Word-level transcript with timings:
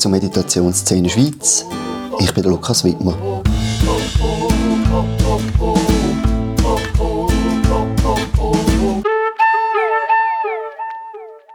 zur 0.00 0.10
Meditationsszene 0.12 1.10
Schweiz. 1.10 1.66
Ich 2.20 2.32
bin 2.32 2.44
Lukas 2.44 2.84
Wittmer. 2.84 3.42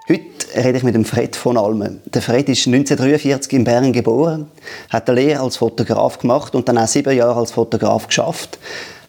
Heute 0.07 0.21
rede 0.55 0.77
ich 0.77 0.83
mit 0.83 0.93
dem 0.93 1.05
Fred 1.05 1.35
von 1.35 1.57
Almen. 1.57 2.01
Der 2.05 2.21
Fred 2.21 2.47
ist 2.47 2.67
1943 2.67 3.53
in 3.53 3.63
Bern 3.63 3.91
geboren, 3.91 4.51
hat 4.91 5.09
eine 5.09 5.19
Lehre 5.19 5.41
als 5.41 5.57
Fotograf 5.57 6.19
gemacht 6.19 6.53
und 6.53 6.69
dann 6.69 6.77
auch 6.77 6.87
sieben 6.87 7.17
Jahre 7.17 7.39
als 7.39 7.51
Fotograf 7.51 8.05
geschafft, 8.05 8.59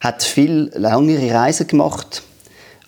hat 0.01 0.23
viel 0.23 0.71
längere 0.75 1.35
Reisen 1.35 1.67
gemacht, 1.67 2.23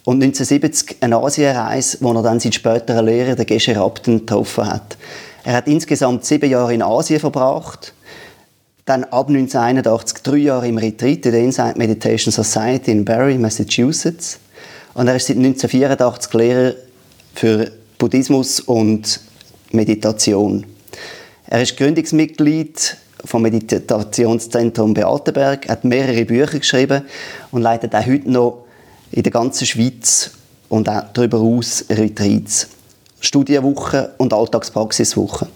und 0.09 0.23
1970 0.23 1.03
eine 1.03 1.19
Asienreise, 1.19 1.99
wo 2.01 2.15
er 2.15 2.23
dann 2.23 2.41
seinen 2.41 2.53
späteren 2.53 3.05
Lehrer, 3.05 3.35
den 3.35 3.45
Gesche 3.45 3.77
Rapten, 3.77 4.21
getroffen 4.21 4.67
hat. 4.67 4.97
Er 5.49 5.55
hat 5.55 5.67
insgesamt 5.67 6.27
sieben 6.27 6.51
Jahre 6.51 6.75
in 6.75 6.83
Asien 6.83 7.21
verbracht, 7.21 7.95
dann 8.85 9.05
ab 9.05 9.29
1981 9.29 10.19
drei 10.19 10.37
Jahre 10.37 10.69
im 10.69 10.77
Retreat 10.77 11.25
in 11.25 11.33
der 11.33 11.41
Insight 11.41 11.79
Meditation 11.79 12.31
Society 12.31 12.91
in 12.91 13.03
Barrie, 13.03 13.39
Massachusetts. 13.39 14.41
Und 14.93 15.09
er 15.09 15.17
ist 15.17 15.27
seit 15.27 15.39
1984 15.39 16.35
Lehrer 16.35 16.75
für 17.35 17.73
Buddhismus 17.97 18.61
und 18.61 19.21
Meditation. 19.73 20.67
Er 21.47 21.63
ist 21.63 21.79
Gründungsmitglied 21.79 22.99
vom 23.25 23.41
Meditationszentrum 23.41 24.93
Beatenberg, 24.93 25.67
hat 25.71 25.83
mehrere 25.83 26.27
Bücher 26.27 26.59
geschrieben 26.59 27.07
und 27.53 27.63
leitet 27.63 27.95
auch 27.95 28.05
heute 28.05 28.31
noch 28.31 28.67
in 29.13 29.23
der 29.23 29.33
ganzen 29.33 29.67
Schweiz 29.67 30.31
und 30.69 30.91
auch 30.91 31.05
darüber 31.15 31.39
hinaus 31.41 31.87
Retreats, 31.89 32.69
Studienwochen 33.21 34.07
und 34.19 34.33
Alltagspraxiswochen. 34.33 35.49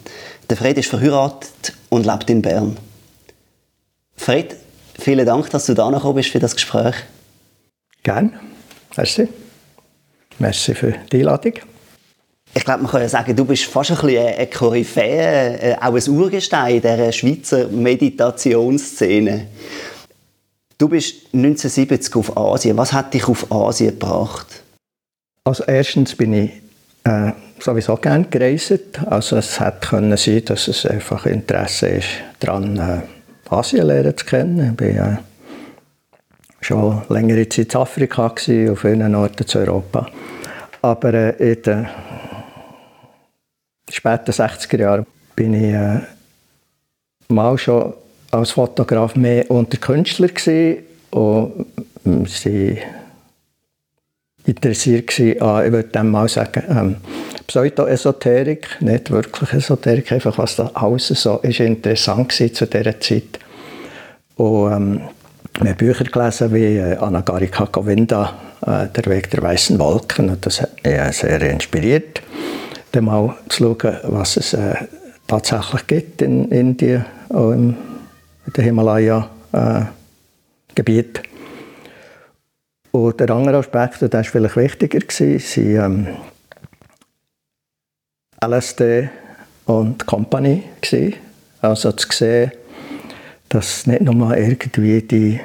Der 0.50 0.56
Fred 0.56 0.78
ist 0.78 0.88
verheiratet 0.88 1.72
und 1.88 2.06
lebt 2.06 2.28
in 2.30 2.42
Bern. 2.42 2.76
Fred, 4.16 4.56
vielen 4.98 5.26
Dank, 5.26 5.50
dass 5.50 5.66
du 5.66 5.74
da 5.74 5.90
gekommen 5.90 6.16
bist 6.16 6.30
für 6.30 6.38
das 6.38 6.54
Gespräch. 6.54 6.94
Gerne. 8.02 8.32
Merci. 8.96 9.28
Merci 10.38 10.74
für 10.74 10.94
die 11.10 11.18
Einladung. 11.18 11.54
Ich 12.54 12.64
glaube, 12.64 12.82
man 12.82 12.90
kann 12.90 13.00
ja 13.00 13.08
sagen, 13.08 13.34
du 13.34 13.44
bist 13.44 13.64
fast 13.64 13.92
ein 13.92 13.96
bisschen 13.96 14.26
eine 14.26 14.46
Koryphäe, 14.46 15.58
äh, 15.58 15.76
auch 15.76 15.94
ein 15.94 16.08
Urgestein 16.08 16.82
dieser 16.82 17.10
Schweizer 17.12 17.68
Meditationsszene. 17.68 19.46
Du 20.76 20.88
bist 20.88 21.32
1970 21.32 22.14
auf 22.16 22.36
Asien. 22.36 22.76
Was 22.76 22.92
hat 22.92 23.14
dich 23.14 23.26
auf 23.26 23.50
Asien 23.50 23.98
gebracht? 23.98 24.62
Also 25.44 25.64
erstens 25.64 26.14
bin 26.14 26.34
ich 26.34 26.50
äh, 27.04 27.32
sowieso 27.62 27.96
gerne 27.96 28.26
gereist. 28.30 29.00
Also 29.06 29.36
es 29.36 29.60
hätte 29.60 29.88
können 29.88 30.16
sein, 30.16 30.44
dass 30.44 30.68
es 30.68 30.86
einfach 30.86 31.26
Interesse 31.26 31.88
ist, 31.88 32.08
daran 32.40 32.76
äh, 32.76 33.00
Asien 33.50 33.86
lernen 33.86 34.16
zu 34.16 34.24
kennen. 34.24 34.76
Ich 34.80 34.98
war 34.98 35.12
äh, 35.12 35.16
schon 36.60 37.02
längere 37.08 37.48
Zeit 37.48 37.74
in 37.74 37.80
Afrika, 37.80 38.28
gewesen, 38.28 38.72
auf 38.72 38.80
vielen 38.80 39.14
Orten 39.14 39.46
zu 39.46 39.58
Europa. 39.58 40.06
Aber 40.80 41.14
äh, 41.14 41.52
in 41.52 41.62
den 41.62 41.88
späten 43.90 44.32
60er 44.32 44.78
Jahren 44.78 45.06
bin 45.36 45.54
ich 45.54 45.74
äh, 45.74 46.00
mal 47.28 47.56
schon 47.58 47.94
als 48.30 48.52
Fotograf 48.52 49.14
mehr 49.14 49.50
unter 49.50 49.76
Künstler 49.76 50.28
gewesen 50.28 50.84
und 51.10 51.66
ähm, 52.06 52.26
sie 52.26 52.78
interessiert 54.46 55.18
an, 55.40 55.66
ich 55.66 55.72
würde 55.72 55.88
dem 55.88 56.10
mal 56.10 56.28
sagen, 56.28 56.62
ähm, 56.68 56.96
Pseudo-Esoterik, 57.46 58.68
nicht 58.80 59.10
wirklich 59.10 59.52
Esoterik, 59.52 60.12
einfach 60.12 60.38
was 60.38 60.56
da 60.56 60.70
alles 60.74 61.08
so 61.08 61.38
ist 61.38 61.60
interessant 61.60 62.40
war 62.40 62.52
zu 62.52 62.66
dieser 62.66 63.00
Zeit. 63.00 63.38
Und 64.36 64.72
ähm, 64.72 65.00
wir 65.60 65.74
Bücher 65.74 66.04
gelesen 66.04 66.54
wie 66.54 66.76
äh, 66.76 66.96
Anagarika 66.96 67.68
Govinda, 67.70 68.34
äh, 68.66 68.86
Der 68.88 69.06
Weg 69.06 69.30
der 69.30 69.42
weißen 69.42 69.78
Wolken, 69.78 70.30
und 70.30 70.46
das 70.46 70.62
hat 70.62 70.82
mich 70.82 70.92
äh, 70.92 71.12
sehr 71.12 71.40
inspiriert, 71.42 72.22
dann 72.92 73.04
mal 73.04 73.36
zu 73.48 73.76
schauen, 73.80 73.96
was 74.04 74.36
es 74.36 74.54
äh, 74.54 74.74
tatsächlich 75.26 75.86
gibt 75.86 76.22
in 76.22 76.50
Indien, 76.50 77.04
auch 77.28 77.52
im 77.52 77.76
in 78.46 78.52
den 78.52 78.64
Himalaya-Gebiet. 78.64 81.22
Und 82.92 83.20
der 83.20 83.30
andere 83.30 83.58
Aspekt, 83.58 84.02
der 84.02 84.12
war 84.12 84.24
vielleicht 84.24 84.56
wichtiger, 84.56 84.98
war 85.00 85.86
ähm, 85.86 86.06
LSD 88.44 89.08
und 89.66 90.06
Company. 90.06 90.64
Gewesen. 90.80 91.14
Also 91.62 91.92
zu 91.92 92.06
sehen, 92.10 92.52
dass 93.48 93.78
es 93.78 93.86
nicht 93.86 94.02
nur 94.02 94.36
irgendwie 94.36 95.00
die 95.02 95.40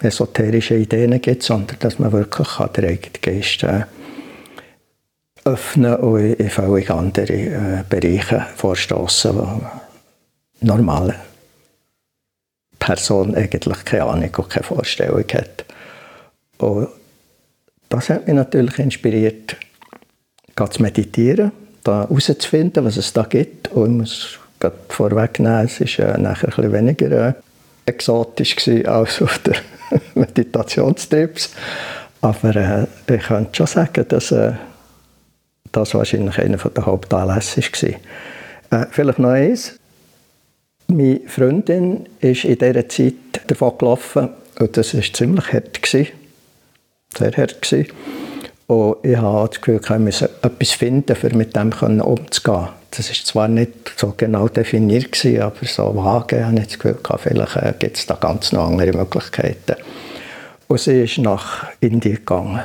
esoterischen 0.00 0.80
Ideen 0.80 1.20
gibt, 1.20 1.42
sondern 1.42 1.78
dass 1.80 1.98
man 1.98 2.12
wirklich 2.12 2.48
den 2.48 2.84
eigenen 2.84 3.20
Geist 3.22 3.62
äh, 3.64 3.84
öffnen 5.44 5.96
und 5.96 6.34
in 6.34 6.50
völlig 6.50 6.90
andere 6.90 7.32
äh, 7.32 7.84
Bereiche 7.88 8.46
vorstoßen, 8.54 9.32
die 10.60 10.66
normal 10.66 11.14
Person 12.78 13.34
eigentlich 13.34 13.84
keine 13.84 14.04
Ahnung 14.04 14.30
und 14.36 14.50
keine 14.50 14.64
Vorstellung 14.64 15.24
hat. 15.32 15.64
Und 16.58 16.88
das 17.88 18.10
hat 18.10 18.26
mich 18.26 18.36
natürlich 18.36 18.78
inspiriert, 18.78 19.56
zu 20.56 20.82
meditieren, 20.82 21.52
da 21.84 22.02
herauszufinden, 22.02 22.84
was 22.84 22.96
es 22.96 23.12
da 23.12 23.22
gibt. 23.22 23.68
Und 23.68 23.90
ich 23.90 23.96
muss 23.98 24.38
vorwegnehmen, 24.88 25.66
es 25.66 25.80
war 25.98 26.14
äh, 26.14 26.18
nachher 26.18 26.48
bisschen 26.48 26.72
weniger 26.72 27.28
äh, 27.28 27.32
exotisch 27.86 28.56
als 28.86 29.22
auf 29.22 29.38
der 29.38 29.56
Meditationstrips. 30.14 31.50
Aber 32.20 32.56
äh, 32.56 32.86
ich 33.14 33.22
könnte 33.22 33.54
schon 33.54 33.66
sagen, 33.66 34.04
dass 34.08 34.32
äh, 34.32 34.52
das 35.72 35.94
wahrscheinlich 35.94 36.38
einer 36.38 36.56
der 36.56 36.86
Hauptanlässe 36.86 37.62
war. 37.62 38.82
Äh, 38.82 38.86
vielleicht 38.90 39.18
noch 39.18 39.30
eins. 39.30 39.78
Meine 40.88 41.20
Freundin 41.26 42.08
ist 42.20 42.44
in 42.44 42.58
dieser 42.58 42.88
Zeit 42.88 43.14
davon 43.46 43.78
gelaufen 43.78 44.30
und 44.58 44.76
das 44.76 44.94
war 44.94 45.02
ziemlich 45.02 45.52
hart. 45.52 45.82
Gewesen. 45.82 46.08
Sehr 47.16 47.32
hart. 47.32 47.62
Gewesen. 47.62 47.92
Und 48.66 48.96
ich 49.02 49.16
habe 49.16 49.48
das 49.48 49.60
Gefühl, 49.60 49.80
ich 49.82 49.98
müsse 49.98 50.30
etwas 50.42 50.72
finden, 50.72 51.16
um 51.22 51.38
mit 51.38 51.56
dem 51.56 51.72
umzugehen. 52.00 52.68
Das 52.90 53.08
war 53.08 53.24
zwar 53.24 53.48
nicht 53.48 53.92
so 53.96 54.14
genau 54.16 54.48
definiert, 54.48 55.12
gewesen, 55.12 55.42
aber 55.42 55.66
so 55.66 55.94
vage 55.94 56.44
habe 56.44 56.58
ich 56.58 56.66
das 56.66 56.78
Gefühl, 56.78 56.98
vielleicht 57.18 57.56
äh, 57.56 57.74
gibt 57.78 57.96
es 57.96 58.06
da 58.06 58.14
ganz 58.14 58.52
noch 58.52 58.68
andere 58.68 58.92
Möglichkeiten. 58.92 59.76
Und 60.68 60.80
sie 60.80 61.04
ist 61.04 61.18
nach 61.18 61.66
Indien 61.80 62.16
gegangen. 62.16 62.60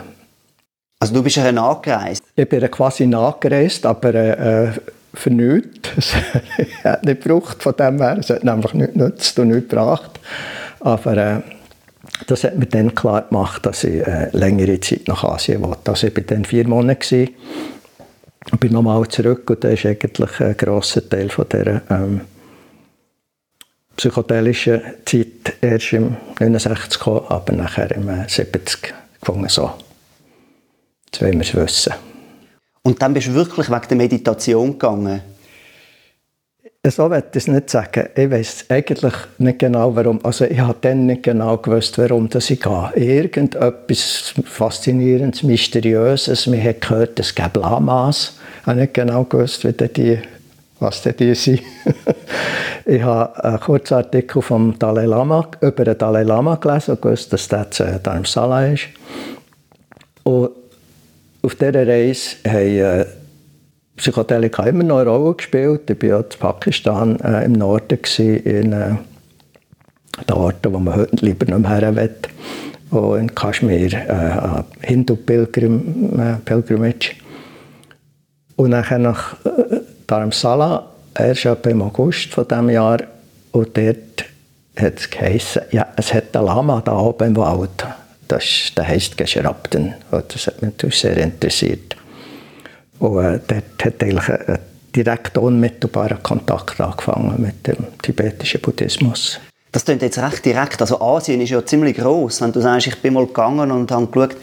Also 1.00 1.14
du 1.14 1.24
bist 1.24 1.38
ja 1.38 1.52
nachgereist? 1.52 2.22
Ich 2.36 2.48
bin 2.48 2.70
quasi 2.72 3.08
nachgereist, 3.08 3.86
aber 3.86 4.14
äh, 4.14 4.72
für 5.14 5.30
nichts. 5.30 5.90
Es 6.58 6.84
hat 6.84 7.06
nicht 7.06 7.24
gebraucht 7.24 7.64
von 7.64 7.76
dem 7.78 8.02
her. 8.02 8.18
Es 8.20 8.30
hat 8.30 8.44
nämlich 8.44 8.74
nichts 8.74 8.94
genutzt 8.94 9.40
und 9.40 9.48
nichts 9.50 9.70
gebracht. 9.70 10.20
Aber 10.82 11.18
äh, 11.18 11.42
das 12.28 12.44
hat 12.44 12.58
mir 12.58 12.66
dann 12.66 12.96
klar 12.96 13.24
gemacht, 13.24 13.66
dass 13.66 13.84
ich 13.84 14.06
äh, 14.06 14.30
längere 14.32 14.80
Zeit 14.80 15.08
nach 15.08 15.24
Asien 15.24 15.62
wollte. 15.62 15.92
Also 15.92 16.08
ich 16.08 16.16
war 16.16 16.24
dann 16.24 16.46
vier 16.46 16.68
Monate 16.68 17.30
und 18.52 18.60
bin 18.60 18.74
nochmal 18.74 19.08
zurück 19.08 19.50
und 19.50 19.64
da 19.64 19.70
ist 19.70 19.86
eigentlich 19.86 20.40
ein 20.40 20.58
grosser 20.58 21.08
Teil 21.08 21.30
von 21.30 21.46
dieser 21.52 21.82
ähm, 21.90 22.22
psychedelischen 23.96 24.82
Zeit 25.06 25.56
erst 25.62 25.94
im 25.94 26.18
69 26.40 27.00
gekommen, 27.00 27.26
aber 27.30 27.54
nachher 27.54 27.92
im 27.92 28.10
70 28.28 28.84
äh, 28.84 28.94
gefunden 29.20 29.50
so. 29.50 29.72
Jetzt 31.06 31.22
wollen 31.22 31.34
wir 31.34 31.42
es 31.42 31.56
wissen. 31.56 31.94
Und 32.82 33.02
dann 33.02 33.14
bist 33.14 33.28
du 33.28 33.34
wirklich 33.34 33.70
wegen 33.70 33.88
der 33.88 33.98
Meditation 33.98 34.72
gegangen? 34.74 35.22
So 36.86 37.10
will 37.10 37.24
ich 37.32 37.38
es 37.38 37.48
nicht 37.48 37.70
sagen. 37.70 38.10
Ich 38.14 38.30
weiß 38.30 38.66
eigentlich 38.68 39.14
nicht 39.38 39.60
genau, 39.60 39.96
warum. 39.96 40.20
Also 40.26 40.44
ich 40.44 40.60
habe 40.60 40.76
dann 40.82 41.06
nicht 41.06 41.24
genau 41.24 41.56
gewusst, 41.56 41.98
warum 41.98 42.28
das 42.28 42.50
ich 42.50 42.60
gehe. 42.60 42.92
Irgendetwas 42.96 44.34
Faszinierendes, 44.44 45.44
Mysteriöses. 45.44 46.52
Wir 46.52 46.62
haben 46.62 46.82
gehört, 46.82 47.18
es 47.22 47.34
gäbe 47.34 47.62
Lamas. 47.62 48.38
Ich 48.60 48.68
habe 48.68 48.82
nicht 48.82 48.94
genau 48.96 49.24
gewusst, 49.24 49.64
wie 49.64 49.72
die, 49.72 50.20
was 50.82 51.04
die 51.04 51.34
sind. 51.36 51.62
ich 52.86 53.02
habe 53.02 53.42
einen 53.42 53.62
kurzen 53.62 53.94
Artikel 53.94 54.42
vom 54.42 54.78
Dalai 54.78 55.06
Lama, 55.06 55.48
über 55.62 55.86
den 55.86 55.98
Dalai 55.98 56.24
Lama 56.24 56.56
gelesen 56.56 56.96
und 56.96 57.02
gewusst, 57.02 57.32
dass 57.32 57.48
das 57.48 57.80
äh, 57.80 57.98
Dharamsala 58.04 58.74
ist. 58.74 58.88
Und 60.24 60.50
auf 61.42 61.56
dieser 61.56 61.88
Reise 61.88 62.36
haben 62.46 63.06
äh, 63.96 63.98
Psychedelika 63.98 64.64
immer 64.64 64.84
noch 64.84 65.00
eine 65.00 65.10
Rolle 65.10 65.36
gespielt. 65.36 65.90
Ich 65.90 66.02
war 66.02 66.10
ja 66.10 66.20
in 66.20 66.26
Pakistan 66.40 67.20
äh, 67.22 67.46
im 67.46 67.54
Norden, 67.54 68.02
gewesen, 68.02 68.38
in 68.38 68.74
äh, 68.74 68.96
den 70.28 70.36
Orten, 70.36 70.74
wo 70.74 70.80
man 70.80 70.96
heute 70.96 71.26
lieber 71.26 71.46
nicht 71.46 71.60
mehr 71.60 71.80
her 71.80 71.96
will. 71.96 72.16
Und 72.92 73.20
in 73.20 73.34
Kaschmir 73.34 73.94
äh, 73.94 74.64
Hindu-Pilgrimage. 74.82 77.12
Äh, 77.12 77.14
und 78.56 78.72
dann 78.72 79.02
nach 79.02 79.34
äh, 79.46 79.80
Dharamsala 80.06 80.90
erst 81.18 81.46
etwa 81.46 81.70
im 81.70 81.82
August 81.82 82.34
von 82.34 82.46
diesem 82.48 82.70
Jahr 82.70 83.00
und 83.52 83.78
dort 83.78 84.26
hat 84.76 85.00
es 85.00 85.10
geheißen, 85.10 85.64
ja, 85.72 85.88
es 85.96 86.14
hat 86.14 86.36
einen 86.36 86.46
Lama 86.46 86.82
da 86.84 86.98
oben 86.98 87.30
im 87.30 87.38
Wald. 87.38 87.86
Das, 88.28 88.72
der 88.76 88.88
heisst 88.88 89.18
Geschrabten. 89.18 89.94
Das 90.10 90.48
hat 90.48 90.62
mich 90.62 90.72
natürlich 90.72 91.00
sehr 91.00 91.18
interessiert. 91.18 91.96
Und 93.04 93.22
äh, 93.22 93.40
dort 93.46 93.86
hat 93.86 94.02
eigentlich 94.02 94.30
ein 94.30 94.60
direkt 94.96 95.38
unmittelbarer 95.38 96.20
Kontakt 96.24 96.80
angefangen 96.80 97.42
mit 97.42 97.68
dem 97.68 98.00
tibetischen 98.02 98.62
Buddhismus. 98.62 99.42
Das 99.74 99.84
klingt 99.84 100.04
jetzt 100.04 100.20
recht 100.20 100.46
direkt. 100.46 100.80
Also 100.80 101.02
Asien 101.02 101.42
ist 101.42 101.50
ja 101.50 101.66
ziemlich 101.66 101.98
groß. 101.98 102.42
Wenn 102.42 102.54
du 102.54 102.62
sagst, 102.62 102.88
ich 102.88 103.02
bin 103.02 103.14
mal 103.14 103.26
gegangen 103.26 103.72
und 103.72 103.92
habe 103.92 104.08
geschaut, 104.08 104.38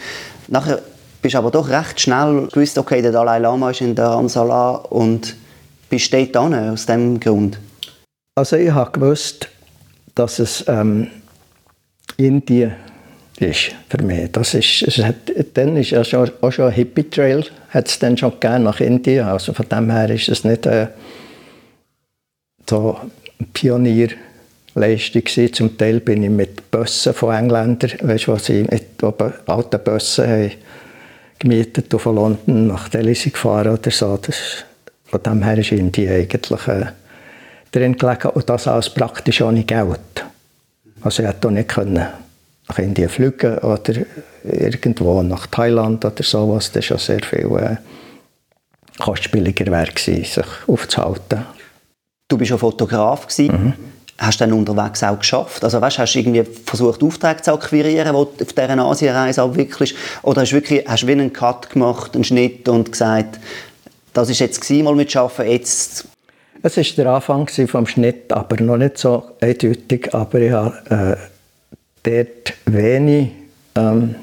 nachher 0.48 0.82
bist 1.22 1.34
du 1.34 1.38
aber 1.38 1.50
doch 1.50 1.70
recht 1.70 2.00
schnell 2.00 2.48
gewusst, 2.52 2.76
okay, 2.76 3.00
der 3.00 3.12
Dalai 3.12 3.38
Lama 3.38 3.70
ist 3.70 3.80
in 3.80 3.94
der 3.94 4.08
Amsala 4.08 4.72
und 4.72 5.36
bist 5.88 6.12
dort 6.12 6.36
hin, 6.36 6.54
aus 6.54 6.84
diesem 6.84 7.18
Grund? 7.18 7.58
Also 8.34 8.56
ich 8.56 8.72
habe 8.72 8.90
gewusst, 8.90 9.48
dass 10.14 10.38
es 10.38 10.64
ähm, 10.68 11.06
Indien 12.18 12.74
ist 13.38 13.70
für 13.88 14.02
mich. 14.02 14.30
Das 14.32 14.52
ist, 14.52 14.82
es 14.82 14.98
hat, 14.98 15.16
dann 15.54 15.78
ist 15.78 15.90
ja 15.90 16.04
schon, 16.04 16.30
auch 16.42 16.50
schon 16.50 16.66
ein 16.66 16.72
Hippie-Trail 16.72 17.46
hat 17.70 17.88
es 17.88 17.98
dann 17.98 18.16
schon 18.16 18.38
gegeben 18.38 18.64
nach 18.64 18.80
Indien. 18.80 19.26
Also 19.26 19.52
von 19.52 19.68
dem 19.68 19.90
her 19.90 20.10
ist 20.10 20.28
es 20.28 20.44
nicht 20.44 20.66
äh, 20.66 20.88
so 22.68 22.98
eine 23.00 23.48
Pionierleistung 23.52 25.24
gewesen. 25.24 25.52
Zum 25.52 25.78
Teil 25.78 26.00
bin 26.00 26.22
ich 26.22 26.30
mit 26.30 26.70
Bussen 26.70 27.14
von 27.14 27.34
Engländern, 27.34 27.92
weißt 28.02 28.26
du, 28.26 28.32
was 28.32 28.44
sie 28.44 28.64
mit 28.64 29.02
alten 29.46 29.84
Bussen 29.84 30.26
haben 30.26 30.52
gemietet 31.38 31.92
von 31.98 32.14
London 32.14 32.66
nach 32.66 32.88
Delhi 32.90 33.14
gefahren 33.14 33.72
oder 33.72 33.90
so. 33.90 34.16
Das, 34.18 34.64
von 35.06 35.22
dem 35.22 35.42
her 35.42 35.58
ist 35.58 35.72
Indien 35.72 36.12
eigentlich 36.12 36.68
äh, 36.68 36.86
drin 37.72 37.96
gelegen 37.96 38.28
und 38.28 38.48
das 38.48 38.68
alles 38.68 38.90
praktisch 38.90 39.40
ohne 39.40 39.64
Geld. 39.64 40.24
Also 41.00 41.22
ich 41.22 41.28
hätte 41.28 41.48
auch 41.48 41.52
nicht 41.52 41.68
können 41.68 42.06
nach 42.68 42.78
Indien 42.78 43.08
fliegen 43.08 43.58
oder 43.58 43.94
irgendwo 44.44 45.22
nach 45.22 45.46
Thailand 45.46 46.04
oder 46.04 46.22
sowas. 46.22 46.72
Das 46.72 46.90
war 46.90 46.98
schon 46.98 46.98
sehr 46.98 47.24
viel 47.24 47.58
äh, 47.58 47.76
kostspieliger 48.98 49.66
wäre 49.70 49.90
sich 49.98 50.38
aufzuhalten. 50.66 51.44
Du 52.28 52.38
bist 52.38 52.50
ja 52.50 52.58
Fotograf 52.58 53.26
Mhm. 53.38 53.74
Hast 54.18 54.38
du 54.38 54.44
dann 54.44 54.52
unterwegs 54.52 55.02
auch 55.02 55.18
geschafft? 55.18 55.64
Also 55.64 55.80
weißt, 55.80 55.98
hast 55.98 56.12
du 56.12 56.18
irgendwie 56.18 56.44
versucht, 56.44 57.02
Aufträge 57.02 57.40
zu 57.40 57.54
akquirieren, 57.54 58.08
die 58.08 58.12
du 58.12 58.44
auf 58.44 58.52
dieser 58.52 58.78
Asienreise 58.78 59.42
abwickelst? 59.42 59.94
Oder 60.22 60.42
hast 60.42 60.52
du 60.52 60.56
wirklich 60.56 60.86
hast 60.86 61.04
du 61.04 61.06
wie 61.06 61.12
einen 61.12 61.32
Cut 61.32 61.70
gemacht, 61.70 62.14
einen 62.14 62.24
Schnitt 62.24 62.68
und 62.68 62.92
gesagt, 62.92 63.40
das 64.12 64.28
ist 64.28 64.40
jetzt 64.40 64.60
gewesen, 64.60 64.84
mal 64.84 64.94
mit 64.94 65.16
Arbeiten, 65.16 65.50
jetzt... 65.50 66.06
Es 66.62 66.76
war 66.76 66.84
der 66.84 67.06
Anfang 67.06 67.48
vom 67.48 67.86
Schnitt, 67.86 68.30
aber 68.30 68.62
noch 68.62 68.76
nicht 68.76 68.98
so 68.98 69.22
eindeutig. 69.40 70.14
Aber 70.14 70.38
ich 70.38 70.52
habe 70.52 71.16
äh, 72.04 72.24
dort 72.26 72.52
wenig 72.66 73.30
ähm, 73.74 74.16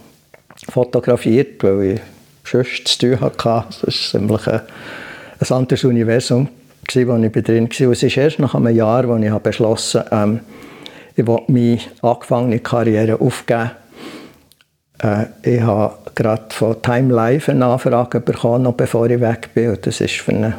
fotografiert, 0.69 1.63
weil 1.63 1.93
ich 1.93 2.01
sonst 2.43 2.87
zu 2.87 2.99
tun 2.99 3.21
hatte. 3.21 3.37
Das 3.37 3.85
war 3.85 3.93
ziemlich 3.93 4.47
ein, 4.47 4.61
ein 5.39 5.51
anderes 5.51 5.83
Universum, 5.83 6.47
wo 6.93 6.99
ich 6.99 7.31
drin 7.43 7.69
war. 7.69 7.91
es 7.91 8.03
ist 8.03 8.17
erst 8.17 8.39
nach 8.39 8.55
einem 8.55 8.75
Jahr, 8.75 9.09
als 9.09 9.23
ich 9.23 9.33
beschlossen 9.39 10.01
habe, 10.11 10.23
ähm, 10.23 10.39
ich 11.15 11.25
will 11.25 11.39
meine 11.47 11.79
angefangene 12.01 12.59
Karriere 12.59 13.19
aufgeben. 13.19 13.71
Äh, 15.01 15.25
ich 15.41 15.61
habe 15.61 15.97
gerade 16.13 16.43
von 16.49 16.81
Time 16.81 17.13
Life 17.13 17.51
eine 17.51 17.65
Anfrage 17.65 18.19
bekommen, 18.19 18.63
noch 18.63 18.73
bevor 18.73 19.09
ich 19.09 19.19
weg 19.19 19.49
bin. 19.53 19.71
Und 19.71 19.85
das 19.85 20.01
ist 20.01 20.15
für 20.15 20.31
einen 20.31 20.53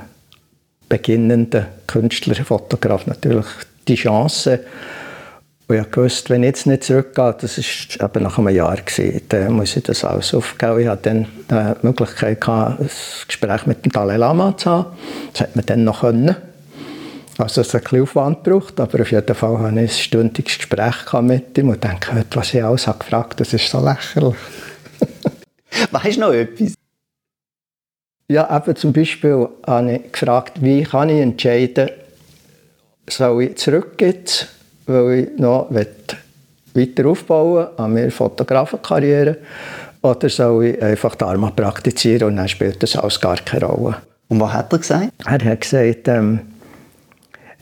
beginnenden 0.88 1.66
Künstler, 1.86 2.34
Fotograf 2.34 3.06
natürlich 3.06 3.46
die 3.86 3.94
Chance, 3.94 4.60
und 5.68 5.76
ich 5.76 5.96
wusste, 5.98 6.30
wenn 6.30 6.44
ich 6.44 6.48
jetzt 6.48 6.66
nicht 6.66 6.84
zurückgehe, 6.84 7.36
das 7.38 7.58
war 7.58 8.06
eben 8.06 8.22
nach 8.24 8.38
einem 8.38 8.48
Jahr, 8.48 8.76
gewesen, 8.76 9.20
dann 9.28 9.52
muss 9.52 9.76
ich 9.76 9.82
das 9.82 10.02
alles 10.02 10.32
aufgeben. 10.32 10.80
Ich 10.80 10.88
hatte 10.88 11.10
dann 11.10 11.76
die 11.82 11.86
Möglichkeit, 11.86 12.40
gehabt, 12.40 12.80
ein 12.80 12.90
Gespräch 13.26 13.66
mit 13.66 13.84
dem 13.84 13.92
Dalai 13.92 14.16
Lama 14.16 14.56
zu 14.56 14.70
haben. 14.70 14.86
Das 15.32 15.42
hätte 15.42 15.56
man 15.56 15.66
dann 15.66 15.84
noch 15.84 16.00
können. 16.00 16.34
Also 17.36 17.60
es 17.60 17.74
hat 17.74 17.82
ein 17.82 17.84
bisschen 17.84 18.02
Aufwand 18.02 18.44
gebraucht, 18.44 18.80
aber 18.80 19.02
auf 19.02 19.12
jeden 19.12 19.34
Fall 19.34 19.58
hatte 19.58 19.74
ich 19.74 19.78
ein 19.78 19.88
stündiges 19.88 20.56
Gespräch 20.56 21.12
mit 21.20 21.58
ihm 21.58 21.68
und 21.68 21.84
dachte, 21.84 22.24
was 22.30 22.54
ich 22.54 22.64
alles 22.64 22.86
habe 22.86 22.98
gefragt 23.00 23.38
das 23.38 23.52
ist 23.52 23.68
so 23.68 23.84
lächerlich. 23.84 24.36
weißt 25.90 26.16
du 26.16 26.20
noch 26.20 26.32
etwas? 26.32 26.74
Ja, 28.26 28.56
eben 28.56 28.74
zum 28.74 28.92
Beispiel 28.94 29.48
habe 29.66 29.92
ich 29.92 30.12
gefragt, 30.12 30.62
wie 30.62 30.82
kann 30.82 31.10
ich 31.10 31.20
entscheiden, 31.20 31.90
soll 33.08 33.42
ich 33.42 33.56
zurückgehen 33.56 34.24
weil 34.88 35.18
ich 35.18 35.38
noch 35.38 35.68
weiter 35.70 37.06
aufbauen 37.06 37.68
an 37.76 37.92
meiner 37.92 38.10
Fotografenkarriere 38.10 39.36
oder 40.02 40.28
soll 40.28 40.66
ich 40.66 40.82
einfach 40.82 41.14
Dharma 41.14 41.50
praktizieren 41.50 42.28
und 42.28 42.36
dann 42.36 42.48
spielt 42.48 42.82
das 42.82 42.96
alles 42.96 43.20
gar 43.20 43.36
keine 43.36 43.66
Rolle. 43.66 43.96
Und 44.28 44.40
was 44.40 44.52
hat 44.52 44.72
er 44.72 44.78
gesagt? 44.78 45.12
Er 45.24 45.32
hat 45.32 45.60
gesagt, 45.60 46.08
ähm, 46.08 46.40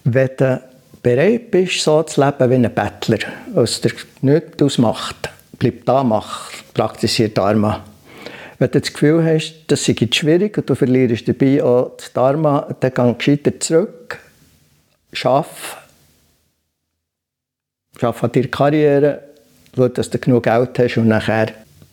wenn 0.05 0.31
du 0.37 0.62
bereit 1.02 1.50
bist, 1.50 1.81
so 1.81 2.02
zu 2.02 2.20
leben 2.20 2.50
wie 2.50 2.55
ein 2.55 2.75
Bettler, 2.75 3.19
was 3.55 3.81
dir 3.81 3.93
nichts 4.22 4.62
ausmacht, 4.62 5.31
bleib 5.58 5.84
da, 5.84 6.02
mach, 6.02 6.50
praktiziere 6.75 7.31
Dharma. 7.31 7.84
Wenn 8.58 8.70
du 8.70 8.81
das 8.81 8.93
Gefühl 8.93 9.25
hast, 9.25 9.64
das 9.67 9.87
ist 9.88 10.14
schwierig 10.14 10.56
und 10.56 10.69
du 10.69 10.75
verlierst 10.75 11.29
dabei 11.29 11.62
auch 11.62 11.93
das 11.96 12.12
Dharma, 12.12 12.67
dann 12.81 12.93
geh 12.94 13.14
gescheiter 13.14 13.61
zurück, 13.61 14.19
schaff, 15.12 15.76
an 18.02 18.32
deiner 18.32 18.48
Karriere, 18.48 19.20
schau, 19.75 19.88
dass 19.88 20.10
du 20.10 20.19
genug 20.19 20.44
Geld 20.44 20.78
hast 20.78 20.96
und 20.96 21.08
nachher 21.08 21.48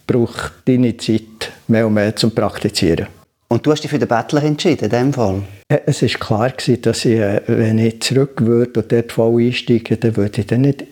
braucht 0.08 0.54
deine 0.66 0.98
Zeit 0.98 1.52
mehr 1.68 1.88
und 1.88 1.94
mehr 1.94 2.16
zum 2.16 2.32
Praktizieren. 2.32 3.08
Und 3.48 3.66
du 3.66 3.72
hast 3.72 3.82
dich 3.82 3.92
für 3.92 4.00
den 4.00 4.08
Bettler 4.08 4.44
entschieden, 4.44 4.86
in 4.86 4.90
diesem 4.90 5.14
Fall? 5.14 5.44
Es 5.86 6.02
war 6.02 6.10
klar, 6.10 6.54
dass 6.82 7.06
ich, 7.06 7.20
äh, 7.20 7.42
wenn 7.48 7.78
ich 7.78 8.02
zurück 8.02 8.42
würde 8.42 8.80
und 8.80 8.92
dort 8.92 9.12
voll 9.12 9.44
einsteigen 9.44 10.00
dann 10.00 10.18
würde 10.18 10.42
ich 10.42 10.48
dann 10.48 10.62
nicht 10.62 10.86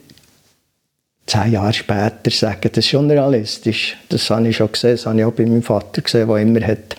zehn 1.25 1.51
Jahre 1.51 1.73
später 1.73 2.29
sagen, 2.29 2.61
das 2.61 2.77
ist 2.77 2.89
schon 2.89 3.09
realistisch. 3.09 3.97
Das 4.09 4.29
habe 4.29 4.47
ich 4.47 4.57
schon 4.57 4.71
gesehen, 4.71 4.91
das 4.91 5.05
habe 5.05 5.19
ich 5.19 5.25
auch 5.25 5.31
bei 5.31 5.43
meinem 5.43 5.63
Vater 5.63 6.01
gesehen, 6.01 6.27
der 6.27 6.37
immer 6.37 6.61
hat, 6.61 6.95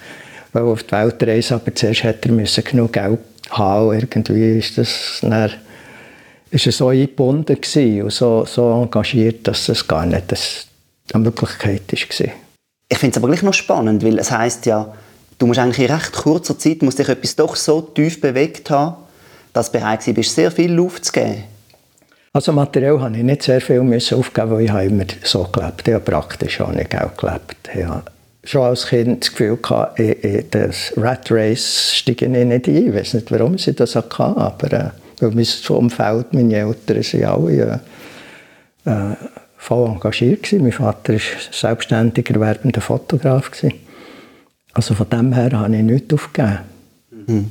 auf 0.52 0.82
die 0.82 0.92
Welt 0.92 1.22
reisen 1.22 1.54
aber 1.54 1.74
zuerst 1.74 2.02
hätte 2.02 2.28
er 2.28 2.62
genug 2.62 2.92
Geld 2.92 3.20
haben. 3.50 3.92
Irgendwie 3.92 4.58
ist 4.58 4.78
das 4.78 5.18
dann 5.22 5.50
ist 6.52 6.66
er 6.66 6.72
so 6.72 6.88
eingebunden 6.88 7.56
und 7.56 8.12
so, 8.12 8.44
so 8.44 8.82
engagiert, 8.82 9.48
dass 9.48 9.68
es 9.68 9.88
gar 9.88 10.04
nicht 10.06 10.32
eine 11.12 11.24
Möglichkeit 11.24 11.82
war. 11.90 12.32
Ich 12.88 12.98
finde 12.98 13.10
es 13.10 13.16
aber 13.16 13.28
gleich 13.28 13.42
noch 13.42 13.54
spannend, 13.54 14.04
weil 14.04 14.18
es 14.18 14.30
heißt 14.30 14.66
ja, 14.66 14.92
du 15.38 15.46
musst 15.46 15.58
eigentlich 15.58 15.88
in 15.88 15.94
recht 15.94 16.12
kurzer 16.12 16.58
Zeit 16.58 16.82
musst 16.82 16.98
dich 16.98 17.08
etwas 17.08 17.36
doch 17.36 17.56
so 17.56 17.80
tief 17.80 18.20
bewegt 18.20 18.68
haben, 18.68 18.96
dass 19.54 19.72
du 19.72 19.78
bereit 19.78 20.04
bist, 20.14 20.34
sehr 20.34 20.50
viel 20.50 20.72
Luft 20.72 21.06
zu 21.06 21.12
geben. 21.12 21.44
Also 22.34 22.52
materiell 22.52 23.00
habe 23.00 23.16
ich 23.16 23.22
nicht 23.22 23.42
sehr 23.42 23.60
viel 23.60 23.80
aufgeben, 23.80 24.50
weil 24.50 24.64
ich 24.64 24.70
habe 24.70 24.84
immer 24.84 25.04
so 25.22 25.44
gelebt. 25.44 25.88
Ich 25.88 25.94
habe 25.94 26.04
praktisch 26.04 26.60
auch 26.60 26.72
nicht 26.72 26.94
auch 26.94 27.16
gelebt. 27.16 27.70
Ich 27.74 27.84
habe 27.84 28.04
schon 28.44 28.62
als 28.62 28.86
Kind 28.86 29.22
das 29.22 29.30
Gefühl 29.30 29.56
gehabt, 29.56 29.98
in 29.98 30.44
das 30.50 30.92
Rat 30.96 31.30
Race 31.30 31.94
steige 31.94 32.26
ich 32.26 32.30
nicht 32.30 32.68
ein. 32.68 32.76
Ich 32.76 32.94
weiß 32.94 33.14
nicht, 33.14 33.30
warum 33.30 33.54
ich 33.54 33.64
das 33.74 33.96
hatte, 33.96 34.22
aber 34.22 34.72
äh, 34.72 34.90
weil 35.22 35.30
mein 35.30 35.76
Umfeld, 35.76 36.34
meine 36.34 36.54
Eltern, 36.54 37.02
sind 37.02 37.24
alle 37.24 37.80
äh, 38.84 38.90
äh, 38.90 39.16
voll 39.56 39.88
engagiert 39.88 40.42
gewesen. 40.42 40.62
Mein 40.62 40.72
Vater 40.72 41.14
war 41.14 41.20
selbstständig 41.50 42.28
erwerbender 42.30 42.80
Fotograf. 42.80 43.50
Gewesen. 43.50 43.74
Also 44.74 44.94
von 44.94 45.08
dem 45.08 45.32
her 45.32 45.52
habe 45.52 45.76
ich 45.76 45.82
nichts 45.82 46.12
aufgegeben. 46.12 46.58
Mhm. 47.10 47.50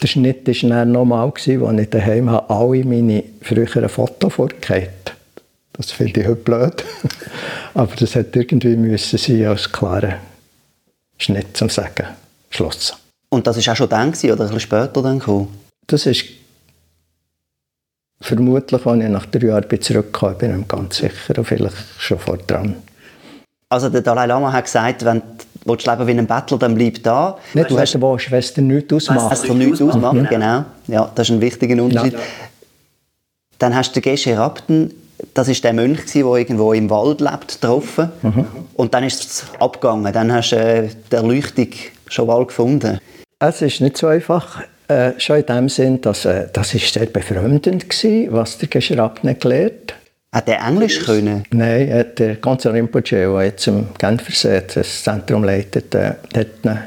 Der 0.00 0.06
Schnitt 0.06 0.46
war 0.46 0.70
dann 0.70 0.92
normal, 0.92 1.32
als 1.36 1.46
ich 1.46 1.90
daheim 1.90 2.28
alle 2.28 2.84
meine 2.84 3.24
früheren 3.42 3.88
Fotos 3.88 4.32
vorgekehrt 4.32 5.14
Das 5.72 5.90
finde 5.90 6.20
ich 6.20 6.26
heute 6.26 6.36
blöd. 6.36 6.84
Aber 7.74 7.94
das 7.96 8.14
hätte 8.14 8.38
irgendwie 8.38 8.76
müssen 8.76 9.18
sein 9.18 9.46
als 9.46 9.70
klarer 9.70 10.14
Schnitt 11.18 11.54
zum 11.54 11.68
Sagen. 11.68 12.06
Schloss. 12.48 12.96
Und 13.28 13.46
das 13.46 13.64
war 13.64 13.72
auch 13.72 13.76
schon 13.76 13.88
dann 13.88 14.08
oder 14.08 14.14
ein 14.14 14.36
bisschen 14.36 14.60
später 14.60 15.02
dann 15.02 15.18
gekommen? 15.18 15.48
Das 15.86 16.06
ist 16.06 16.24
Vermutlich, 18.22 18.84
als 18.84 19.02
ich 19.02 19.08
nach 19.08 19.26
drei 19.26 19.46
Jahren 19.46 19.80
zurückgekommen 19.80 20.36
bin, 20.38 20.50
bin 20.50 20.60
ich 20.60 20.68
ganz 20.68 20.96
sicher 20.96 21.38
und 21.38 21.44
vielleicht 21.44 21.76
schon 21.98 22.18
vor 22.18 22.36
dran. 22.36 22.76
Also 23.70 23.88
der 23.88 24.02
Dalai 24.02 24.26
Lama 24.26 24.52
hat 24.52 24.64
gesagt, 24.64 25.04
wenn 25.04 25.22
du 25.64 25.74
leben 25.74 26.06
wie 26.06 26.18
ein 26.18 26.26
Bettler, 26.26 26.58
dann 26.58 26.74
bleib 26.74 27.02
da. 27.02 27.38
Nicht, 27.54 27.70
du 27.70 27.78
hast 27.78 27.94
eine 27.94 28.18
Schwester 28.18 28.60
nichts 28.60 28.92
ausmachen. 28.92 29.32
Es 29.32 29.48
nichts 29.48 29.80
ausmachen, 29.80 30.26
genau. 30.28 30.64
Ja, 30.88 31.10
das 31.14 31.28
ist 31.28 31.34
ein 31.34 31.40
wichtiger 31.40 31.82
Unterschied. 31.82 32.14
Ja. 32.14 32.18
Dann 33.58 33.74
hast 33.74 33.90
du 33.90 34.00
den 34.00 34.10
Geshe 34.10 34.36
Rapten, 34.36 34.92
das 35.34 35.48
ist 35.48 35.62
der 35.64 35.72
Mönch, 35.72 36.00
der 36.12 36.24
irgendwo 36.24 36.72
im 36.72 36.90
Wald 36.90 37.20
lebt, 37.20 37.60
getroffen. 37.60 38.10
Mhm. 38.22 38.46
Und 38.74 38.94
dann 38.94 39.04
ist 39.04 39.22
es 39.22 39.44
abgegangen. 39.58 40.12
Dann 40.12 40.32
hast 40.32 40.50
du 40.50 40.56
äh, 40.56 40.88
die 41.10 41.14
Erleuchtung 41.14 41.68
schon 42.08 42.26
bald 42.26 42.48
gefunden. 42.48 42.98
Es 43.38 43.62
ist 43.62 43.80
nicht 43.80 43.96
so 43.96 44.06
einfach 44.06 44.62
Äh, 44.90 45.20
schon 45.20 45.36
in 45.36 45.46
dem 45.46 45.68
Sinn, 45.68 46.00
dass 46.00 46.24
äh, 46.24 46.48
das 46.52 46.74
ist 46.74 46.92
sehr 46.92 47.06
befremdend 47.06 47.84
war, 47.88 48.32
was 48.32 48.58
der 48.58 48.68
Geschrabne 48.68 49.36
gelernt 49.36 49.94
hat 50.32 50.48
er 50.48 50.66
Englisch 50.66 51.00
können? 51.04 51.44
Nein, 51.50 52.06
der 52.16 52.36
ganze 52.36 52.72
Rinpoche, 52.72 53.02
der 53.16 53.42
jetzt 53.44 53.66
im 53.66 53.86
Genfersee 53.98 54.62
das 54.72 55.04
Zentrum 55.04 55.44
leitet, 55.44 55.94
äh, 55.94 56.14
hat 56.34 56.48
ihn 56.64 56.78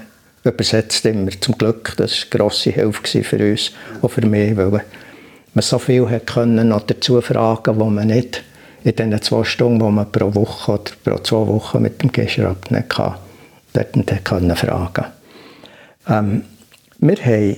übersetzt 0.44 1.06
immer. 1.06 1.32
Zum 1.40 1.58
Glück, 1.58 1.94
das 1.98 2.12
war 2.12 2.26
eine 2.32 2.40
grosse 2.40 2.72
Hilfe 2.72 3.24
für 3.24 3.52
uns, 3.52 3.72
auch 4.02 4.10
für 4.10 4.26
mich, 4.26 4.56
weil 4.58 4.70
man 5.54 5.62
so 5.62 5.80
viel 5.80 6.10
hat 6.10 6.28
können 6.28 6.70
noch 6.70 6.82
dazu 6.82 7.22
fragen, 7.22 7.80
wo 7.80 7.86
man 7.86 8.08
nicht 8.08 8.44
in 8.84 8.96
den 8.96 9.22
zwei 9.22 9.46
Stunden, 9.46 9.80
die 9.80 9.92
man 9.92 10.12
pro 10.12 10.36
Woche 10.36 10.74
oder 10.74 10.92
pro 11.04 11.20
zwei 11.20 11.48
Wochen 11.48 11.82
mit 11.82 12.02
dem 12.02 12.12
Geschrab 12.12 12.70
nicht 12.70 12.98
dort 12.98 13.96
nicht 13.96 14.26
können 14.26 14.56
fragen. 14.56 15.06
Ähm, 16.10 16.44
wir 17.00 17.18
haben 17.18 17.58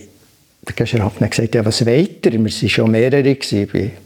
Geschrab 0.73 1.19
hat 1.19 1.31
gesagt, 1.31 1.55
ja, 1.55 1.65
was 1.65 1.85
weiter? 1.85 2.31
Wir 2.31 2.39
waren 2.39 2.69
schon 2.69 2.91
mehrere, 2.91 3.27
ich 3.27 3.53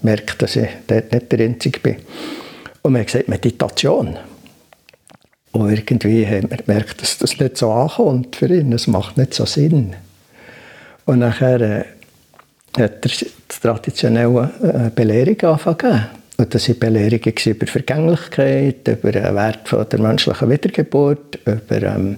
merke, 0.01 0.35
dass 0.37 0.55
ich 0.55 0.67
dort 0.87 1.11
nicht 1.11 1.31
der 1.31 1.39
Einzige 1.39 1.79
bin. 1.79 1.95
Und 2.81 2.93
wir 2.93 2.99
haben 2.99 3.05
gesagt, 3.05 3.27
Meditation. 3.27 4.17
Und 5.51 5.71
irgendwie 5.71 6.25
haben 6.27 6.49
wir 6.49 6.57
gemerkt, 6.57 7.01
dass 7.01 7.17
das 7.17 7.39
nicht 7.39 7.57
so 7.57 7.71
ankommt 7.71 8.35
für 8.35 8.47
ihn, 8.47 8.71
das 8.71 8.87
macht 8.87 9.17
nicht 9.17 9.33
so 9.33 9.45
Sinn. 9.45 9.95
Und 11.05 11.19
nachher 11.19 11.61
äh, 11.61 11.83
hat 12.77 13.05
er 13.05 13.09
die 13.09 13.27
traditionelle 13.47 14.51
äh, 14.61 14.89
Belehrung 14.93 15.39
angefangen. 15.41 16.07
Und 16.37 16.53
das 16.53 16.69
waren 16.69 16.79
Belehrungen 16.79 17.33
über 17.45 17.67
Vergänglichkeit, 17.67 18.87
über 18.87 19.11
den 19.11 19.35
Wert 19.35 19.91
der 19.91 19.99
menschlichen 19.99 20.49
Wiedergeburt, 20.49 21.39
über 21.45 21.81
ähm, 21.81 22.17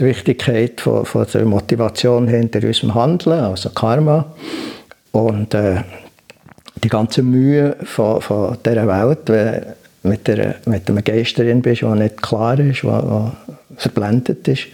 die 0.00 0.04
Wichtigkeit 0.06 0.80
von, 0.80 1.04
von 1.04 1.26
der 1.32 1.44
Motivation 1.44 2.28
hinter 2.28 2.66
unserem 2.66 2.94
Handeln, 2.94 3.40
also 3.40 3.70
Karma. 3.70 4.26
Und 5.12 5.54
äh, 5.54 5.82
die 6.82 6.88
ganze 6.88 7.22
Mühe 7.22 7.76
von, 7.84 8.20
von 8.20 8.58
dieser 8.64 8.86
Welt, 8.86 9.20
wenn 9.26 9.64
mit, 10.02 10.28
der, 10.28 10.56
mit 10.66 10.88
einem 10.88 11.02
Geist 11.02 11.38
drin 11.38 11.62
bist, 11.62 11.82
der 11.82 11.94
nicht 11.94 12.22
klar 12.22 12.58
ist, 12.58 12.82
der, 12.82 13.32
verblendet 13.76 14.46
ist. 14.48 14.66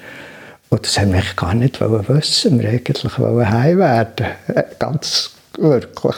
Und 0.68 0.84
das 0.84 0.98
haben 0.98 1.12
wir 1.12 1.22
gar 1.36 1.54
nicht 1.54 1.80
wissen. 1.80 2.60
Wir 2.60 2.70
eigentlich 2.70 3.18
heim 3.18 3.78
werden. 3.78 4.26
Ganz 4.78 5.32
wirklich. 5.58 6.16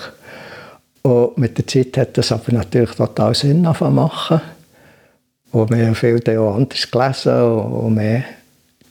Und 1.02 1.38
mit 1.38 1.58
der 1.58 1.66
Zeit 1.66 1.96
hat 1.96 2.18
das 2.18 2.32
aber 2.32 2.52
natürlich 2.52 2.92
total 2.92 3.34
Sinn 3.34 3.62
machen. 3.62 4.40
Und 5.50 5.70
wir 5.70 5.86
haben 5.86 5.94
viel 5.94 6.20
auch 6.38 6.54
anders 6.54 6.90
gelesen 6.90 7.42
und 7.42 7.94
mehr 7.94 8.24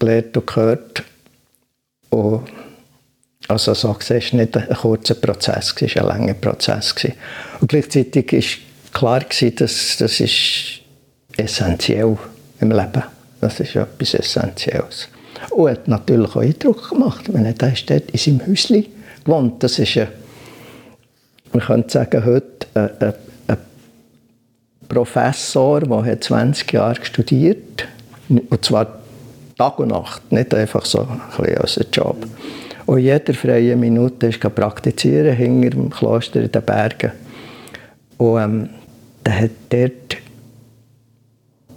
gelernt 0.01 0.35
und 0.35 0.47
gehört. 0.47 1.03
Und 2.09 2.43
also 3.47 3.73
so 3.73 3.93
gesehen, 3.93 4.17
es 4.17 4.33
war 4.33 4.39
nicht 4.39 4.57
ein 4.57 4.75
kurzer 4.75 5.15
Prozess, 5.15 5.73
es 5.79 5.95
war 5.95 6.03
ein 6.03 6.19
langer 6.19 6.33
Prozess. 6.33 6.93
Und 7.59 7.67
gleichzeitig 7.69 8.31
war 8.31 8.91
klar, 8.91 9.25
dass 9.55 9.97
das 9.97 10.19
ist 10.19 10.81
essentiell 11.37 12.17
im 12.59 12.71
Leben 12.71 13.03
Das 13.39 13.59
ist 13.59 13.75
etwas 13.75 14.13
Essentielles. 14.13 15.07
Und 15.51 15.71
hat 15.71 15.87
natürlich 15.87 16.35
auch 16.35 16.41
Eindruck 16.41 16.89
gemacht, 16.89 17.33
wenn 17.33 17.45
er 17.45 17.53
dort 17.53 17.89
in 17.89 18.17
seinem 18.17 18.45
Häuschen 18.45 18.85
gewohnt. 19.23 19.63
Das 19.63 19.79
ist 19.79 19.97
ein 19.97 20.07
man 21.53 21.63
könnte 21.63 21.91
sagen, 21.91 22.25
heute 22.25 22.67
ein, 22.73 23.13
ein, 23.47 23.57
Professor, 24.87 25.79
der 25.79 26.19
20 26.19 26.73
Jahre 26.73 27.03
studiert 27.05 27.87
und 28.27 28.65
zwar 28.65 29.00
Tag 29.61 29.77
und 29.77 29.89
Nacht, 29.89 30.31
nicht 30.31 30.55
einfach 30.55 30.83
so 30.85 31.01
ein 31.01 31.57
als 31.57 31.79
Job. 31.93 32.17
Und 32.87 32.97
jede 32.97 33.31
freie 33.35 33.75
Minute 33.75 34.25
ist 34.25 34.39
praktizieren 34.39 35.35
hinter 35.35 35.69
dem 35.69 35.91
Kloster 35.91 36.41
in 36.41 36.51
den 36.51 36.63
Bergen. 36.63 37.11
Und 38.17 38.41
ähm, 38.41 38.69
der 39.23 39.41
hat 39.41 39.51
dort 39.69 40.17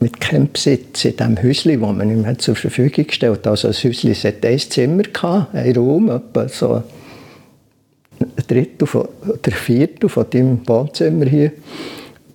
mit 0.00 0.18
keinem 0.18 0.50
Besitz 0.50 1.04
in 1.04 1.14
diesem 1.14 1.42
Häuschen, 1.42 1.78
das 1.78 1.92
man 1.92 2.10
ihm 2.10 2.38
zur 2.38 2.56
Verfügung 2.56 3.06
gestellt 3.06 3.40
hat. 3.40 3.48
Also 3.48 3.68
das 3.68 3.84
Häuschen 3.84 4.14
hatte 4.14 4.48
ein 4.48 4.58
Zimmer, 4.58 5.02
gehabt, 5.02 5.54
ein 5.54 5.76
Raum, 5.76 6.08
etwa 6.08 6.48
so 6.48 6.76
ein 6.76 8.44
Drittel 8.48 8.88
oder 8.88 9.08
ein 9.44 9.52
Viertel 9.52 10.08
von 10.08 10.24
deinem 10.30 10.66
Wohnzimmer 10.66 11.26
hier. 11.26 11.52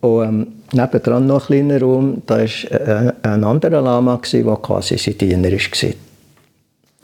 Und 0.02 0.24
ähm, 0.24 0.48
nebendran 0.74 1.28
noch 1.28 1.50
ein 1.50 1.68
kleiner 1.68 1.82
Raum, 1.82 2.22
da 2.26 2.38
war 2.38 2.42
äh, 2.44 3.14
ein 3.24 3.44
anderer 3.44 3.82
Lama, 3.82 4.20
der 4.32 4.44
quasi 4.58 4.98
sein 4.98 5.18
Diener 5.18 5.52
war. 5.52 5.90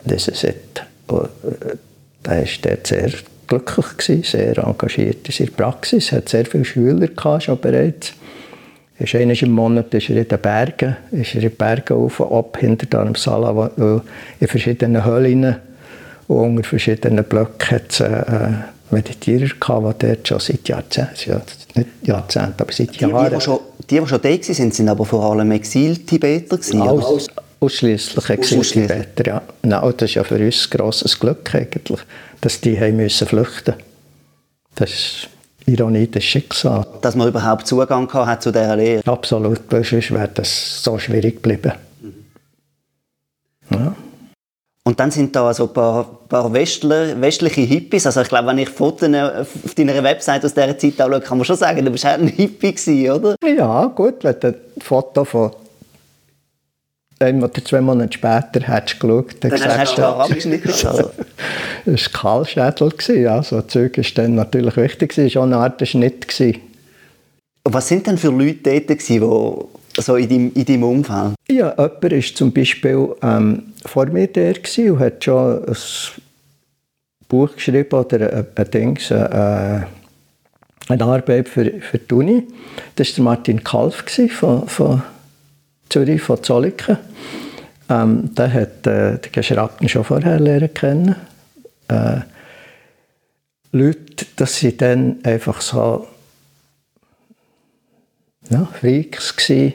Das 0.06 0.28
ist 0.28 0.44
und, 0.44 0.82
äh, 1.10 1.76
der 2.26 2.42
war 2.42 2.78
sehr 2.84 3.12
glücklich, 3.48 3.98
gewesen, 3.98 4.24
sehr 4.24 4.58
engagiert 4.58 5.28
in 5.28 5.32
seiner 5.32 5.52
Praxis, 5.52 6.12
hat 6.12 6.30
sehr 6.30 6.46
viele 6.46 6.66
Schüler 6.66 7.08
gehabt, 7.08 7.44
schon 7.44 7.60
bereits. 7.60 8.14
Ist 8.98 9.14
einmal 9.14 9.36
im 9.36 9.52
Monat 9.52 9.94
ist 9.94 10.10
er 10.10 10.18
in 10.18 10.28
den 10.28 10.40
Bergen, 10.40 10.96
ist 11.12 11.36
er 11.36 11.44
in 11.44 11.50
den 11.50 11.58
Bergen 11.58 11.98
auf 11.98 12.20
und 12.22 12.32
ab, 12.32 12.58
hinter 12.60 12.86
Dharamsala, 12.86 13.72
in 14.40 14.48
verschiedenen 14.48 15.04
Höhlen 15.04 15.58
und 16.28 16.38
unter 16.38 16.64
verschiedenen 16.64 17.24
Blöcken 17.26 17.72
hat 17.72 17.92
es 17.92 18.00
äh, 18.00 18.52
Meditierer 18.92 19.48
gehabt, 19.60 20.02
die 20.02 20.08
dort 20.08 20.28
schon 20.28 20.40
seit 20.40 20.68
Jahrzehnten, 20.68 21.42
nicht 21.76 21.90
Jahrzehnten, 22.04 22.62
aber 22.62 22.72
seit 22.72 22.96
Jahren... 22.98 23.30
Die, 23.30 23.36
die, 23.36 23.42
schon, 23.42 23.60
die, 23.90 24.00
die 24.00 24.08
schon 24.08 24.22
da 24.22 24.30
waren, 24.30 24.72
sind 24.72 24.90
aber 24.90 25.06
vor 25.06 25.24
allem 25.32 25.52
Exil-Tibeter 25.52 26.60
Aus, 26.82 27.28
Ausschließlich 27.60 28.30
Exil-Tibeter, 28.30 29.26
ja. 29.26 29.42
Nein, 29.64 29.94
das 29.98 30.10
ist 30.10 30.16
ja 30.16 30.24
für 30.24 30.38
uns 30.38 30.68
ein 30.68 30.78
grosses 30.78 31.20
Glück 31.20 31.56
eigentlich, 31.56 32.00
dass 32.42 32.62
die 32.62 32.80
haben 32.80 32.98
müssen 32.98 33.28
flüchten 33.28 33.74
Das 34.76 34.92
ist 34.92 35.30
Ironie 35.66 36.08
des 36.08 36.24
Schicksals. 36.24 36.86
Dass 37.02 37.16
man 37.16 37.28
überhaupt 37.28 37.66
Zugang 37.66 38.12
hat 38.12 38.44
zu 38.44 38.52
dieser 38.52 38.76
Lehre. 38.76 39.02
Absolut, 39.08 39.62
sonst 39.70 40.12
wäre 40.12 40.30
das 40.34 40.84
so 40.84 41.00
schwierig 41.00 41.42
geblieben. 41.42 41.74
Mhm. 42.02 42.14
Ja. 43.72 43.96
Und 44.88 45.00
dann 45.00 45.10
sind 45.10 45.36
da 45.36 45.52
so 45.52 45.64
ein 45.68 45.74
paar, 45.74 46.20
paar 46.30 46.54
Westler, 46.54 47.20
westliche 47.20 47.62
Hippies. 47.62 48.06
Also 48.06 48.22
ich 48.22 48.30
glaube, 48.30 48.50
wenn 48.50 48.60
ich 48.60 48.70
Fotos 48.70 49.10
auf 49.10 49.74
deiner 49.76 50.04
Website 50.04 50.46
aus 50.46 50.54
dieser 50.54 50.78
Zeit 50.78 51.02
anschaue, 51.02 51.22
kann 51.22 51.40
man 51.40 51.46
schon 51.46 51.56
sagen, 51.56 51.84
du 51.84 51.90
bist 51.90 52.06
halt 52.06 52.22
ein 52.22 52.28
Hippie 52.28 52.76
gewesen, 52.76 53.10
oder? 53.10 53.36
Ja, 53.44 53.88
gut, 53.88 54.24
wenn 54.24 54.40
du 54.40 54.48
ein 54.50 54.56
Foto 54.80 55.26
von 55.26 55.52
ein 57.20 57.42
oder 57.42 57.66
zwei 57.66 57.82
Monate 57.82 58.14
später 58.14 58.62
hättest 58.62 59.02
du 59.02 59.08
geschaut, 59.08 59.36
dann, 59.40 59.52
dann 59.52 59.78
hast 59.78 59.98
du 59.98 60.06
abgeschnitten. 60.06 60.70
Also. 60.70 61.12
das 61.86 62.14
war 62.14 62.44
Kahlschädel. 62.46 62.94
Ja, 63.22 63.42
so 63.42 63.62
Zeug 63.62 63.98
war 63.98 64.06
dann 64.16 64.36
natürlich 64.36 64.78
wichtig. 64.78 65.18
Es 65.18 65.36
war 65.36 65.42
auch 65.42 65.46
eine 65.46 65.58
Art 65.58 65.88
Schnitt. 65.88 66.28
Und 66.40 67.74
was 67.74 67.88
sind 67.88 68.06
denn 68.06 68.20
für 68.20 68.30
Leute 68.30 68.82
dort, 68.82 69.10
die 69.10 69.20
so 69.98 70.16
in 70.16 70.30
deinem, 70.30 70.52
in 70.54 70.66
deinem 70.66 70.84
Umfeld? 70.84 71.36
Ja, 71.50 71.72
jemand 71.72 72.04
war 72.04 72.22
zum 72.36 72.52
Beispiel 72.52 73.16
ähm, 73.22 73.64
vor 73.86 74.06
mir 74.08 74.28
der 74.28 74.56
und 74.78 75.00
hat 75.00 75.24
schon 75.24 75.66
ein 75.66 75.76
Buch 77.28 77.54
geschrieben 77.56 77.94
oder 77.94 78.34
ein, 78.34 78.48
ein 78.56 78.96
äh, 79.12 79.86
eine 80.88 81.04
Arbeit 81.04 81.50
für, 81.50 81.66
für 81.82 81.98
die 81.98 82.14
Uni. 82.14 82.48
Das 82.96 83.18
war 83.18 83.26
Martin 83.26 83.64
Kalf 83.64 84.04
von, 84.32 84.68
von 84.68 85.02
Zürich, 85.90 86.22
von 86.22 86.44
Zolliken. 86.44 86.98
Ähm, 87.90 88.34
der 88.36 88.54
hat 88.54 88.88
äh, 88.88 89.18
den 89.18 89.32
Geschraubten 89.32 89.88
schon 89.90 90.04
vorher 90.04 90.40
lernen 90.40 90.74
kennen. 90.74 91.16
Äh, 91.88 92.22
Leute, 93.72 94.26
das 94.36 94.60
sind 94.60 94.82
dann 94.82 95.18
einfach 95.24 95.62
so 95.62 96.08
ja, 98.50 98.68
Freaks 98.80 99.36
gewesen, 99.36 99.74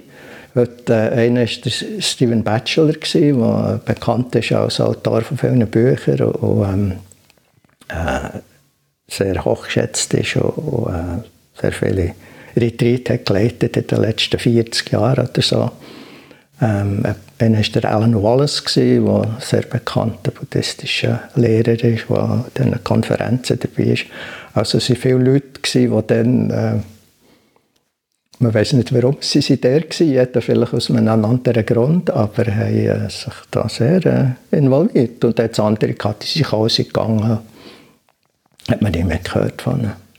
Äh, 0.54 0.92
einer 0.92 1.40
war 1.40 1.46
der 1.46 2.00
Steven 2.00 2.42
Batchelor, 2.42 2.92
der 2.92 3.80
bekannt 3.84 4.34
ist 4.34 4.52
als 4.52 4.80
Autor 4.80 5.22
von 5.22 5.38
vielen 5.38 5.66
Büchern 5.68 6.20
und, 6.20 6.68
ähm, 6.68 6.92
äh, 7.88 8.38
sehr 9.08 9.44
hochgeschätzt 9.44 10.14
ist 10.14 10.36
und, 10.36 10.50
und 10.50 10.94
äh, 10.94 11.60
sehr 11.60 11.72
viele 11.72 12.14
Retreat 12.56 13.10
hat 13.10 13.26
geleitet 13.26 13.76
in 13.76 13.86
den 13.86 14.00
letzten 14.00 14.38
40 14.38 14.90
Jahren 14.90 15.28
oder 15.28 15.42
so. 15.42 15.70
Ähm, 16.62 17.02
einer 17.38 17.58
war 17.58 17.62
der 17.62 17.90
Alan 17.90 18.22
Wallace, 18.22 18.62
der 18.74 19.38
sehr 19.40 19.62
bekannter 19.62 20.30
buddhistischer 20.30 21.20
Lehrer 21.34 21.82
ist, 21.82 22.08
der 22.08 22.18
an 22.18 22.44
diesen 22.56 22.84
Konferenzen 22.84 23.58
dabei 23.58 23.92
ist. 23.92 24.04
Also 24.52 24.78
es 24.78 24.90
waren 24.90 24.96
viele 24.96 25.18
Leute, 25.18 25.60
die 25.74 25.88
dann 26.06 26.50
äh, 26.50 26.80
man 28.40 28.54
weiß 28.54 28.72
nicht, 28.72 28.92
warum 28.94 29.18
sie 29.20 29.42
sind 29.42 29.62
der 29.64 29.82
waren, 29.82 30.42
vielleicht 30.42 30.74
aus 30.74 30.90
einem 30.90 31.08
anderen 31.08 31.66
Grund, 31.66 32.10
aber 32.10 32.46
haben 32.46 32.74
äh, 32.74 33.10
sich 33.10 33.34
da 33.50 33.68
sehr 33.68 34.36
äh, 34.50 34.56
involviert. 34.56 35.22
Und 35.24 35.38
jetzt 35.38 35.60
andere 35.60 35.92
die 35.92 36.26
sich 36.26 36.52
ausgegangen, 36.52 37.38
hat 38.68 38.82
man 38.82 38.92
nicht 38.92 39.06
mehr 39.06 39.18
gehört 39.18 39.60
von 39.60 39.80
ihnen. 39.80 40.09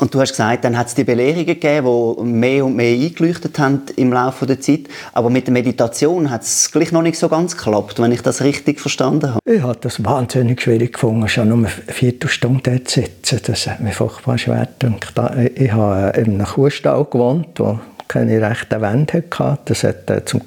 Und 0.00 0.14
du 0.14 0.20
hast 0.20 0.30
gesagt, 0.30 0.64
dann 0.64 0.78
hat 0.78 0.86
es 0.86 0.94
die 0.94 1.02
Belehrungen 1.02 1.44
gegeben, 1.44 2.16
die 2.18 2.24
mehr 2.24 2.64
und 2.64 2.76
mehr 2.76 2.94
eingeleuchtet 2.94 3.58
haben 3.58 3.82
im 3.96 4.12
Laufe 4.12 4.46
der 4.46 4.60
Zeit. 4.60 4.82
Aber 5.12 5.28
mit 5.28 5.48
der 5.48 5.52
Meditation 5.52 6.30
hat 6.30 6.42
es 6.42 6.70
gleich 6.70 6.92
noch 6.92 7.02
nicht 7.02 7.18
so 7.18 7.28
ganz 7.28 7.56
geklappt, 7.56 8.00
wenn 8.00 8.12
ich 8.12 8.22
das 8.22 8.40
richtig 8.40 8.80
verstanden 8.80 9.34
habe. 9.34 9.40
Ich 9.44 9.60
habe 9.60 9.76
das 9.80 10.04
wahnsinnig 10.04 10.62
schwierig 10.62 10.92
gefunden, 10.92 11.28
schon 11.28 11.48
nur 11.48 11.58
eine 11.58 11.68
Viertelstunde 11.68 12.70
dort 12.70 12.88
zu 12.88 13.00
sitzen. 13.00 13.40
Das 13.44 13.66
hat 13.66 13.80
mir 13.80 13.90
furchtbar 13.90 14.38
schwer 14.38 14.68
gedacht. 14.78 15.14
Ich 15.56 15.72
habe 15.72 16.16
in 16.16 16.34
einem 16.34 16.46
Kuhstall 16.46 17.04
gewohnt, 17.04 17.48
wo 17.56 17.80
keine 18.06 18.40
rechten 18.40 18.80
Wände 18.80 19.24
hatte. 19.36 19.60
Das 19.64 19.82
hat 19.82 20.08
äh, 20.10 20.24
zum 20.24 20.42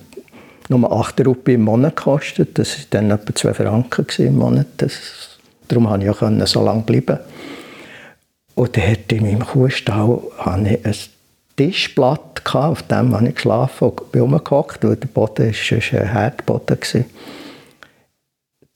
nur 0.69 0.89
8 0.89 1.27
Rupi 1.27 1.55
im 1.55 1.63
Monat 1.63 1.97
gekostet. 1.97 2.57
Das 2.57 2.77
war 2.77 2.85
dann 2.91 3.11
etwa 3.11 3.35
2 3.35 3.53
Franken 3.53 4.05
im 4.19 4.37
Monat. 4.37 4.67
Das, 4.77 4.93
darum 5.67 5.87
konnte 5.87 6.05
ich 6.05 6.09
auch 6.09 6.47
so 6.47 6.63
lange 6.63 6.83
bleiben. 6.83 7.19
Und 8.61 8.77
hatte 8.77 9.15
in 9.15 9.23
meinem 9.23 9.43
Kuhstall 9.43 10.19
hatte 10.37 10.69
ich 10.69 10.85
ein 10.85 10.95
Tischblatt, 11.55 12.43
auf 12.53 12.83
dem 12.83 13.15
habe 13.15 13.27
ich 13.27 13.33
geschlafen 13.33 13.89
und 13.89 14.11
bin 14.11 14.21
rumgehockt, 14.21 14.83
weil 14.83 14.97
der 14.97 15.07
Boden 15.07 15.47
war 15.47 16.01
ein 16.01 16.07
Herdboden. 16.07 17.05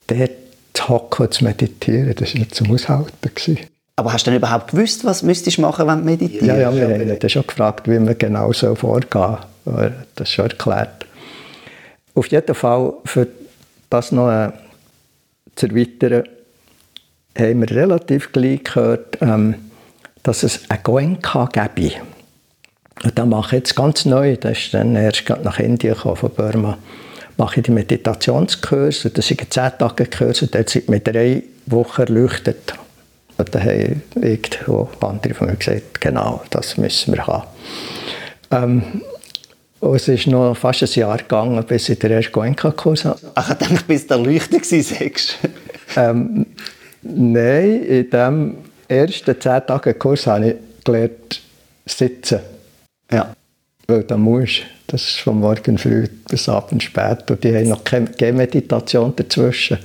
Dort 0.08 0.30
zu 0.72 0.88
hocken 0.88 1.26
und 1.26 1.34
zu 1.34 1.44
meditieren, 1.44 2.12
das 2.16 2.34
war 2.34 2.40
nicht 2.40 2.56
zum 2.56 2.72
Aushalten. 2.72 3.58
Aber 3.94 4.12
hast 4.12 4.26
du 4.26 4.32
denn 4.32 4.38
überhaupt 4.38 4.72
gewusst, 4.72 5.04
was 5.04 5.22
müsstest 5.22 5.58
du 5.58 5.62
machen, 5.62 5.86
wenn 5.86 6.00
du 6.00 6.04
meditierst? 6.04 6.44
Ja, 6.44 6.56
ja, 6.56 6.74
wir 6.74 6.88
haben 6.88 7.18
dann 7.20 7.30
schon 7.30 7.46
gefragt, 7.46 7.88
wie 7.88 8.00
man 8.00 8.18
genau 8.18 8.52
so 8.52 8.74
vorgehen 8.74 9.36
soll. 9.64 9.94
Das 10.16 10.26
ist 10.28 10.34
schon 10.34 10.50
erklärt. 10.50 11.06
Auf 12.12 12.26
jeden 12.26 12.56
Fall, 12.56 12.92
für 13.04 13.28
das 13.88 14.10
noch 14.10 14.32
äh, 14.32 14.50
zu 15.54 15.68
erweitern, 15.68 16.24
haben 17.38 17.60
wir 17.60 17.70
relativ 17.70 18.32
gleich 18.32 18.64
gehört, 18.64 19.18
ähm, 19.20 19.54
dass 20.26 20.42
es 20.42 20.68
ein 20.68 20.80
Goenka 20.82 21.48
gäbe. 21.52 21.94
Und 23.04 23.16
das 23.16 23.26
mache 23.26 23.56
ich 23.56 23.60
jetzt 23.60 23.76
ganz 23.76 24.04
neu, 24.06 24.36
das 24.36 24.58
ist 24.58 24.74
dann 24.74 24.96
erst 24.96 25.28
nach 25.44 25.60
Indien 25.60 25.94
gekommen, 25.94 26.16
von 26.16 26.30
Burma, 26.30 26.78
mache 27.36 27.60
ich 27.60 27.66
die 27.66 27.70
Meditationskurse, 27.70 29.10
das 29.10 29.28
sind 29.28 29.40
10 29.52 29.72
Tage 29.78 30.06
Kurse, 30.06 30.48
dort 30.48 30.68
sind 30.68 30.88
mit 30.88 31.06
drei 31.06 31.44
Wochen 31.66 32.00
erleuchtet. 32.02 32.74
Und 33.38 33.54
dann 33.54 33.62
haben 33.62 34.02
irgendwo 34.16 34.88
andere 35.00 35.34
von 35.34 35.46
mir 35.46 35.56
gesagt, 35.56 36.00
genau, 36.00 36.42
das 36.50 36.76
müssen 36.76 37.14
wir 37.14 37.26
haben. 37.26 37.46
Ähm, 38.50 39.02
und 39.78 39.94
es 39.94 40.08
ist 40.08 40.26
noch 40.26 40.56
fast 40.56 40.82
ein 40.82 40.88
Jahr 40.94 41.18
gegangen, 41.18 41.62
bis 41.64 41.88
ich 41.88 41.98
den 42.00 42.10
ersten 42.10 42.32
Goenka-Kurs 42.32 43.04
hatte. 43.04 43.30
Ach, 43.34 43.50
ich 43.50 43.58
dachte, 43.58 43.84
bis 43.86 44.06
du 44.06 44.14
erleuchtet 44.14 44.72
warst. 44.72 45.38
ähm, 45.96 46.46
nein, 47.02 47.82
in 47.84 48.10
dem 48.10 48.56
ersten 48.88 49.40
zehn 49.40 49.66
Tagen 49.66 49.98
Kurs 49.98 50.26
habe 50.26 50.48
ich 50.48 50.84
gelernt, 50.84 51.40
sitzen. 51.86 52.40
Ja. 53.10 53.32
Weil 53.86 54.02
da 54.02 54.16
musst 54.16 54.62
Das 54.88 55.02
ist 55.02 55.20
von 55.20 55.40
morgen 55.40 55.78
früh 55.78 56.06
bis 56.28 56.48
abends 56.48 56.84
spät. 56.84 57.30
Und 57.30 57.42
die 57.42 57.54
haben 57.54 57.68
noch 57.68 57.84
keine 57.84 58.32
Meditation 58.32 59.14
dazwischen. 59.16 59.78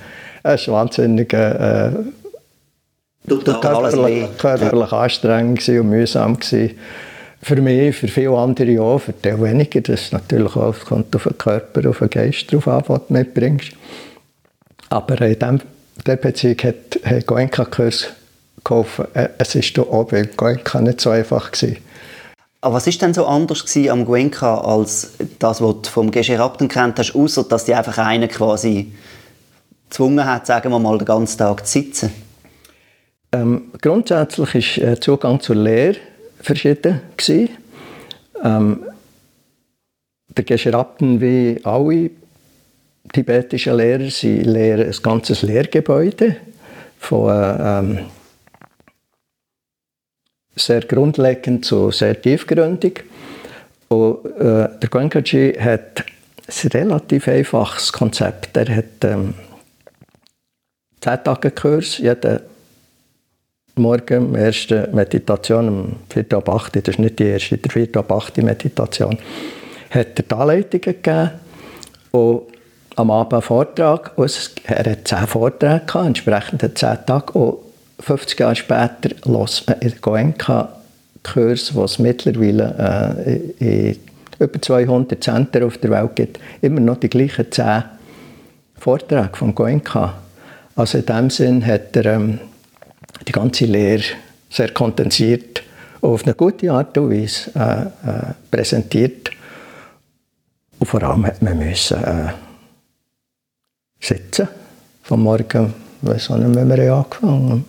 Es 0.43 0.67
war 0.67 0.81
wahnsinnig 0.81 1.33
äh, 1.33 1.91
körperlich, 3.27 4.37
körperlich 4.37 4.91
ja. 4.91 5.01
anstrengend 5.01 5.67
und 5.69 5.89
mühsam. 5.89 6.39
Gewesen. 6.39 6.77
Für 7.43 7.55
mich, 7.59 7.95
für 7.95 8.07
viele 8.07 8.37
andere 8.37 8.79
auch, 8.81 8.99
für 8.99 9.13
die 9.13 9.41
weniger. 9.41 9.81
Das 9.81 10.01
ist 10.01 10.13
natürlich 10.13 10.55
auch, 10.55 10.75
kommt 10.85 11.15
auf 11.15 11.23
den 11.23 11.37
Körper, 11.37 11.89
auf 11.89 11.99
den 11.99 12.09
Geist 12.09 12.51
drauf 12.51 12.67
an, 12.67 12.83
was 12.87 13.07
du 13.07 13.13
mitbringst. 13.13 13.71
Aber 14.89 15.19
in 15.21 15.39
dem, 15.39 15.61
der 16.05 16.17
Beziehung 16.17 16.57
hat, 16.63 16.99
hat 17.03 17.25
Goenka-Kurs 17.25 18.07
kaufen. 18.63 19.05
Äh, 19.13 19.29
es 19.37 19.55
war 19.55 19.87
auch 19.87 20.05
bei 20.05 20.23
Goenka 20.23 20.81
nicht 20.81 21.01
so 21.01 21.09
einfach. 21.09 21.51
Gewesen. 21.51 21.77
Aber 22.61 22.75
was 22.75 22.85
war 22.85 22.93
denn 22.93 23.13
so 23.13 23.25
anders 23.25 23.65
am 23.89 24.05
Goenka 24.05 24.59
als 24.59 25.13
das, 25.39 25.61
was 25.61 25.81
du 25.81 25.89
vom 25.89 26.11
Gescherabten 26.11 26.67
kennt 26.67 26.99
hast, 26.99 27.15
außer 27.15 27.43
dass 27.43 27.65
die 27.65 27.73
einfach 27.73 27.97
einen 27.97 28.29
quasi 28.29 28.91
gezwungen 29.89 30.25
hat, 30.25 30.45
sagen 30.45 30.71
wir 30.71 30.79
mal, 30.79 30.97
den 30.97 31.05
ganzen 31.05 31.39
Tag 31.39 31.65
zu 31.65 31.79
sitzen? 31.79 32.11
Ähm, 33.31 33.71
grundsätzlich 33.81 34.77
ist 34.77 34.77
der 34.77 35.01
Zugang 35.01 35.39
zur 35.39 35.55
Lehre 35.55 35.97
verschieden. 36.39 37.01
Ähm, 38.43 38.83
der 40.27 40.43
Gescherabten, 40.43 41.19
wie 41.19 41.59
alle 41.63 42.11
tibetischen 43.11 43.75
Lehrer, 43.75 44.09
sie 44.09 44.39
lehren 44.39 44.87
ein 44.87 45.01
ganzes 45.01 45.41
Lehrgebäude 45.41 46.37
von 46.99 47.57
ähm, 47.59 47.99
sehr 50.55 50.81
grundlegend 50.81 51.65
zu 51.65 51.91
sehr 51.91 52.21
tiefgründig. 52.21 53.03
Und, 53.87 54.25
äh, 54.37 54.69
der 54.79 54.89
Goenkaji 54.89 55.53
hat 55.53 56.03
ein 56.47 56.69
relativ 56.69 57.27
einfaches 57.27 57.91
Konzept. 57.91 58.55
Er 58.57 58.75
hat 58.75 59.03
ähm, 59.03 59.33
10 61.01 61.23
Tage 61.23 61.51
Kurs, 61.51 61.97
jeden 61.97 62.39
Morgen, 63.75 64.35
erste 64.35 64.89
Meditation, 64.91 65.67
um 65.67 65.95
4 66.09 66.25
ab 66.33 66.49
8, 66.49 66.75
das 66.75 66.83
ist 66.89 66.99
nicht 66.99 67.19
die 67.19 67.23
erste, 67.23 67.57
die 67.57 67.69
4 67.69 67.95
ab 67.95 68.11
8 68.11 68.37
Meditation, 68.37 69.17
hat 69.89 70.19
er 70.19 70.23
die 70.23 70.35
Anleitungen 70.35 70.81
gegeben 70.81 71.31
und 72.11 72.43
am 72.95 73.11
Abend 73.11 73.33
einen 73.33 73.41
Vortrag. 73.41 74.11
Und 74.17 74.51
er 74.65 74.91
hat 74.91 75.07
10 75.07 75.27
Vorträge 75.27 75.85
gehabt, 75.85 76.07
entsprechend 76.07 76.61
10 76.61 77.05
Tage. 77.05 77.31
Und 77.33 77.57
50 78.01 78.39
Jahre 78.39 78.55
später 78.55 79.09
hört 79.25 79.63
man 79.67 79.79
in 79.79 79.93
Goenka-Kurs, 80.01 81.75
was 81.75 81.99
mittlerweile 81.99 83.13
äh, 83.59 83.89
in 83.89 83.99
über 84.39 84.59
200 84.59 85.23
Zentren 85.23 85.63
auf 85.63 85.77
der 85.77 85.91
Welt 85.91 86.15
gibt, 86.15 86.39
immer 86.61 86.79
noch 86.79 86.99
die 86.99 87.09
gleichen 87.09 87.51
10 87.51 87.83
Vorträge 88.77 89.29
von 89.33 89.53
Goenka. 89.53 90.15
Also 90.75 90.97
in 90.97 91.05
dem 91.05 91.29
Sinn 91.29 91.65
hat 91.65 91.95
er 91.95 92.05
ähm, 92.05 92.39
die 93.27 93.31
ganze 93.31 93.65
Lehre 93.65 94.03
sehr 94.49 94.69
kondensiert 94.69 95.61
auf 96.01 96.23
eine 96.23 96.33
gute 96.33 96.71
Art 96.71 96.97
und 96.97 97.11
Weise 97.11 97.51
äh, 97.55 98.09
äh, 98.09 98.33
präsentiert. 98.49 99.29
Und 100.79 100.87
vor 100.87 101.03
allem 101.03 101.27
hat 101.27 101.43
man 101.43 101.59
müssen, 101.59 102.03
äh, 102.03 102.29
sitzen. 103.99 104.47
Vom 105.03 105.23
Morgen, 105.23 105.73
weiß 106.01 106.31
auch 106.31 106.39
wenn 106.39 106.69
wir 106.69 106.93
angefangen 106.93 107.65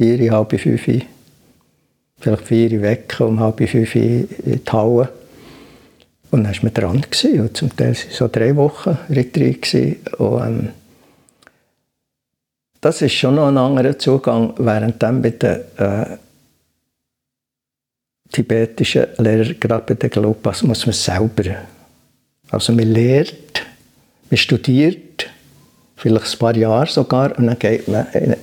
vier, 0.00 0.32
halb 0.32 0.58
fünf, 0.58 0.82
vielleicht 0.82 2.46
vier 2.46 2.80
weg, 2.80 3.16
um 3.20 3.38
halb 3.38 3.68
fünf 3.68 3.94
in 3.94 4.28
die 4.46 4.72
Halle. 4.72 5.10
Und 6.30 6.44
dann 6.44 6.54
war 6.54 6.62
man 6.62 6.74
dran. 6.74 7.00
Gewesen. 7.02 7.40
Und 7.40 7.56
zum 7.56 7.76
Teil 7.76 7.94
waren 7.94 8.10
so 8.10 8.28
drei 8.28 8.56
Wochen 8.56 8.96
Retreat. 9.10 9.74
Und, 10.18 10.42
ähm, 10.42 10.68
das 12.80 13.02
ist 13.02 13.12
schon 13.12 13.34
noch 13.34 13.48
ein 13.48 13.58
anderer 13.58 13.98
Zugang, 13.98 14.54
während 14.56 15.02
dann 15.02 15.20
bei 15.20 15.30
den 15.30 15.60
äh, 15.76 16.16
tibetischen 18.32 19.06
Lehrern, 19.18 19.56
gerade 19.60 19.84
bei 19.86 19.94
den 19.94 20.08
Glopas, 20.08 20.62
muss 20.62 20.86
man 20.86 20.94
selber. 20.94 21.56
Also 22.48 22.72
man 22.72 22.90
lernt, 22.90 23.66
man 24.30 24.38
studiert, 24.38 25.09
vielleicht 26.00 26.34
ein 26.34 26.38
paar 26.38 26.56
Jahre 26.56 26.86
sogar, 26.86 27.38
und 27.38 27.46
dann 27.46 27.58
geht 27.58 27.86
man 27.86 28.06
in, 28.12 28.34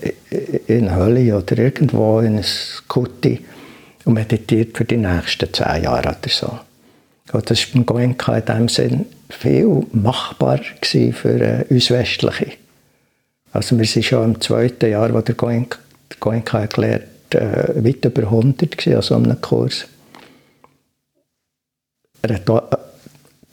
in 0.68 0.88
eine 0.88 0.96
Hölle 0.96 1.38
oder 1.38 1.58
irgendwo 1.58 2.20
in 2.20 2.38
ein 2.38 2.46
Kutti 2.88 3.44
und 4.06 4.14
meditiert 4.14 4.78
für 4.78 4.86
die 4.86 4.98
nächsten 4.98 5.52
zehn 5.52 5.84
Jahre 5.84 6.10
oder 6.10 6.30
so. 6.30 6.60
Und 7.34 7.50
das 7.50 7.68
war 7.68 7.74
beim 7.74 7.86
Goenka 7.86 8.38
in 8.38 8.46
dem 8.46 8.70
Sinn 8.70 9.06
viel 9.30 9.86
machbar 9.92 10.60
für 10.84 11.42
äh, 11.42 11.66
uns 11.70 11.90
Westliche. 11.90 12.54
Also 13.52 13.78
wir 13.78 13.86
sind 13.86 14.06
schon 14.06 14.24
im 14.24 14.42
zweiten 14.42 14.92
Jahr, 14.92 15.14
wo 15.14 15.20
der 15.22 15.36
Goenka, 15.36 15.80
der 16.12 16.18
Goenka 16.20 16.62
erklärt, 16.62 17.34
äh, 17.34 17.84
weit 17.84 18.06
über 18.06 18.22
100 18.22 18.78
gewesen, 18.78 18.96
also 18.96 19.16
einem 19.16 19.42
Kurs. 19.42 19.86
Er 22.22 22.36
hat 22.36 22.50
auch 22.50 22.72
äh, 22.72 22.78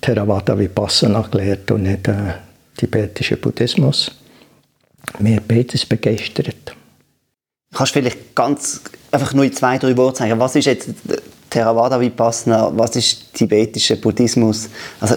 Theravada 0.03 0.59
Vipassana 0.59 1.23
gelehrt 1.23 1.71
und 1.71 1.85
nicht 1.85 2.07
äh, 2.07 2.35
tibetischen 2.77 3.41
Buddhismus. 3.41 4.11
Mir 5.19 5.41
beides 5.47 5.87
begeistert. 5.87 6.75
Kannst 7.73 7.95
du 7.95 8.01
vielleicht 8.01 8.35
ganz 8.35 8.81
einfach 9.11 9.35
nur 9.35 9.45
in 9.45 9.53
zwei, 9.53 9.79
drei 9.79 9.97
Worte 9.97 10.19
sagen, 10.19 10.39
was 10.39 10.57
ist 10.57 10.67
jetzt 10.67 10.89
Theravada 11.51 12.01
Vipassana, 12.01 12.71
was 12.75 12.97
ist 12.97 13.35
tibetischer 13.35 13.97
Buddhismus? 13.97 14.69
Also 15.01 15.17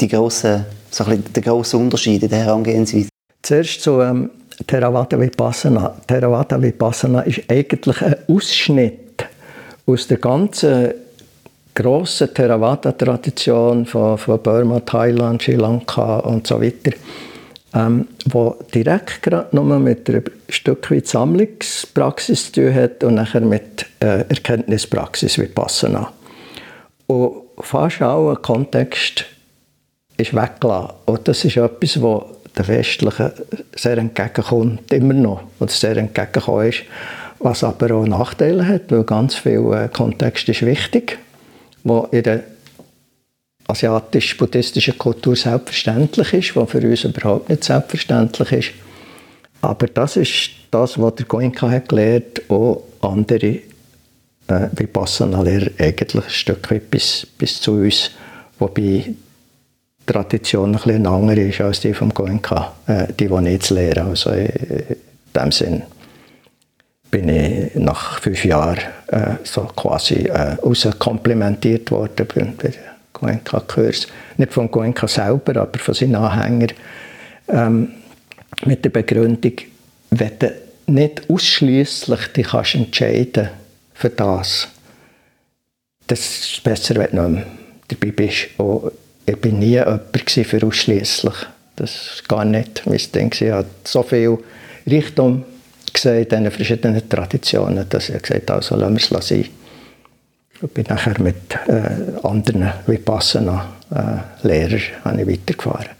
die 0.00 0.08
grosse, 0.08 0.66
so 0.90 1.04
ein 1.04 1.22
der 1.32 1.42
grosse 1.42 1.76
Unterschied 1.76 2.22
in 2.22 2.28
der 2.28 2.40
Herangehensweise. 2.40 3.08
Zuerst 3.42 3.82
zu 3.82 4.00
ähm, 4.00 4.30
Theravada 4.66 5.18
Vipassana. 5.18 5.94
Theravada 6.06 6.60
Vipassana 6.60 7.22
ist 7.22 7.42
eigentlich 7.48 8.02
ein 8.02 8.16
Ausschnitt 8.28 9.26
aus 9.86 10.06
der 10.06 10.18
ganzen 10.18 10.92
grossen 11.74 12.32
Theravada-Tradition 12.34 13.86
von, 13.86 14.18
von 14.18 14.42
Burma, 14.42 14.80
Thailand, 14.80 15.42
Sri 15.42 15.54
Lanka 15.54 16.18
und 16.18 16.46
so 16.46 16.60
weiter. 16.60 16.92
ähm, 17.74 18.08
wo 18.26 18.56
direkt 18.74 19.22
gerade 19.22 19.54
nur 19.54 19.78
mit 19.78 20.08
einer 20.08 20.22
Stück 20.48 20.90
weit 20.90 21.06
Sammlungspraxis 21.06 22.52
zu 22.52 22.62
tun 22.62 22.74
hat 22.74 23.02
und 23.04 23.14
nachher 23.14 23.40
mit 23.40 23.86
äh, 24.00 24.24
Erkenntnispraxis 24.28 25.38
wie 25.38 25.46
Passana. 25.46 26.12
Und 27.06 27.32
fast 27.60 28.02
auch 28.02 28.30
ein 28.30 28.42
Kontext 28.42 29.24
ist 30.16 30.34
weggelassen. 30.34 30.94
Und 31.06 31.26
das 31.26 31.44
ist 31.44 31.56
etwas, 31.56 32.02
was 32.02 32.22
der 32.56 32.68
Westlichen 32.68 33.32
sehr 33.74 33.96
entgegenkommt, 33.96 34.92
immer 34.92 35.14
noch, 35.14 35.42
oder 35.58 35.70
sehr 35.70 35.96
entgegengekommen 35.96 36.68
ist, 36.68 36.82
was 37.38 37.64
aber 37.64 37.94
auch 37.94 38.06
Nachteile 38.06 38.66
hat, 38.68 38.92
weil 38.92 39.04
ganz 39.04 39.34
viel 39.34 39.72
äh, 39.72 39.88
Kontext 39.88 40.48
ist 40.50 40.64
wichtig, 40.64 41.18
wo 41.84 42.08
in 42.10 42.22
der 42.22 42.44
asiatisch-buddhistischen 43.66 44.98
Kultur 44.98 45.36
selbstverständlich 45.36 46.32
ist, 46.32 46.56
was 46.56 46.70
für 46.70 46.80
uns 46.80 47.04
überhaupt 47.04 47.48
nicht 47.48 47.64
selbstverständlich 47.64 48.52
ist. 48.52 48.70
Aber 49.60 49.86
das 49.86 50.16
ist 50.16 50.50
das, 50.70 51.00
was 51.00 51.14
der 51.14 51.26
Goenka 51.26 51.70
hat 51.70 51.88
gelernt, 51.88 52.42
auch 52.50 52.82
andere 53.00 53.58
äh, 54.48 54.68
Vipassana-Lehrer 54.72 55.70
eigentlich 55.78 56.24
ein 56.24 56.30
Stück 56.30 56.70
weit 56.70 56.90
bis, 56.90 57.26
bis 57.38 57.60
zu 57.60 57.72
uns, 57.74 58.10
wobei 58.58 58.80
die 58.80 59.16
Tradition 60.04 60.70
ein 60.70 60.72
bisschen 60.72 61.06
andere 61.06 61.40
ist 61.42 61.60
als 61.60 61.80
die 61.80 61.94
vom 61.94 62.12
Goenka, 62.12 62.72
äh, 62.88 63.06
die, 63.18 63.28
die 63.28 63.40
nicht 63.40 63.62
zu 63.62 63.74
lehren. 63.74 64.08
Also 64.08 64.30
in, 64.30 64.46
in 64.46 64.96
dem 65.34 65.52
Sinn 65.52 65.82
bin 67.12 67.28
ich 67.28 67.74
nach 67.74 68.20
fünf 68.20 68.44
Jahren 68.44 68.80
äh, 69.08 69.34
so 69.44 69.60
quasi 69.76 70.24
äh, 70.24 70.54
rauskomplimentiert 70.54 71.90
worden 71.90 72.26
bei, 72.26 72.72
Goenka-Kurs. 73.12 74.08
Nicht 74.38 74.52
von 74.52 74.70
Goenka 74.70 75.06
selber, 75.06 75.60
aber 75.60 75.78
von 75.78 75.94
seinen 75.94 76.16
Anhängern. 76.16 76.72
Ähm, 77.48 77.88
mit 78.64 78.84
der 78.84 78.90
Begründung, 78.90 79.52
wenn 80.10 80.38
du 80.38 80.52
nicht 80.86 81.28
ausschließlich 81.28 82.26
dich 82.28 82.48
kannst 82.48 82.74
entscheiden 82.74 83.50
für 83.94 84.10
das, 84.10 84.68
das 86.06 86.20
ist 86.20 86.64
besser, 86.64 86.94
wenn 86.96 87.16
du 87.16 87.28
nicht 87.28 87.46
dabei 87.88 88.10
bist. 88.10 88.48
Und 88.56 88.92
ich 89.26 89.44
war 89.44 89.52
nie 89.52 89.66
jemand 89.66 90.30
für 90.30 90.66
ausschließlich. 90.66 91.34
Das 91.76 92.14
ist 92.14 92.28
gar 92.28 92.44
nicht 92.46 92.82
mein 92.86 93.00
Ding. 93.14 93.32
Ich 93.38 93.50
habe 93.50 93.66
so 93.84 94.02
viel 94.02 94.38
Richtung 94.86 95.44
gesehen 95.92 96.44
in 96.44 96.50
verschiedenen 96.50 97.08
Traditionen, 97.08 97.88
dass 97.88 98.08
ich 98.08 98.20
gesagt 98.22 98.50
habe, 98.50 98.58
also 98.58 98.74
lassen 98.76 99.10
wir 99.10 99.18
es 99.18 99.28
sein. 99.28 99.46
Ich 100.62 100.70
bin 100.70 100.86
nachher 100.88 101.20
mit 101.20 101.58
äh, 101.66 101.82
anderen 102.22 102.72
Vipassana-Lehrern 102.86 105.18
äh, 105.18 105.26
weitergefahren. 105.26 105.90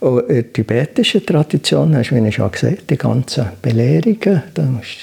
Und 0.00 0.28
in 0.28 0.34
der 0.34 0.52
tibetischen 0.52 1.24
Tradition 1.24 1.96
hast 1.96 2.10
du, 2.10 2.16
wie 2.16 2.28
ich 2.28 2.34
schon 2.34 2.52
gesagt 2.52 2.90
die 2.90 2.98
ganzen 2.98 3.46
Belehrungen. 3.62 4.42
Da 4.52 4.62
musst 4.62 4.98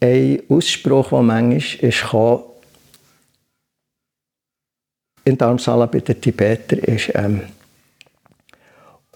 ein 0.00 0.40
Ausspruch, 0.48 1.10
der 1.10 1.22
manchmal 1.22 1.58
ist, 1.58 2.04
kam, 2.10 2.40
in 5.24 5.36
Dharamsala 5.36 5.86
bei 5.86 5.98
den 6.00 6.20
Tibetern 6.20 6.78
ist, 6.78 7.10
ähm, 7.14 7.42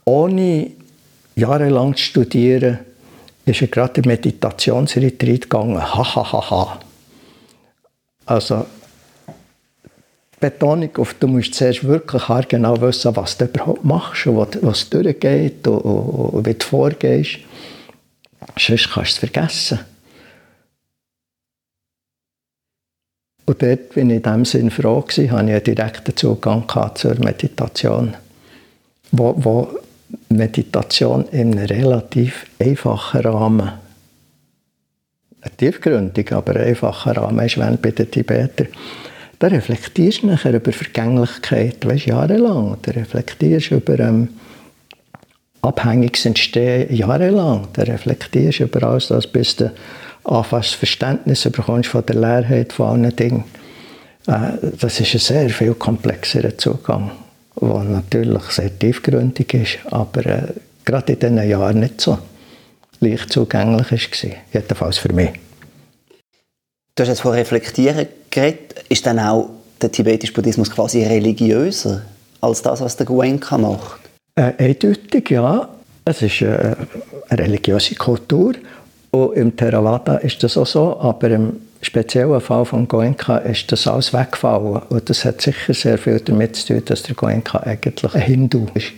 ohne 0.05 0.73
jahrelang 1.35 1.97
zu 1.97 2.03
studieren, 2.03 2.81
ist 3.45 3.61
er 3.61 3.69
gerade 3.69 4.01
in 4.01 4.09
Meditationsretreat 4.09 5.43
gegangen. 5.43 5.81
Ha, 5.81 6.15
ha, 6.15 6.33
ha, 6.33 6.51
ha. 6.51 6.81
Also 8.27 8.67
Betonung 10.39 10.97
auf, 10.97 11.15
du 11.15 11.29
musst 11.29 11.55
zuerst 11.55 11.85
wirklich 11.85 12.49
genau 12.49 12.81
wissen, 12.81 13.15
was 13.17 13.39
du 13.39 13.45
überhaupt 13.45 13.85
machst 13.85 14.27
und 14.27 14.63
was 14.63 14.91
durchgeht 14.91 15.67
und, 15.67 15.79
und, 15.79 16.29
und 16.31 16.47
wie 16.47 16.55
du 16.55 16.65
vorgehst. 16.65 17.39
Sonst 18.59 18.91
kannst 18.91 19.23
du 19.23 19.27
es 19.27 19.33
vergessen. 19.33 19.81
Und 23.45 23.63
dort 23.63 23.91
bin 23.91 24.11
ich 24.11 24.17
in 24.17 24.23
dem 24.23 24.45
Sinn 24.45 24.71
froh 24.71 25.01
gewesen, 25.01 25.31
hatte 25.31 25.45
ich 25.45 25.55
einen 25.55 25.65
direkten 25.65 26.17
Zugang 26.17 26.65
zur 26.95 27.15
Meditation, 27.21 28.17
wo, 29.11 29.35
wo 29.37 29.79
Meditation 30.37 31.27
in 31.31 31.59
einem 31.59 31.67
relativ 31.67 32.47
einfachen 32.59 33.21
Rahmen 33.21 33.73
ein 35.43 35.57
tiefgründig, 35.57 36.33
aber 36.33 36.57
einfacher 36.57 37.17
Rahmen 37.17 37.45
ist, 37.45 37.59
wenn 37.59 37.79
bei 37.79 37.91
den 37.91 38.11
Tibetern. 38.11 38.69
Da 39.39 39.49
reflektierst 39.49 40.23
du 40.23 40.29
nachher 40.29 40.55
über 40.55 40.73
Vergänglichkeit, 40.73 41.85
weißt, 41.85 42.07
jahrelang. 42.07 42.77
Da 42.83 42.93
reflektierst 42.93 43.73
du 43.73 43.77
über 43.77 43.99
ähm, 43.99 44.29
abhängiges 45.63 46.27
Entstehen 46.27 46.95
jahrelang. 46.95 47.67
Da 47.73 47.83
reflektierst 47.83 48.61
du 48.61 48.65
über 48.65 48.85
alles 48.85 49.09
das, 49.09 49.27
bis 49.27 49.57
du 49.57 49.73
anfängst 50.25 50.77
Verständnis 50.77 51.43
bekommst 51.43 51.89
von 51.89 52.07
der 52.07 52.15
Leerheit 52.15 52.73
von 52.73 53.05
allen 53.05 53.17
Dingen. 53.17 53.45
Äh, 54.29 54.53
das 54.79 55.01
ist 55.01 55.15
ein 55.15 55.19
sehr 55.19 55.51
viel 55.51 55.75
komplexerer 55.75 56.57
Zugang, 56.57 57.11
der 57.61 57.85
natürlich 57.85 58.43
sehr 58.45 58.79
tiefgründig 58.79 59.55
ist, 59.55 59.93
aber 59.93 60.27
äh, 60.27 60.43
gerade 60.85 61.13
in 61.13 61.19
diesen 61.19 61.49
Jahren 61.49 61.81
nicht 61.81 62.01
so 62.01 62.19
leicht 63.01 63.33
zugänglich 63.33 63.91
war. 63.91 64.31
Jedenfalls 64.53 64.99
für 64.99 65.13
mich. 65.13 65.31
Du 66.95 67.03
hast 67.03 67.09
jetzt 67.09 67.21
von 67.21 67.33
Reflektieren 67.33 68.07
geredet. 68.31 68.85
Ist 68.89 69.07
dann 69.07 69.19
auch 69.19 69.51
der 69.81 69.91
tibetische 69.91 70.33
Buddhismus 70.33 70.71
quasi 70.71 71.05
religiöser 71.05 72.03
als 72.41 72.63
das, 72.63 72.81
was 72.81 72.97
der 72.97 73.07
Goenka 73.07 73.57
macht? 73.59 74.01
Äh, 74.35 74.53
eindeutig, 74.59 75.31
ja. 75.31 75.69
Es 76.05 76.23
ist 76.23 76.43
äh, 76.43 76.75
eine 77.29 77.43
religiöse 77.43 77.95
Kultur. 77.95 78.55
Und 79.11 79.35
im 79.35 79.57
Theravada 79.57 80.17
ist 80.17 80.43
das 80.43 80.57
auch 80.57 80.67
so, 80.67 80.99
aber 80.99 81.31
im 81.31 81.61
speziellen 81.83 82.41
Fall 82.41 82.65
von 82.65 82.89
Goenka 82.89 83.39
ist 83.39 83.71
das 83.73 83.87
alles 83.87 84.13
weggefallen. 84.13 84.83
Und 84.89 85.11
das 85.11 85.25
hat 85.25 85.43
sicher 85.43 85.75
sehr 85.75 85.99
viel 85.99 86.21
damit 86.21 86.57
zu 86.57 86.69
tun, 86.69 86.83
dass 86.85 87.03
der 87.03 87.15
Goenka 87.15 87.59
eigentlich 87.59 88.15
ein 88.15 88.21
Hindu 88.21 88.67
gewesen, 88.67 88.93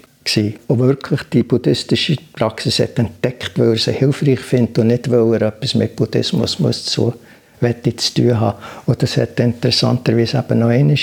und 0.69 0.79
wirklich 0.79 1.21
die 1.35 1.43
buddhistische 1.43 2.17
Praxis 2.33 2.79
hat 2.79 2.99
entdeckt, 2.99 3.59
weil 3.59 3.73
er 3.73 3.77
sie 3.77 3.93
hilfreich 3.93 4.41
findet 4.41 4.79
und 4.79 4.87
nicht, 4.87 5.11
weil 5.11 5.35
er 5.35 5.49
etwas 5.49 5.75
mit 5.75 5.97
Buddhismus 5.97 6.59
muss 6.59 6.85
zu, 6.85 7.13
zu 7.61 8.15
tun 8.15 8.41
haben. 8.41 8.59
Und 8.87 9.03
das 9.03 9.19
hat 9.19 9.39
interessanterweise 9.39 10.39
eben 10.39 10.61
noch 10.61 10.69
einmal 10.69 10.97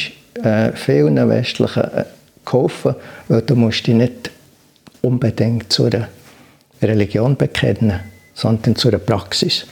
äh, 0.43 0.71
vielen 0.73 1.29
Westlichen 1.29 1.83
äh, 1.83 2.05
geholfen, 2.43 2.95
weil 3.27 3.43
du 3.43 3.55
musst 3.55 3.85
dich 3.85 3.93
nicht 3.93 4.31
unbedingt 5.01 5.71
zu 5.71 5.85
einer 5.85 6.07
Religion 6.81 7.35
bekennen, 7.35 7.99
sondern 8.33 8.75
zu 8.75 8.87
einer 8.87 8.97
Praxis. 8.97 9.67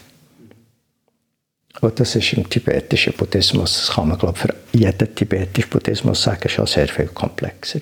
Und 1.82 2.00
das 2.00 2.16
ist 2.16 2.34
im 2.34 2.50
tibetischen 2.50 3.14
Buddhismus, 3.14 3.86
das 3.86 3.96
kann 3.96 4.10
man 4.10 4.18
glaube 4.18 4.36
ich, 4.36 4.42
für 4.42 4.56
jeden 4.78 5.16
tibetischen 5.16 5.70
Buddhismus 5.70 6.22
sagen, 6.22 6.50
schon 6.50 6.66
sehr 6.66 6.88
viel 6.88 7.08
komplexer. 7.08 7.80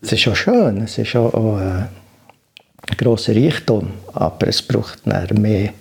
Es 0.00 0.12
ist 0.12 0.28
auch 0.28 0.36
schön, 0.36 0.82
es 0.82 0.98
ist 0.98 1.14
auch, 1.14 1.32
auch 1.34 1.58
äh, 1.58 1.84
ein 2.88 2.96
grosser 2.96 3.34
Reichtum, 3.34 3.92
aber 4.12 4.48
es 4.48 4.62
braucht 4.62 5.06
mehr 5.06 5.72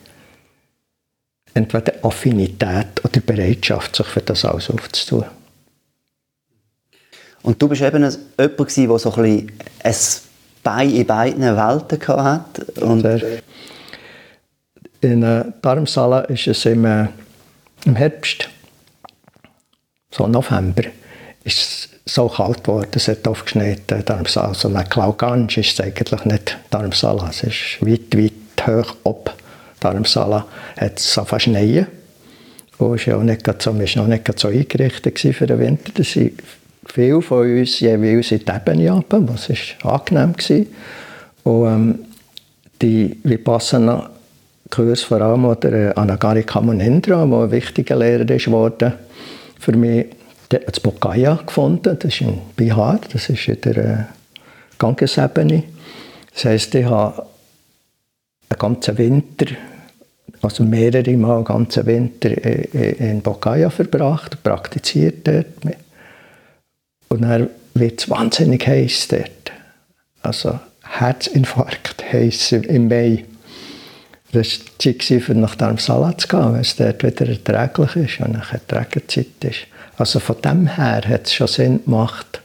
entweder 1.54 1.94
Affinität 2.04 3.04
oder 3.04 3.20
Bereitschaft, 3.22 3.96
sich 3.96 4.08
für 4.08 4.22
das 4.22 4.46
alles 4.46 4.70
aufzutun. 4.70 5.26
Und 7.44 7.62
du 7.62 7.68
bist 7.68 7.82
eben 7.82 8.04
jemand, 8.04 8.78
der 8.78 9.00
so 9.00 9.12
ein, 9.14 9.52
ein 9.84 9.96
Bein 10.64 10.92
in 10.92 11.08
beiden 11.08 11.42
Welten 11.42 12.08
hatte. 12.08 12.66
Und 12.82 13.04
in 15.02 15.24
äh, 15.24 15.46
Darmsala 15.62 16.22
ist 16.22 16.48
es 16.48 16.66
im, 16.66 16.86
äh, 16.86 17.08
im 17.86 17.96
Herbst, 17.96 18.50
so 20.12 20.28
November, 20.28 20.84
ist 21.44 21.90
so 22.06 22.28
kalt 22.28 22.64
geworden, 22.64 22.90
es 22.94 23.08
hat 23.08 23.28
aufgeschneit, 23.28 23.92
äh, 23.92 24.04
Darmsala. 24.04 24.50
Also 24.50 24.68
eine 24.68 24.84
Klaugansch 24.86 25.58
ist 25.58 25.74
es 25.74 25.82
eigentlich 25.82 26.26
nicht 26.26 26.58
Darmsala, 26.70 27.30
es 27.30 27.44
ist 27.44 27.78
weit, 27.82 28.16
weit 28.16 28.68
hoch 28.68 28.96
ab 29.04 29.36
Darmsala. 29.80 30.46
Hat 30.78 31.00
es 31.00 31.14
fast 31.14 31.44
schneien. 31.44 31.88
Und 32.78 33.00
es 33.00 33.08
war 33.08 33.18
auch 33.18 33.24
nicht 33.24 33.62
so, 33.62 33.72
noch 33.72 34.08
nicht 34.08 34.40
so 34.40 34.48
eingerichtet 34.48 35.20
für 35.20 35.48
den 35.48 35.60
Winter. 35.60 35.92
Da 35.94 36.04
sind 36.04 36.42
viele 36.86 37.22
von 37.22 37.60
uns 37.60 37.80
jeweils 37.80 38.32
in 38.32 38.40
die 38.40 38.52
Ebene 38.52 38.92
runter, 38.92 39.28
was 39.28 39.50
war 39.84 39.94
angenehm. 39.94 40.34
War. 40.36 41.54
Und 41.54 41.68
ähm, 41.68 42.00
die 42.82 43.20
Vipassana 43.24 44.10
Kurs 44.72 45.04
vor 45.04 45.22
allem 45.22 45.46
oder 45.46 45.72
äh, 45.72 45.94
Anagari 45.94 46.44
Kamunendra, 46.44 47.26
der 47.26 47.38
ein 47.38 47.52
wichtiger 47.52 47.98
Lehrer 47.98 48.30
ist 48.32 48.50
worden 48.50 48.94
für 49.60 49.74
mich, 49.74 50.08
das 50.50 50.80
Bokaya 50.80 51.36
gefunden, 51.46 51.98
das 52.00 52.14
ist 52.14 52.22
in 52.22 52.40
Bihar, 52.56 53.00
das 53.14 53.30
ist 53.30 53.48
in 53.48 53.62
der 53.62 53.78
äh, 53.78 54.04
Gangesebene. 54.80 55.64
Das 56.34 56.46
heisst, 56.46 56.74
ich 56.74 56.86
habe 56.86 57.28
einen 58.50 58.60
ganzen 58.60 58.98
Winter, 58.98 59.46
also 60.42 60.64
mehrere 60.64 61.16
Mal 61.16 61.36
einen 61.36 61.46
ganzen 61.46 61.86
Winter 61.86 62.32
in 62.74 63.22
Bokaya 63.22 63.70
verbracht, 63.70 64.42
praktiziert 64.44 65.28
dort. 65.28 65.46
Und 67.10 67.22
dann 67.22 67.50
wird 67.76 68.02
es 68.02 68.10
wahnsinnig 68.10 68.66
heiß 68.66 69.10
dort. 69.10 69.52
Also 70.24 70.60
Herzinfarkt 70.84 72.04
heisst 72.12 72.52
im 72.54 72.88
Mai. 72.88 73.26
Das 74.34 74.60
war 74.60 74.66
die 74.82 74.98
Zeit, 74.98 75.30
um 75.30 75.42
nach 75.42 75.56
dem 75.56 75.78
Salat 75.78 76.22
zu 76.22 76.28
gehen, 76.28 76.54
wenn 76.54 76.62
es 76.62 76.76
dort 76.76 77.04
wieder 77.04 77.28
erträglich 77.28 77.96
ist 77.96 78.26
und 78.26 78.34
nachher 78.34 78.62
die 78.70 78.76
Regenzeit 78.76 79.44
ist. 79.44 79.68
Also 79.98 80.20
von 80.20 80.42
dem 80.42 80.68
her 80.68 81.02
hat 81.06 81.28
es 81.28 81.34
schon 81.34 81.48
Sinn 81.48 81.84
gemacht. 81.84 82.42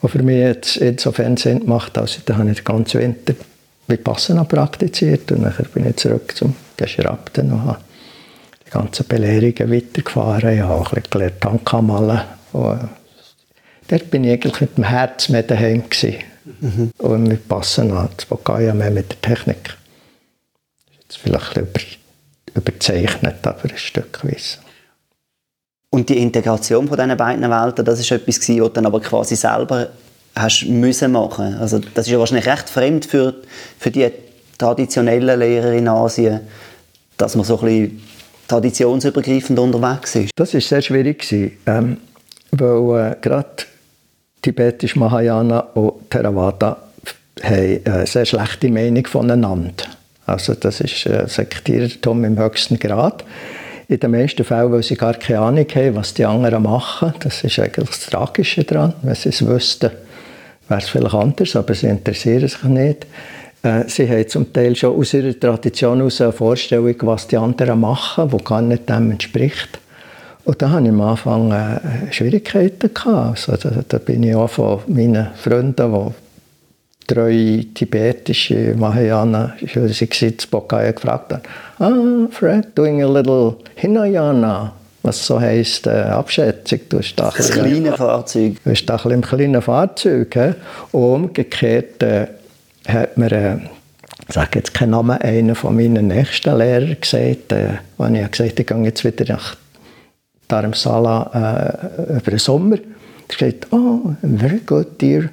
Und 0.00 0.10
für 0.10 0.22
mich 0.22 0.44
hat 0.44 0.66
es 0.66 0.76
insofern 0.76 1.36
Sinn 1.36 1.60
gemacht, 1.60 1.98
als 1.98 2.18
ich 2.18 2.24
dann 2.24 2.46
den 2.46 2.64
ganzen 2.64 3.00
Winter 3.00 3.34
Vipassana 3.86 4.44
praktiziert 4.44 5.30
und 5.32 5.42
dann 5.42 5.54
bin 5.74 5.86
ich 5.86 5.96
zurück 5.96 6.34
zum 6.36 6.54
Geschraubten 6.76 7.52
und 7.52 7.64
habe 7.64 7.78
die 8.66 8.70
ganzen 8.70 9.06
Belehrungen 9.06 9.72
weitergefahren. 9.72 10.54
Ich 10.54 10.60
habe 10.60 10.74
auch 10.74 10.92
ein 10.92 11.02
bisschen 11.02 11.10
gelernt, 11.10 11.40
Tanka 11.40 11.82
malen. 11.82 12.20
Und 12.52 12.88
dort 13.88 14.10
bin 14.10 14.24
ich 14.24 14.32
eigentlich 14.32 14.60
mit 14.60 14.76
dem 14.76 14.84
Herz 14.84 15.28
mehr 15.28 15.42
daheim 15.42 15.88
gewesen. 15.88 16.18
Mhm. 16.60 16.90
Und 16.98 17.22
mit 17.24 17.40
Vipassana, 17.44 18.08
das 18.16 18.26
Bokaya 18.26 18.72
mehr 18.72 18.90
mit 18.90 19.10
der 19.10 19.20
Technik. 19.20 19.76
Ist 21.14 21.22
vielleicht 21.22 21.56
ein 21.58 21.66
bisschen 21.66 21.98
über, 22.54 22.60
überzeichnet, 22.60 23.46
aber 23.46 23.64
ein 23.64 23.76
Stückweise. 23.76 24.58
Und 25.90 26.08
die 26.08 26.18
Integration 26.18 26.88
von 26.88 26.96
diesen 26.96 27.16
beiden 27.16 27.48
Welten, 27.48 27.84
das 27.84 28.00
ist 28.00 28.10
etwas, 28.10 28.40
was 28.40 28.46
du 28.46 28.68
dann 28.68 28.86
aber 28.86 29.00
quasi 29.00 29.36
selber 29.36 29.90
hast 30.34 30.66
müssen 30.66 31.12
machen. 31.12 31.54
Also 31.54 31.78
das 31.78 32.06
ist 32.06 32.12
ja 32.12 32.18
wahrscheinlich 32.18 32.46
recht 32.46 32.68
fremd 32.68 33.06
für, 33.06 33.34
für 33.78 33.92
die 33.92 34.10
traditionellen 34.58 35.38
Lehrer 35.38 35.72
in 35.72 35.86
Asien, 35.86 36.40
dass 37.16 37.36
man 37.36 37.44
so 37.44 37.60
ein 37.60 37.64
bisschen 37.64 38.02
traditionsübergreifend 38.48 39.58
unterwegs 39.58 40.16
ist. 40.16 40.30
Das 40.34 40.52
ist 40.52 40.68
sehr 40.68 40.82
schwierig 40.82 41.30
ähm, 41.66 41.98
weil 42.50 43.12
äh, 43.12 43.16
gerade 43.20 43.64
tibetisch 44.42 44.96
Mahayana 44.96 45.60
und 45.74 46.10
Theravada 46.10 46.76
haben 47.40 47.80
eine 47.84 48.06
sehr 48.06 48.26
schlechte 48.26 48.68
Meinung 48.68 49.06
voneinander. 49.06 49.84
Also 50.26 50.54
das 50.54 50.80
ist 50.80 51.06
äh, 51.06 51.26
Sektierertum 51.26 52.24
im 52.24 52.38
höchsten 52.38 52.78
Grad. 52.78 53.24
In 53.88 54.00
den 54.00 54.10
meisten 54.10 54.44
Fällen, 54.44 54.72
weil 54.72 54.82
sie 54.82 54.96
gar 54.96 55.14
keine 55.14 55.40
Ahnung 55.40 55.66
haben, 55.74 55.96
was 55.96 56.14
die 56.14 56.24
anderen 56.24 56.62
machen. 56.62 57.12
Das 57.20 57.44
ist 57.44 57.58
eigentlich 57.58 57.88
das 57.88 58.06
Tragische 58.06 58.64
daran. 58.64 58.94
Wenn 59.02 59.14
sie 59.14 59.28
es 59.28 59.46
wüssten, 59.46 59.90
wäre 60.68 60.80
es 60.80 60.88
vielleicht 60.88 61.14
anders, 61.14 61.54
aber 61.54 61.74
sie 61.74 61.88
interessieren 61.88 62.48
sich 62.48 62.62
nicht. 62.64 63.06
Äh, 63.62 63.84
sie 63.88 64.08
haben 64.08 64.28
zum 64.28 64.52
Teil 64.52 64.74
schon 64.76 64.96
aus 64.98 65.12
ihrer 65.12 65.38
Tradition 65.38 65.98
heraus 65.98 66.20
eine 66.20 66.32
Vorstellung, 66.32 66.94
was 67.00 67.26
die 67.26 67.36
anderen 67.36 67.80
machen, 67.80 68.30
die 68.30 68.44
gar 68.44 68.62
nicht 68.62 68.88
dem 68.88 69.10
entspricht. 69.10 69.78
Und 70.44 70.60
da 70.60 70.70
hatte 70.70 70.84
ich 70.84 70.90
am 70.90 71.00
Anfang 71.00 71.52
äh, 71.52 72.12
Schwierigkeiten. 72.12 72.90
Also, 73.04 73.56
da, 73.56 73.70
da, 73.88 73.98
bin 73.98 74.22
ich 74.22 74.34
auch 74.34 74.50
von 74.50 74.80
meinen 74.88 75.28
Freunden, 75.34 75.74
die 75.76 76.23
drei 77.06 77.66
tibetische 77.74 78.74
Mahayana 78.76 79.54
waren, 79.74 80.38
zu 80.38 80.48
Bokaya 80.50 80.92
gefragt 80.92 81.32
haben, 81.78 82.28
ah, 82.28 82.28
Fred, 82.30 82.68
doing 82.74 83.02
a 83.02 83.06
little 83.06 83.56
Hinayana 83.76 84.72
was 85.04 85.24
so 85.26 85.38
heisst, 85.38 85.86
äh, 85.86 85.90
Abschätzung. 85.90 86.80
Du 86.88 86.98
hast 86.98 87.14
da 87.16 87.30
das 87.36 87.50
kleine 87.50 87.92
Fahrzeug. 87.92 88.54
Du 88.64 88.70
hast 88.70 88.86
da 88.86 88.96
ein 88.96 89.10
im 89.10 89.20
kleinen 89.20 89.62
Fahrzeug. 89.62 90.34
He? 90.34 90.54
umgekehrt 90.92 92.02
äh, 92.02 92.26
hat 92.88 93.16
mir, 93.18 93.30
äh, 93.30 93.56
ich 94.26 94.34
sage 94.34 94.58
jetzt 94.58 94.72
keinen 94.72 94.90
Namen, 94.90 95.18
einer 95.20 95.54
von 95.54 95.76
meinen 95.76 96.08
nächsten 96.08 96.56
Lehrern 96.56 96.96
gesagt, 96.98 97.52
äh, 97.52 97.78
als 97.98 98.14
ich 98.14 98.30
gesagt 98.30 98.50
habe, 98.52 98.60
ich 98.60 98.66
gehe 98.66 98.84
jetzt 98.84 99.04
wieder 99.04 99.34
nach 99.34 99.56
Dharamsala 100.48 101.78
äh, 102.08 102.12
über 102.16 102.30
den 102.30 102.38
Sommer. 102.38 102.76
Er 102.76 103.36
gesagt, 103.36 103.72
oh, 103.72 104.14
very 104.22 104.60
good, 104.64 105.00
dear, 105.00 105.24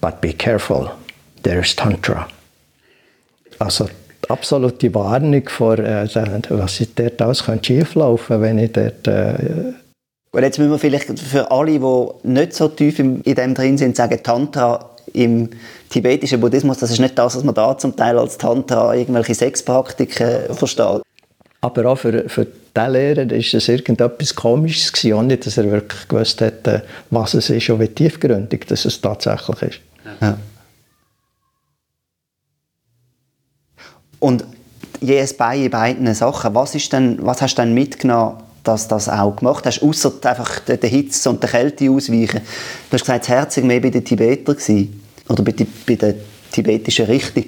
but 0.00 0.20
be 0.20 0.32
careful, 0.32 0.90
there's 1.42 1.74
Tantra. 1.74 2.28
Also 3.58 3.88
absolute 4.28 4.92
Warnung 4.94 5.48
vor, 5.48 5.78
äh, 5.78 6.08
was 6.50 6.82
dort 6.94 7.22
alles 7.22 7.44
schieflaufen 7.62 8.26
könnte, 8.26 8.42
wenn 8.42 8.58
ich 8.58 8.72
dort... 8.72 9.06
Äh, 9.06 9.72
und 10.32 10.42
jetzt 10.42 10.58
müssen 10.58 10.70
wir 10.70 10.78
vielleicht 10.78 11.18
für 11.18 11.50
alle, 11.50 11.78
die 11.78 12.28
nicht 12.28 12.52
so 12.52 12.68
tief 12.68 12.98
in 12.98 13.22
dem 13.22 13.54
drin 13.54 13.78
sind, 13.78 13.96
sagen, 13.96 14.22
Tantra 14.22 14.90
im 15.14 15.48
tibetischen 15.88 16.40
Buddhismus, 16.40 16.78
das 16.78 16.90
ist 16.90 16.98
nicht 16.98 17.16
das, 17.16 17.36
was 17.36 17.44
man 17.44 17.54
da 17.54 17.78
zum 17.78 17.96
Teil 17.96 18.18
als 18.18 18.36
Tantra 18.36 18.94
irgendwelche 18.94 19.34
Sexpraktiken 19.34 20.54
versteht. 20.54 21.02
Aber 21.66 21.86
auch 21.86 21.98
für, 21.98 22.28
für 22.28 22.46
den 22.76 22.92
Lehrer 22.92 23.32
ist 23.32 23.52
es 23.52 23.68
irgendetwas 23.68 24.36
Komisches 24.36 24.92
gewesen, 24.92 25.14
auch 25.14 25.22
nicht, 25.22 25.44
dass 25.44 25.58
er 25.58 25.68
wirklich 25.68 26.06
gewusst 26.06 26.40
äh, 26.40 26.52
was 27.10 27.34
es 27.34 27.50
ist 27.50 27.68
und 27.70 27.80
wie 27.80 27.88
tiefgründig 27.88 28.68
dass 28.68 28.84
es 28.84 29.00
tatsächlich 29.00 29.62
ist. 29.62 29.80
Ja. 30.20 30.38
Und 34.20 34.44
jedes 35.00 35.36
bei 35.36 35.56
in 35.56 35.70
beiden 35.70 36.14
Sachen, 36.14 36.54
was, 36.54 36.76
ist 36.76 36.92
denn, 36.92 37.18
was 37.20 37.42
hast 37.42 37.56
du 37.56 37.62
denn 37.62 37.74
mitgenommen, 37.74 38.44
dass 38.62 38.86
das 38.86 39.08
auch 39.08 39.34
gemacht 39.34 39.66
hast, 39.66 39.82
außer 39.82 40.12
einfach 40.22 40.60
der 40.60 40.88
Hitze 40.88 41.28
und 41.28 41.42
der 41.42 41.50
Kälte 41.50 41.90
ausweichen? 41.90 42.42
Du 42.90 42.94
hast 42.94 43.00
gesagt, 43.00 43.22
das 43.24 43.28
Herz 43.28 43.56
war 43.56 43.64
mehr 43.64 43.80
bei 43.80 43.90
den 43.90 44.04
Tibetern 44.04 44.54
gewesen, 44.54 45.02
oder 45.28 45.42
bei, 45.42 45.52
bei 45.84 45.96
der 45.96 46.14
tibetischen 46.52 47.06
Richtung. 47.06 47.44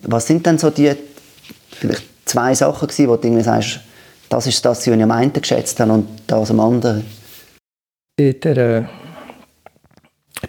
Was 0.00 0.26
sind 0.26 0.46
denn 0.46 0.56
so 0.56 0.70
die 0.70 0.92
vielleicht 1.70 2.13
zwei 2.24 2.54
Sachen 2.54 2.88
gewesen, 2.88 3.08
wo 3.08 3.16
du 3.16 3.26
irgendwie 3.28 3.42
sagst, 3.42 3.80
das 4.28 4.46
ist 4.46 4.64
das, 4.64 4.78
was 4.78 4.86
ich 4.86 5.02
am 5.02 5.10
einen 5.10 5.32
geschätzt 5.32 5.78
habe 5.80 5.92
und 5.92 6.08
das 6.26 6.50
am 6.50 6.60
anderen? 6.60 7.04
In 8.16 8.40
der 8.40 8.56
äh, 8.56 8.84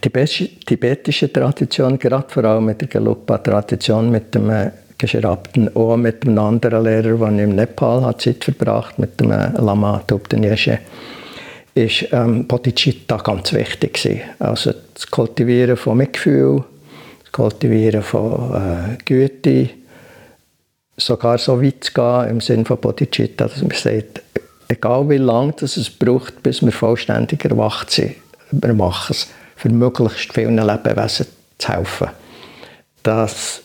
tibetischen 0.01 1.33
Tradition, 1.33 1.99
gerade 1.99 2.29
vor 2.29 2.43
allem 2.43 2.65
mit 2.65 2.81
der 2.81 2.87
Gelugpa-Tradition, 2.87 4.09
mit 4.09 4.33
dem 4.35 4.49
äh, 4.49 4.71
geschraubten 4.97 5.75
auch 5.75 5.97
mit 5.97 6.25
einem 6.25 6.39
anderen 6.39 6.83
Lehrer, 6.83 7.17
der 7.17 7.43
im 7.43 7.55
Nepal 7.55 8.03
hat 8.05 8.21
Zeit 8.21 8.43
verbracht, 8.43 8.97
mit 8.99 9.19
dem 9.19 9.31
äh, 9.31 9.49
Lama 9.57 10.01
Tupten 10.07 10.43
Yeshe, 10.43 10.79
ist 11.73 12.07
ähm, 12.11 12.47
Bodhicitta 12.47 13.17
ganz 13.17 13.51
wichtig 13.53 14.01
gewesen. 14.01 14.21
Also 14.39 14.73
das 14.93 15.11
Kultivieren 15.11 15.75
von 15.75 15.97
Mitgefühl, 15.97 16.63
das 17.23 17.31
Kultivieren 17.31 18.01
von 18.01 18.53
äh, 18.53 18.97
Güte, 19.03 19.69
sogar 20.97 21.37
so 21.37 21.61
weit 21.61 21.83
zu 21.83 21.93
gehen 21.93 22.29
im 22.29 22.41
Sinne 22.41 22.65
von 22.65 22.77
Bodhicitta, 22.77 23.47
dass 23.47 23.61
man 23.61 23.71
sagt, 23.71 24.21
egal 24.67 25.09
wie 25.09 25.17
lange 25.17 25.53
es 25.61 25.89
braucht, 25.89 26.41
bis 26.43 26.61
wir 26.61 26.71
vollständig 26.71 27.43
erwacht 27.45 27.91
sind, 27.91 28.15
wir 28.51 28.73
machen 28.73 29.15
es, 29.17 29.27
für 29.55 29.69
möglichst 29.69 30.33
vielen 30.33 30.57
Lebewesen 30.57 31.27
zu 31.57 31.69
helfen. 31.69 32.09
Das 33.03 33.61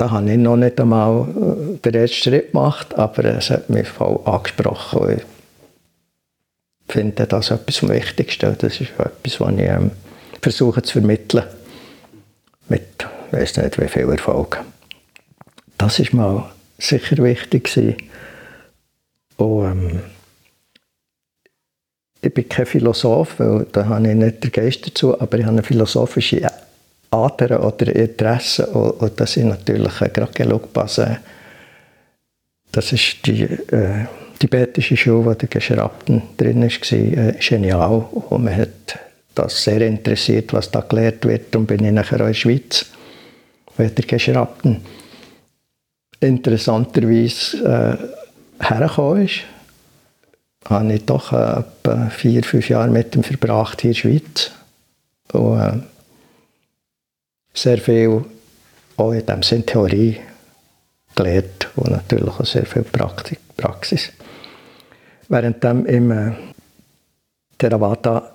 da 0.00 0.10
habe 0.10 0.30
ich 0.32 0.38
noch 0.38 0.56
nicht 0.56 0.80
einmal 0.80 1.28
äh, 1.28 1.76
den 1.76 1.94
ersten 1.94 2.16
Schritt 2.16 2.52
gemacht, 2.52 2.94
aber 2.94 3.22
es 3.22 3.50
hat 3.50 3.68
mich 3.68 3.86
voll 3.86 4.18
angesprochen. 4.24 5.20
Ich 6.86 6.92
finde 6.92 7.26
das 7.26 7.50
etwas 7.50 7.76
vom 7.76 7.90
Wichtigsten. 7.90 8.56
Das 8.58 8.80
ist 8.80 8.92
etwas, 8.98 9.40
was 9.40 9.52
ich 9.52 9.58
ähm, 9.58 9.90
versuche 10.40 10.80
zu 10.80 10.92
vermitteln. 10.92 11.44
Mit, 12.70 13.06
ich 13.26 13.38
weiß 13.38 13.58
nicht, 13.58 13.78
wie 13.78 13.88
viel 13.88 14.08
Erfolg. 14.08 14.64
Das 15.80 15.98
ist 15.98 16.12
mal 16.12 16.44
sicher 16.76 17.16
wichtig 17.24 17.64
gewesen. 17.64 17.96
Und, 19.38 19.64
ähm, 19.64 20.00
ich 22.20 22.34
bin 22.34 22.46
kein 22.46 22.66
Philosoph, 22.66 23.38
weil 23.38 23.66
da 23.72 23.86
habe 23.86 24.06
ich 24.06 24.14
nicht 24.14 24.44
den 24.44 24.52
Geist 24.52 24.86
dazu, 24.86 25.18
aber 25.18 25.38
ich 25.38 25.44
habe 25.44 25.54
eine 25.54 25.62
philosophische 25.62 26.46
Adern 27.10 27.62
oder 27.62 27.96
Interessen. 27.96 28.66
Und, 28.66 29.18
das 29.18 29.32
sind 29.32 29.48
natürlich 29.48 30.02
äh, 30.02 30.10
gerade 30.10 30.32
Gelugpasse. 30.34 31.20
Das 32.72 32.92
ist 32.92 33.24
die 33.24 33.44
äh, 33.44 34.04
tibetische 34.38 34.98
Schule, 34.98 35.24
wo 35.24 35.32
der 35.32 35.48
Geschraubten 35.48 36.24
drin 36.36 36.60
war, 36.60 36.92
äh, 36.92 37.32
genial. 37.40 38.06
Und 38.28 38.44
man 38.44 38.54
hat 38.54 38.98
das 39.34 39.64
sehr 39.64 39.80
interessiert, 39.80 40.52
was 40.52 40.70
da 40.70 40.80
gelehrt 40.82 41.24
wird. 41.24 41.56
Und 41.56 41.64
bin 41.64 41.82
ich 41.82 41.90
nachher 41.90 42.16
auch 42.16 42.26
in 42.26 42.26
der 42.26 42.34
Schweiz, 42.34 42.84
wo 43.78 43.82
der 43.82 44.04
Geschraubten 44.04 44.82
interessanterweise 46.20 47.98
äh, 48.60 48.64
hergekommen 48.64 49.26
ist. 49.26 49.40
Habe 50.68 50.92
ich 50.92 51.06
doch 51.06 51.32
äh, 51.32 51.60
etwa 51.60 52.10
vier, 52.10 52.44
fünf 52.44 52.68
Jahre 52.68 52.90
mit 52.90 53.16
ihm 53.16 53.22
verbracht 53.22 53.80
hier 53.80 53.90
in 53.90 53.94
der 53.94 54.00
Schweiz. 54.00 54.50
Und, 55.32 55.60
äh, 55.60 55.78
sehr 57.54 57.78
viel 57.78 58.24
auch 58.96 59.12
in 59.12 59.26
dem 59.26 59.42
Sinn 59.42 59.66
Theorie 59.66 60.20
gelernt 61.14 61.68
und 61.76 61.90
natürlich 61.90 62.28
auch 62.28 62.44
sehr 62.44 62.66
viel 62.66 62.82
Praktik, 62.82 63.38
Praxis. 63.56 64.12
Während 65.28 65.64
im 65.64 66.10
äh, 66.10 66.32
Theravada 67.58 68.32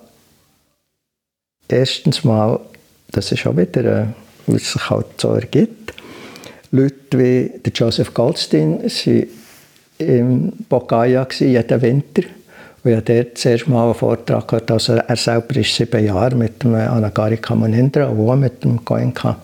erstens 1.68 2.24
mal, 2.24 2.60
das 3.10 3.32
ist 3.32 3.46
auch 3.46 3.56
wieder, 3.56 3.84
äh, 3.84 4.06
es 4.54 4.72
sich 4.72 4.90
halt 4.90 5.20
so 5.20 5.34
ergibt, 5.34 5.92
Leute 6.70 7.18
wie 7.18 7.50
der 7.64 7.72
Joseph 7.72 8.12
Goldstein 8.12 8.82
waren 8.82 9.26
im 9.98 10.52
Bogaya 10.68 11.26
jeden 11.38 11.82
Winter. 11.82 12.22
Und 12.82 12.90
ich 12.90 12.96
habe 12.96 13.14
dort 13.14 13.38
zuerst 13.38 13.68
mal 13.68 13.84
einen 13.84 13.94
Vortrag 13.94 14.46
gehört. 14.46 14.70
Also 14.70 14.94
er 14.94 15.16
selber 15.16 15.56
ist 15.56 15.74
sieben 15.74 16.04
Jahre 16.04 16.36
mit 16.36 16.62
dem 16.62 16.74
Anagari 16.74 17.38
Kamanindra, 17.38 18.08
auch 18.08 18.36
mit 18.36 18.62
dem 18.62 18.84
Goenka, 18.84 19.38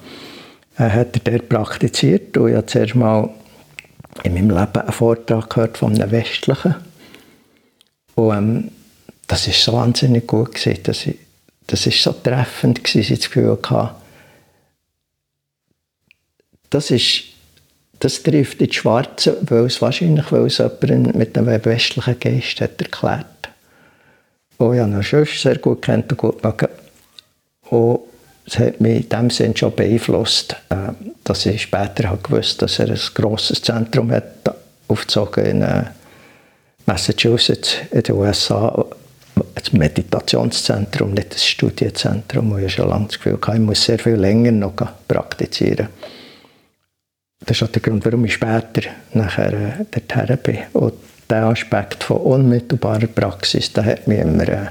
äh, 0.78 0.82
hat 0.82 1.26
dort 1.26 1.48
praktiziert. 1.48 2.36
Und 2.36 2.50
ich 2.50 2.56
habe 2.56 2.66
zuerst 2.66 2.94
mal 2.94 3.30
in 4.22 4.34
meinem 4.34 4.50
Leben 4.50 4.76
einen 4.76 4.92
Vortrag 4.92 5.50
gehört 5.50 5.78
von 5.78 5.94
einem 5.94 6.10
Westlichen. 6.10 6.74
Und 8.14 8.36
ähm, 8.36 8.70
das 9.26 9.46
war 9.46 9.54
so 9.54 9.72
wahnsinnig 9.72 10.26
gut. 10.26 10.54
Gewesen, 10.54 10.82
dass 10.82 11.06
ich, 11.06 11.16
das 11.66 11.86
war 11.86 11.92
so 11.92 12.12
treffend, 12.12 12.84
gewesen, 12.84 13.00
dass 13.00 13.10
ich 13.10 13.18
das 13.18 13.30
Gefühl 13.30 13.58
hatte, 13.62 13.90
das 16.72 16.90
ist 16.90 17.24
das 18.00 18.22
trifft 18.22 18.60
ins 18.60 18.74
Schwarze, 18.74 19.38
weil 19.42 19.66
es 19.66 19.80
wahrscheinlich 19.80 20.32
weil 20.32 20.46
es 20.46 20.58
jemand 20.58 21.14
mit 21.14 21.38
einem 21.38 21.64
westlichen 21.64 22.18
Geist 22.18 22.60
hat 22.60 22.80
erklärt. 22.80 23.26
Ich 24.54 24.60
habe 24.60 24.76
ihn 24.76 25.02
schon 25.02 25.24
sehr 25.24 25.58
gut 25.58 25.82
kennt 25.82 26.10
und 26.10 26.18
gut 26.18 26.42
mögen. 26.42 26.68
Und 27.70 28.00
es 28.44 28.58
hat 28.58 28.80
mich 28.80 29.04
in 29.04 29.08
dem 29.08 29.30
Sinne 29.30 29.56
schon 29.56 29.74
beeinflusst, 29.76 30.56
äh, 30.70 30.92
dass 31.22 31.46
ich 31.46 31.62
später 31.62 32.08
habe 32.08 32.22
gewusst 32.22 32.60
dass 32.60 32.80
er 32.80 32.90
ein 32.90 33.00
grosses 33.14 33.62
Zentrum 33.62 34.10
hat 34.10 34.52
aufgezogen 34.88 35.44
in 35.44 35.62
äh, 35.62 35.84
Massachusetts 36.86 37.76
in 37.92 38.02
den 38.02 38.16
USA. 38.16 38.84
Ein 39.36 39.78
Meditationszentrum, 39.78 41.12
nicht 41.12 41.32
ein 41.32 41.38
Studienzentrum. 41.38 42.58
Ich 42.58 42.62
habe 42.64 42.68
schon 42.68 42.88
lange 42.88 43.06
das 43.06 43.16
Gefühl, 43.16 43.38
ich 43.40 43.60
muss 43.60 43.84
sehr 43.84 43.98
viel 43.98 44.16
länger 44.16 44.52
noch 44.52 44.74
praktizieren 45.06 45.88
das 47.46 47.56
ist 47.56 47.62
auch 47.62 47.72
der 47.72 47.82
Grund, 47.82 48.04
warum 48.04 48.24
ich 48.24 48.34
später 48.34 48.90
nachher 49.14 49.52
äh, 49.52 49.84
dorthin 49.90 50.38
bin. 50.42 50.58
Und 50.72 50.94
der 51.28 51.44
Aspekt 51.44 52.04
von 52.04 52.18
unmittelbarer 52.18 53.06
Praxis, 53.06 53.72
der 53.72 53.84
hat 53.84 54.06
mich 54.06 54.18
immer 54.18 54.48
äh, 54.48 54.66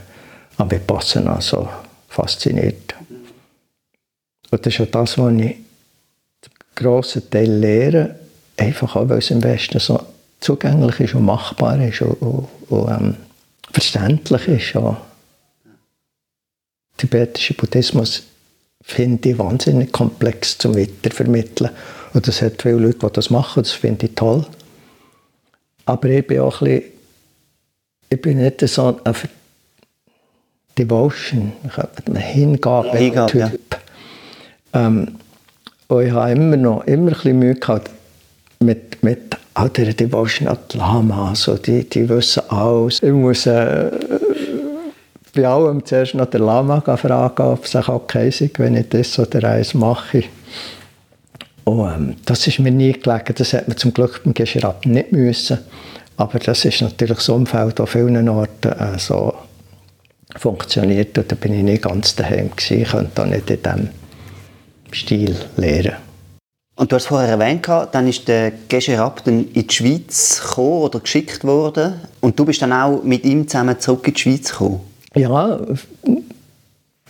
am 0.57 0.69
Vipassana 0.69 1.41
so 1.41 1.67
fasziniert. 2.07 2.95
Und 4.51 4.65
das 4.65 4.73
ist 4.73 4.81
auch 4.81 4.91
das, 4.91 5.17
was 5.17 5.33
ich 5.33 5.55
zum 6.41 6.53
grossen 6.75 7.29
Teil 7.29 7.51
lehre, 7.51 8.15
einfach 8.57 8.95
auch, 8.95 9.09
weil 9.09 9.19
es 9.19 9.31
im 9.31 9.43
Westen 9.43 9.79
so 9.79 9.99
zugänglich 10.39 10.99
ist 10.99 11.15
und 11.15 11.25
machbar 11.25 11.79
ist 11.81 12.01
und, 12.01 12.21
und, 12.21 12.47
und 12.69 12.89
ähm, 12.89 13.15
verständlich 13.71 14.47
ist. 14.47 14.75
Auch. 14.75 14.97
Tibetischer 16.97 17.53
Buddhismus 17.55 18.23
finde 18.83 19.29
ich 19.29 19.37
wahnsinnig 19.37 19.91
komplex 19.91 20.57
zum 20.57 20.75
Weitervermitteln. 20.75 21.71
Und 22.13 22.27
es 22.27 22.41
hat 22.41 22.61
viele 22.61 22.75
Leute, 22.75 22.99
die 23.07 23.13
das 23.13 23.29
machen, 23.29 23.63
das 23.63 23.71
finde 23.71 24.05
ich 24.07 24.15
toll. 24.15 24.45
Aber 25.85 26.09
ich 26.09 26.25
bin 26.27 26.39
auch 26.39 26.61
ein 26.61 26.67
bisschen, 26.67 26.91
ich 28.09 28.21
bin 28.21 28.37
nicht 28.37 28.67
so 28.67 28.99
ein 29.03 29.15
Devotion, 30.77 31.53
ein 32.07 32.15
Hingabe-Typ. 32.15 33.35
Ja. 33.35 33.51
Ähm, 34.73 35.15
und 35.87 36.05
ich 36.05 36.11
habe 36.11 36.31
immer 36.31 36.57
noch 36.57 36.83
immer 36.85 37.11
ein 37.11 37.13
bisschen 37.15 37.39
Mühe 37.39 37.55
gehabt 37.55 37.89
mit, 38.59 39.03
mit 39.03 39.37
all 39.53 39.69
der 39.69 39.93
Devotion 39.93 40.47
an 40.47 40.57
die 40.71 40.77
Lama. 40.77 41.29
Also 41.29 41.57
die, 41.57 41.87
die 41.89 42.07
wissen 42.07 42.43
alles. 42.49 43.01
Ich 43.03 43.11
muss 43.11 43.45
äh, 43.45 43.91
bei 45.33 45.47
allem 45.47 45.85
zuerst 45.85 46.13
noch 46.13 46.27
den 46.27 46.43
Lama 46.43 46.81
fragen, 46.81 47.43
ob 47.43 47.65
es 47.65 47.75
okay 47.75 48.29
ist, 48.29 48.59
wenn 48.59 48.75
ich 48.75 48.89
das 48.89 49.17
oder 49.19 49.49
eins 49.49 49.73
mache. 49.73 50.23
Und, 51.63 51.93
ähm, 51.93 52.15
das 52.25 52.47
ist 52.47 52.59
mir 52.59 52.71
nie 52.71 52.93
gelegen. 52.93 53.35
Das 53.35 53.53
hat 53.53 53.67
man 53.67 53.77
zum 53.77 53.93
Glück 53.93 54.21
beim 54.23 54.33
Geschirab 54.33 54.85
nicht 54.85 55.11
müssen. 55.11 55.59
Aber 56.17 56.39
das 56.39 56.65
ist 56.65 56.81
natürlich 56.81 57.19
so 57.19 57.33
ein 57.33 57.41
Umfeld 57.41 57.79
an 57.79 57.87
vielen 57.87 58.29
Orten 58.29 58.71
äh, 58.71 58.99
so 58.99 59.33
funktioniert. 60.37 61.17
Und 61.17 61.31
da 61.31 61.35
bin 61.35 61.53
ich 61.53 61.63
nicht 61.63 61.83
ganz 61.83 62.15
daheim 62.15 62.51
gewesen. 62.55 62.81
Ich 62.81 62.89
konnte 62.89 63.27
nicht 63.27 63.49
in 63.49 63.61
diesem 63.61 63.89
Stil 64.91 65.35
lehren. 65.57 65.95
Und 66.75 66.91
du 66.91 66.95
hast 66.95 67.07
vorher 67.07 67.29
erwähnt, 67.29 67.67
dann 67.67 68.07
ist 68.07 68.27
der 68.27 68.53
Gescherab 68.67 69.21
in 69.27 69.53
die 69.53 69.67
Schweiz 69.69 70.41
gekommen 70.41 70.81
oder 70.81 70.99
geschickt 70.99 71.43
worden. 71.43 71.93
Und 72.21 72.39
du 72.39 72.45
bist 72.45 72.61
dann 72.61 72.73
auch 72.73 73.03
mit 73.03 73.23
ihm 73.23 73.47
zusammen 73.47 73.79
zurück 73.79 74.07
in 74.07 74.13
die 74.13 74.19
Schweiz 74.19 74.51
gekommen? 74.51 74.81
Ja, 75.13 75.59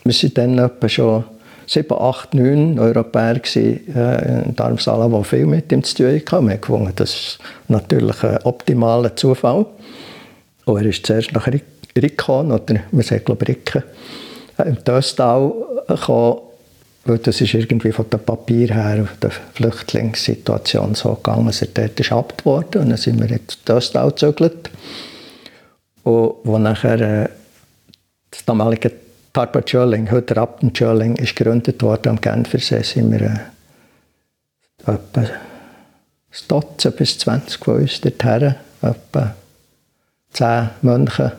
wir 0.03 0.13
sind 0.13 0.37
dann 0.37 0.57
etwa 0.57 0.89
schon 0.89 1.23
sieben, 1.67 1.97
acht, 1.97 2.33
neun 2.33 2.79
Europäer 2.79 3.35
gewesen, 3.35 3.95
äh, 3.95 4.43
in 4.43 4.55
Darmstadt, 4.55 5.11
die 5.11 5.23
viel 5.23 5.45
mit 5.45 5.71
ihm 5.71 5.83
zu 5.83 5.95
tun 5.95 6.21
hatten. 6.25 6.49
Wir 6.49 6.57
gefunden, 6.57 6.93
das 6.95 7.09
ist 7.13 7.39
natürlich 7.67 8.23
ein 8.23 8.39
optimaler 8.43 9.15
Zufall. 9.15 9.65
Und 10.65 10.81
er 10.81 10.85
ist 10.85 11.05
zuerst 11.05 11.33
nach 11.33 11.47
Rickon, 11.97 12.51
oder 12.51 12.75
wir 12.91 13.03
sagen 13.03 13.25
glaube 13.25 13.47
Ricken, 13.47 13.83
äh, 14.57 14.63
im 14.63 14.83
Döstal 14.83 15.53
gekommen, 15.87 16.39
weil 17.05 17.17
das 17.17 17.41
ist 17.41 17.53
irgendwie 17.53 17.91
von 17.91 18.09
dem 18.09 18.19
Papier 18.19 18.73
her, 18.73 19.07
der 19.21 19.31
Flüchtlingssituation 19.53 20.93
so 20.93 21.15
gegangen, 21.15 21.47
dass 21.47 21.61
er 21.61 21.69
dort 21.73 21.99
ist 21.99 22.11
wurde. 22.11 22.79
Und 22.79 22.89
dann 22.89 22.97
sind 22.97 23.19
wir 23.19 23.29
in 23.29 23.39
Döstal 23.67 24.09
gezögert. 24.09 24.69
Und 26.03 26.35
wo 26.43 26.57
nachher 26.57 27.01
äh, 27.01 27.29
das 28.29 28.45
damalige 28.45 28.91
Tarpa 29.33 29.61
Schörling, 29.65 30.11
heute 30.11 30.35
Rapten 30.35 30.75
Schörling, 30.75 31.15
ist 31.15 31.37
gegründet 31.37 31.81
worden 31.81 32.09
am 32.09 32.19
Genfersee. 32.19 32.83
Sind 32.83 33.11
wir 33.13 33.21
äh, 33.21 34.91
etwa 34.91 35.21
ein 35.21 35.29
Dutzend 36.49 36.97
bis 36.97 37.17
20 37.19 37.63
von 37.63 37.75
uns 37.75 38.01
dorthin, 38.01 38.55
etwa 38.81 39.35
10 40.33 40.69
Mönche 40.81 41.31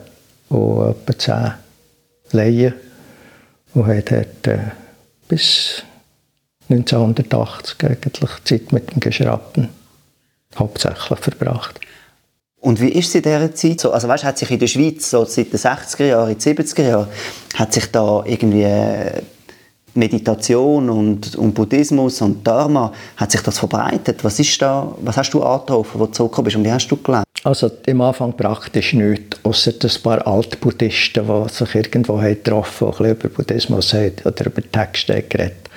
und 0.49 0.89
etwa 0.89 1.19
10 1.19 1.53
Laien 2.31 2.73
und 3.75 3.85
haben 3.85 4.03
dort 4.09 4.47
äh, 4.47 4.59
bis 5.27 5.83
1980 6.69 7.83
eigentlich 7.83 8.43
Zeit 8.43 8.71
mit 8.71 8.89
dem 8.89 9.01
Geschrappen 9.01 9.69
hauptsächlich 10.55 11.19
verbracht. 11.19 11.79
Und 12.63 12.79
wie 12.79 12.89
ist 12.89 13.09
es 13.09 13.15
in 13.15 13.23
dieser 13.23 13.53
Zeit 13.53 13.81
so? 13.81 13.91
Also 13.91 14.07
weißt, 14.07 14.23
hat 14.23 14.37
sich 14.37 14.49
in 14.49 14.57
der 14.57 14.67
Schweiz 14.67 15.09
so 15.09 15.25
seit 15.25 15.51
den 15.51 15.59
60er 15.59 16.05
Jahren, 16.05 16.31
in 16.31 16.37
den 16.37 16.55
70er 16.55 16.87
Jahren, 16.87 17.07
hat 17.55 17.73
sich 17.73 17.91
da 17.91 18.23
irgendwie 18.25 18.63
äh, 18.63 19.21
Meditation 19.93 20.89
und, 20.89 21.35
und 21.35 21.53
Buddhismus 21.53 22.21
und 22.21 22.47
Dharma, 22.47 22.93
hat 23.17 23.31
sich 23.31 23.41
das 23.41 23.59
verbreitet? 23.59 24.23
Was, 24.23 24.39
ist 24.39 24.61
da, 24.61 24.95
was 25.01 25.17
hast 25.17 25.33
du 25.33 25.43
angetroffen, 25.43 25.99
wo 25.99 26.05
du 26.05 26.13
zurückgekommen 26.13 26.45
bist 26.45 26.55
und 26.55 26.63
wie 26.63 26.71
hast 26.71 26.87
du 26.87 26.95
gelernt? 26.95 27.25
Also 27.43 27.69
am 27.89 27.99
Anfang 27.99 28.31
praktisch 28.31 28.93
nichts, 28.93 29.37
außer 29.43 29.73
ein 29.83 30.01
paar 30.01 30.25
Altbuddhisten, 30.25 31.27
die 31.27 31.53
sich 31.53 31.75
irgendwo 31.75 32.21
haben 32.21 32.35
getroffen 32.35 32.87
haben, 32.87 33.11
über 33.11 33.27
Buddhismus 33.27 33.93
haben 33.93 34.13
oder 34.23 34.45
über 34.45 34.61
Texte 34.71 35.21
geredet 35.23 35.69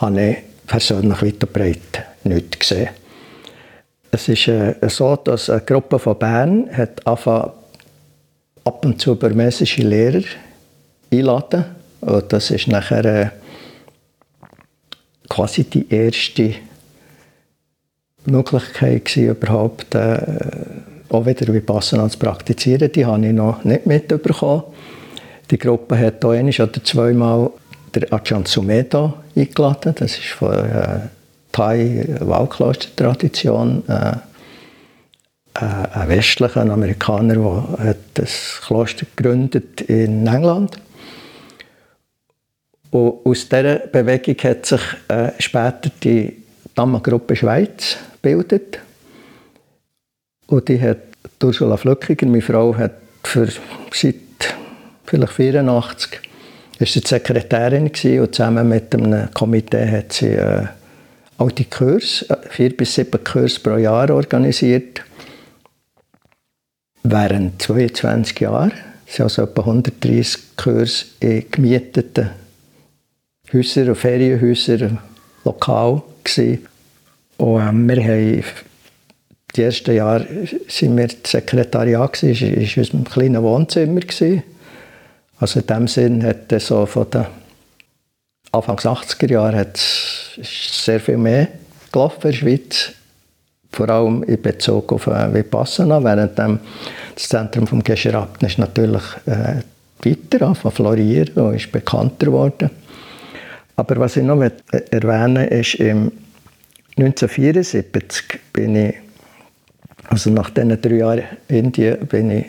habe 0.00 0.30
ich 0.30 0.36
persönlich 0.66 1.22
weiter 1.22 1.46
breit 1.46 2.04
nichts 2.24 2.58
gesehen. 2.58 2.88
Es 4.10 4.28
ist 4.28 4.48
äh, 4.48 4.74
so, 4.88 5.16
dass 5.16 5.50
eine 5.50 5.60
Gruppe 5.60 5.98
von 5.98 6.18
Bern 6.18 6.68
hat 6.72 7.06
ab 7.06 7.64
und 8.64 9.00
zu 9.00 9.14
burmesische 9.14 9.82
Lehrer 9.82 10.24
einladen. 11.12 11.64
Und 12.00 12.32
das 12.32 12.50
ist 12.50 12.66
nachher 12.68 13.04
äh, 13.04 13.30
quasi 15.28 15.64
die 15.64 15.88
erste 15.92 16.54
Möglichkeit 18.26 19.04
gewesen, 19.04 19.30
überhaupt 19.30 19.94
äh, 19.94 20.18
auch 21.08 21.26
wieder 21.26 21.52
Vipassana 21.52 22.08
zu 22.08 22.18
praktizieren. 22.18 22.90
Die 22.92 23.06
habe 23.06 23.26
ich 23.26 23.32
noch 23.32 23.64
nicht 23.64 23.86
mitbekommen. 23.86 24.64
Die 25.50 25.58
Gruppe 25.58 25.98
hat 25.98 26.24
auch 26.24 26.30
einmal 26.30 26.54
oder 26.60 26.84
zweimal 26.84 27.50
der 27.94 28.12
Ajahn 28.12 28.46
Sumeda 28.46 29.14
eingeladen. 29.34 29.94
Das 29.96 30.12
ist 30.12 30.28
von 30.28 30.52
äh, 30.52 31.00
Thai-Waldkloster-Tradition. 31.52 33.88
Äh, 33.88 34.12
äh, 35.54 35.64
ein 35.64 36.08
westlicher 36.08 36.62
Amerikaner, 36.62 37.34
der 37.34 37.96
das 38.14 38.60
Kloster 38.64 39.06
gegründet 39.16 39.80
in 39.82 40.26
England. 40.26 40.78
Und 42.90 43.26
aus 43.26 43.48
dieser 43.48 43.78
Bewegung 43.78 44.36
hat 44.42 44.66
sich 44.66 44.80
äh, 45.08 45.30
später 45.38 45.90
die 46.02 46.42
Dhamma-Gruppe 46.74 47.36
Schweiz 47.36 47.96
gebildet. 48.22 48.80
Und 50.46 50.68
die 50.68 50.80
hat 50.80 50.98
Ursula 51.42 51.76
Flückiger, 51.76 52.26
meine 52.26 52.42
Frau, 52.42 52.76
hat 52.76 52.94
für 53.22 53.48
seit 53.92 54.14
vielleicht 55.04 55.32
84 55.32 56.20
ist 56.78 56.94
sie 56.94 57.00
Sekretärin 57.00 57.92
gewesen, 57.92 58.20
und 58.20 58.34
zusammen 58.34 58.68
mit 58.68 58.94
einem 58.94 59.30
Komitee 59.34 59.86
hat 59.86 60.14
sie 60.14 60.28
äh, 60.28 60.66
auch 61.40 61.50
die 61.50 61.64
Kurs, 61.64 62.22
äh, 62.28 62.36
vier 62.48 62.76
bis 62.76 62.94
sieben 62.94 63.24
Kurse 63.24 63.60
pro 63.60 63.76
Jahr 63.76 64.10
organisiert. 64.10 65.02
Während 67.02 67.62
22 67.62 68.40
Jahren. 68.40 68.72
Waren 68.72 69.22
also 69.22 69.42
etwa 69.42 69.62
130 69.62 70.56
Kurse 70.56 71.06
in 71.20 71.50
gemieteten 71.50 72.30
Häusern 73.52 73.94
Ferienhäusern 73.94 74.98
lokal. 75.44 76.02
Gewesen. 76.22 76.66
Und 77.38 77.60
ähm, 77.60 77.88
wir 77.88 78.04
haben 78.04 78.44
die 79.56 79.62
ersten 79.62 79.96
Jahre 79.96 80.26
sind 80.68 80.96
wir 80.96 81.08
das 81.08 81.30
Sekretariat 81.30 82.22
war, 82.22 82.30
in 82.30 82.68
unserem 82.76 83.04
kleinen 83.04 83.42
Wohnzimmer. 83.42 84.00
Also 85.38 85.60
in 85.60 85.66
dem 85.66 85.88
Sinn 85.88 86.22
hat 86.22 86.52
es 86.52 86.66
so 86.66 86.86
von 86.86 87.10
den 87.10 87.26
Anfangs 88.52 88.84
80er 88.84 89.30
Jahren 89.32 89.66
sehr 90.42 91.00
viel 91.00 91.16
mehr 91.16 91.48
gelaufen 91.92 92.16
in 92.22 92.30
der 92.30 92.36
Schweiz, 92.36 92.92
vor 93.72 93.88
allem 93.88 94.22
in 94.24 94.40
Bezug 94.40 94.92
auf 94.92 95.06
äh, 95.06 95.32
Vipassana, 95.32 96.02
während 96.02 96.38
dem 96.38 96.60
das 97.14 97.28
Zentrum 97.28 97.66
vom 97.66 97.82
Gescherabten 97.82 98.48
ist 98.48 98.58
natürlich 98.58 99.02
äh, 99.26 99.62
weiter 100.02 100.54
von 100.54 100.70
florieren 100.70 101.34
und 101.34 101.54
ist 101.54 101.70
bekannter 101.70 102.26
geworden. 102.26 102.70
Aber 103.76 103.96
was 103.96 104.16
ich 104.16 104.22
noch 104.22 104.42
erwähnen 104.90 105.48
ist, 105.48 105.74
im 105.76 106.12
1974 106.96 108.40
bin 108.52 108.76
ich, 108.76 108.94
also 110.08 110.30
nach 110.30 110.50
diesen 110.50 110.80
drei 110.80 110.96
Jahren 110.96 111.24
Indien, 111.48 112.06
bin 112.06 112.30
ich 112.30 112.46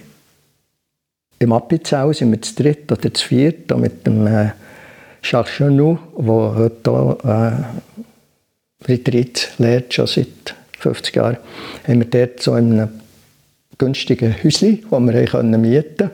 im 1.39 1.53
Appenzell, 1.53 2.13
sind 2.13 2.31
wir 2.31 2.41
zu 2.41 2.55
dritt 2.55 2.91
oder 2.91 3.13
zu 3.13 3.27
viert, 3.27 3.75
mit 3.77 4.05
dem 4.05 4.51
äh, 5.21 5.27
Jacques 5.27 5.53
Chenou, 5.57 5.97
der 6.17 6.55
heute 6.55 7.17
äh, 7.23 8.87
Retreat 8.87 9.51
lehrt, 9.57 9.93
schon 9.93 10.07
seit 10.07 10.55
50 10.79 11.15
Jahren, 11.15 11.37
haben 11.87 11.99
wir 11.99 12.07
dort 12.09 12.41
so 12.41 12.55
in 12.55 12.73
einem 12.73 12.89
günstigen 13.77 14.35
Häuschen, 14.43 14.83
das 14.89 14.99
wir 14.99 15.25
können 15.25 15.61
mieten 15.61 15.97
konnten, 15.97 16.11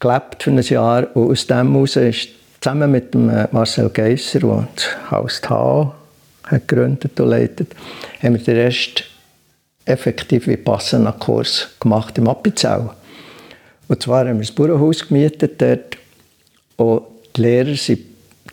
gelebt 0.00 0.42
für 0.42 0.50
ein 0.50 0.62
Jahr. 0.62 1.16
Und 1.16 1.30
aus 1.30 1.46
dem 1.46 1.72
heraus 1.72 1.96
ist 1.96 2.28
zusammen 2.60 2.90
mit 2.90 3.14
dem 3.14 3.28
äh, 3.28 3.48
Marcel 3.52 3.90
Geisser, 3.90 4.40
der 4.40 4.68
das 4.74 5.10
Haus 5.10 5.40
hat 5.48 6.68
gegründet 6.68 7.18
und 7.20 7.28
leitet, 7.28 7.74
haben 8.22 8.34
wir 8.34 8.42
den 8.42 8.56
Rest 8.56 9.04
effektiv 9.84 10.46
wie 10.46 10.56
passenden 10.56 11.18
Kurs 11.18 11.68
gemacht 11.80 12.16
im 12.18 12.28
Appenzell. 12.28 12.90
Und 13.88 14.02
zwar 14.02 14.20
haben 14.20 14.38
wir 14.38 14.46
das 14.46 14.52
Bauernhaus 14.52 15.06
gemietet 15.06 15.60
dort. 15.60 15.96
Und 16.76 17.11
Lehrer 17.36 17.74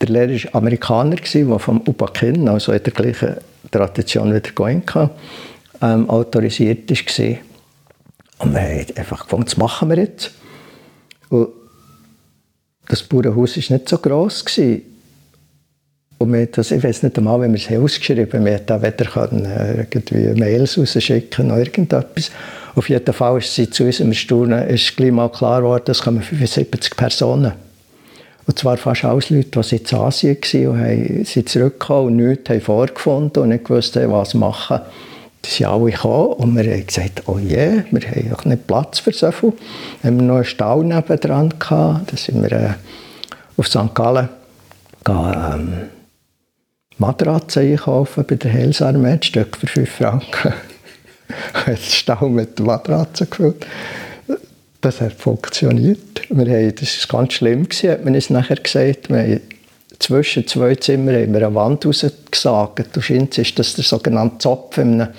der 0.00 0.08
Lehrer 0.08 0.32
war 0.32 0.54
Amerikaner, 0.54 1.16
der 1.16 1.58
vom 1.58 1.80
Ubakin, 1.82 2.48
also 2.48 2.72
in 2.72 2.82
der 2.82 2.92
gleichen 2.92 3.36
Tradition 3.70 4.34
wie 4.34 4.40
der 4.40 4.52
Goenka, 4.52 5.10
ähm, 5.82 6.08
autorisiert 6.08 6.90
war. 6.90 7.36
Und 8.38 8.54
wir 8.54 8.60
haben 8.60 8.86
einfach 8.96 9.24
gefunden, 9.24 9.44
das 9.44 9.56
machen 9.56 9.90
wir 9.90 9.98
jetzt. 9.98 10.30
Und 11.28 11.48
das 12.88 13.02
Bauernhaus 13.02 13.56
war 13.56 13.76
nicht 13.76 13.88
so 13.88 13.98
gross. 13.98 14.44
Und 16.18 16.32
wir 16.32 16.46
das, 16.46 16.70
ich 16.70 16.82
weiß 16.82 17.02
nicht 17.02 17.16
einmal, 17.16 17.40
wenn 17.40 17.52
wir 17.52 17.60
es 17.60 17.70
ausgeschrieben 17.70 18.30
haben, 18.32 18.44
wir 18.44 18.52
hätten 18.52 18.82
weder 18.82 19.32
äh, 19.32 19.80
irgendwie 19.80 20.38
Mails 20.38 20.76
rausschicken 20.76 21.48
noch 21.48 21.56
irgendetwas. 21.56 22.30
Auf 22.74 22.88
jeden 22.88 23.14
Fall 23.14 23.38
ist 23.38 23.54
sie 23.54 23.70
zu 23.70 23.84
unserem 23.84 24.12
Staunen 24.12 24.68
ist 24.68 24.96
gleich 24.96 25.12
mal 25.12 25.30
klar 25.30 25.62
geworden, 25.62 25.90
es 25.90 26.02
kommen 26.02 26.22
75 26.22 26.96
Personen. 26.96 27.52
Und 28.46 28.58
zwar 28.58 28.76
fast 28.76 29.04
alles 29.04 29.30
Leute, 29.30 29.60
die 29.60 29.76
in 29.76 29.98
Asien 29.98 30.36
waren 30.36 30.68
und 30.68 30.80
haben, 30.80 31.24
sind 31.24 31.48
zurückgekommen 31.48 32.06
und 32.06 32.16
nichts 32.16 32.50
haben 32.50 32.60
vorgefunden 32.60 33.42
und 33.42 33.48
nicht 33.50 33.64
gewusst 33.64 33.96
haben, 33.96 34.12
was 34.12 34.34
machen. 34.34 34.80
Die 35.44 35.50
sind 35.50 35.66
alle 35.66 35.90
gekommen 35.90 36.32
und 36.34 36.56
wir 36.56 36.70
haben 36.70 36.86
gesagt, 36.86 37.22
oh 37.26 37.38
je, 37.38 37.56
yeah, 37.56 37.84
wir 37.90 38.00
haben 38.00 38.34
auch 38.34 38.44
nicht 38.44 38.66
Platz 38.66 38.98
für 38.98 39.12
so 39.12 39.30
viel. 39.30 39.52
Haben 40.02 40.20
wir 40.20 40.26
noch 40.26 40.36
einen 40.36 40.44
Stall 40.44 40.84
nebendran 40.84 41.54
gehabt. 41.58 42.12
Da 42.12 42.16
sind 42.16 42.42
wir 42.42 42.52
äh, 42.52 42.70
auf 43.56 43.66
St. 43.66 43.94
Gallen 43.94 44.28
ähm, 45.08 45.72
Matratzen 46.98 47.62
einkaufen 47.62 48.24
bei 48.28 48.34
der 48.34 48.50
Helsarmee, 48.50 49.12
ein 49.12 49.22
Stück 49.22 49.56
für 49.56 49.66
5 49.66 49.90
Franken. 49.90 50.52
den 51.66 51.76
Stall 51.76 52.28
mit 52.28 52.60
Matratzen 52.60 53.30
gefüllt. 53.30 53.66
Das 54.80 55.00
hat 55.00 55.12
funktioniert. 55.12 56.22
Wir 56.30 56.46
haben, 56.46 56.74
das 56.74 57.12
war 57.12 57.20
ganz 57.20 57.34
schlimm, 57.34 57.68
gewesen, 57.68 57.90
hat 57.90 58.04
man 58.04 58.14
es 58.14 58.30
nachher 58.30 58.56
gesagt. 58.56 59.10
Wir 59.10 59.18
haben 59.18 59.40
zwischen 59.98 60.46
zwei 60.46 60.74
Zimmern 60.74 61.16
haben 61.16 61.34
wir 61.34 61.46
eine 61.46 61.54
Wand 61.54 61.84
rausgesagt. 61.84 62.96
Du 62.96 63.00
scheinst, 63.02 63.38
ist 63.38 63.58
das 63.58 63.74
der 63.74 63.84
sogenannte 63.84 64.38
Zopf 64.38 64.78
in 64.78 65.02
einem 65.02 65.12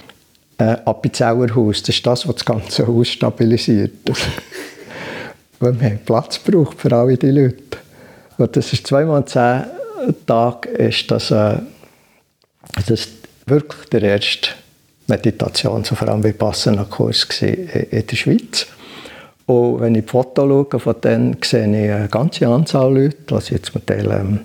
äh, 0.58 0.78
Appenzellerhaus. 0.86 1.84
Das 1.84 1.96
ist 1.96 2.06
das, 2.06 2.28
was 2.28 2.36
das 2.36 2.46
ganze 2.46 2.88
Haus 2.88 3.10
stabilisiert. 3.10 3.92
Weil 5.60 5.80
wir 5.80 5.90
haben 5.90 6.00
Platz 6.06 6.44
gebraucht 6.44 6.80
für 6.80 6.92
alle 6.92 7.18
die 7.18 7.30
Leute. 7.30 7.78
Und 8.38 8.56
das 8.56 8.74
ist 8.74 8.88
zweimal 8.88 9.26
zehn 9.26 9.66
Tage 10.26 10.70
ist 10.70 11.12
das, 11.12 11.30
äh, 11.30 11.58
das 12.88 13.08
wirklich 13.46 13.90
der 13.90 14.02
erste 14.02 14.50
Meditation, 15.06 15.84
so 15.84 15.94
vor 15.94 16.10
allem 16.10 16.24
Vipassana-Kurs 16.24 17.28
in 17.42 18.08
der 18.08 18.16
Schweiz. 18.16 18.66
Und 19.46 19.82
wenn 19.82 19.96
ich 19.96 20.06
die 20.06 20.10
Fotos 20.10 20.48
schaue 20.84 20.94
denen, 20.96 21.38
sehe 21.44 21.86
ich 21.86 21.92
eine 21.92 22.08
ganze 22.08 22.48
Anzahl 22.48 22.94
Leute. 22.94 23.36
Also 23.36 23.56
jetzt 23.56 23.74
mit 23.74 23.90
dem, 23.90 24.12
ähm, 24.12 24.40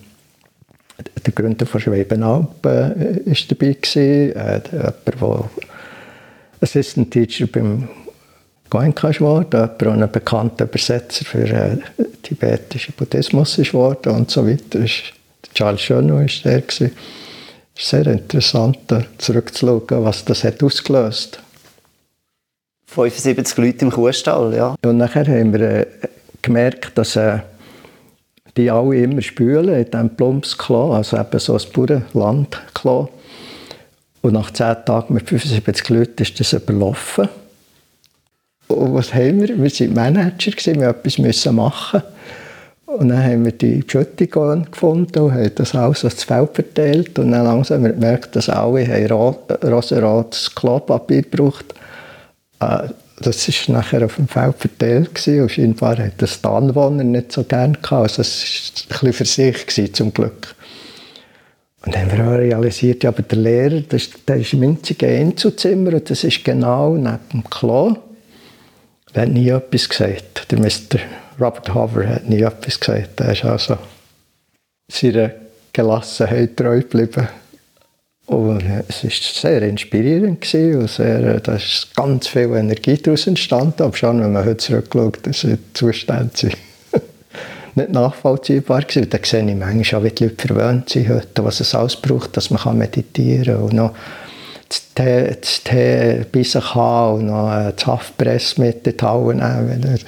der 1.24 1.32
Gründer 1.32 1.66
von 1.66 1.80
Schwebenalp 1.80 2.64
äh, 2.66 3.18
ist 3.24 3.50
dabei 3.50 3.76
gewesen, 3.80 4.34
äh, 4.36 4.60
jemand, 4.72 4.94
der 5.16 5.50
Assistant 6.60 7.10
Teacher 7.10 7.46
beim 7.46 7.88
Goenka 8.70 9.10
ist 9.10 9.20
jemand, 9.20 9.54
ein 9.54 10.10
bekannter 10.10 10.64
Übersetzer 10.64 11.24
für 11.24 11.48
äh, 11.48 11.76
tibetischen 12.22 12.94
Buddhismus 12.96 13.58
ist 13.58 13.74
und 13.74 14.30
so 14.30 14.46
weiter. 14.46 14.80
Charles 15.54 15.80
Schönow 15.80 16.20
war 16.20 16.52
der. 16.52 16.62
Es 16.68 16.80
ist 16.80 17.90
sehr 17.90 18.06
interessant, 18.06 18.78
zurückzuschauen, 19.18 20.04
was 20.04 20.24
das 20.24 20.44
hat 20.44 20.62
ausgelöst 20.62 21.38
hat. 21.38 21.45
75 22.86 23.56
Leute 23.58 23.84
im 23.84 23.90
Kuhstall, 23.90 24.54
ja. 24.54 24.74
Und 24.84 24.96
nachher 24.98 25.26
haben 25.26 25.52
wir 25.52 25.60
äh, 25.60 25.86
gemerkt, 26.42 26.96
dass 26.96 27.16
äh, 27.16 27.40
die 28.56 28.70
alle 28.70 28.96
immer 28.96 29.22
spülen 29.22 29.74
in 29.74 29.84
diesem 29.84 30.16
Plumpsklo, 30.16 30.94
also 30.94 31.18
eben 31.18 31.38
so 31.38 31.54
ein 31.54 31.62
Bauernlandklo. 31.72 33.10
Und 34.22 34.32
nach 34.32 34.50
10 34.50 34.76
Tagen 34.86 35.14
mit 35.14 35.28
75 35.28 35.88
Leuten 35.90 36.22
ist 36.22 36.40
das 36.40 36.52
überlaufen. 36.52 37.28
Und 38.68 38.94
was 38.94 39.14
haben 39.14 39.40
wir? 39.40 39.48
Wir 39.48 39.96
waren 39.96 40.14
Manager, 40.14 40.52
wir 40.74 40.94
mussten 41.04 41.24
etwas 41.24 41.52
machen. 41.52 42.02
Und 42.86 43.08
dann 43.10 43.22
haben 43.22 43.44
wir 43.44 43.52
die 43.52 43.82
Beschüttung 43.82 44.66
gefunden 44.70 45.18
und 45.18 45.32
haben 45.34 45.54
das 45.54 45.74
alles 45.74 46.04
aufs 46.04 46.24
Feld 46.24 46.54
verteilt. 46.54 47.18
Und 47.18 47.32
dann 47.32 47.44
langsam 47.44 47.78
haben 47.78 47.84
wir 47.84 47.92
gemerkt, 47.92 48.34
dass 48.34 48.48
alle 48.48 49.10
rosa-rotes 49.62 50.54
Klopapier. 50.54 51.24
Äh, 51.24 51.85
das 52.58 53.68
war 53.68 53.76
nachher 53.76 54.04
auf 54.04 54.16
dem 54.16 54.28
Feld 54.28 54.56
verteilt 54.58 55.14
gewesen, 55.14 55.42
und 55.42 55.50
scheinbar 55.50 55.98
hat 55.98 56.14
das 56.18 56.40
die 56.40 56.48
Anwohner 56.48 57.04
nicht 57.04 57.32
so 57.32 57.44
gerne 57.44 57.74
gehabt. 57.74 58.18
Also 58.18 58.22
es 58.22 58.72
war 58.88 58.96
ein 58.96 59.12
bisschen 59.12 59.12
für 59.12 59.24
sich 59.24 59.66
gewesen, 59.66 59.94
zum 59.94 60.14
Glück. 60.14 60.54
Und 61.84 61.94
dann 61.94 62.10
haben 62.10 62.18
wir 62.18 62.26
auch 62.26 62.38
realisiert, 62.38 63.04
ja, 63.04 63.10
aber 63.10 63.22
der 63.22 63.38
Lehrer, 63.38 63.80
das, 63.80 64.10
der 64.26 64.36
ist 64.36 64.52
im 64.52 64.62
einzigen 64.64 65.08
Einzelzimmer 65.08 65.94
und 65.94 66.10
das 66.10 66.24
ist 66.24 66.44
genau 66.44 66.96
neben 66.96 67.18
dem 67.32 67.44
Klo. 67.48 67.96
Er 69.12 69.22
hat 69.22 69.28
nie 69.28 69.48
etwas 69.48 69.88
gesagt. 69.88 70.50
Der 70.50 70.58
Mr. 70.58 71.00
Robert 71.40 71.72
Hover 71.72 72.06
hat 72.06 72.28
nie 72.28 72.42
etwas 72.42 72.80
gesagt. 72.80 73.20
Er 73.20 73.32
ist 73.32 73.44
also 73.44 73.78
seiner 74.88 75.30
Gelassenheit 75.72 76.56
treu 76.56 76.80
geblieben. 76.80 77.28
Und 78.26 78.64
es 78.88 79.04
war 79.04 79.10
sehr 79.10 79.62
inspirierend 79.62 80.52
und 80.52 80.90
sehr, 80.90 81.40
da 81.40 81.54
ist 81.54 81.94
ganz 81.94 82.26
viel 82.26 82.54
Energie 82.56 82.96
daraus 82.96 83.28
entstanden. 83.28 83.84
Aber 83.84 83.96
schon, 83.96 84.20
wenn 84.20 84.32
man 84.32 84.44
heute 84.44 84.56
zurückschaut, 84.56 85.24
dass 85.24 85.42
die 85.42 85.58
Zustände 85.74 86.30
sind 86.34 86.56
nicht 87.76 87.90
nachvollziehbar 87.90 88.82
gewesen. 88.82 89.08
Da 89.10 89.18
sehe 89.22 89.48
ich 89.48 89.54
manchmal 89.54 90.00
auch, 90.00 90.04
wie 90.04 90.10
die 90.10 90.24
Leute 90.24 90.46
verwöhnt 90.48 90.88
sind 90.88 91.08
heute, 91.08 91.44
was 91.44 91.60
es 91.60 91.72
alles 91.74 91.94
braucht, 91.94 92.36
dass 92.36 92.50
man 92.50 92.76
meditieren 92.76 93.54
kann 93.54 93.62
und 93.62 93.72
noch 93.74 93.94
das 94.68 94.82
Tee, 94.94 95.36
das 95.40 95.62
Tee 95.62 96.26
bei 96.32 96.42
sich 96.42 96.74
haben 96.74 97.18
und 97.18 97.26
noch 97.26 97.70
das 97.70 97.86
Haftpress 97.86 98.58
mit 98.58 98.84
die 98.86 99.04
Halle 99.04 99.36
nehmen. 99.36 100.00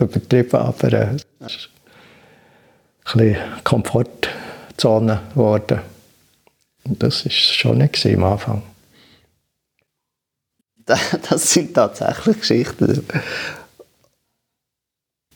Übertrieben, 0.00 0.56
aber 0.56 0.92
äh, 0.92 1.06
ein 1.06 1.18
bisschen 3.04 3.36
Komfortzone 3.62 5.20
geworden. 5.32 5.80
Das 6.88 7.24
war 7.24 7.32
schon 7.32 7.78
nicht 7.78 8.06
am 8.06 8.24
Anfang. 8.24 8.62
Das 10.86 11.52
sind 11.52 11.74
tatsächlich 11.74 12.40
Geschichten. 12.40 13.04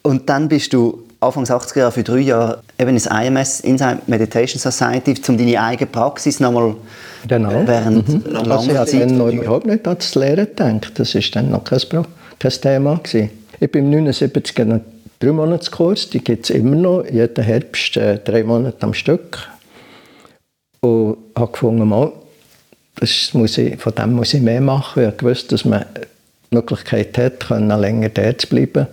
Und 0.03 0.28
dann 0.28 0.48
bist 0.48 0.72
du 0.72 1.07
Anfang 1.20 1.44
80er 1.44 1.78
Jahre 1.78 1.92
für 1.92 2.03
drei 2.03 2.18
Jahre 2.18 2.62
eben 2.78 2.90
ins 2.90 3.07
IMS, 3.07 3.61
Inside 3.61 3.98
Meditation 4.07 4.59
Society, 4.59 5.14
um 5.28 5.36
deine 5.36 5.61
eigene 5.61 5.90
Praxis 5.90 6.40
nochmal 6.40 6.76
genau. 7.28 7.66
während 7.66 8.09
mhm. 8.09 8.32
langer 8.32 8.53
also 8.53 8.70
ich 8.70 8.76
Zeit... 8.76 9.11
Ich 9.11 9.18
habe 9.18 9.32
überhaupt 9.32 9.66
nicht 9.66 9.86
an 9.86 9.96
das 9.96 10.14
Lehren 10.14 10.46
gedacht. 10.46 10.98
Das 10.98 11.14
war 11.14 11.22
dann 11.32 11.51
noch 11.51 11.64
kein, 11.64 11.80
kein 12.38 12.53
Thema. 12.53 12.98
Gewesen. 13.03 13.30
Ich 13.59 13.70
bin 13.70 13.92
im 13.92 14.07
79 14.07 14.61
einen 14.61 14.80
drei 15.18 15.32
Monatskurs, 15.32 16.09
die 16.09 16.24
gibt 16.24 16.44
es 16.44 16.51
immer 16.51 16.76
noch, 16.76 17.05
jeden 17.05 17.44
Herbst 17.44 17.98
äh, 17.98 18.18
drei 18.18 18.42
Monate 18.42 18.82
am 18.82 18.94
Stück. 18.94 19.46
Und 20.80 21.18
habe 21.41 21.53
gefunden, 21.53 21.88
mal, 21.88 22.12
das 22.97 23.34
muss 23.34 23.59
ich, 23.59 23.80
von 23.80 23.95
dem 23.95 24.14
muss 24.14 24.34
ich 24.34 24.43
mehr 24.43 24.61
machen. 24.61 25.12
Ich 25.16 25.22
wusste, 25.22 25.49
dass 25.49 25.64
man 25.64 25.84
die 26.51 26.55
Möglichkeit 26.57 27.16
hat, 27.18 27.41
können 27.41 27.80
länger 27.80 28.11
dort 28.11 28.43
zu 28.43 28.49
bleiben. 28.49 28.86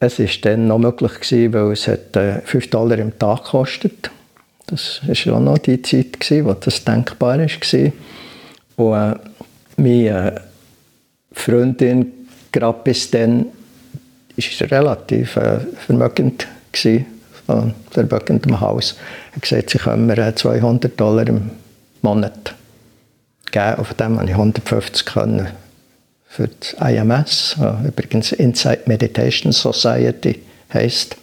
Es 0.00 0.18
war 0.18 0.26
dann 0.42 0.66
noch 0.66 0.78
möglich, 0.78 1.12
gewesen, 1.20 1.52
weil 1.52 1.72
es 1.72 1.86
hat, 1.86 2.16
äh, 2.16 2.40
5 2.40 2.70
Dollar 2.70 2.98
im 2.98 3.16
Tag 3.18 3.44
kostet. 3.44 4.10
Das 4.66 5.00
war 5.06 5.36
auch 5.36 5.40
noch 5.40 5.58
die 5.58 5.80
Zeit, 5.82 6.18
gewesen, 6.18 6.46
wo 6.46 6.54
das 6.54 6.84
denkbar 6.84 7.38
war. 7.38 7.92
Und 8.76 8.96
äh, 8.96 9.18
meine 9.76 10.40
Freundin, 11.32 12.12
gerade 12.50 12.78
bis 12.82 13.10
dann, 13.10 13.46
war 14.36 14.70
relativ 14.70 15.36
äh, 15.36 15.60
vermögend 15.86 16.46
gewesen, 16.72 17.06
von 17.46 17.74
vermögendem 17.90 18.60
Haus. 18.60 18.96
Er 19.30 19.36
hat 19.36 19.42
gesagt, 19.42 19.70
sie 19.70 19.78
können 19.78 20.06
mir 20.06 20.34
200 20.34 20.98
Dollar 20.98 21.26
im 21.28 21.50
Monat 22.02 22.54
geben. 23.50 23.76
Auf 23.76 23.94
dem 23.94 24.18
habe 24.18 24.26
ich 24.26 24.32
150 24.32 25.06
können 25.06 25.48
für 26.28 26.48
das 26.48 26.74
IMS, 26.80 27.56
übrigens 27.86 28.32
Inside 28.32 28.82
Meditation 28.86 29.52
Society 29.52 30.40
heisst, 30.72 31.16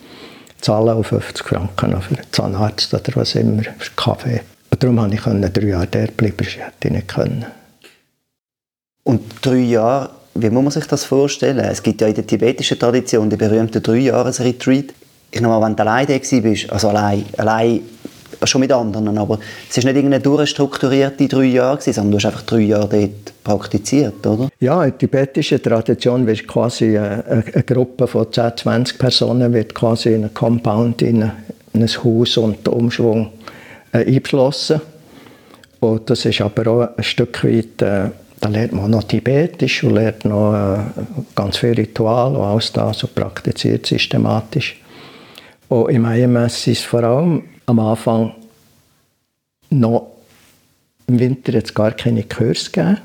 zahlen 0.61 0.89
auf 0.89 1.07
50 1.07 1.47
Franken 1.47 1.99
für 1.99 2.15
einen 2.15 2.32
Zahnarzt 2.32 2.93
oder 2.93 3.15
was 3.15 3.34
immer, 3.34 3.63
für 3.63 3.91
Kaffee. 3.95 4.41
Und 4.70 4.84
darum 4.84 4.97
konnte 4.97 5.15
ich 5.15 5.51
drei 5.51 5.67
Jahre 5.67 5.88
dort 5.88 6.15
bleiben, 6.15 6.38
das 6.38 6.47
hätte 6.47 6.88
ich 6.89 6.91
nicht 6.91 7.07
können. 7.07 7.45
Und 9.03 9.24
drei 9.41 9.55
Jahre, 9.55 10.11
wie 10.36 10.51
muss 10.51 10.63
man 10.63 10.72
sich 10.72 10.86
das 10.86 11.05
vorstellen? 11.05 11.57
Es 11.57 11.82
gibt 11.82 12.01
ja 12.01 12.07
in 12.07 12.13
der 12.13 12.28
tibetischen 12.28 12.78
Tradition 12.78 13.32
den 13.32 13.39
berühmten 13.39 13.82
Drei-Jahres-Retreat. 13.82 14.93
Ich 15.32 15.41
meine, 15.41 15.61
wenn 15.61 15.75
du 15.75 15.84
allein 15.84 16.07
da 16.07 16.13
warst, 16.13 16.71
also 16.71 16.89
allein, 16.89 17.25
allein 17.38 17.82
schon 18.43 18.61
mit 18.61 18.71
anderen, 18.71 19.17
aber 19.17 19.39
es 19.69 19.77
ist 19.77 19.84
nicht 19.84 19.95
irgendeine 19.95 20.23
durchstrukturierte 20.23 21.27
drei 21.27 21.45
Jahre, 21.45 21.82
sondern 21.82 22.11
du 22.11 22.17
hast 22.17 22.25
einfach 22.25 22.43
drei 22.43 22.59
Jahre 22.61 22.88
dort 22.88 23.43
praktiziert, 23.43 24.25
oder? 24.25 24.49
Ja, 24.59 24.84
in 24.84 24.91
der 24.91 24.97
tibetischen 24.97 25.61
Tradition 25.61 26.25
wird 26.25 26.47
quasi 26.47 26.97
eine, 26.97 27.43
eine, 27.53 27.63
Gruppe 27.63 28.07
von 28.07 28.32
10, 28.32 28.57
20 28.57 28.97
Personen 28.97 29.53
wird 29.53 29.75
quasi 29.75 30.09
in 30.09 30.23
einen 30.23 30.34
Compound, 30.34 31.01
in, 31.01 31.23
ein, 31.23 31.32
in 31.73 31.84
ein 31.84 31.89
Haus 32.03 32.38
unter 32.38 32.73
Umschwung 32.73 33.32
äh, 33.91 34.05
eingeschlossen. 34.05 34.82
Und 35.80 36.09
das 36.09 36.25
ist 36.25 36.41
aber 36.41 36.67
auch 36.67 36.97
ein 36.97 37.03
Stück 37.03 37.43
weit, 37.43 37.82
äh, 37.82 38.09
da 38.41 38.49
lernt 38.49 38.73
man 38.73 38.91
noch 38.91 39.03
Tibetisch 39.03 39.84
und 39.84 39.95
lernt 39.95 40.25
noch 40.25 40.53
äh, 40.53 40.77
ganz 41.36 41.57
viel 41.57 41.73
Ritual 41.73 42.36
und 42.36 42.43
alles 42.43 42.71
das 42.71 42.99
so 42.99 43.07
praktiziert 43.07 43.86
systematisch. 43.86 44.77
Und 45.70 45.89
im 45.91 46.05
IMS 46.05 46.67
ist 46.67 46.84
vor 46.84 47.03
allem 47.03 47.43
am 47.67 47.80
Anfang 47.80 48.34
noch 49.70 50.11
im 51.07 51.20
Winter 51.20 51.53
jetzt 51.53 51.76
gar 51.76 51.91
keine 51.91 52.24
Kurs 52.24 52.72
gegeben. 52.72 52.97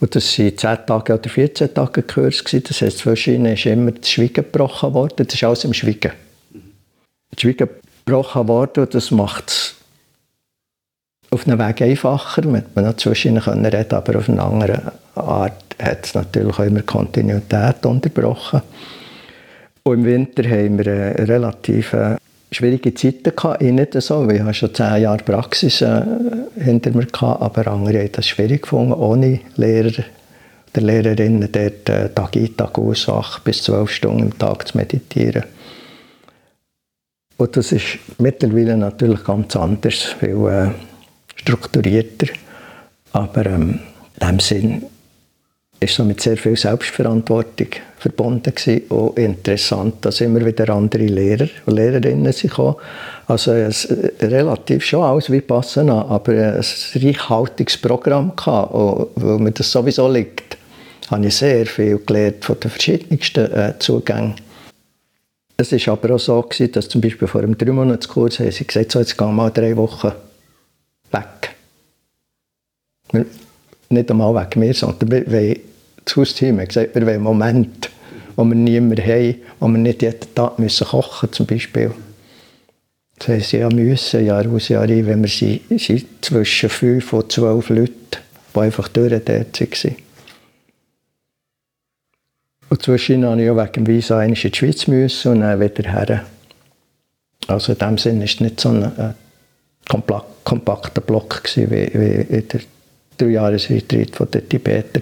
Und 0.00 0.14
das 0.14 0.38
waren 0.38 0.56
10 0.56 0.86
Tage 0.86 1.14
oder 1.14 1.30
14 1.30 1.72
Tage 1.72 2.02
Kurs. 2.02 2.44
Das 2.44 2.80
heisst, 2.82 2.98
zwischen 2.98 3.46
ist 3.46 3.64
immer 3.64 3.92
das 3.92 4.10
Schweigen 4.10 4.34
gebrochen 4.34 4.92
worden. 4.92 5.26
Das 5.26 5.34
ist 5.34 5.42
alles 5.42 5.64
im 5.64 5.72
Schweigen. 5.72 6.12
Das 7.30 7.40
Schweigen 7.40 7.68
gebrochen 8.04 8.46
worden 8.46 8.84
und 8.84 8.94
das 8.94 9.10
macht 9.10 9.48
es 9.48 9.74
auf 11.30 11.46
einem 11.46 11.58
Weg 11.58 11.80
einfacher. 11.80 12.42
Man 12.46 12.64
noch 12.74 12.96
zwischen 12.96 13.36
ihnen 13.36 13.64
reden 13.66 13.94
aber 13.94 14.18
auf 14.18 14.28
eine 14.28 14.42
andere 14.42 14.92
Art 15.14 15.64
hat 15.82 16.04
es 16.04 16.14
natürlich 16.14 16.58
auch 16.58 16.64
immer 16.64 16.82
Kontinuität 16.82 17.86
unterbrochen. 17.86 18.62
Und 19.86 19.98
im 19.98 20.04
Winter 20.06 20.44
haben 20.48 20.78
wir 20.78 20.90
eine 20.90 21.28
relativ 21.28 21.94
schwierige 22.50 22.94
Zeiten 22.94 23.36
gehabt, 23.36 23.62
ich 23.62 23.72
nicht 23.72 24.00
so, 24.00 24.26
weil 24.26 24.48
ich 24.48 24.56
schon 24.56 24.74
zehn 24.74 25.02
Jahre 25.02 25.22
Praxis 25.22 25.82
äh, 25.82 26.02
hinter 26.58 26.90
mir 26.92 27.06
gehabt, 27.06 27.42
aber 27.42 27.66
andere 27.66 27.98
haben 27.98 28.12
das 28.12 28.26
schwierig 28.26 28.62
gefunden, 28.62 28.94
ohne 28.94 29.40
Lehrer 29.56 30.04
oder 30.72 30.86
Lehrerinnen 30.86 31.48
dort 31.52 31.88
äh, 31.88 32.08
Tag 32.10 32.36
ein, 32.36 32.56
Tag 32.56 32.78
aus, 32.78 33.08
acht 33.08 33.44
bis 33.44 33.62
zwölf 33.62 33.90
Stunden 33.90 34.22
am 34.22 34.38
Tag 34.38 34.68
zu 34.68 34.78
meditieren. 34.78 35.44
Und 37.36 37.56
das 37.56 37.72
ist 37.72 37.98
mittlerweile 38.18 38.76
natürlich 38.76 39.24
ganz 39.24 39.54
anders, 39.56 40.02
viel 40.18 40.46
äh, 40.48 40.70
strukturierter, 41.36 42.28
aber 43.12 43.46
ähm, 43.46 43.80
in 44.20 44.28
dem 44.28 44.40
Sinn 44.40 44.82
ist 45.84 45.94
so 45.94 46.04
mit 46.04 46.20
sehr 46.20 46.36
viel 46.36 46.56
Selbstverantwortung 46.56 47.68
verbunden 47.98 48.54
gewesen. 48.54 48.82
Auch 48.90 49.16
interessant, 49.16 50.04
dass 50.04 50.20
immer 50.20 50.44
wieder 50.44 50.68
andere 50.70 51.06
Lehrer 51.06 51.48
und 51.66 51.74
Lehrerinnen 51.74 52.32
sind 52.32 52.50
gekommen. 52.50 52.76
Also 53.26 53.52
es, 53.52 53.86
äh, 53.86 54.12
relativ 54.20 54.84
schon 54.84 55.02
alles 55.02 55.30
wie 55.30 55.40
passen 55.40 55.88
an, 55.90 56.06
aber 56.08 56.32
ein 56.32 56.64
reichhaltiges 56.94 57.78
Programm 57.78 58.34
gehabt. 58.36 58.74
Und 58.74 59.08
weil 59.16 59.38
mir 59.38 59.52
das 59.52 59.70
sowieso 59.70 60.10
liegt, 60.10 60.56
habe 61.10 61.26
ich 61.26 61.36
sehr 61.36 61.66
viel 61.66 61.98
gelernt 62.04 62.44
von 62.44 62.58
den 62.60 62.70
verschiedensten 62.70 63.52
äh, 63.52 63.74
Zugängen. 63.78 64.34
Es 65.56 65.70
war 65.72 65.92
aber 65.92 66.16
auch 66.16 66.18
so, 66.18 66.42
gewesen, 66.42 66.72
dass 66.72 66.88
zum 66.88 67.00
Beispiel 67.00 67.28
vor 67.28 67.42
einem 67.42 67.56
drei 67.56 67.70
Monatskurs 67.70 68.40
haben 68.40 68.50
sie 68.50 68.66
gesagt, 68.66 68.92
so, 68.92 68.98
jetzt 68.98 69.16
gehen 69.16 69.28
wir 69.28 69.32
mal 69.32 69.50
drei 69.50 69.76
Wochen 69.76 70.12
weg. 71.12 71.54
Nicht 73.88 74.10
einmal 74.10 74.34
wegen 74.34 74.60
mir, 74.60 74.74
sondern 74.74 75.10
wir 75.30 75.56
das 76.04 76.16
Hausteam 76.16 76.60
hat 76.60 76.68
gesagt, 76.68 76.94
wir 76.94 77.02
wollen 77.02 77.14
einen 77.14 77.22
Moment, 77.22 77.90
wo 78.36 78.44
wir 78.44 78.54
niemanden 78.54 79.04
haben, 79.04 79.36
wo 79.60 79.68
wir 79.68 79.78
nicht 79.78 80.02
jeden 80.02 80.34
Tag 80.34 80.58
müssen 80.58 80.86
kochen 80.86 81.32
zum 81.32 81.46
Beispiel. 81.46 81.92
Das 83.18 83.28
heisst, 83.28 83.52
ja 83.52 83.68
müssen, 83.68 84.24
Jahr 84.24 84.46
aus, 84.48 84.68
Jahr 84.68 84.82
ein, 84.82 85.06
wenn 85.06 85.22
wir 85.22 85.28
sind, 85.28 85.80
sind 85.80 86.06
zwischen 86.20 86.68
fünf 86.68 87.12
und 87.12 87.30
zwölf 87.30 87.68
Leute, 87.68 87.92
die 88.54 88.60
einfach 88.60 88.88
durch 88.88 89.12
waren. 89.12 89.96
Und 92.70 92.82
zwischendurch 92.82 93.36
musste 93.36 93.44
ich 93.44 93.50
auch 93.50 93.62
wegen 93.62 93.72
dem 93.72 93.86
Visa 93.86 94.22
in 94.24 94.34
die 94.34 94.52
Schweiz 94.52 94.86
müssen 94.88 95.32
und 95.32 95.40
dann 95.42 95.60
wieder 95.60 95.90
her. 95.92 96.24
Also 97.46 97.72
in 97.72 97.78
dem 97.78 97.98
Sinne 97.98 98.18
war 98.20 98.24
es 98.24 98.40
nicht 98.40 98.60
so 98.60 98.70
ein, 98.70 98.84
ein 98.84 99.14
kompakter 100.44 101.00
Block 101.00 101.44
gewesen, 101.44 101.70
wie, 101.70 101.90
wie 101.94 102.36
in 102.36 102.48
der 102.48 102.60
Dreijahresretreat 103.18 104.34
den 104.34 104.48
Tibeter. 104.48 105.00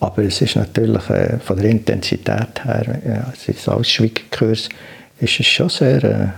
Aber 0.00 0.22
es 0.22 0.40
ist 0.40 0.56
natürlich 0.56 1.10
äh, 1.10 1.38
von 1.38 1.56
der 1.56 1.70
Intensität 1.70 2.64
her, 2.64 3.00
ja, 3.04 3.32
es 3.32 3.48
ist 3.48 3.68
als 3.68 3.90
Schweigekurs, 3.90 4.68
ist 5.18 5.40
es 5.40 5.46
schon 5.46 5.68
sehr 5.68 6.04
äh, 6.04 6.28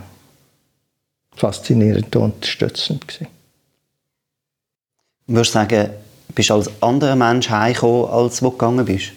faszinierend 1.36 2.14
und 2.16 2.22
unterstützend 2.22 3.06
gewesen. 3.06 3.26
Würdest 5.26 5.54
du 5.54 5.58
sagen, 5.58 5.90
bist 6.34 6.50
du 6.50 6.54
als 6.54 6.70
anderer 6.82 7.16
Mensch 7.16 7.50
heimgekommen, 7.50 8.10
als 8.10 8.40
du 8.40 8.50
gegangen 8.50 8.84
bist? 8.86 9.12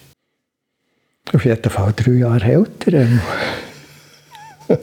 Auf 1.34 1.46
jeden 1.46 1.70
Fall 1.70 1.94
drei 1.96 2.12
Jahre 2.12 2.44
älter. 2.44 2.94
Ähm. 2.94 3.22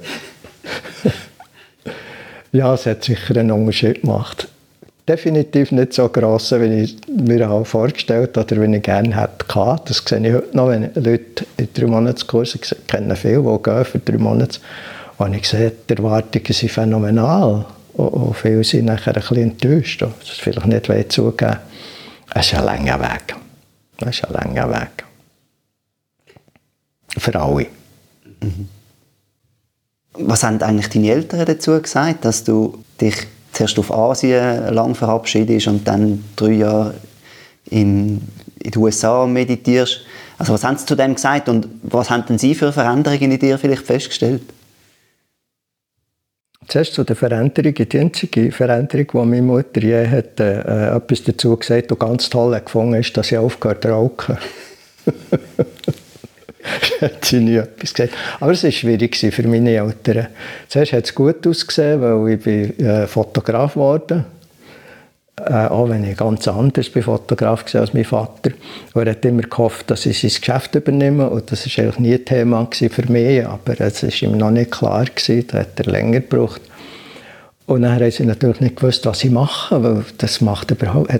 ja, 2.52 2.72
es 2.74 2.86
hat 2.86 3.04
sicher 3.04 3.36
einen 3.36 3.50
Unterschied 3.52 4.00
gemacht 4.00 4.49
definitiv 5.10 5.72
nicht 5.72 5.92
so 5.92 6.08
gross, 6.08 6.52
wie 6.52 6.82
ich 6.82 6.96
mir 7.08 7.50
auch 7.50 7.66
vorgestellt 7.66 8.36
habe 8.36 8.54
oder 8.54 8.62
wie 8.62 8.76
ich 8.76 8.82
gerne 8.82 9.20
hätte. 9.20 9.44
Das 9.84 10.02
sehe 10.06 10.26
ich 10.26 10.32
heute 10.32 10.56
noch, 10.56 10.68
wenn 10.68 10.90
Leute 10.94 11.46
in 11.56 11.68
drei 11.74 11.86
Monatskursen 11.86 12.60
kennen 12.86 13.16
viele, 13.16 13.42
die 13.42 13.62
gehen 13.62 13.84
für 13.84 13.98
drei 13.98 14.18
Monate. 14.18 14.60
Und 15.18 15.34
ich 15.34 15.48
sehe, 15.48 15.72
die 15.88 15.94
Erwartungen 15.94 16.52
sind 16.52 16.70
phänomenal. 16.70 17.66
Und 17.94 18.36
viele 18.36 18.62
sind 18.62 18.86
nachher 18.86 19.14
ein 19.14 19.20
bisschen 19.20 19.36
enttäuscht, 19.36 20.02
das 20.02 20.30
vielleicht 20.38 20.66
nicht 20.66 21.12
zugeben 21.12 21.56
Es 22.32 22.46
ist 22.46 22.54
ein 22.54 22.64
langer 22.64 23.00
Weg. 23.00 23.34
Es 24.00 24.08
ist 24.08 24.24
ein 24.24 24.32
langer 24.32 24.70
Weg. 24.70 25.04
Für 27.18 27.34
alle. 27.40 27.66
Mhm. 28.40 28.68
Was 30.12 30.44
haben 30.44 30.62
eigentlich 30.62 30.88
deine 30.88 31.10
Eltern 31.10 31.44
dazu 31.44 31.80
gesagt, 31.80 32.24
dass 32.24 32.44
du 32.44 32.84
dich 33.00 33.26
zuerst 33.60 33.78
auf 33.78 33.92
Asien 33.92 34.72
lang 34.72 34.94
verabschiedest 34.94 35.66
und 35.68 35.86
dann 35.86 36.24
drei 36.34 36.52
Jahre 36.52 36.94
in, 37.68 38.22
in 38.58 38.70
den 38.70 38.82
USA 38.82 39.26
meditierst. 39.26 40.00
Also 40.38 40.54
was 40.54 40.64
haben 40.64 40.78
sie 40.78 40.86
zu 40.86 40.96
dem 40.96 41.14
gesagt 41.14 41.48
und 41.50 41.68
was 41.82 42.08
haben 42.08 42.24
denn 42.26 42.38
sie 42.38 42.54
für 42.54 42.72
Veränderungen 42.72 43.32
in 43.32 43.38
dir 43.38 43.58
vielleicht 43.58 43.84
festgestellt? 43.84 44.42
Zuerst 46.68 46.94
zu 46.94 47.04
der 47.04 47.16
Veränderung. 47.16 47.74
Die 47.74 47.98
einzige 47.98 48.50
Veränderung, 48.52 49.06
die 49.12 49.16
meine 49.28 49.42
Mutter 49.42 49.82
je 49.82 50.06
hat, 50.06 50.40
äh, 50.40 50.96
etwas 50.96 51.24
dazu 51.24 51.56
gesagt 51.56 51.92
und 51.92 51.98
ganz 51.98 52.30
toll 52.30 52.58
gefunden 52.60 52.94
ist, 52.94 53.14
dass 53.16 53.30
ich 53.32 53.38
aufgehört 53.38 53.82
zu 53.82 53.88
rauchen. 53.90 54.38
hat 57.00 57.24
sie 57.24 57.40
nie 57.40 57.56
etwas 57.56 57.94
gesagt. 57.94 58.14
Aber 58.40 58.52
es 58.52 58.64
war 58.64 58.70
schwierig 58.70 59.16
für 59.16 59.48
meine 59.48 59.76
Eltern. 59.76 60.28
Zuerst 60.68 60.92
hat 60.92 61.04
es 61.04 61.14
gut 61.14 61.46
ausgesehen, 61.46 62.00
weil 62.00 62.34
ich 62.34 62.42
bin, 62.42 62.78
äh, 62.78 63.06
Fotograf 63.06 63.74
geworden 63.74 64.24
äh, 65.46 65.66
auch 65.66 65.88
wenn 65.88 66.04
ich 66.04 66.16
ganz 66.16 66.46
anders 66.48 66.90
bin 66.90 67.02
Fotograf 67.02 67.64
war 67.72 67.80
als 67.80 67.94
mein 67.94 68.04
Vater. 68.04 68.50
Und 68.94 69.06
er 69.06 69.12
hat 69.12 69.24
immer 69.24 69.42
gehofft, 69.42 69.90
dass 69.90 70.06
ich 70.06 70.20
sein 70.20 70.30
Geschäft 70.30 70.74
übernehme. 70.74 71.30
Und 71.30 71.50
das 71.50 71.66
war 71.66 71.84
eigentlich 71.84 71.98
nie 71.98 72.14
ein 72.14 72.24
Thema 72.24 72.68
für 72.70 73.10
mich. 73.10 73.46
Aber 73.46 73.80
es 73.80 74.02
war 74.02 74.22
ihm 74.22 74.36
noch 74.36 74.50
nicht 74.50 74.70
klar. 74.70 75.04
Gewesen. 75.04 75.46
Da 75.48 75.60
hat 75.60 75.78
er 75.78 75.90
länger 75.90 76.20
gebraucht. 76.20 76.60
Und 77.66 77.82
dann 77.82 77.94
haben 77.94 78.10
sie 78.10 78.24
natürlich 78.24 78.60
nicht 78.60 78.76
gewusst, 78.76 79.06
was 79.06 79.22
ich 79.24 79.30
mache, 79.30 79.82
weil 79.82 80.04
das 80.18 80.40
macht 80.40 80.72
überhaupt, 80.72 81.10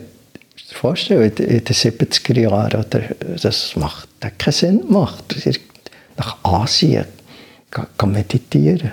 vorstellen, 0.75 1.33
in 1.37 1.65
den 1.65 1.65
70er 1.65 2.41
Jahren, 2.41 2.85
oder, 2.85 3.03
das 3.43 3.77
macht 3.77 4.09
keinen 4.39 4.53
Sinn 4.53 4.81
gemacht. 4.81 5.25
Nach 6.17 6.37
Asien 6.43 7.07
kann 7.71 8.13
meditieren. 8.13 8.93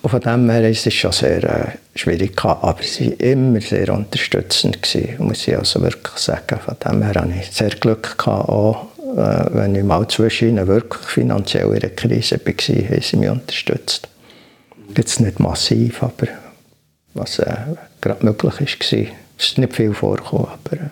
Und 0.00 0.10
von 0.10 0.20
dem 0.20 0.48
her 0.48 0.68
ist 0.70 0.86
es 0.86 0.94
schon 0.94 1.12
sehr 1.12 1.42
äh, 1.42 1.72
schwierig 1.96 2.42
aber 2.44 2.82
sie 2.82 3.10
waren 3.10 3.18
immer 3.18 3.60
sehr 3.60 3.92
unterstützend 3.92 4.80
gewesen, 4.80 5.16
muss 5.18 5.48
ich 5.48 5.56
also 5.56 5.82
wirklich 5.82 6.16
sagen. 6.18 6.60
Von 6.60 6.76
dem 6.84 7.02
her 7.02 7.20
hatte 7.20 7.32
ich 7.40 7.50
sehr 7.50 7.70
Glück 7.70 8.16
gehabt, 8.16 8.48
auch 8.48 8.86
äh, 9.16 9.46
wenn 9.50 9.74
ich 9.74 9.82
mal 9.82 10.06
zwischen 10.06 10.50
ihnen 10.50 10.68
wirklich 10.68 11.02
finanziell 11.02 11.66
in 11.66 11.82
einer 11.82 11.88
Krise 11.90 12.40
war, 12.44 12.52
haben 12.52 13.02
sie 13.02 13.16
mich 13.16 13.28
unterstützt. 13.28 14.08
Jetzt 14.96 15.20
nicht 15.20 15.40
massiv, 15.40 16.02
aber 16.02 16.28
was 17.14 17.40
äh, 17.40 17.56
gerade 18.00 18.24
möglich 18.24 18.60
war, 18.60 19.06
ist 19.38 19.58
nicht 19.58 19.74
viel 19.74 19.94
vorgekommen. 19.94 20.48
Aber, 20.48 20.76
äh. 20.76 20.90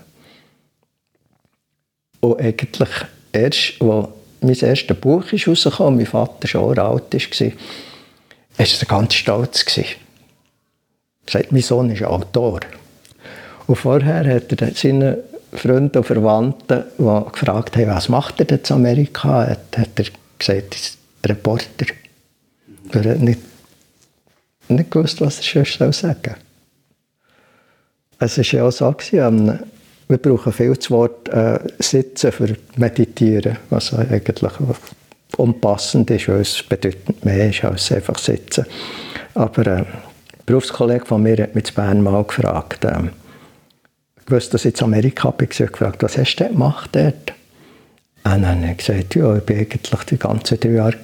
Und 2.20 2.40
eigentlich 2.40 2.90
erst, 3.32 3.80
als 3.80 4.08
mein 4.40 4.54
erstes 4.54 4.96
Buch 5.00 5.32
ist 5.32 5.48
rausgekommen, 5.48 5.96
mein 5.96 6.06
Vater 6.06 6.48
schon 6.48 6.78
alt 6.78 7.14
war, 7.14 7.50
war 8.58 8.66
er 8.66 8.86
ganz 8.86 9.14
stolz. 9.14 9.64
Er 9.76 9.84
sagt, 11.26 11.52
mein 11.52 11.62
Sohn 11.62 11.90
ist 11.90 12.02
Autor. 12.04 12.60
Und 13.66 13.76
vorher 13.76 14.34
hat 14.34 14.60
er 14.60 14.74
seine 14.74 15.18
Freunde 15.52 15.98
und 15.98 16.04
Verwandten, 16.04 16.84
die 16.98 17.32
gefragt 17.32 17.76
haben, 17.76 17.88
was 17.88 18.08
macht 18.08 18.38
er 18.40 18.46
denn 18.46 18.60
in 18.68 18.74
Amerika, 18.74 19.46
hat, 19.48 19.76
hat 19.76 19.90
er 19.96 20.06
gesagt, 20.38 20.74
er 20.74 20.78
ist 20.78 20.98
Reporter. 21.24 21.86
Er 22.92 23.10
hat 23.10 23.20
nicht, 23.20 23.40
nicht 24.68 24.90
gewusst, 24.90 25.20
was 25.20 25.38
er 25.38 25.64
schon 25.64 25.92
sagen 25.92 26.20
soll. 26.24 26.45
Es 28.18 28.38
war 28.38 28.44
ja 28.44 28.64
auch 28.64 28.72
so, 28.72 28.90
gewesen, 28.92 29.58
wir 30.08 30.18
brauchen 30.18 30.52
viel 30.52 30.74
das 30.74 30.90
Wort 30.90 31.28
äh, 31.28 31.58
Sitzen 31.78 32.32
für 32.32 32.56
Meditieren, 32.76 33.58
was 33.70 33.92
eigentlich 33.92 34.52
unpassend 35.36 36.10
ist, 36.10 36.28
weil 36.28 36.40
es 36.40 36.62
bedeutend 36.62 37.24
mehr 37.24 37.50
ist 37.50 37.64
als 37.64 37.90
einfach 37.92 38.18
Sitzen. 38.18 38.64
Aber 39.34 39.66
äh, 39.66 39.70
ein 39.70 39.86
Berufskollege 40.46 41.04
von 41.04 41.22
mir 41.22 41.36
hat 41.42 41.54
mich 41.54 41.68
in 41.68 41.74
Bern 41.74 42.02
mal 42.02 42.22
gefragt, 42.24 42.84
äh, 42.84 43.10
ich 44.24 44.32
wusste, 44.32 44.52
dass 44.52 44.64
ich 44.64 44.78
in 44.78 44.84
Amerika 44.84 45.30
bin, 45.30 45.48
ich 45.50 45.58
gefragt, 45.58 46.02
was 46.02 46.16
hast 46.16 46.36
du 46.36 46.44
denn 46.44 46.52
gemacht 46.52 46.90
dort? 46.92 47.32
Und 48.24 48.42
dann 48.42 48.62
habe 48.62 48.72
ich 48.72 48.78
gesagt, 48.78 49.14
ja, 49.14 49.36
ich 49.36 49.42
bin 49.44 49.58
eigentlich 49.58 50.04
die 50.04 50.18
ganzen 50.18 50.58
drei 50.58 50.70
Jahre 50.70 50.96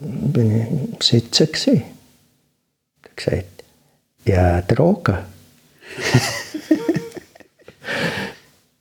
bin 0.00 0.94
ich 0.98 1.06
sitzen. 1.06 1.48
Er 1.56 1.80
hat 3.02 3.16
gesagt, 3.16 3.64
ja, 4.24 4.62
Drogen. 4.62 5.35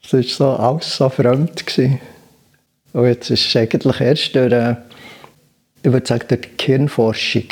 Das 0.01 0.13
war 0.13 0.23
so 0.23 0.49
alles 0.51 0.95
so 0.95 1.09
fremd. 1.09 1.65
Gewesen. 1.65 1.99
Und 2.93 3.05
jetzt 3.07 3.29
ist 3.29 3.45
es 3.45 3.55
eigentlich 3.55 3.99
erst 3.99 4.35
durch, 4.35 4.53
ich 5.83 5.91
würde 5.91 6.07
sagen, 6.07 6.25
durch 6.27 6.41
die 6.41 6.57
Gehirnforschung, 6.57 7.43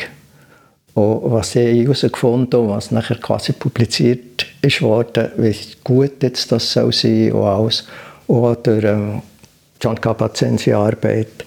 und 0.96 1.32
was 1.32 1.56
ich 1.56 1.84
herausgefunden 1.86 2.60
habe, 2.60 2.70
was 2.70 2.92
nachher 2.92 3.18
quasi 3.18 3.54
publiziert 3.54 4.46
ist 4.62 4.82
worden, 4.82 5.32
wie 5.38 5.56
gut 5.84 6.22
jetzt 6.22 6.52
das 6.52 6.72
soll 6.72 6.94
sein 6.94 7.32
und 7.32 7.44
alles. 7.44 7.88
Und 8.28 8.66
durch 8.68 8.84
ähm, 8.84 9.22
John 9.82 10.00
Kabat-Zins 10.00 10.68
Arbeit 10.68 11.46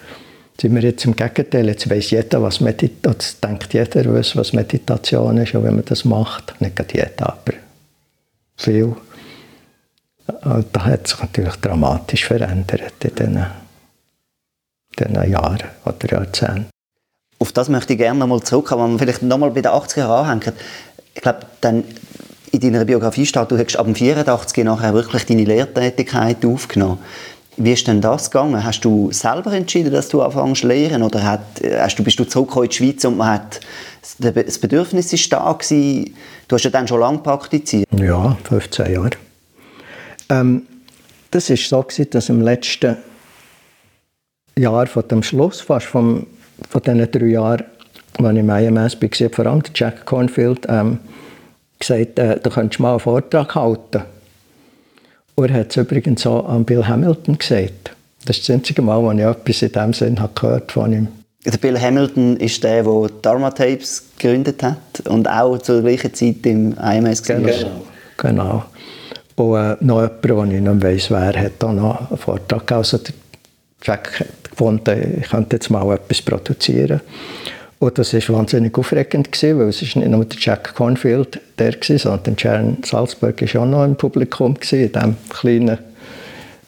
sind 0.60 0.74
wir 0.74 0.82
jetzt 0.82 1.04
im 1.04 1.14
Gegenteil. 1.14 1.68
Jetzt 1.68 1.88
weiß 1.88 2.10
jeder, 2.10 2.42
was 2.42 2.60
Meditation 2.60 3.24
denkt 3.42 3.72
jeder, 3.72 4.12
was 4.12 4.52
Meditation 4.52 5.38
ist 5.38 5.54
und 5.54 5.64
wenn 5.64 5.76
man 5.76 5.84
das 5.84 6.04
macht. 6.04 6.60
Nicht 6.60 6.92
jeder, 6.92 7.12
aber 7.20 7.52
viel. 8.56 8.96
Und 10.42 10.66
das 10.72 10.82
hat 10.82 11.06
sich 11.08 11.20
natürlich 11.20 11.56
dramatisch 11.56 12.24
verändert 12.24 12.92
in 13.04 13.14
diesen, 13.14 13.46
diesen 14.98 15.30
Jahren 15.30 15.62
oder 15.84 16.12
Jahrzehnten. 16.12 16.68
Auf 17.38 17.52
das 17.52 17.68
möchte 17.68 17.92
ich 17.92 17.98
gerne 17.98 18.18
nochmal 18.18 18.42
zurückkommen, 18.42 18.82
wenn 18.82 18.90
man 18.90 18.98
vielleicht 18.98 19.22
nochmal 19.22 19.50
bei 19.50 19.60
den 19.60 19.72
80er 19.72 19.98
Jahren 19.98 20.26
anhängt. 20.26 20.52
Ich 21.14 21.20
glaube, 21.20 21.40
dann 21.60 21.84
in 22.50 22.60
deiner 22.60 22.84
Biografie 22.84 23.26
steht, 23.26 23.50
du 23.50 23.58
hast 23.58 23.76
ab 23.76 23.86
dem 23.86 23.94
84 23.94 24.64
nachher 24.64 24.94
wirklich 24.94 25.26
deine 25.26 25.44
Lehrtätigkeit 25.44 26.44
aufgenommen. 26.44 26.98
Wie 27.58 27.72
ist 27.72 27.86
denn 27.86 28.00
das 28.02 28.30
gegangen? 28.30 28.62
Hast 28.62 28.84
du 28.84 29.10
selber 29.12 29.52
entschieden, 29.52 29.92
dass 29.92 30.08
du 30.08 30.20
anfängst 30.20 30.60
zu 30.60 30.68
lehren 30.68 31.02
oder 31.02 31.22
hat, 31.22 31.40
hast 31.78 31.98
du, 31.98 32.04
bist 32.04 32.18
du 32.18 32.24
zurückgekommen 32.24 32.64
in 32.64 32.70
die 32.70 32.76
Schweiz 32.76 33.04
und 33.04 33.16
man 33.16 33.28
hat, 33.28 33.60
das 34.18 34.58
Bedürfnis 34.58 35.12
ist 35.12 35.32
da 35.32 35.52
gewesen? 35.52 36.14
Du 36.48 36.56
hast 36.56 36.64
ja 36.64 36.70
dann 36.70 36.86
schon 36.86 37.00
lange 37.00 37.18
praktiziert. 37.18 37.88
Ja, 37.98 38.36
15 38.44 38.92
Jahre. 38.92 39.10
Ähm, 40.28 40.62
das 41.30 41.48
war 41.48 41.56
so, 41.56 41.82
gewesen, 41.82 42.10
dass 42.10 42.28
im 42.28 42.42
letzten 42.42 42.96
Jahr 44.58 44.86
von 44.86 45.08
dem 45.08 45.22
Schluss, 45.22 45.60
fast 45.60 45.86
vom, 45.86 46.26
von 46.68 46.82
diesen 46.82 47.10
drei 47.10 47.26
Jahren, 47.26 47.64
als 48.18 48.32
ich 48.32 48.38
im 48.38 48.50
IMS 48.50 49.00
war, 49.00 49.30
vor 49.30 49.46
allem 49.46 49.62
Jack 49.74 50.04
Cornfield, 50.04 50.66
ähm, 50.68 50.98
gesagt, 51.78 52.18
äh, 52.18 52.38
du 52.40 52.50
könntest 52.50 52.80
mal 52.80 52.92
einen 52.92 53.00
Vortrag 53.00 53.54
halten. 53.54 54.02
Er 55.38 55.52
hat 55.52 55.70
es 55.70 55.76
übrigens 55.76 56.26
auch 56.26 56.48
an 56.48 56.64
Bill 56.64 56.86
Hamilton 56.86 57.36
gesagt. 57.36 57.94
Das 58.24 58.38
ist 58.38 58.48
das 58.48 58.54
einzige 58.54 58.80
Mal, 58.80 59.02
wo 59.02 59.12
ich 59.12 59.20
etwas 59.20 59.62
in 59.62 59.68
diesem 59.68 59.92
Sinn 59.92 60.20
gehört 60.34 60.72
von 60.72 60.92
ihm. 60.92 61.08
Der 61.44 61.58
Bill 61.58 61.78
Hamilton 61.78 62.38
ist 62.38 62.64
der, 62.64 62.82
der 62.82 63.10
Dharma 63.22 63.50
Tapes 63.50 64.02
gegründet 64.18 64.62
hat 64.62 65.00
und 65.04 65.28
auch 65.28 65.58
zur 65.58 65.82
gleichen 65.82 66.12
Zeit 66.14 66.44
im 66.44 66.74
IMS 66.78 67.22
genau. 67.22 67.50
genau. 68.16 68.64
Und 69.36 69.56
äh, 69.56 69.76
noch 69.80 70.02
jemand, 70.02 70.24
den 70.24 70.50
ich 70.50 70.60
nicht 70.62 70.82
weiss, 70.82 71.10
wer 71.10 71.40
hat 71.40 71.52
da 71.58 71.72
noch 71.72 72.10
einen 72.10 72.18
Vortrag. 72.18 72.72
Also 72.72 72.98
der 72.98 73.14
Jack 73.82 74.20
hat 74.20 74.50
gefunden, 74.50 75.20
ich 75.20 75.28
könnte 75.28 75.56
jetzt 75.56 75.70
mal 75.70 75.94
etwas 75.94 76.22
produzieren. 76.22 77.00
Und 77.78 77.98
das 77.98 78.14
war 78.14 78.36
wahnsinnig 78.38 78.76
aufregend, 78.78 79.30
gewesen, 79.30 79.58
weil 79.58 79.68
es 79.68 79.82
nicht 79.82 79.96
nur 79.96 80.24
der 80.24 80.38
Jack 80.40 80.74
Cornfield 80.74 81.40
der 81.58 81.72
war, 81.72 81.98
sondern 81.98 82.38
Sharon 82.38 82.78
Salzburg 82.84 83.40
war 83.54 83.62
auch 83.62 83.66
noch 83.66 83.84
im 83.84 83.96
Publikum, 83.96 84.54
gewesen, 84.54 84.84
in 84.84 84.92
diesem 84.92 85.16
kleinen 85.28 85.78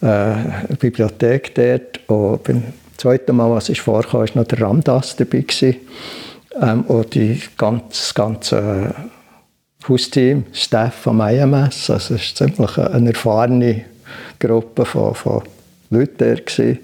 äh, 0.03 0.75
Bibliothek 0.79 1.55
dort. 1.55 2.01
Und 2.09 2.45
beim 2.45 2.63
zweiten 2.99 3.37
Mal, 3.37 3.51
was 3.51 3.71
ich 3.71 3.81
vorkam, 3.81 4.21
war 4.21 4.29
noch 4.35 4.45
der 4.45 4.61
Ramdas 4.61 5.17
dabei. 5.17 5.41
Gewesen. 5.41 5.77
Ähm, 6.61 6.83
und 6.83 7.15
die 7.15 7.41
ganz, 7.57 8.13
ganze 8.15 8.59
äh, 8.59 9.89
Hausteam, 9.89 10.45
Staff 10.53 10.95
vom 10.95 11.21
IMS, 11.21 11.89
also 11.89 12.15
es 12.15 12.41
war 12.41 12.49
ziemlich 12.49 12.79
eine 12.79 13.11
erfahrene 13.11 13.85
Gruppe 14.39 14.85
von, 14.85 15.15
von 15.15 15.43
Leuten 15.91 16.19
der. 16.19 16.77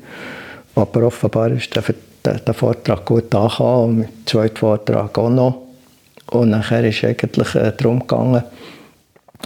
Aber 0.77 1.03
offenbar 1.03 1.51
ist 1.51 1.75
der 1.77 1.83
der 2.25 2.55
Vortrag 2.55 3.05
gut 3.05 3.35
angekommen 3.35 4.01
und 4.01 4.01
dem 4.01 4.27
zweiten 4.27 4.57
Vortrag 4.57 5.17
auch 5.19 5.31
noch. 5.31 5.63
Und 6.31 6.51
nachher 6.51 6.85
ist 6.85 7.05
eigentlich 7.05 7.55
äh, 7.55 7.73
darum 7.77 8.01
gegangen, 8.01 8.43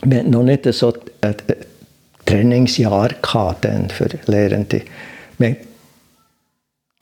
wir 0.04 0.18
hatten 0.18 0.30
noch 0.30 0.44
nicht 0.44 0.72
so 0.72 0.94
ein 1.20 1.34
äh, 1.46 1.54
Trainingsjahr 2.24 3.10
gehabt 3.20 3.66
für 3.92 4.08
Lehrende. 4.26 4.82
Wir 5.38 5.56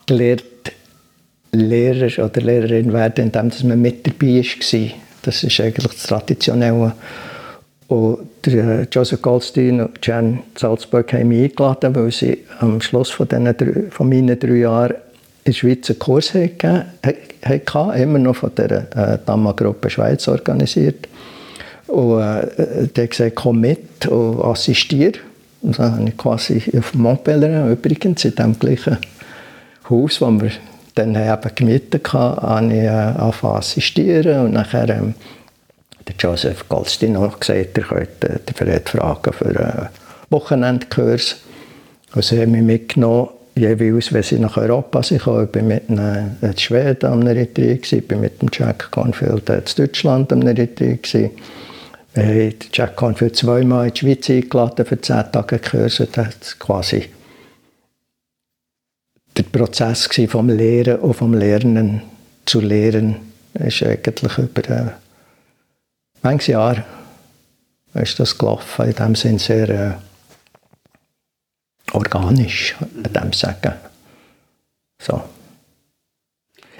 lernt 0.08 0.44
Lehrer 1.52 2.24
oder 2.24 2.40
Lehrerin 2.40 2.92
werden, 2.92 3.26
indem 3.26 3.68
man 3.68 3.80
mit 3.80 4.06
dabei 4.06 4.42
war. 4.42 4.90
Das 5.22 5.42
ist 5.42 5.60
eigentlich 5.60 5.92
das 5.92 6.02
Traditionelle. 6.04 6.92
Und 7.88 8.46
äh, 8.46 8.82
Joseph 8.90 9.22
Goldstein 9.22 9.80
und 9.80 10.04
Jan 10.04 10.42
Salzburg 10.56 11.12
haben 11.12 11.28
mich 11.28 11.50
eingeladen, 11.50 11.94
weil 11.94 12.10
sie 12.10 12.44
am 12.58 12.80
Schluss 12.80 13.10
von, 13.10 13.28
diesen, 13.28 13.90
von 13.90 14.08
meinen 14.08 14.38
drei 14.38 14.56
Jahren 14.56 14.94
der 15.46 15.54
einen 15.54 15.98
Kurs 15.98 16.34
hatten, 16.34 16.84
immer 18.00 18.18
noch 18.18 18.36
von 18.36 18.54
der 18.56 18.70
äh, 18.96 19.18
Dama-Gruppe 19.24 19.90
Schweiz 19.90 20.26
organisiert. 20.28 21.08
Und 21.86 22.20
äh, 22.20 22.86
der 22.88 23.04
hat 23.04 23.10
gesagt, 23.10 23.36
komm 23.36 23.60
mit 23.60 24.06
und 24.06 24.42
assistiere. 24.42 25.20
Und 25.62 25.78
dann 25.78 25.92
habe 25.92 26.08
ich 26.08 26.16
quasi 26.16 26.62
auf 26.76 26.94
Montpellier, 26.94 27.66
übrigens 27.68 28.24
in 28.24 28.34
dem 28.34 28.58
gleichen 28.58 28.98
Haus, 29.88 30.18
das 30.18 30.30
wir 30.40 30.50
dann 30.94 31.14
eben 31.14 31.54
gemietet 31.54 32.12
hatten, 32.12 32.46
habe 32.46 32.72
ich 32.72 32.82
äh, 32.82 33.46
assistieren. 33.46 34.46
Und 34.46 34.52
nachher 34.52 34.88
ähm, 34.88 35.14
der 36.06 36.14
Joseph 36.18 36.68
Goldstein 36.68 37.20
hat 37.20 37.40
gesagt, 37.40 37.78
er 37.78 37.84
könnte 37.84 38.28
äh, 38.28 38.52
Fred 38.54 38.88
fragen 38.88 39.32
für 39.32 39.46
einen 39.46 39.88
Wochenendkurs. 40.30 41.36
Also 42.12 42.36
haben 42.36 42.52
mich 42.52 42.62
mitgenommen 42.62 43.28
jeweils, 43.56 44.12
wenn 44.12 44.22
sie 44.22 44.38
nach 44.38 44.56
Europa 44.56 45.02
sind, 45.02 45.26
ich 45.26 45.48
bin 45.48 45.68
mit 45.68 45.88
einem, 45.88 46.36
in 46.40 46.58
Schweden 46.58 47.06
am 47.06 47.22
Retreat, 47.22 47.92
ich 47.92 48.06
bin 48.06 48.20
mit 48.20 48.40
dem 48.40 48.48
Jack 48.52 48.90
Cornfield 48.90 49.48
in 49.48 49.62
Deutschland 49.76 50.32
am 50.32 50.42
Retreat. 50.42 51.12
Wir 51.12 51.30
haben 52.24 52.54
Jack 52.72 52.96
Cornfield 52.96 53.36
zweimal 53.36 53.88
in 53.88 53.94
die 53.94 54.00
Schweiz 54.00 54.30
eingeladen 54.30 54.86
für 54.86 55.00
zehn 55.00 55.24
Tage 55.32 55.58
Kurse. 55.58 56.06
Das 56.06 56.26
war 56.26 56.32
quasi 56.58 57.04
der 59.36 59.42
Prozess 59.42 60.08
vom 60.28 60.48
Lehren 60.48 61.00
und 61.00 61.14
vom 61.14 61.34
Lernen 61.34 62.02
zu 62.46 62.60
lehren. 62.60 63.16
Ist 63.54 63.82
eigentlich 63.82 64.38
über 64.38 64.70
ein 64.70 64.92
manches 66.22 66.48
Jahr 66.48 66.84
ist 67.94 68.20
das 68.20 68.36
gelaufen. 68.36 68.86
In 68.86 68.94
dem 68.94 69.14
Sinne 69.14 69.38
sehr 69.38 69.68
äh, 69.68 69.92
organisch, 71.92 72.76
an 72.80 73.12
dem 73.12 73.32
sagen. 73.32 73.74
So. 75.00 75.22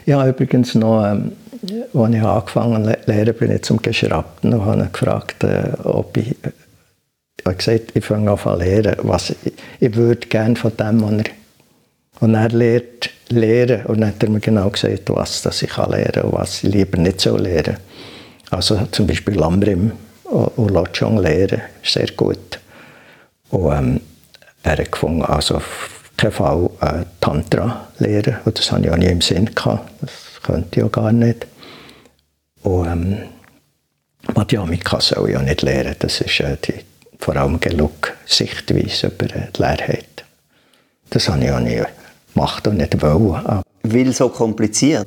Ich 0.04 0.12
habe 0.12 0.30
übrigens 0.30 0.74
noch, 0.74 1.04
ähm, 1.04 1.32
als 1.94 2.14
ich 2.14 2.22
angefangen 2.22 2.86
habe 2.86 3.00
zu 3.00 3.10
lernen, 3.10 3.34
bin 3.34 3.50
ich 3.50 3.62
zum 3.62 3.82
Geschraubten 3.82 4.54
und 4.54 4.64
habe 4.64 4.88
gefragt, 4.92 5.42
äh, 5.44 5.72
ob 5.82 6.16
ich, 6.16 6.30
ich 6.30 7.44
habe 7.44 7.56
gesagt, 7.56 7.92
ich 7.94 8.04
fange 8.04 8.30
an 8.30 8.38
zu 8.38 8.54
lernen, 8.54 8.96
was 9.02 9.30
ich, 9.30 9.52
ich 9.80 9.94
würde 9.96 10.26
gerne 10.28 10.56
von 10.56 10.76
dem, 10.76 11.02
was 11.02 11.12
er, 11.12 11.24
was 12.20 12.30
er 12.30 12.48
lehrt, 12.50 13.10
lernen. 13.28 13.86
Und 13.86 14.00
dann 14.00 14.10
hat 14.10 14.22
er 14.22 14.30
mir 14.30 14.40
genau 14.40 14.70
gesagt, 14.70 15.10
was 15.10 15.42
das 15.42 15.62
ich 15.62 15.70
kann 15.70 15.92
und 15.92 16.32
was 16.32 16.62
ich 16.62 16.72
lieber 16.72 16.98
nicht 16.98 17.20
so 17.20 17.36
lernen 17.36 17.76
Also 18.50 18.78
zum 18.92 19.06
Beispiel 19.06 19.34
Lambrim 19.34 19.92
und 20.24 20.70
Lojong 20.70 21.18
lernen, 21.18 21.62
ist 21.82 21.94
sehr 21.94 22.10
gut. 22.16 22.60
Und 23.50 23.72
ähm, 23.72 24.00
er 24.66 24.78
hat 24.78 24.92
gefunden, 24.92 25.22
also 25.22 25.56
auf 25.56 25.90
keinen 26.16 26.32
Fall 26.32 26.68
äh, 26.80 27.04
Tantra 27.20 27.86
lehren. 27.98 28.38
Und 28.44 28.58
das 28.58 28.72
hatte 28.72 28.86
ich 28.86 28.90
auch 28.90 28.96
nie 28.96 29.06
im 29.06 29.20
Sinn. 29.20 29.50
Gehabt. 29.54 29.88
Das 30.00 30.42
könnte 30.42 30.80
ich 30.80 30.84
auch 30.84 30.92
gar 30.92 31.12
nicht. 31.12 31.46
Und 32.62 32.86
ähm, 32.86 33.18
Madhyamika 34.34 35.00
soll 35.00 35.28
ich 35.28 35.34
ja 35.34 35.42
nicht 35.42 35.62
lernen. 35.62 35.94
Das 35.98 36.20
ist 36.20 36.40
äh, 36.40 36.56
die, 36.64 36.74
vor 37.18 37.36
allem 37.36 37.60
Gelug-Sichtweise 37.60 39.06
über 39.06 39.26
die 39.26 39.62
Leerheit. 39.62 40.24
Das 41.10 41.28
habe 41.28 41.44
ich 41.44 41.50
auch 41.52 41.60
nie 41.60 41.82
gemacht 42.34 42.66
und 42.66 42.78
nicht 42.78 43.00
wollen. 43.00 43.62
Weil 43.84 44.12
so 44.12 44.28
kompliziert? 44.30 45.06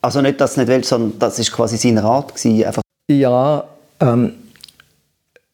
Also 0.00 0.20
nicht, 0.20 0.40
dass 0.40 0.52
es 0.52 0.56
nicht 0.58 0.68
will, 0.68 0.84
sondern 0.84 1.18
das 1.18 1.38
war 1.38 1.56
quasi 1.56 1.76
sein 1.76 1.98
Rat 1.98 2.28
gewesen, 2.28 2.64
einfach. 2.64 2.82
Ja, 3.10 3.64
ähm, 3.98 4.34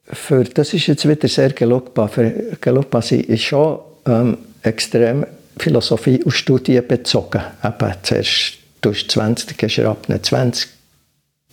für, 0.07 0.45
das 0.45 0.75
ist 0.75 0.87
jetzt 0.87 1.09
wieder 1.09 1.29
sehr 1.29 1.51
gelobbar. 1.51 2.09
Für 2.09 2.57
gelobbar 2.61 3.03
sie 3.03 3.21
ist 3.21 3.43
schon 3.43 3.79
ähm, 4.07 4.39
extrem 4.63 5.27
Philosophie 5.57 6.23
und 6.23 6.33
Studien 6.33 6.87
bezogen. 6.87 7.43
Eben 7.63 7.93
zuerst 8.03 8.55
du 8.81 8.93
20, 8.93 9.63
hast 9.63 9.79
ab 9.81 10.07
20, 10.23 10.69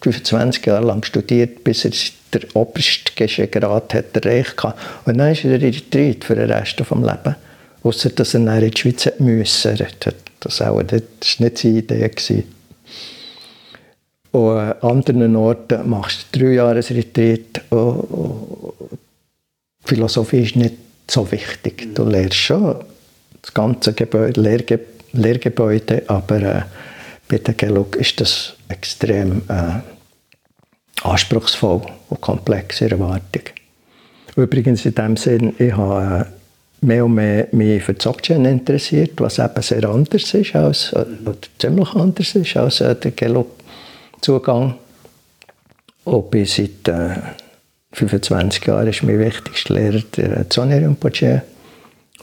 25 0.01 0.65
Jahre 0.65 0.85
lang 0.85 1.03
studiert, 1.05 1.63
bis 1.63 1.85
er 1.85 1.91
der 2.33 2.55
oberste 2.55 3.47
Grad 3.47 3.93
hat 3.93 4.15
erreicht 4.15 4.63
hat. 4.63 4.77
Und 5.05 5.17
dann 5.17 5.31
ist 5.31 5.45
er 5.45 5.61
retreat 5.61 6.23
für 6.23 6.35
den 6.35 6.51
Rest 6.51 6.79
des 6.79 6.89
Lebens. 6.89 7.35
Ausser, 7.83 8.09
dass 8.09 8.33
er 8.33 8.41
dann 8.41 8.61
in 8.61 8.71
die 8.71 8.79
Schweiz 8.79 9.09
musste. 9.19 9.87
Das 10.39 10.59
war 10.59 10.81
nicht 10.83 11.05
seine 11.23 11.77
Idee. 11.77 12.09
Gewesen. 12.09 12.60
Und 14.31 14.57
an 14.57 14.73
anderen 14.81 15.35
Orten 15.35 15.89
machst 15.89 16.27
du 16.31 16.39
drei 16.39 16.53
Jahre 16.53 16.79
Retreat. 16.79 17.61
Philosophie 19.83 20.43
ist 20.43 20.55
nicht 20.55 20.75
so 21.09 21.29
wichtig. 21.31 21.93
Du 21.95 22.03
lernst 22.05 22.35
schon 22.35 22.75
das 23.41 23.53
ganze 23.53 23.93
Gebäude, 23.93 24.39
Lehrge 24.39 24.79
Lehrgebäude, 25.13 26.03
aber 26.07 26.41
äh, 26.41 26.61
bei 27.27 27.37
der 27.37 27.53
Gelug 27.53 27.97
ist 27.97 28.21
das 28.21 28.53
extrem 28.69 29.41
äh, 29.49 29.81
anspruchsvoll 31.03 31.81
und 32.09 32.21
komplexe 32.21 32.89
Erwartung. 32.89 33.43
Übrigens 34.35 34.85
in 34.85 34.95
dem 34.95 35.17
Sinn, 35.17 35.53
ich 35.57 35.75
habe 35.75 36.25
äh, 36.81 36.85
mehr 36.85 37.05
und 37.05 37.15
mehr 37.15 37.47
mich 37.51 37.83
für 37.83 37.93
Blockchain 37.93 38.45
interessiert, 38.45 39.11
was 39.17 39.39
eben 39.39 39.61
sehr 39.61 39.83
anders 39.83 40.33
ist 40.33 40.55
als, 40.55 40.93
äh, 40.93 41.05
oder 41.25 41.37
ziemlich 41.59 41.93
anders 41.93 42.35
ist 42.35 42.55
als 42.55 42.79
äh, 42.79 42.95
der 42.95 43.11
Gelug 43.11 43.47
Zugang. 44.21 44.75
Und 46.03 46.31
bin 46.31 46.45
seit 46.45 46.87
äh, 46.87 47.15
25 47.93 48.65
Jahren 48.65 48.87
ist 48.87 49.03
mein 49.03 49.19
wichtigster 49.19 49.73
Lehrer 49.73 50.01
der 50.15 50.45
Sonny 50.49 50.75
Rinpoche. 50.75 51.43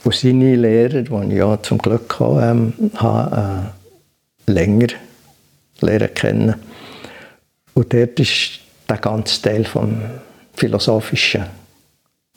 Und 0.03 0.15
seine 0.15 0.55
Lehrer, 0.55 1.01
die 1.01 1.27
ich 1.27 1.37
ja 1.37 1.61
zum 1.61 1.77
Glück 1.77 2.19
hatte, 2.19 2.41
ähm, 2.41 2.73
habe, 2.95 3.73
äh, 4.47 4.51
länger 4.51 4.87
lernen 5.81 6.13
kennen. 6.13 6.55
Und 7.73 7.93
dort 7.93 8.19
ist 8.19 8.59
der 8.89 8.97
ganze 8.97 9.41
Teil 9.41 9.65
vom 9.65 10.01
Philosophischen 10.55 11.45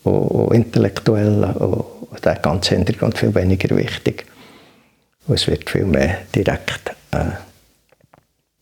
und 0.05 0.55
Intellektuellen 0.55 1.45
und 1.55 2.25
der 2.25 2.37
ganze 2.37 2.77
Hintergrund 2.77 3.19
viel 3.19 3.35
weniger 3.35 3.77
wichtig. 3.77 4.27
Und 5.27 5.35
es 5.37 5.47
wird 5.47 5.71
viel 5.71 5.85
mehr 5.85 6.19
direkt 6.35 6.95
äh, 7.13 7.31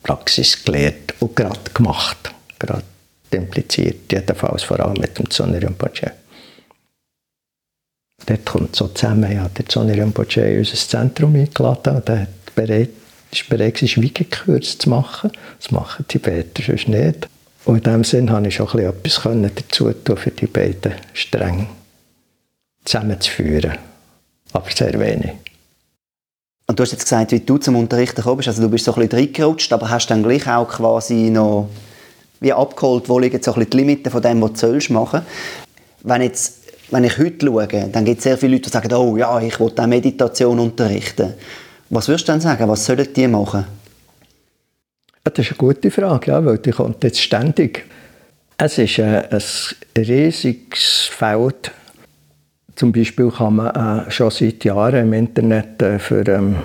Praxis 0.03 0.65
gelehrt 0.65 1.15
und 1.21 1.37
gerade 1.37 1.71
gemacht, 1.75 2.33
gerade 2.59 2.83
impliziert, 3.31 4.11
jedenfalls 4.11 4.63
vor 4.63 4.81
allem 4.81 5.01
mit 5.01 5.19
dem 5.19 5.31
Sonny 5.31 5.59
Rinpoche. 5.59 6.13
Dort 8.27 8.45
kommt 8.45 8.77
so 8.77 8.89
zusammen, 8.89 9.33
ja, 9.33 9.49
der 9.49 9.65
Sonny 9.69 9.93
Rinpoche 9.93 10.41
in 10.41 10.59
unser 10.59 10.75
Zentrum 10.75 11.35
eingeladen 11.35 11.97
und 11.97 12.09
er 12.09 12.27
bereit, 12.55 12.91
ist 13.31 13.49
bereit, 13.49 13.79
Schweigekurs 13.79 14.79
zu 14.79 14.91
machen. 14.91 15.31
Das 15.59 15.71
machen 15.71 16.05
die 16.09 16.19
Tibeter 16.19 16.63
sonst 16.63 16.89
nicht. 16.89 17.29
Und 17.65 17.77
in 17.77 17.83
diesem 17.83 18.05
Sinn 18.05 18.29
konnte 18.29 18.49
ich 18.49 18.57
schon 18.57 18.79
etwas 18.79 19.23
dazu 19.23 19.93
tun, 19.93 20.17
für 20.17 20.31
die 20.31 20.47
beiden 20.47 20.95
Stränge 21.13 21.67
zusammenzuführen. 22.85 23.79
Aber 24.53 24.71
sehr 24.71 24.99
wenig. 24.99 25.50
Und 26.71 26.79
du 26.79 26.85
hast 26.85 26.93
jetzt 26.93 27.03
gesagt, 27.03 27.33
wie 27.33 27.41
du 27.41 27.59
zum 27.59 27.75
Unterrichten 27.75 28.15
gekommen 28.15 28.37
bist, 28.37 28.47
also 28.47 28.63
du 28.63 28.69
bist 28.69 28.85
so 28.85 28.95
ein 28.95 29.01
bisschen 29.01 29.19
reingerutscht, 29.19 29.73
aber 29.73 29.91
hast 29.91 30.07
dann 30.07 30.23
gleich 30.23 30.47
auch 30.47 30.69
quasi 30.69 31.29
noch 31.29 31.69
wie 32.39 32.53
abgeholt, 32.53 33.09
wo 33.09 33.19
liegen 33.19 33.43
so 33.43 33.51
ein 33.51 33.55
bisschen 33.57 33.71
die 33.71 33.77
Limiten 33.79 34.09
von 34.09 34.23
dem, 34.23 34.41
was 34.41 34.53
du 34.53 34.69
machen 34.93 35.23
sollst. 35.23 35.27
Wenn, 36.05 36.23
jetzt, 36.23 36.61
wenn 36.93 37.03
ich 37.03 37.19
heute 37.19 37.45
schaue, 37.45 37.67
dann 37.67 38.05
gibt 38.05 38.19
es 38.19 38.23
sehr 38.23 38.39
viele 38.39 38.53
Leute, 38.53 38.67
die 38.67 38.73
sagen, 38.73 38.93
oh 38.93 39.17
ja, 39.17 39.41
ich 39.41 39.59
will 39.59 39.73
auch 39.77 39.87
Meditation 39.89 40.61
unterrichten. 40.61 41.35
Was 41.89 42.07
würdest 42.07 42.29
du 42.29 42.33
dann 42.35 42.41
sagen, 42.41 42.69
was 42.69 42.87
sollen 42.87 43.09
die 43.17 43.27
machen? 43.27 43.65
Das 45.25 45.41
ist 45.41 45.49
eine 45.49 45.59
gute 45.59 45.91
Frage, 45.91 46.31
ja, 46.31 46.45
weil 46.45 46.59
die 46.59 46.71
kommt 46.71 47.03
jetzt 47.03 47.21
ständig. 47.21 47.85
Es 48.59 48.79
ist 48.79 49.01
ein, 49.01 49.25
ein 49.25 49.43
riesiges 49.97 51.11
Feld 51.11 51.73
zum 52.81 52.93
Beispiel 52.93 53.31
kann 53.31 53.57
man 53.57 54.07
äh, 54.07 54.11
schon 54.11 54.31
seit 54.31 54.65
Jahren 54.65 55.03
im 55.03 55.13
Internet 55.13 55.83
äh, 55.83 55.99
für 55.99 56.27
ähm, 56.27 56.57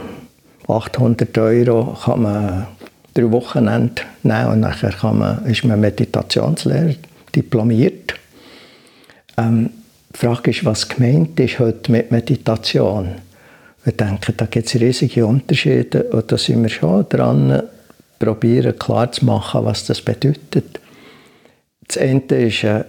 800 0.65 1.37
Euro 1.37 1.93
kann 2.05 2.21
man 2.21 2.67
drei 3.13 3.29
Wochenende 3.33 4.01
nehmen 4.23 4.47
und 4.47 4.59
nachher 4.61 4.91
kann 4.91 5.19
man, 5.19 5.45
ist 5.45 5.65
man 5.65 5.77
Meditationslehrer, 5.77 6.95
diplomiert. 7.35 8.13
Ähm, 9.37 9.69
die 10.13 10.17
Frage 10.17 10.51
ist, 10.51 10.63
was 10.63 10.87
gemeint 10.87 11.37
ist 11.37 11.59
heute 11.59 11.91
mit 11.91 12.11
Meditation. 12.11 13.15
Wir 13.83 13.91
denken, 13.91 14.35
da 14.37 14.45
gibt 14.45 14.67
es 14.67 14.79
riesige 14.79 15.25
Unterschiede 15.25 16.03
und 16.03 16.31
da 16.31 16.37
sind 16.37 16.63
wir 16.63 16.69
schon 16.69 17.09
dran, 17.09 17.61
probieren 18.19 18.79
klarzumachen, 18.79 19.65
was 19.65 19.85
das 19.85 20.01
bedeutet. 20.01 20.79
Das 21.85 21.97
eine 21.97 22.21
ist 22.21 22.63
eine 22.63 22.85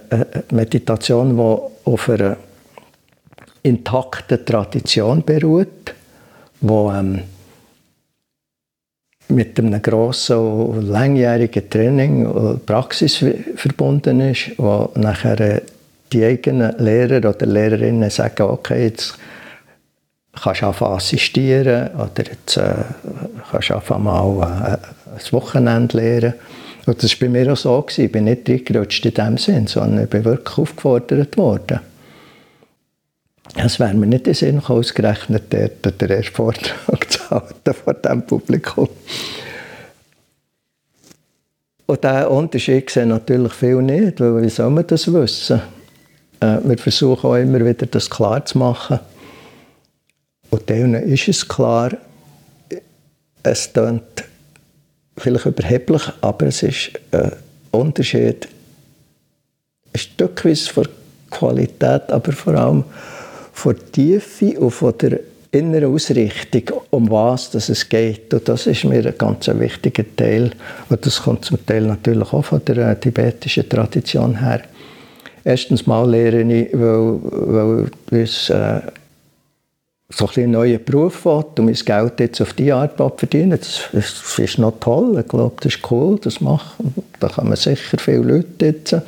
Meditation, 0.53 1.37
die 1.37 1.91
auf 1.91 2.09
einer 2.09 2.37
intakte 3.67 4.45
Tradition 4.45 5.25
beruht, 5.25 5.95
wo 6.61 6.91
ähm, 6.91 7.23
mit 9.29 9.59
einem 9.59 9.83
grossen 9.83 10.37
und 10.37 10.89
langjährigen 10.89 11.69
Training 11.69 12.27
und 12.27 12.65
Praxis 12.65 13.25
verbunden 13.57 14.21
ist, 14.21 14.53
wo 14.57 14.91
nachher 14.95 15.41
äh, 15.41 15.61
die 16.13 16.25
eigenen 16.25 16.79
Lehrer 16.79 17.29
oder 17.29 17.47
Lehrerinnen 17.47 18.11
sagen, 18.11 18.45
okay, 18.45 18.85
jetzt 18.85 19.19
kannst 20.41 20.63
du 20.63 20.67
anfangen 20.67 20.95
assistieren 20.95 21.91
oder 21.95 22.25
jetzt 22.31 22.57
äh, 22.57 22.75
kannst 23.51 23.71
du 23.71 23.75
anfangen 23.75 24.05
mal 24.05 24.79
äh, 24.79 25.17
ein 25.17 25.33
Wochenende 25.33 25.97
lehren. 25.97 26.35
Und 26.87 27.03
das 27.03 27.21
war 27.21 27.29
bei 27.29 27.33
mir 27.33 27.53
auch 27.53 27.57
so. 27.57 27.83
Gewesen. 27.83 28.05
Ich 28.05 28.13
bin 28.13 28.25
nicht 28.25 28.49
reingerutscht 28.49 29.05
in 29.07 29.15
dem 29.15 29.39
Sinn, 29.39 29.67
sondern 29.67 30.05
ich 30.05 30.11
bin 30.11 30.25
wirklich 30.25 30.57
aufgefordert 30.57 31.37
worden. 31.37 31.81
Es 33.55 33.81
wäre 33.81 33.95
mir 33.95 34.07
nicht 34.07 34.27
in 34.27 34.35
Sinn 34.35 34.61
ausgerechnet, 34.61 35.45
dort 35.51 36.01
den 36.01 36.11
ersten 36.11 36.35
Vortrag 36.35 37.11
zu 37.11 37.31
halten 37.31 37.75
vor 37.75 37.95
diesem 37.95 38.27
Publikum. 38.27 38.89
Und 41.87 42.03
diesen 42.03 42.25
Unterschied 42.27 42.91
sehen 42.91 43.09
natürlich 43.11 43.53
viele 43.53 43.83
nicht, 43.83 44.21
weil 44.21 44.43
wie 44.43 44.51
soll 44.51 44.71
man 44.71 44.87
das 44.87 45.13
wissen? 45.13 45.63
Äh, 46.41 46.59
wir 46.65 46.79
versuchen 46.79 47.31
auch 47.31 47.37
immer 47.37 47.65
wieder, 47.65 47.87
das 47.87 48.11
klar 48.11 48.45
zu 48.45 48.59
machen. 48.59 48.99
Und 50.51 50.69
denen 50.69 51.03
ist 51.03 51.29
es 51.29 51.47
klar, 51.47 51.93
es 53.43 53.73
klingt 53.73 54.25
vielleicht 55.17 55.47
überheblich, 55.47 56.03
aber 56.21 56.47
es 56.47 56.63
ist 56.63 56.91
ein 57.13 57.33
Unterschied, 57.71 58.49
ein 59.93 59.99
Stückweise 59.99 60.71
von 60.71 60.89
Qualität, 61.31 62.11
aber 62.11 62.33
vor 62.33 62.55
allem 62.55 62.85
von 63.57 63.75
der 63.75 63.93
Tiefe 63.93 64.61
und 64.61 64.71
von 64.71 64.99
der 64.99 65.21
inneren 65.51 65.95
Ausrichtung, 65.95 66.83
um 66.91 67.11
was 67.11 67.55
es 67.55 67.89
geht. 67.89 68.33
Und 68.35 68.47
das 68.47 68.67
ist 68.67 68.85
mir 68.85 69.05
ein 69.05 69.15
ganz 69.17 69.49
wichtiger 69.49 70.05
Teil. 70.15 70.51
Und 70.91 71.07
das 71.07 71.23
kommt 71.23 71.47
zum 71.47 71.65
Teil 71.65 71.83
natürlich 71.83 72.33
auch 72.33 72.45
von 72.45 72.63
der 72.67 72.77
äh, 72.91 73.01
tibetischen 73.01 73.67
Tradition 73.67 74.39
her. 74.39 74.61
Erstens 75.43 75.87
mal 75.87 76.09
lehre 76.09 76.43
ich, 76.43 76.69
weil, 76.75 77.19
weil 77.23 77.87
uns 78.11 78.51
äh, 78.51 78.81
so 80.11 80.29
ein 80.37 80.51
neuen 80.51 80.85
Beruf 80.85 81.25
will 81.25 81.45
und 81.57 81.65
mein 81.65 81.75
Geld 81.75 82.21
jetzt 82.21 82.43
auf 82.43 82.53
die 82.53 82.73
Art 82.73 82.97
verdienen, 83.17 83.59
das, 83.59 83.85
das 83.93 84.39
ist 84.39 84.59
noch 84.59 84.79
toll. 84.81 85.19
Ich 85.19 85.29
glaube, 85.29 85.57
das 85.63 85.75
ist 85.75 85.91
cool, 85.91 86.19
das 86.21 86.43
machen. 86.43 86.95
Da 87.21 87.29
kann 87.29 87.49
man 87.49 87.57
sicher 87.57 87.97
viele 87.99 88.19
Leute 88.19 88.67
jetzt. 88.67 88.93
Äh, 88.93 89.03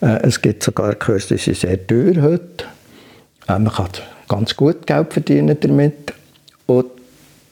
es 0.00 0.42
gibt 0.42 0.62
sogar 0.62 0.94
Kurse, 0.96 1.36
die 1.36 1.40
sind 1.40 1.56
sehr 1.56 1.86
teuer 1.86 2.20
heute. 2.20 2.66
Äh, 3.48 3.58
man 3.58 3.72
kann 3.72 3.88
ganz 4.28 4.56
gut 4.56 4.86
Geld 4.86 5.12
verdienen 5.12 5.56
damit. 5.60 6.12
Und 6.66 6.86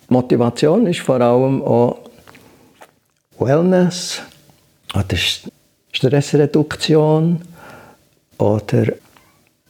die 0.08 0.12
Motivation 0.12 0.86
ist 0.86 1.00
vor 1.00 1.20
allem 1.20 1.62
auch 1.62 1.98
Wellness 3.38 4.22
oder 4.94 5.16
Stressreduktion 5.92 7.40
oder 8.38 8.86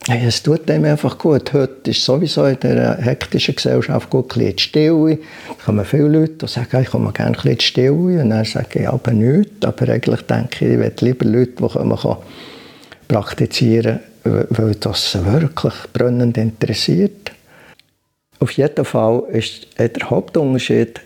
Hey, 0.09 0.27
es 0.27 0.43
tut 0.43 0.67
dem 0.67 0.87
einfach 0.87 1.19
gut. 1.19 1.53
Heute 1.53 1.91
ist 1.91 2.03
sowieso 2.03 2.47
in 2.47 2.59
der 2.61 2.97
hektischen 2.97 3.55
Gesellschaft 3.55 4.09
gut 4.09 4.35
ein 4.35 4.39
bisschen 4.39 4.59
Stille. 4.59 5.19
Da 5.47 5.65
kommen 5.67 5.85
viele 5.85 6.09
Leute, 6.09 6.33
die 6.33 6.47
sagen, 6.49 6.83
ich 6.83 6.89
komme 6.89 7.13
gerne 7.13 7.37
ein 7.37 7.43
bisschen 7.43 7.61
Stille. 7.61 8.23
Und 8.23 8.31
dann 8.31 8.45
sage 8.47 8.81
ich 8.81 8.89
aber 8.89 9.13
nichts. 9.13 9.65
Aber 9.65 9.89
eigentlich 9.89 10.23
denke 10.23 10.65
ich, 10.65 10.73
ich 10.73 10.79
will 10.79 10.93
lieber 11.01 11.27
Leute, 11.27 11.53
die 11.53 11.69
kann 11.69 12.17
praktizieren 13.09 14.01
weil 14.25 14.75
das 14.75 15.25
wirklich 15.25 15.75
brennend 15.93 16.37
interessiert. 16.37 17.33
Auf 18.39 18.53
jeden 18.53 18.85
Fall 18.85 19.23
ist 19.33 19.67
der 19.79 20.11
Hauptunterschied, 20.11 21.01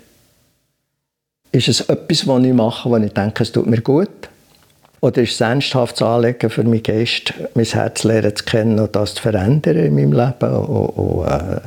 ist 1.53 1.69
es 1.69 1.81
etwas, 1.83 2.27
was 2.27 2.45
ich 2.45 2.53
mache, 2.53 2.91
wo 2.91 2.97
ich 2.97 3.13
denke, 3.13 3.43
es 3.43 3.53
tut 3.53 3.67
mir 3.67 3.81
gut 3.81 4.29
oder 5.05 5.21
ist 5.23 5.33
es 5.33 5.43
ein 5.43 5.53
ernsthaftes 5.53 6.01
Anliegen 6.01 6.49
für 6.49 6.65
meinen 6.65 6.83
Geist, 6.83 7.35
mein 7.55 7.67
Herz 7.67 8.05
lernen 8.05 8.35
zu 8.35 8.45
kennen 8.45 8.79
und 8.79 8.97
das 8.97 9.15
zu 9.15 9.23
verändern 9.23 9.77
in 9.77 9.95
meinem 9.95 10.13
Leben 10.13 10.55
und, 10.55 10.87
und 10.89 11.27
äh, 11.27 11.61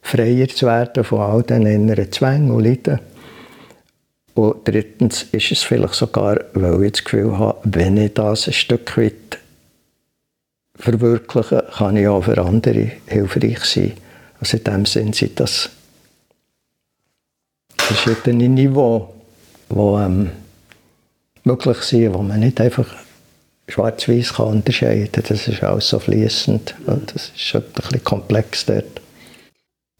freier 0.00 0.48
zu 0.48 0.66
werden 0.66 1.04
von 1.04 1.20
all 1.20 1.42
diesen 1.42 1.66
inneren 1.66 2.10
Zwängen 2.10 2.50
und 2.50 2.64
Leiden. 2.64 2.98
Und 4.34 4.66
drittens 4.66 5.24
ist 5.32 5.52
es 5.52 5.62
vielleicht 5.62 5.94
sogar, 5.94 6.40
weil 6.54 6.84
ich 6.84 6.92
das 6.92 7.04
Gefühl 7.04 7.38
habe, 7.38 7.58
wenn 7.64 7.96
ich 7.98 8.14
das 8.14 8.48
ein 8.48 8.52
Stück 8.54 8.96
weit 8.96 9.38
verwirkliche, 10.76 11.64
kann 11.76 11.96
ich 11.96 12.08
auch 12.08 12.22
für 12.22 12.38
andere 12.38 12.90
hilfreich 13.06 13.64
sein. 13.64 13.92
Also 14.40 14.56
in 14.56 14.64
dem 14.64 14.86
Sinn 14.86 15.12
sind 15.12 15.38
das, 15.40 15.70
das 17.76 18.06
ist 18.06 18.26
ein 18.26 18.38
Niveau, 18.38 19.14
wo 19.68 19.98
ähm, 19.98 20.30
möglich 21.44 21.78
sein, 21.78 22.14
wo 22.14 22.22
man 22.22 22.40
nicht 22.40 22.60
einfach 22.60 22.86
schwarz-weiß 23.68 24.38
unterscheiden 24.38 25.12
kann. 25.12 25.24
Das 25.28 25.48
ist 25.48 25.62
alles 25.62 25.88
so 25.88 25.98
fließend 25.98 26.74
und 26.86 27.14
das 27.14 27.30
ist 27.36 27.54
ein 27.54 27.62
bisschen 27.72 28.04
komplex 28.04 28.66
dort. 28.66 29.00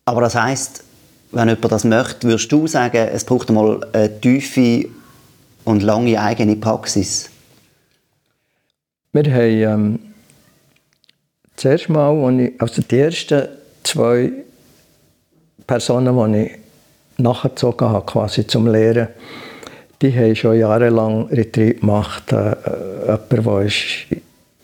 Aber 0.04 0.20
das 0.20 0.34
heißt, 0.34 0.84
wenn 1.32 1.48
jemand 1.48 1.72
das 1.72 1.84
möchte, 1.84 2.28
würdest 2.28 2.52
du 2.52 2.66
sagen, 2.66 3.08
es 3.12 3.24
braucht 3.24 3.48
einmal 3.48 3.86
eine 3.92 4.20
tiefe 4.20 4.88
und 5.64 5.82
lange 5.82 6.20
eigene 6.20 6.56
Praxis? 6.56 7.30
Wir 9.12 9.32
haben 9.32 9.94
ähm, 9.94 10.13
zuerst 11.56 11.88
mal, 11.88 12.40
ich, 12.40 12.52
also 12.60 12.82
die 12.82 12.98
ersten 12.98 13.48
zwei 13.82 14.32
Personen, 15.66 16.32
die 16.32 16.42
ich 16.44 16.50
nachgezogen 17.18 17.88
habe, 17.88 18.06
quasi 18.06 18.46
zum 18.46 18.66
Lehren, 18.66 19.08
die 20.02 20.14
haben 20.14 20.36
schon 20.36 20.58
jahrelang 20.58 21.28
Retreat 21.28 21.80
gemacht. 21.80 22.32
Äh, 22.32 22.56
jemand, 23.06 23.32
der 23.32 23.60
ist 23.62 24.06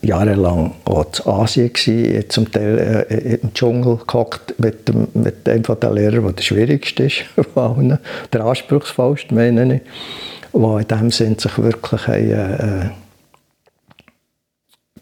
jahrelang 0.03 0.73
auch 0.85 1.07
in 1.13 1.27
Asien 1.27 1.71
war, 1.73 2.29
zum 2.29 2.51
Teil 2.51 3.07
äh, 3.09 3.35
im 3.37 3.55
Dschungel 3.55 3.99
gehockt 4.07 4.59
mit, 4.59 4.89
dem, 4.89 5.09
mit 5.15 5.49
einem 5.49 5.63
der 5.63 5.93
Lehrer, 5.93 6.21
der 6.21 6.33
der 6.33 6.43
schwierigste 6.43 7.05
ist 7.05 7.25
von 7.55 7.99
der 8.33 8.41
anspruchsvollste, 8.45 9.35
meine 9.35 9.77
ich, 9.77 9.81
der 10.53 10.81
in 10.81 10.89
dem 10.89 11.11
Sinn 11.11 11.39
sich 11.39 11.57
wirklich 11.59 12.09
äh, 12.09 12.91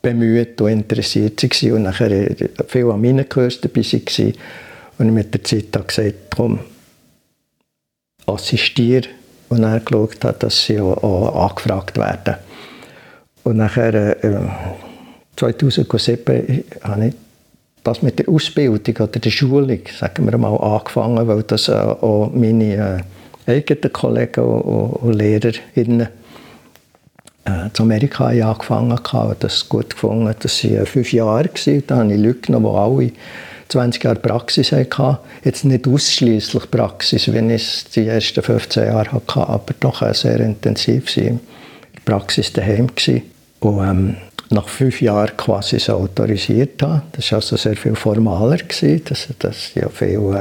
bemüht 0.03 0.61
und 0.61 0.71
interessiert 0.71 1.43
war 1.43 1.75
und 1.75 1.83
nachher 1.83 2.11
äh, 2.11 2.49
viel 2.67 2.91
an 2.91 3.01
meinen 3.01 3.29
Kurs 3.29 3.61
dabei 3.61 3.83
war. 3.83 4.33
Und 4.99 5.15
mit 5.15 5.33
der 5.33 5.45
Zeit 5.45 5.75
habe 5.75 5.87
gesagt, 5.87 6.15
komm, 6.35 6.61
assistiere 8.27 9.09
und 9.49 9.63
er 9.63 9.81
geschaut 9.81 10.25
hat, 10.25 10.43
dass 10.43 10.65
sie 10.65 10.81
auch, 10.81 11.49
angefragt 11.49 11.97
werden. 11.97 12.37
Und 13.45 13.57
nachher, 13.57 14.25
äh, 14.25 14.41
2007, 15.37 16.65
habe 16.83 17.07
ich 17.07 17.15
das 17.85 18.03
mit 18.03 18.19
der 18.19 18.29
Ausbildung 18.29 18.97
oder 18.97 19.21
der 19.21 19.31
Schulung, 19.31 19.81
sagen 19.99 20.31
wir 20.31 20.37
mal, 20.37 20.57
angefangen, 20.57 21.27
weil 21.27 21.43
das 21.45 21.69
äh, 21.69 21.73
auch 21.73 22.31
meine 22.35 23.03
äh, 23.47 23.53
eigenen 23.53 23.93
Kollegen 23.93 24.45
und, 24.45 24.91
und 25.01 25.13
Lehrerinnen 25.15 26.09
äh, 27.49 27.73
zu 27.73 27.83
Amerika 27.83 28.27
angefangen 28.27 28.99
haben, 29.13 29.37
das 29.41 29.69
gut 29.69 29.91
gefunden. 29.91 30.35
Das 30.39 30.65
waren 30.65 30.87
fünf 30.87 31.13
Jahre, 31.13 31.51
da 31.87 31.97
habe 31.97 32.13
ich 32.13 32.21
Leute 32.21 32.41
genommen, 32.41 32.73
die 32.73 33.05
alle 33.05 33.13
20 33.69 34.05
Jahre 34.05 34.19
Praxis 34.19 34.73
hatte. 34.73 35.19
Jetzt 35.45 35.65
nicht 35.65 35.87
ausschließlich 35.87 36.71
Praxis, 36.71 37.33
wenn 37.33 37.51
ich 37.51 37.63
es 37.63 37.85
die 37.85 38.07
ersten 38.07 38.43
15 38.43 38.87
Jahre 38.87 39.13
hatte, 39.13 39.49
aber 39.49 39.75
doch 39.81 40.15
sehr 40.15 40.41
intensiv 40.41 41.17
in 41.17 41.41
der 41.95 42.01
Praxis 42.05 42.53
daheim 42.53 42.89
gewesen. 42.89 43.23
Und 43.61 43.79
ähm, 43.81 44.17
nach 44.51 44.69
fünf 44.69 45.01
Jahren 45.03 45.37
quasi 45.37 45.79
so 45.79 45.95
autorisiert 45.95 46.83
habe. 46.83 47.03
Das 47.13 47.31
war 47.33 47.39
also 47.39 47.57
sehr 47.57 47.77
viel 47.77 47.95
formaler. 47.95 48.57
Gewesen. 48.57 49.03
Das, 49.05 49.29
das 49.39 49.75
ja 49.75 49.89
viel 49.89 50.35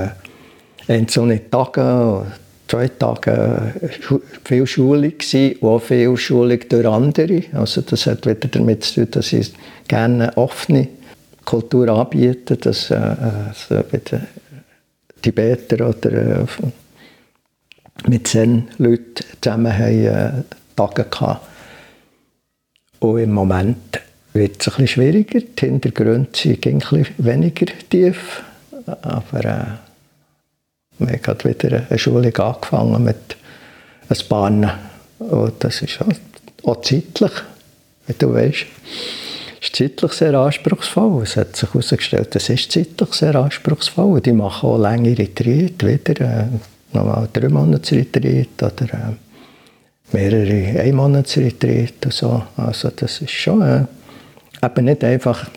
äh, 0.88 0.93
einzelne 0.93 1.49
Tage, 1.49 2.26
zwei 2.68 2.88
Tage 2.88 3.74
äh, 3.82 4.20
viel 4.43 4.68
Schulung 4.68 5.18
gewesen, 5.18 5.55
und 5.59 5.70
auch 5.70 5.82
viel 5.82 6.18
Schulung 6.18 6.59
durch 6.70 6.88
andere. 6.88 7.43
Also 7.53 7.82
das 7.82 8.05
hat 8.05 8.26
wieder 8.26 8.47
damit 8.47 8.84
zu 8.84 9.01
tun, 9.01 9.11
dass 9.11 9.34
ich 9.34 9.53
gerne 9.88 10.36
offene 10.38 10.89
Kultur 11.45 11.89
anbieten, 11.89 12.57
dass 12.59 12.91
äh, 12.91 13.15
äh, 13.70 14.20
Tibeter 15.22 15.89
oder 15.89 16.11
äh, 16.11 16.45
mit 18.07 18.28
Zen-Leuten 18.28 19.24
zusammen 19.41 19.78
haben, 19.78 20.05
äh, 20.05 20.32
Tage 20.76 21.05
gehabt. 21.05 21.47
Und 22.99 23.20
im 23.20 23.32
Moment 23.32 23.99
wird 24.34 24.61
es 24.61 24.68
ein 24.68 24.72
bisschen 24.72 24.88
schwieriger. 24.88 25.39
Die 25.39 25.65
Hintergründe 25.65 26.30
sind 26.34 26.65
ein 26.65 26.80
bisschen 26.80 27.05
weniger 27.18 27.65
tief. 27.89 28.43
Aber 28.86 29.45
äh, 29.45 29.87
haben 31.00 31.22
gerade 31.22 31.50
wieder 31.50 31.84
eine 31.89 32.00
Schulung 32.00 32.36
angefangen 32.36 33.04
mit 33.04 33.38
ein 34.10 34.18
paar. 34.30 34.80
Und 35.20 35.54
das 35.60 35.82
ist 35.82 36.00
auch, 36.02 36.70
auch 36.70 36.82
zeitlich, 36.82 37.32
wie 38.08 38.14
du 38.14 38.34
weißt 38.34 38.66
ist 39.68 39.76
zeitlich 39.76 40.14
sehr 40.14 40.34
anspruchsvoll. 40.36 41.24
Es 41.24 41.36
hat 41.36 41.56
sich 41.56 41.74
herausgestellt, 41.74 42.36
es 42.36 42.50
ist 42.50 42.72
zeitlich 42.72 43.14
sehr 43.14 43.36
anspruchsvoll. 43.36 44.22
Die 44.22 44.32
machen 44.32 44.70
auch 44.70 44.78
längere 44.78 45.18
Retreat, 45.18 45.84
wieder 45.84 46.22
äh, 46.22 46.45
nochmal 46.93 47.28
drei 47.32 47.50
Monate 47.50 47.95
Retreat 47.95 48.62
oder 48.62 48.93
äh, 48.93 50.14
mehrere 50.14 50.80
Einmonats-Retreat 50.82 52.06
und 52.06 52.14
so. 52.14 52.43
Also 52.56 52.89
das 52.95 53.22
ist 53.22 53.32
schon 53.32 53.62
äh, 53.62 53.86
eben 54.64 54.86
nicht 54.86 55.04
einfach, 55.04 55.48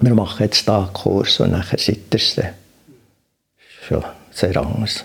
wir 0.00 0.14
machen 0.14 0.44
jetzt 0.44 0.68
da 0.68 0.84
einen 0.84 0.92
Kurs 0.92 1.40
und 1.40 1.52
nachher 1.52 1.78
seid 1.78 1.98
ihr 2.12 2.16
es. 2.16 2.36
Schon 3.86 4.02
sehr 4.30 4.56
anders. 4.56 5.04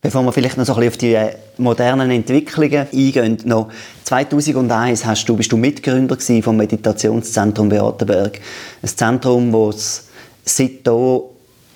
Bevor 0.00 0.22
wir 0.22 0.32
vielleicht 0.32 0.56
noch 0.56 0.64
so 0.64 0.74
ein 0.74 0.80
bisschen 0.80 0.92
auf 0.92 0.96
die 0.98 1.14
äh, 1.14 1.36
modernen 1.58 2.10
Entwicklungen 2.10 2.86
eingehen, 2.92 3.38
noch 3.44 3.70
2001 4.04 5.04
hast 5.04 5.28
du, 5.28 5.36
bist 5.36 5.52
du 5.52 5.56
Mitgründer 5.56 6.16
vom 6.42 6.56
Meditationszentrum 6.56 7.68
Beatenberg. 7.68 8.40
Ein 8.82 8.88
Zentrum, 8.88 9.52
das 9.52 10.08
seitdem 10.44 11.22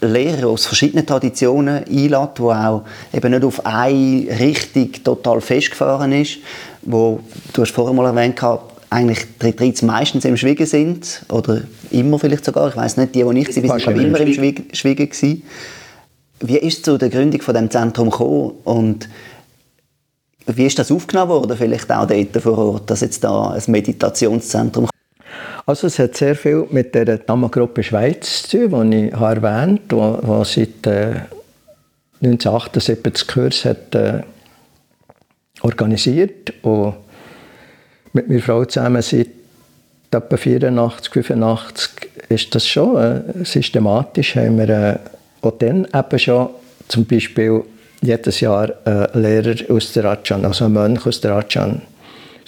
Lehrer 0.01 0.49
aus 0.49 0.67
verschiedenen 0.67 1.07
Traditionen 1.07 1.85
einlädt, 1.85 2.39
wo 2.39 2.53
auch 2.53 2.85
eben 3.13 3.31
nicht 3.33 3.45
auf 3.45 3.67
eine 3.67 4.27
Richtung 4.39 4.93
total 5.03 5.41
festgefahren 5.41 6.13
ist, 6.13 6.39
wo, 6.83 7.21
du 7.53 7.63
hast 7.63 7.73
vorher 7.73 7.95
mal 7.95 8.07
erwähnt, 8.07 8.41
eigentlich 8.91 9.27
die 9.41 9.47
Retreats 9.47 9.83
meistens 9.83 10.25
im 10.25 10.37
Schwiegen 10.37 10.67
sind, 10.67 11.25
oder 11.31 11.63
immer 11.91 12.19
vielleicht 12.19 12.45
sogar, 12.45 12.69
ich 12.69 12.77
weiß 12.77 12.97
nicht, 12.97 13.15
die, 13.15 13.25
die 13.25 13.41
ich 13.41 13.69
war, 13.69 13.87
waren 13.87 14.01
immer 14.01 14.21
im 14.21 14.33
Schwiegen. 14.33 14.67
Schwiegen 14.73 15.43
wie 16.41 16.57
ist 16.57 16.79
es 16.79 16.83
zu 16.85 16.99
der 16.99 17.11
Gründung 17.11 17.43
von 17.43 17.55
dem 17.55 17.69
Zentrum 17.69 18.11
gekommen? 18.11 18.53
Und 18.65 19.09
wie 20.47 20.67
ist 20.67 20.79
das 20.79 20.93
aufgenommen 20.93 21.31
worden, 21.31 21.57
vielleicht 21.57 21.91
auch 21.91 22.07
dort 22.07 22.43
vor 22.43 22.59
Ort, 22.59 22.91
dass 22.91 23.01
jetzt 23.01 23.25
da 23.25 23.51
ein 23.51 23.63
Meditationszentrum 23.67 24.89
also 25.67 25.87
es 25.87 25.99
hat 25.99 26.17
sehr 26.17 26.35
viel 26.35 26.67
mit 26.71 26.95
der 26.95 27.19
Damagruppe 27.19 27.83
Schweiz 27.83 28.45
zu 28.45 28.69
tun, 28.71 28.91
die 28.91 29.09
ich 29.09 29.13
erwähnt 29.13 29.93
habe, 29.93 30.43
die 30.43 30.45
seit 30.47 30.87
äh, 30.87 31.21
1978 32.23 33.29
Kurs 33.29 33.67
hat, 33.67 33.95
äh, 33.95 34.23
organisiert 35.61 36.55
und 36.63 36.95
mit 38.13 38.29
meiner 38.29 38.43
Frau 38.43 38.65
zusammen 38.65 39.03
seit 39.03 39.29
etwa 40.11 40.37
84, 40.37 41.13
85 41.13 41.91
ist 42.29 42.55
das 42.55 42.67
schon 42.67 42.97
äh, 42.97 43.45
systematisch, 43.45 44.37
haben 44.37 44.59
wir 44.59 44.69
äh, 44.69 44.99
auch 45.43 45.59
dann 45.59 45.87
eben 45.95 46.19
schon 46.19 46.51
zum 46.89 47.05
Beispiel 47.05 47.63
jedes 48.01 48.41
Jahr 48.41 48.71
äh, 48.87 49.19
Lehrer 49.19 49.57
aus 49.71 49.93
der 49.93 50.05
Rajan, 50.05 50.45
also 50.45 50.67
ein 50.67 50.73
Mönch 50.73 51.07
aus 51.07 51.21
der 51.21 51.33
Rajan 51.33 51.83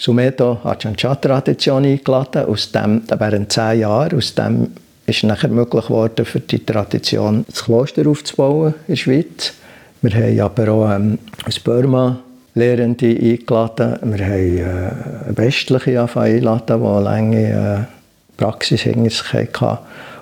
Sumeto 0.01 0.59
Ajahn 0.63 0.95
Chah-Tradition 0.95 1.85
eingeladen. 1.85 2.45
Aus 2.45 2.71
dem, 2.71 3.03
während 3.07 3.51
zehn 3.51 3.81
Jahren, 3.81 4.17
aus 4.17 4.33
dem 4.33 4.71
ist 5.05 5.23
nachher 5.23 5.49
möglich 5.49 5.85
geworden, 5.85 6.25
für 6.25 6.39
die 6.39 6.65
Tradition 6.65 7.45
das 7.47 7.65
Kloster 7.65 8.07
aufzubauen 8.07 8.73
in 8.87 8.93
der 8.93 8.95
Schweiz. 8.95 9.53
Wir 10.01 10.11
haben 10.15 10.39
aber 10.39 10.71
auch 10.71 10.91
ähm, 10.91 11.19
aus 11.45 11.59
Burma 11.59 12.19
Lehrende 12.53 13.07
eingeladen. 13.07 13.97
Wir 14.03 14.25
haben 14.25 14.57
äh, 14.57 15.37
westliche 15.37 16.01
eingeladen, 16.01 16.81
die 16.81 16.87
eine 16.87 17.01
lange 17.01 17.87
äh, 17.87 18.37
Praxis 18.37 18.81
hinter 18.81 19.09
sich 19.09 19.33
hatten. 19.33 19.77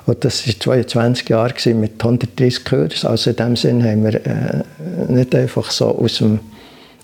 Und 0.06 0.26
das 0.26 0.48
war 0.48 0.60
22 0.60 1.30
Jahre 1.30 1.74
mit 1.76 2.04
130 2.04 2.66
Kursen. 2.66 3.08
Also 3.08 3.30
in 3.30 3.36
dem 3.36 3.56
Sinne 3.56 3.92
haben 3.92 4.04
wir 4.04 4.16
äh, 4.26 4.64
nicht 5.08 5.36
einfach 5.36 5.70
so 5.72 5.98
aus 5.98 6.18
dem 6.18 6.40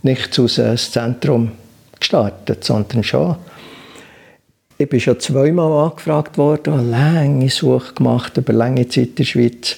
Nichts 0.05 0.37
aus 0.37 0.59
ein 0.59 0.77
Zentrum 0.77 1.51
gestartet, 1.99 2.63
sondern 2.63 3.03
schon. 3.03 3.37
Ich 4.77 4.87
bin 4.87 4.99
schon 4.99 5.19
zweimal 5.19 5.89
angefragt 5.89 6.37
worden, 6.37 6.73
habe 6.73 6.87
lange 6.87 7.49
Suche 7.49 7.93
gemacht, 7.95 8.37
über 8.37 8.53
lange 8.53 8.87
Zeit 8.87 9.07
in 9.07 9.15
der 9.15 9.23
Schweiz. 9.23 9.77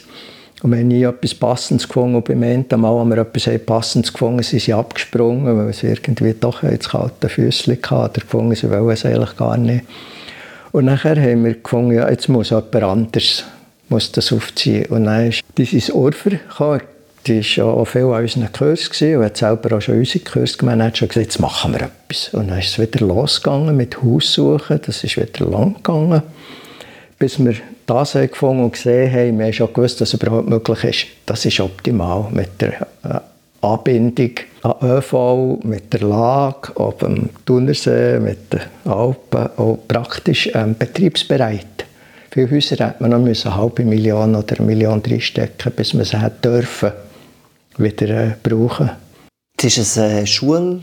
Und 0.63 0.73
haben 0.73 0.87
nie 0.87 1.03
etwas 1.03 1.35
Passendes 1.35 1.87
gefunden. 1.87 2.15
Und 2.15 2.25
beim 2.25 2.41
Ende 2.41 2.77
Mal 2.77 2.97
haben 2.97 3.09
wir 3.09 3.19
etwas 3.19 3.49
Passendes 3.65 4.11
gefunden, 4.11 4.41
sind 4.41 4.61
sie 4.61 4.73
abgesprungen, 4.73 5.57
weil 5.57 5.73
sie 5.73 5.87
irgendwie 5.87 6.33
doch 6.33 6.63
jetzt 6.63 6.89
kalte 6.89 7.29
Füße 7.29 7.71
hatten 7.71 7.93
oder 7.93 8.21
gefunden, 8.21 8.55
sie 8.55 8.69
wollen 8.69 8.89
es 8.89 9.05
eigentlich 9.05 9.37
gar 9.37 9.57
nicht. 9.57 9.85
Und 10.71 10.85
nachher 10.85 11.15
haben 11.15 11.45
wir 11.45 11.53
gefunden, 11.53 11.93
ja, 11.93 12.09
jetzt 12.09 12.27
muss 12.27 12.49
jemand 12.49 12.75
anders 12.75 13.45
muss 13.89 14.11
das 14.11 14.31
aufziehen. 14.31 14.85
Und 14.87 15.05
dann 15.05 15.27
ist 15.27 15.41
dieses 15.57 15.91
Orfer 15.91 16.31
gekommen. 16.31 16.81
Die 17.25 17.41
war 17.57 17.65
auch 17.65 17.85
viel 17.85 18.03
an 18.03 18.21
unseren 18.21 18.51
Kursen 18.53 19.17
und 19.17 19.25
hat 19.25 19.37
selber 19.37 19.75
auch 19.75 19.81
schon 19.81 19.97
unsere 19.97 20.23
Kurse 20.23 20.57
gemacht. 20.57 20.75
Und 20.75 20.83
hat 20.83 20.97
schon 20.97 21.07
gesagt, 21.09 21.25
jetzt 21.25 21.39
machen 21.39 21.73
wir 21.73 21.81
etwas. 21.81 22.33
Und 22.33 22.49
dann 22.49 22.59
ist 22.59 22.69
es 22.69 22.79
wieder 22.79 23.05
losgegangen 23.05 23.75
mit 23.75 24.01
Haussuchen. 24.01 24.79
Das 24.85 25.03
ist 25.03 25.17
wieder 25.17 25.45
lang 25.45 25.75
gegangen, 25.75 26.21
bis 27.19 27.43
wir 27.43 27.55
das 27.87 28.15
haben 28.15 28.29
gefunden 28.29 28.63
und 28.63 28.73
gesehen 28.73 29.11
haben. 29.11 29.39
Wir 29.39 29.45
haben 29.45 29.53
schon 29.53 29.73
gewusst, 29.73 29.99
dass 30.01 30.13
es 30.13 30.21
überhaupt 30.21 30.47
möglich 30.47 30.83
ist. 30.83 31.07
Das 31.25 31.45
ist 31.45 31.59
optimal 31.59 32.27
mit 32.31 32.61
der 32.61 32.81
äh, 33.03 33.19
Anbindung 33.61 34.31
an 34.61 34.75
ÖV, 34.81 35.59
mit 35.63 35.91
der 35.93 36.01
Lage 36.01 36.75
auf 36.75 36.97
dem 36.97 37.29
Thunersee, 37.45 38.19
mit 38.19 38.53
den 38.53 38.61
Alpen, 38.85 39.49
auch 39.57 39.79
praktisch 39.87 40.49
ähm, 40.53 40.75
betriebsbereit. 40.77 41.85
Viele 42.31 42.51
Häuser 42.51 42.75
hätte 42.75 42.95
man 42.99 43.11
noch 43.11 43.17
eine 43.25 43.55
halbe 43.55 43.83
Million 43.83 44.35
oder 44.35 44.57
eine 44.57 44.67
Million 44.67 45.01
reinstecken 45.05 45.71
bis 45.71 45.93
man 45.93 46.05
sie 46.05 46.21
hätte 46.21 46.49
dürfen 46.49 46.91
wieder 47.77 48.09
äh, 48.09 48.31
brauchen. 48.43 48.91
Das 49.57 49.77
ist 49.77 49.97
eine 49.97 50.21
äh, 50.21 50.27
Schule? 50.27 50.81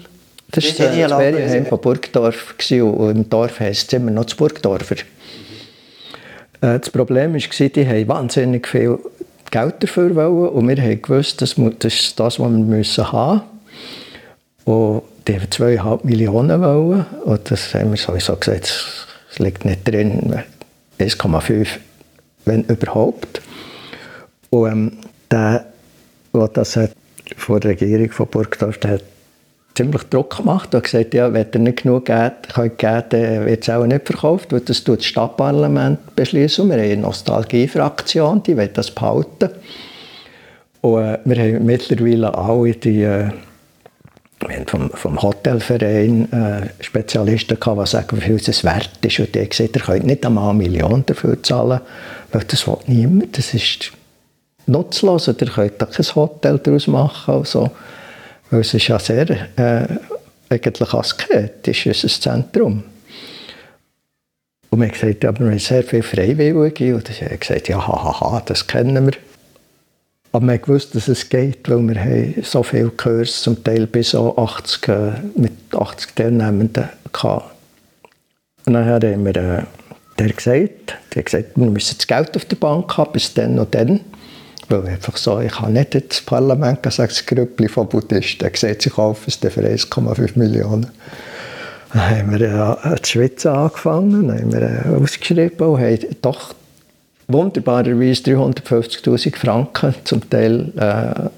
Das 0.50 0.64
war 0.64 0.86
das 0.86 1.12
Ferienheim 1.12 1.66
von 1.66 1.80
Burgdorf 1.80 2.54
und 2.70 3.10
im 3.10 3.28
Dorf 3.28 3.60
heisst 3.60 3.92
es 3.92 3.98
immer 3.98 4.10
noch 4.10 4.24
das 4.24 4.34
Burgdorfer. 4.34 4.96
Äh, 6.64 6.78
das 6.80 6.90
Problem 6.90 7.34
war, 7.34 7.68
die 7.68 7.86
haben 7.86 8.08
wahnsinnig 8.08 8.66
viel 8.66 8.98
Geld 9.50 9.74
dafür 9.80 10.14
wollen 10.16 10.48
und 10.48 10.68
wir 10.68 10.82
haben 10.82 11.02
gewusst, 11.02 11.42
das 11.42 11.52
ist 11.52 12.18
das, 12.18 12.40
was 12.40 12.50
wir 12.50 12.58
müssen 12.58 13.12
haben 13.12 13.42
Und 14.64 15.02
die 15.28 15.34
haben 15.34 15.46
2,5 15.46 16.06
Millionen 16.06 16.62
wollen 16.62 17.06
und 17.24 17.50
das 17.50 17.74
haben 17.74 17.90
wir 17.90 17.98
sowieso 17.98 18.34
gesagt, 18.36 19.06
es 19.30 19.38
liegt 19.38 19.64
nicht 19.64 19.86
drin, 19.86 20.42
1,5, 20.98 21.68
wenn 22.46 22.64
überhaupt. 22.64 23.42
Und 24.50 24.70
ähm, 24.70 24.92
der 25.30 25.66
der 26.32 26.48
das 26.48 26.76
hat 26.76 26.92
von 27.36 27.60
der 27.60 27.72
Regierung 27.72 28.10
von 28.10 28.26
Burgdorf 28.26 28.78
hat 28.84 29.02
ziemlich 29.74 30.04
Druck 30.04 30.36
gemacht 30.36 30.74
und 30.74 30.84
gesagt, 30.84 31.14
ja, 31.14 31.32
wenn 31.32 31.46
ihr 31.52 31.60
nicht 31.60 31.82
genug 31.82 32.06
Geld 32.06 32.32
könnt 32.52 32.78
geben 32.78 33.04
dann 33.10 33.46
wird 33.46 33.62
es 33.62 33.70
auch 33.70 33.86
nicht 33.86 34.06
verkauft, 34.06 34.52
weil 34.52 34.60
das 34.60 34.84
tut 34.84 35.00
das 35.00 35.06
Stadtparlament 35.06 36.14
beschließen. 36.14 36.68
Wir 36.68 36.76
haben 36.76 36.84
eine 36.84 36.96
Nostalgiefraktion, 36.98 38.42
die 38.42 38.56
will 38.56 38.68
das 38.68 38.90
behalten. 38.90 39.50
Und 40.80 41.02
äh, 41.02 41.18
wir 41.24 41.36
haben 41.36 41.66
mittlerweile 41.66 42.36
alle 42.36 42.72
die 42.72 43.02
äh, 43.02 43.30
vom, 44.66 44.90
vom 44.90 45.22
Hotelverein 45.22 46.30
äh, 46.32 46.84
Spezialisten 46.84 47.58
gehabt, 47.58 47.80
die 47.80 47.90
sagen, 47.90 48.16
wie 48.18 48.20
viel 48.20 48.34
es 48.36 48.64
wert 48.64 48.90
ist. 49.02 49.18
Und 49.18 49.34
die 49.34 49.40
haben 49.40 49.48
gesagt, 49.48 49.76
ihr 49.76 49.82
könnt 49.82 50.06
nicht 50.06 50.26
einmal 50.26 50.50
eine 50.50 50.58
Million 50.58 51.04
dafür 51.06 51.42
zahlen, 51.42 51.80
weil 52.32 52.44
das 52.46 52.66
will 52.66 52.76
niemand. 52.86 53.38
Das 53.38 53.54
ist 53.54 53.92
nutzlos. 54.66 55.28
Ihr 55.28 55.34
könnt 55.34 55.80
da 55.80 55.86
kein 55.86 56.06
Hotel 56.14 56.58
daraus 56.58 56.86
machen. 56.86 57.34
Also, 57.34 57.70
weil 58.50 58.60
es 58.60 58.74
ist 58.74 58.88
ja 58.88 58.98
sehr 58.98 59.30
äh, 59.56 59.86
eigentlich 60.48 60.94
asketisch, 60.94 61.86
ist 61.86 62.04
ein 62.04 62.10
Zentrum. 62.10 62.84
Und 64.70 64.80
wir 64.80 64.88
haben 64.88 64.92
gesagt, 64.92 65.22
wir 65.22 65.28
haben 65.28 65.58
sehr 65.58 65.84
viele 65.84 66.02
Freiwillige. 66.02 66.96
Und 66.96 67.08
ich 67.08 67.22
habe 67.22 67.38
gesagt, 67.38 67.68
ja, 67.68 67.86
haha, 67.86 68.42
das 68.44 68.66
kennen 68.66 69.06
wir. 69.06 69.12
Aber 70.32 70.46
wir 70.48 70.60
wussten, 70.66 70.98
dass 70.98 71.06
es 71.06 71.28
geht, 71.28 71.70
weil 71.70 71.80
wir 71.86 72.00
haben 72.00 72.42
so 72.42 72.64
viele 72.64 72.90
Kurs, 72.90 73.42
zum 73.42 73.62
Teil 73.62 73.86
bis 73.86 74.16
auch 74.16 74.36
80, 74.36 74.88
äh, 74.88 75.12
mit 75.36 75.52
80 75.72 76.16
Teilnehmenden 76.16 76.88
hatten. 77.12 77.44
Und 78.66 78.72
dann 78.72 78.84
haben 78.84 79.24
wir 79.24 79.36
äh, 79.36 79.62
der 80.18 80.32
gesagt, 80.32 80.96
der 81.14 81.22
gesagt, 81.22 81.50
wir 81.54 81.66
müssen 81.66 81.96
das 81.96 82.06
Geld 82.06 82.34
auf 82.36 82.44
der 82.46 82.56
Bank 82.56 82.96
haben, 82.96 83.12
bis 83.12 83.32
dann 83.32 83.58
und 83.58 83.72
dann. 83.74 84.00
Weil 84.68 84.86
einfach 84.86 85.16
so, 85.16 85.40
ich 85.40 85.60
habe 85.60 85.72
nicht 85.72 85.94
ins 85.94 86.20
Parlament 86.22 86.82
gesagt, 86.82 87.12
das 87.12 87.26
Grüppli 87.26 87.68
von 87.68 87.88
Buddhisten, 87.88 88.50
der 88.50 88.80
sich 88.80 88.98
auf, 88.98 89.26
es 89.26 89.36
für 89.36 89.48
1,5 89.48 90.38
Millionen. 90.38 90.90
Dann 91.92 92.10
haben 92.10 92.38
wir 92.38 92.40
äh, 92.84 92.96
die 92.96 93.08
Schweiz 93.08 93.46
angefangen, 93.46 94.28
dann 94.28 94.38
haben 94.38 94.52
wir 94.52 94.62
äh, 94.62 95.02
ausgeschrieben 95.02 95.68
und 95.68 95.80
haben 95.80 95.98
doch 96.22 96.54
wunderbarerweise 97.28 98.22
350'000 98.22 99.36
Franken 99.36 99.94
zum 100.04 100.28
Teil 100.28 100.72
äh, 100.76 101.28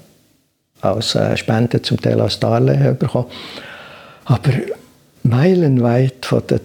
als 0.81 1.15
äh, 1.15 1.37
Spende, 1.37 1.81
zum 1.81 2.01
Teil 2.01 2.19
als 2.19 2.39
Darlehen 2.39 2.97
bekommen. 2.97 3.27
Aber 4.25 4.51
meilenweit 5.23 6.25
von 6.25 6.41
den 6.47 6.59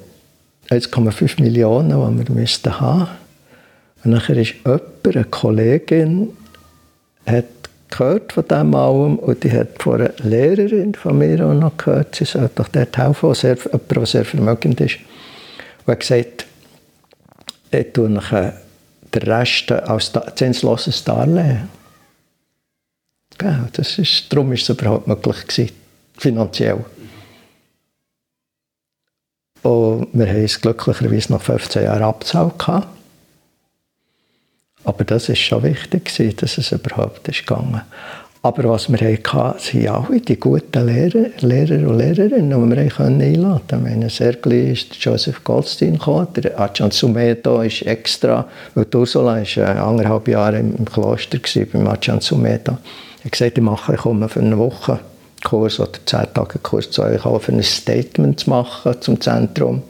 1,5 0.70 1.42
Millionen, 1.42 1.90
die 2.18 2.28
wir 2.28 2.34
müssten 2.34 2.80
haben. 2.80 3.08
Und 4.04 4.12
nachher 4.12 4.36
ist 4.36 4.54
jemand, 4.64 4.82
eine 5.04 5.24
Kollegin, 5.24 6.30
hat 7.26 7.44
gehört 7.90 8.32
von 8.32 8.48
dem 8.48 8.74
allem 8.74 9.16
und 9.18 9.44
die 9.44 9.52
hat 9.52 9.82
von 9.82 10.00
einer 10.00 10.12
Lehrerin 10.22 10.94
von 10.94 11.18
mir 11.18 11.46
auch 11.46 11.54
noch 11.54 11.76
gehört, 11.76 12.14
sie 12.14 12.24
soll 12.24 12.50
doch 12.54 12.68
dort 12.68 12.96
helfen, 12.96 13.34
sehr, 13.34 13.56
jemand, 13.56 13.90
der 13.90 14.06
sehr 14.06 14.24
vermögend 14.24 14.80
ist. 14.80 14.98
Und 15.84 15.92
hat 15.92 16.00
gesagt, 16.00 16.46
ich 17.70 17.92
tue 17.92 18.08
nachher 18.08 18.60
den 19.14 19.22
Rest 19.22 19.70
als 19.70 20.12
zinsloses 20.34 21.04
Darlehen. 21.04 21.68
Ja, 23.40 23.68
das 23.72 23.98
ist, 23.98 24.32
darum 24.32 24.48
war 24.48 24.54
es 24.54 24.68
überhaupt 24.68 25.06
möglich 25.06 25.46
gewesen, 25.46 25.72
finanziell. 26.16 26.84
Und 29.62 30.08
wir 30.12 30.26
haben 30.26 30.44
es 30.44 30.60
glücklicherweise 30.60 31.32
nach 31.32 31.42
15 31.42 31.84
Jahren 31.84 32.02
abgezahlt. 32.02 32.54
Aber 34.84 35.04
das 35.04 35.28
war 35.28 35.36
schon 35.36 35.62
wichtig, 35.62 36.36
dass 36.36 36.58
es 36.58 36.72
überhaupt 36.72 37.28
ist 37.28 37.46
gegangen 37.46 37.82
aber 38.44 38.64
was 38.64 38.90
wir 38.90 38.98
hatten, 38.98 39.58
sind 39.60 39.88
alle 39.88 40.20
die 40.20 40.38
guten 40.38 40.86
Lehrer, 40.86 41.30
Lehrer 41.40 41.88
und 41.88 41.98
Lehrerinnen, 41.98 42.50
die 42.50 42.76
wir 42.76 42.98
einladen 42.98 43.38
konnten. 43.38 43.82
Meine, 43.84 44.10
sehr 44.10 44.32
gleich 44.32 44.72
ist 44.72 44.96
Joseph 44.96 45.44
Goldstein 45.44 45.92
gekommen, 45.92 46.26
der 46.34 46.58
Ajahn 46.58 46.90
Sumeto 46.90 47.62
ist 47.62 47.82
extra, 47.82 48.44
weil 48.74 48.86
Ursula 48.92 49.36
war 49.36 49.56
äh, 49.56 49.78
anderthalb 49.78 50.26
Jahre 50.26 50.58
im 50.58 50.84
Kloster 50.84 51.38
gewesen, 51.38 51.68
beim 51.72 51.86
Ajahn 51.86 52.20
Sumeto. 52.20 52.72
Er 52.72 53.24
hat 53.26 53.32
gesagt, 53.32 53.58
ich 53.58 53.62
mache, 53.62 53.94
ich 53.94 54.00
komme 54.00 54.28
für 54.28 54.40
eine 54.40 54.58
Woche 54.58 54.98
Kurs 55.44 55.78
oder 55.78 55.92
zehn 56.04 56.26
Tage 56.34 56.58
Kurs 56.58 56.90
zu 56.90 57.02
euch, 57.02 57.20
für 57.20 57.52
ein 57.52 57.62
Statement 57.62 58.40
zu 58.40 58.50
machen 58.50 59.00
zum 59.00 59.20
Zentrum. 59.20 59.82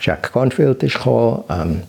Jack 0.00 0.32
Cornfield 0.32 0.82
ist 0.82 0.94
gekommen, 0.94 1.44
ähm, 1.48 1.82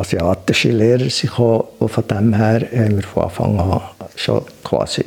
asiatische 0.00 0.70
Lehrer 0.70 1.10
sind 1.10 1.30
gekommen 1.30 1.64
und 1.78 1.88
von 1.88 2.08
dem 2.08 2.34
her 2.34 2.66
haben 2.72 2.96
wir 2.96 3.02
von 3.02 3.22
Anfang 3.24 3.60
an 3.60 3.80
schon 4.16 4.44
quasi 4.64 5.04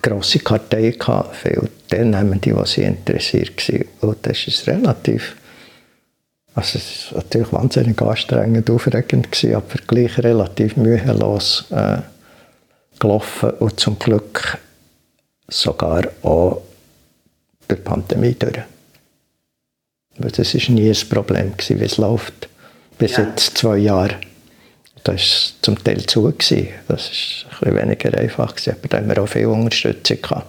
grosse 0.00 0.40
Kartei 0.40 0.90
gehabt, 0.90 1.36
viele 1.36 1.68
Teilnehmende, 1.88 2.54
die 2.54 2.66
sie 2.66 2.82
interessiert 2.82 3.68
waren. 3.68 3.84
Und 4.00 4.26
das 4.26 4.46
ist 4.46 4.66
relativ, 4.66 5.36
also 6.54 6.78
es 6.78 7.12
war 7.12 7.22
natürlich 7.22 7.52
wahnsinnig 7.52 8.02
anstrengend, 8.02 8.70
aufregend 8.70 9.30
gewesen, 9.30 9.54
aber 9.54 9.74
gleich 9.86 10.18
relativ 10.18 10.76
mühelos 10.76 11.64
äh, 11.70 11.98
gelaufen 12.98 13.50
und 13.50 13.78
zum 13.80 13.98
Glück 13.98 14.58
sogar 15.48 16.04
auch 16.22 16.62
durch 17.68 17.80
die 17.80 17.84
Pandemie 17.84 18.36
durch. 18.38 18.58
das 20.18 20.54
war 20.54 20.74
nie 20.74 20.90
ein 20.90 21.08
Problem, 21.08 21.52
wie 21.68 21.84
es 21.84 21.96
läuft 21.96 22.48
bis 23.02 23.16
ja. 23.16 23.24
jetzt 23.24 23.58
zwei 23.58 23.78
Jahre. 23.78 24.14
Das 25.02 25.14
war 25.14 25.62
zum 25.62 25.82
Teil 25.82 26.06
zu. 26.06 26.22
Gewesen. 26.22 26.68
Das 26.86 27.10
war 27.60 27.68
ein 27.68 27.76
weniger 27.76 28.16
einfach. 28.16 28.54
Gewesen. 28.54 28.76
Aber 28.78 28.88
da 28.88 28.98
haben 28.98 29.08
wir 29.08 29.20
auch 29.20 29.26
viel 29.26 29.46
Unterstützung 29.46 30.22
gehabt. 30.22 30.46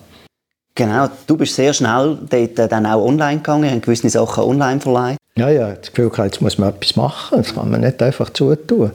Genau, 0.75 1.09
du 1.25 1.37
bist 1.37 1.55
sehr 1.55 1.73
schnell 1.73 2.17
dort 2.29 2.59
äh, 2.59 2.67
dann 2.67 2.85
auch 2.85 3.03
online 3.03 3.37
gegangen, 3.37 3.69
haben 3.69 3.81
gewisse 3.81 4.09
Sachen 4.09 4.43
online 4.43 4.79
verleiht. 4.79 5.17
Ja, 5.35 5.49
ja, 5.49 5.71
das 5.71 5.91
Gefühl 5.91 6.09
gehabt, 6.09 6.33
jetzt 6.33 6.41
muss 6.41 6.57
man 6.57 6.69
etwas 6.69 6.95
machen, 6.95 7.37
das 7.37 7.53
kann 7.53 7.69
man 7.69 7.81
nicht 7.81 8.01
einfach 8.01 8.31
zutun. 8.31 8.91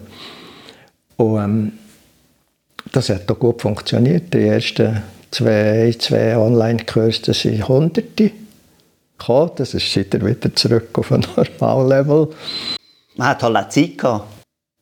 Und 1.17 1.39
ähm, 1.39 1.73
das 2.93 3.09
hat 3.11 3.31
auch 3.31 3.39
gut 3.39 3.63
funktioniert. 3.63 4.35
Die 4.35 4.47
ersten 4.47 5.03
zwei, 5.31 5.95
zwei 5.99 6.37
Online-Kurse, 6.37 7.33
sind 7.33 7.69
Hunderte 7.69 8.33
gekommen. 9.19 9.51
Das 9.57 9.75
ist 9.75 9.97
wieder 9.97 10.55
zurück 10.55 10.97
auf 10.99 11.13
ein 11.13 11.25
Normallevel. 11.61 12.29
Man 13.19 13.29
hat 13.29 13.43
halt 13.43 13.57
auch 13.57 13.69
Zeit 13.69 13.99
gehabt. 13.99 14.27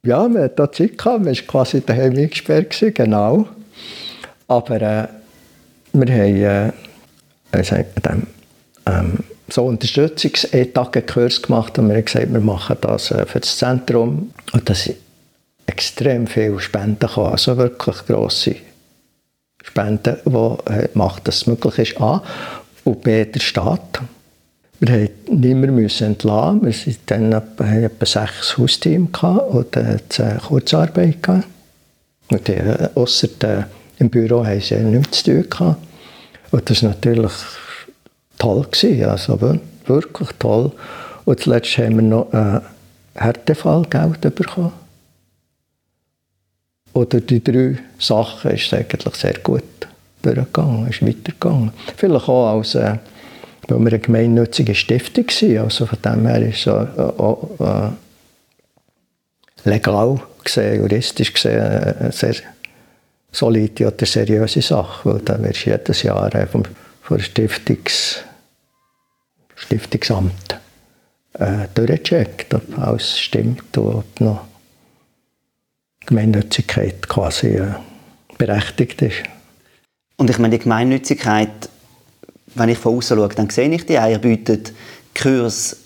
Ja, 0.04 0.28
man 0.28 0.42
hat 0.42 0.60
auch 0.60 0.70
Zeit 0.70 0.98
gehabt. 0.98 1.24
Man 1.24 1.34
war 1.34 1.42
quasi 1.42 1.80
daheim 1.80 2.16
eingesperrt, 2.16 2.94
genau. 2.94 3.48
Aber 4.46 4.76
äh, 4.76 5.08
wir 5.92 6.14
haben, 6.14 6.72
äh, 7.52 7.64
sagt 7.64 8.04
man 8.04 8.12
dem, 8.12 8.26
ähm, 8.86 9.18
gemacht 11.42 11.78
und 11.78 11.88
wir 11.88 11.96
haben 11.96 12.04
gesagt, 12.04 12.32
wir 12.32 12.40
machen 12.40 12.76
das 12.82 13.10
äh, 13.10 13.24
für 13.24 13.40
das 13.40 13.56
Zentrum. 13.56 14.32
Und 14.52 14.68
das 14.68 14.84
sind 14.84 14.98
extrem 15.66 16.26
viele 16.26 16.60
Spenden 16.60 16.98
gekommen, 16.98 17.32
also 17.32 17.56
wirklich 17.56 18.04
grosse 18.06 18.56
Spenden, 19.62 20.16
die 20.24 20.72
äh, 20.72 20.88
macht, 20.92 21.26
dass 21.26 21.36
es 21.36 21.46
möglich 21.46 21.78
ist. 21.78 22.00
A. 22.00 22.22
Und 22.84 23.02
B. 23.02 23.24
der 23.24 23.40
Staat. 23.40 24.00
Wir 24.78 25.08
mussten 25.26 25.40
niemanden 25.40 26.04
entlassen. 26.04 26.64
Wir 26.64 26.72
hatten 26.72 26.96
dann 27.06 27.32
etwa, 27.32 27.64
etwa 27.64 28.06
sechs 28.06 28.58
Hausteams 28.58 29.18
und 29.22 29.76
es 29.76 30.22
Kurzarbeit 30.46 31.22
gegeben. 31.22 31.44
Und 32.28 32.48
die, 32.48 32.52
äh, 32.52 32.88
ausser 32.94 33.28
der, 33.40 33.68
im 33.98 34.10
Büro 34.10 34.44
haben 34.44 34.60
sie 34.60 34.76
nichts 34.76 35.22
zu 35.22 35.32
tun 35.32 35.50
gehabt. 35.50 35.82
Und 36.50 36.68
das 36.68 36.82
war 36.82 36.90
natürlich 36.90 37.32
toll. 38.38 38.66
Gewesen, 38.70 39.04
also 39.04 39.58
wirklich 39.86 40.28
toll. 40.38 40.72
Und 41.24 41.40
zuletzt 41.40 41.78
haben 41.78 41.96
wir 41.96 42.02
noch 42.02 42.32
ein 42.32 42.60
Härtefallgeld 43.14 44.20
bekommen. 44.34 44.72
Oder 46.92 47.20
die 47.20 47.42
drei 47.42 47.78
Sachen 47.98 48.52
ist 48.52 48.72
eigentlich 48.72 49.14
sehr 49.14 49.38
gut 49.42 49.62
durchgegangen, 50.22 50.88
ist 50.88 51.02
weitergegangen. 51.02 51.72
Vielleicht 51.96 52.28
auch 52.28 52.56
als, 52.56 52.74
äh, 52.74 52.96
weil 53.68 53.78
wir 53.80 53.92
eine 53.92 53.98
gemeinnützige 53.98 54.74
Stiftung 54.74 55.26
waren, 55.26 55.58
also 55.58 55.86
von 55.86 55.98
dem 56.02 56.26
her 56.26 56.42
ist 56.42 56.66
es 56.66 56.68
auch, 56.68 57.48
äh, 57.60 57.90
legal 59.68 60.20
gesehen, 60.44 60.82
juristisch 60.82 61.32
gesehen, 61.32 61.60
eine 61.60 62.12
sehr 62.12 62.34
solide 63.32 63.86
oder 63.88 64.06
seriöse 64.06 64.62
Sache, 64.62 65.10
weil 65.10 65.20
dann 65.20 65.42
wirst 65.42 65.66
du 65.66 65.70
jedes 65.70 66.02
Jahr 66.02 66.34
äh, 66.34 66.46
vom, 66.46 66.62
vom 67.02 67.18
Stiftungs, 67.18 68.22
Stiftungsamt 69.54 70.60
äh, 71.34 71.66
durchgecheckt, 71.74 72.54
ob 72.54 72.78
alles 72.78 73.18
stimmt 73.18 73.76
und 73.76 73.94
ob 73.94 74.20
noch 74.20 74.46
Gemeinnützigkeit 76.06 77.08
quasi 77.08 77.56
äh, 77.56 77.74
berechtigt 78.38 79.02
ist. 79.02 79.22
Und 80.16 80.30
ich 80.30 80.38
meine, 80.38 80.56
die 80.56 80.62
Gemeinnützigkeit, 80.62 81.68
wenn 82.56 82.68
ich 82.68 82.78
von 82.78 82.96
außen 82.96 83.16
schaue, 83.16 83.28
dann 83.28 83.50
sehe 83.50 83.68
ich 83.70 83.86
die. 83.86 83.94
Ihr 83.94 84.18
bietet 84.18 84.72
Kurs 85.14 85.76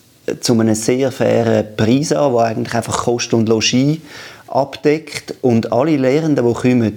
zu 0.41 0.53
einem 0.53 0.75
sehr 0.75 1.11
fairen 1.11 1.77
Preis 1.77 2.13
an, 2.13 2.33
der 2.33 2.43
eigentlich 2.43 2.75
einfach 2.75 3.05
Kost 3.05 3.35
und 3.35 3.49
Logis 3.49 3.99
abdeckt. 4.47 5.35
Und 5.43 5.73
alle 5.73 5.97
Lehrenden, 5.97 6.47
die 6.47 6.53
kommen, 6.53 6.97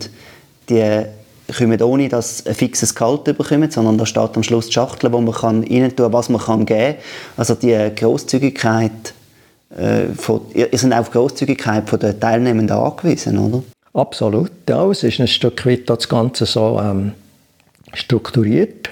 die 0.69 1.05
kommen 1.57 1.81
ohne, 1.81 2.09
dass 2.09 2.39
sie 2.39 2.49
ein 2.49 2.55
fixes 2.55 2.93
Gehalt 2.95 3.23
bekommen, 3.23 3.69
sondern 3.71 3.97
da 3.97 4.05
steht 4.05 4.35
am 4.35 4.43
Schluss 4.43 4.67
die 4.67 4.73
Schachtel, 4.73 5.11
wo 5.11 5.21
man 5.21 5.33
kann 5.33 5.63
rein 5.63 5.95
tun 5.95 6.05
kann, 6.05 6.13
was 6.13 6.29
man 6.29 6.41
kann 6.41 6.65
geben 6.65 6.95
kann. 6.95 7.03
Also 7.37 7.55
die 7.55 7.91
Grosszügigkeit 7.95 9.13
äh, 9.75 10.13
von, 10.15 10.41
ihr 10.53 10.69
seid 10.73 10.93
auf 10.93 11.11
Großzügigkeit 11.11 12.01
der 12.01 12.19
Teilnehmenden 12.19 12.77
angewiesen, 12.77 13.37
oder? 13.37 13.63
Absolut, 13.93 14.51
ja. 14.67 14.89
Es 14.89 15.03
ist 15.03 15.19
ein 15.19 15.27
Stück 15.27 15.65
weit 15.65 15.89
das 15.89 16.09
Ganze 16.09 16.45
so 16.45 16.79
ähm, 16.83 17.13
strukturiert. 17.93 18.89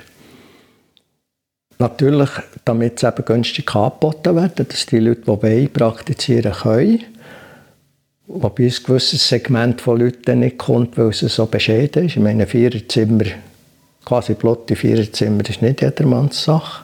Natürlich, 1.81 2.29
damit 2.63 3.01
es 3.01 3.09
eben 3.09 3.25
günstig 3.25 3.75
angeboten 3.75 4.35
wird, 4.35 4.59
dass 4.59 4.85
die 4.85 4.99
Leute, 4.99 5.21
die 5.21 5.27
wollen, 5.27 5.73
praktizieren 5.73 6.51
können. 6.51 7.03
Wobei 8.27 8.65
ein 8.65 8.73
gewisses 8.85 9.27
Segment 9.27 9.81
von 9.81 9.99
Leuten 9.99 10.41
nicht 10.41 10.59
kommt, 10.59 10.95
weil 10.99 11.09
es 11.09 11.21
so 11.21 11.47
bescheiden 11.47 12.05
ist. 12.05 12.17
Ich 12.17 12.21
meine, 12.21 12.45
Viererzimmer, 12.45 13.25
quasi 14.05 14.35
blotte 14.35 14.75
Viererzimmer, 14.75 15.41
ist 15.49 15.63
nicht 15.63 15.81
jedermanns 15.81 16.43
Sache. 16.43 16.83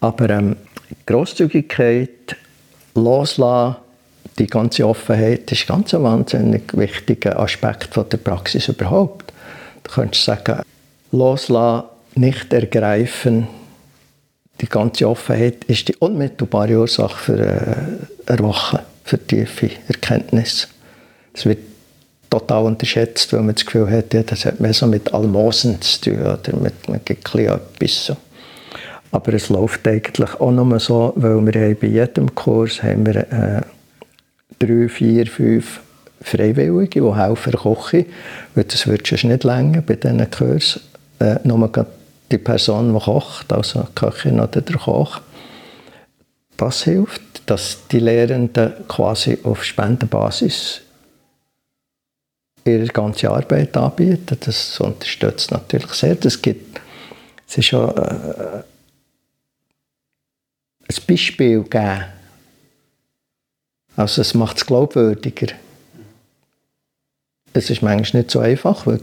Aber 0.00 0.30
ähm, 0.30 0.56
Grosszügigkeit 1.04 2.34
loslassen, 2.94 3.76
die 4.38 4.46
ganze 4.46 4.88
Offenheit, 4.88 5.52
ist 5.52 5.66
ganz 5.66 5.92
ein 5.92 6.02
wahnsinnig 6.02 6.62
wichtiger 6.72 7.38
Aspekt 7.38 7.92
von 7.92 8.08
der 8.08 8.16
Praxis 8.16 8.68
überhaupt. 8.68 9.34
Du 9.84 9.92
könntest 9.92 10.24
sagen, 10.24 10.62
loslassen, 11.10 11.88
nicht 12.14 12.54
ergreifen, 12.54 13.48
die 14.60 14.68
ganze 14.68 15.08
Offenheit 15.08 15.64
ist 15.64 15.88
die 15.88 15.96
unmittelbare 15.96 16.78
Ursache 16.78 17.16
für 17.16 17.38
äh, 17.38 18.30
Erwachen, 18.30 18.80
für 19.04 19.18
tiefe 19.18 19.70
Erkenntnis. 19.88 20.68
Das 21.32 21.46
wird 21.46 21.58
total 22.30 22.64
unterschätzt, 22.64 23.32
weil 23.32 23.42
man 23.42 23.54
das 23.54 23.66
Gefühl 23.66 23.90
hat, 23.90 24.14
ja, 24.14 24.22
das 24.22 24.44
hat 24.44 24.60
mehr 24.60 24.72
so 24.72 24.86
mit 24.86 25.12
Almosen 25.12 25.80
zu 25.82 26.00
tun 26.00 26.20
oder 26.20 26.56
mit, 26.56 26.88
mit 26.88 27.10
etwas 27.10 28.06
so. 28.06 28.16
Aber 29.10 29.34
es 29.34 29.50
läuft 29.50 29.86
eigentlich 29.86 30.40
auch 30.40 30.50
nur 30.50 30.80
so, 30.80 31.12
weil 31.16 31.44
wir 31.44 31.74
bei 31.74 31.86
jedem 31.86 32.34
Kurs 32.34 32.82
haben 32.82 33.04
wir 33.04 33.16
äh, 33.16 33.60
drei, 34.58 34.88
vier, 34.88 35.26
fünf 35.26 35.80
Freiwillige, 36.22 37.02
die 37.02 37.14
helfen 37.14 37.52
kochen. 37.52 38.06
Das 38.54 38.86
wird 38.86 39.06
schon 39.06 39.30
nicht 39.30 39.44
länger 39.44 39.82
bei 39.82 39.96
diesen 39.96 40.30
Kursen. 40.30 40.80
Äh, 41.18 41.36
nur 41.44 41.70
die 42.32 42.38
Person, 42.38 42.92
die 42.92 43.00
kocht, 43.00 43.52
also 43.52 43.82
die 43.82 43.94
Köchin 43.94 44.40
oder 44.40 44.60
der 44.60 44.76
Koch. 44.76 45.20
Das 46.56 46.84
hilft, 46.84 47.22
dass 47.46 47.86
die 47.88 47.98
Lehrenden 47.98 48.72
quasi 48.88 49.38
auf 49.42 49.64
Spendenbasis 49.64 50.80
ihre 52.64 52.86
ganze 52.86 53.30
Arbeit 53.30 53.76
anbieten. 53.76 54.36
Das 54.40 54.80
unterstützt 54.80 55.50
natürlich 55.50 55.92
sehr. 55.92 56.14
Das 56.14 56.40
gibt, 56.40 56.80
es 57.48 57.58
ist 57.58 57.66
schon 57.66 57.88
äh, 57.96 58.62
ein 60.88 61.06
Beispiel 61.06 61.62
geben. 61.64 62.04
Also 63.96 64.22
es 64.22 64.34
macht 64.34 64.56
es 64.56 64.66
glaubwürdiger. 64.66 65.54
Es 67.52 67.68
ist 67.68 67.82
manchmal 67.82 68.22
nicht 68.22 68.30
so 68.30 68.38
einfach, 68.38 68.86
weil 68.86 69.00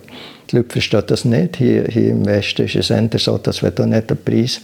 die 0.51 0.57
Leute 0.57 0.69
verstehen 0.69 1.03
das 1.07 1.25
nicht. 1.25 1.57
Hier, 1.57 1.85
hier 1.85 2.09
im 2.09 2.25
Westen 2.25 2.65
ist 2.65 2.75
es 2.75 2.89
eher 2.89 3.09
so, 3.17 3.37
dass 3.37 3.61
wenn 3.63 3.75
da 3.75 3.85
nicht 3.85 4.11
ein 4.11 4.17
Preis, 4.23 4.61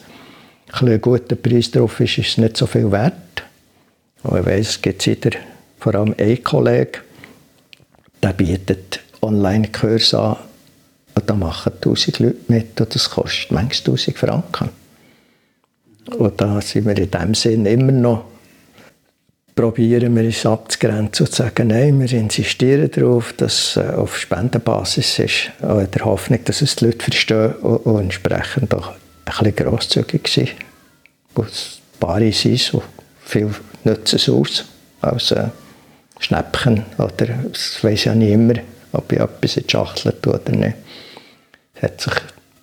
ein, 0.72 1.02
guter 1.02 1.36
Preis 1.36 1.72
drauf 1.72 2.00
ist, 2.00 2.18
ist 2.18 2.28
es 2.30 2.38
nicht 2.38 2.58
so 2.58 2.66
viel 2.66 2.92
wert. 2.92 3.14
Und 4.24 4.40
ich 4.40 4.46
weiss, 4.46 4.70
es 4.70 4.82
gibt 4.82 5.06
wieder 5.06 5.32
vor 5.80 5.96
allem 5.96 6.16
einen 6.18 6.44
Kollegen, 6.44 7.02
der 8.24 8.34
bietet 8.34 9.02
Online-Kurse 9.22 10.20
an 10.20 10.38
und 11.14 11.30
da 11.30 11.36
machen 11.36 11.74
1000 11.74 12.20
Leute 12.20 12.38
mit 12.48 12.82
und 12.82 12.96
das 12.96 13.10
kostet 13.10 13.52
manchmal 13.52 13.96
1000 13.96 14.18
Franken. 14.18 14.70
Und 16.18 16.42
da 16.42 16.62
sind 16.62 16.86
wir 16.86 16.98
in 16.98 17.12
dem 17.12 17.34
Sinn 17.34 17.66
immer 17.66 17.92
noch, 17.92 18.26
probieren 19.56 20.16
wir 20.16 20.24
uns 20.24 20.46
abzugrenzen 20.46 21.26
und 21.26 21.32
zu 21.32 21.44
sagen, 21.44 21.68
nein, 21.68 22.00
wir 22.00 22.12
insistieren 22.12 22.92
darauf, 22.92 23.34
dass 23.34 23.78
es 23.78 23.78
äh, 23.78 23.94
auf 23.96 24.18
Spendenbasis 24.18 25.20
ist, 25.20 25.52
in 25.62 25.90
der 25.92 26.06
Hoffnung, 26.06 26.40
dass 26.44 26.62
es 26.62 26.76
die 26.76 26.86
Leute 26.86 27.04
verstehen 27.04 27.54
und, 27.54 28.02
entsprechend 28.02 28.74
auch 28.74 28.90
ein 28.90 28.98
bisschen 29.26 29.56
grosszügig 29.56 30.28
sind. 30.28 30.52
Und 31.36 31.50
Paare 32.00 32.32
sind 32.34 32.60
so, 32.60 32.84
viel 33.24 33.50
nutzen 33.84 34.18
es 34.18 34.30
aus 34.30 34.66
als 35.02 35.32
äh, 35.32 35.48
Schnäppchen 36.20 36.86
oder 36.98 37.28
das 37.52 37.84
weiß 37.84 38.06
ja 38.06 38.16
nicht 38.16 38.32
immer, 38.32 38.56
ob 38.92 39.12
ich 39.12 39.20
etwas 39.20 39.58
in 39.58 39.64
die 39.64 39.70
Schachtel 39.70 40.14
tue 40.22 40.40
oder 40.40 40.52
nicht. 40.52 40.76
Das 41.76 41.84
hat 41.84 42.02
sich 42.02 42.14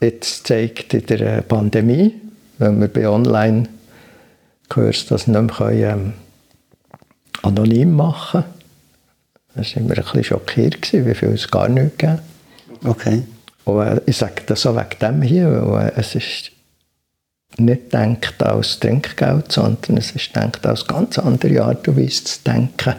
jetzt 0.00 0.44
gezeigt 0.44 0.94
in 0.94 1.06
der 1.06 1.20
äh, 1.20 1.42
Pandemie, 1.42 2.14
wenn 2.58 2.80
wir 2.80 2.88
bei 2.88 3.08
Online-Kurs 3.08 5.06
das 5.06 5.26
nicht 5.26 5.40
mehr 5.40 5.56
können, 5.56 5.82
ähm, 5.82 6.12
anonym 7.42 7.94
machen. 7.94 8.44
Da 9.54 9.60
waren 9.60 9.88
wir 9.88 9.98
ein 9.98 10.04
bisschen 10.04 10.24
schockiert, 10.24 10.92
wie 10.92 11.14
viel 11.14 11.28
es 11.30 11.50
gar 11.50 11.68
nicht 11.68 11.98
gegeben 11.98 12.20
Okay. 12.84 13.22
Und 13.64 13.86
äh, 13.86 14.00
ich 14.06 14.16
sage 14.16 14.42
das 14.46 14.66
auch 14.66 14.76
wegen 14.76 14.98
dem 15.00 15.22
hier, 15.22 15.66
weil 15.66 15.88
äh, 15.88 15.92
es 15.96 16.14
ist 16.14 16.52
nicht 17.58 17.90
gedacht 17.90 18.42
als 18.42 18.80
Trinkgeld, 18.80 19.52
sondern 19.52 19.98
es 19.98 20.12
ist 20.12 20.32
gedacht 20.32 20.66
als 20.66 20.86
ganz 20.86 21.18
andere 21.18 21.62
Art 21.62 21.86
und 21.86 21.96
Weise 21.96 22.24
zu 22.24 22.38
denken. 22.44 22.94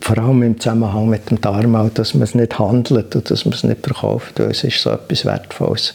vor 0.00 0.18
allem 0.18 0.42
im 0.42 0.60
Zusammenhang 0.60 1.08
mit 1.08 1.30
dem 1.30 1.40
Dharma, 1.40 1.90
dass 1.92 2.14
man 2.14 2.22
es 2.22 2.34
nicht 2.34 2.58
handelt 2.58 3.14
und 3.14 3.30
dass 3.30 3.44
man 3.44 3.54
es 3.54 3.64
nicht 3.64 3.84
verkauft, 3.84 4.38
weil 4.38 4.52
es 4.52 4.64
ist 4.64 4.80
so 4.80 4.90
etwas 4.90 5.24
Wertvolles. 5.24 5.94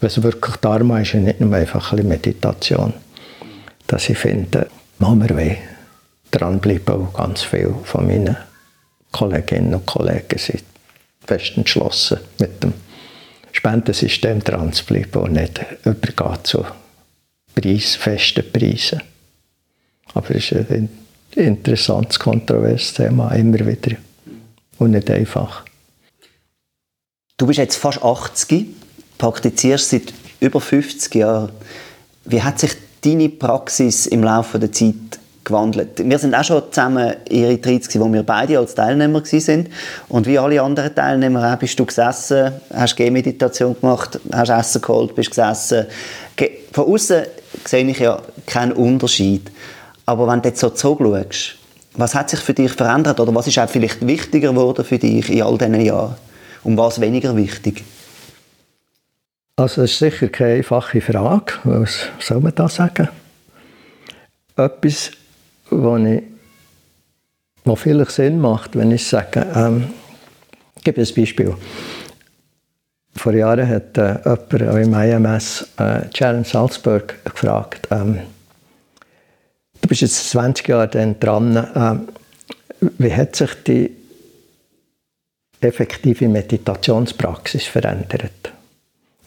Was 0.00 0.22
wirklich 0.22 0.56
Dharma 0.56 1.00
ist, 1.00 1.14
ist 1.14 1.22
nicht 1.22 1.40
nur 1.40 1.54
einfach 1.54 1.92
ein 1.92 2.06
Meditation. 2.06 2.92
Dass 3.86 4.08
ich 4.08 4.18
finde, 4.18 4.68
machen 4.98 5.26
wir 5.26 5.36
weh, 5.36 5.56
dranbleiben, 6.32 6.94
und 6.96 7.14
ganz 7.14 7.42
viele 7.42 7.74
von 7.84 8.06
meinen 8.06 8.36
Kolleginnen 9.12 9.74
und 9.74 9.86
Kollegen 9.86 10.38
sind 10.38 10.64
fest 11.24 11.56
entschlossen, 11.56 12.18
mit 12.40 12.62
dem 12.62 12.72
Spendensystem 13.52 14.42
dran 14.42 14.72
zu 14.72 14.84
bleiben 14.84 15.22
und 15.22 15.32
nicht 15.32 15.60
übergehen 15.84 16.38
zu 16.42 16.64
Preis, 17.54 17.94
festen 17.94 18.50
Preisen. 18.50 19.02
Aber 20.14 20.30
es 20.34 20.50
ist 20.50 20.70
ein 20.70 20.88
interessantes, 21.36 22.18
kontroverses 22.18 22.94
Thema, 22.94 23.32
immer 23.32 23.66
wieder. 23.66 23.96
Und 24.78 24.92
nicht 24.92 25.10
einfach. 25.10 25.64
Du 27.36 27.46
bist 27.46 27.58
jetzt 27.58 27.76
fast 27.76 28.02
80, 28.02 28.66
praktizierst 29.18 29.90
seit 29.90 30.12
über 30.40 30.60
50 30.60 31.14
Jahren. 31.14 31.52
Wie 32.24 32.42
hat 32.42 32.58
sich 32.58 32.72
deine 33.02 33.28
Praxis 33.28 34.06
im 34.06 34.22
Laufe 34.22 34.58
der 34.58 34.72
Zeit 34.72 35.18
gewandelt? 35.44 36.08
Wir 36.08 36.18
sind 36.18 36.34
auch 36.34 36.44
schon 36.44 36.62
zusammen 36.70 37.14
in 37.28 37.44
Retreats, 37.46 37.98
wo 37.98 38.12
wir 38.12 38.22
beide 38.22 38.58
als 38.58 38.74
Teilnehmer 38.74 39.22
waren. 39.22 39.68
Und 40.08 40.26
wie 40.26 40.38
alle 40.38 40.62
anderen 40.62 40.94
Teilnehmer 40.94 41.52
auch, 41.52 41.58
bist 41.58 41.78
du 41.78 41.84
gesessen, 41.84 42.52
hast 42.72 42.96
Gehmeditation 42.96 43.76
gemacht, 43.80 44.18
hast 44.32 44.50
Essen 44.50 44.80
geholt, 44.80 45.14
bist 45.14 45.30
gesessen. 45.30 45.86
Von 46.72 46.84
außen 46.86 47.22
sehe 47.64 47.84
ich 47.84 47.98
ja 47.98 48.20
keinen 48.46 48.72
Unterschied. 48.72 49.50
Aber 50.06 50.26
wenn 50.28 50.42
du 50.42 50.48
jetzt 50.48 50.60
so 50.60 50.70
zurückschaust, 50.70 51.56
was 51.94 52.14
hat 52.14 52.30
sich 52.30 52.40
für 52.40 52.54
dich 52.54 52.72
verändert 52.72 53.20
oder 53.20 53.34
was 53.34 53.46
ist 53.46 53.58
auch 53.58 53.68
vielleicht 53.68 54.06
wichtiger 54.06 54.50
geworden 54.50 54.84
für 54.84 54.98
dich 54.98 55.28
in 55.30 55.42
all 55.42 55.58
diesen 55.58 55.80
Jahren? 55.80 56.14
Und 56.64 56.76
was 56.76 57.00
weniger 57.00 57.36
wichtig? 57.36 57.84
Also 59.56 59.82
das 59.82 59.92
ist 59.92 59.98
sicher 59.98 60.28
keine 60.28 60.54
einfache 60.54 61.00
Frage. 61.02 61.52
Was 61.64 62.06
soll 62.18 62.40
man 62.40 62.54
da 62.54 62.68
sagen? 62.68 63.08
Etwas, 64.56 65.10
was, 65.72 66.02
ich, 66.02 66.22
was 67.64 67.80
vielleicht 67.80 68.10
Sinn 68.10 68.40
macht, 68.40 68.76
wenn 68.76 68.90
ich 68.90 69.06
sage, 69.06 69.46
ähm, 69.54 69.88
ich 70.76 70.84
gebe 70.84 71.00
ein 71.00 71.14
Beispiel. 71.14 71.54
Vor 73.14 73.34
Jahren 73.34 73.68
hat 73.68 73.96
äh, 73.98 74.18
jemand 74.24 74.86
im 74.86 74.94
IMS 74.94 75.68
äh, 75.78 76.02
Sharon 76.14 76.44
Salzburg 76.44 77.24
gefragt, 77.24 77.88
ähm, 77.90 78.20
du 79.80 79.88
bist 79.88 80.00
jetzt 80.00 80.30
20 80.30 80.68
Jahre 80.68 81.14
dran, 81.18 81.56
äh, 81.56 82.88
wie 82.98 83.14
hat 83.14 83.36
sich 83.36 83.54
die 83.64 83.90
effektive 85.60 86.28
Meditationspraxis 86.28 87.64
verändert? 87.64 88.52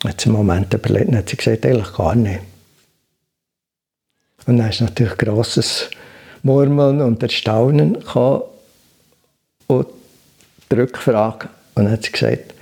Hat 0.05 0.19
sie 0.19 0.30
einen 0.30 0.38
Moment 0.38 0.73
überlegt 0.73 1.13
hat 1.15 1.30
sie 1.30 1.38
gesagt, 1.38 1.65
eigentlich 1.65 1.93
gar 1.93 2.15
nicht. 2.15 2.41
Und 4.45 4.57
dann 4.57 4.69
ist 4.69 4.81
natürlich 4.81 5.17
grosses 5.17 5.89
Murmeln 6.45 7.01
und 7.01 7.23
Erstaunen 7.23 7.95
gekommen 7.95 8.43
und 9.65 9.88
die 10.72 10.76
Rückfrage. 10.76 11.49
Und 11.73 11.85
dann 11.85 11.91
hat 11.91 12.03
sie 12.03 12.11
gesagt, 12.11 12.53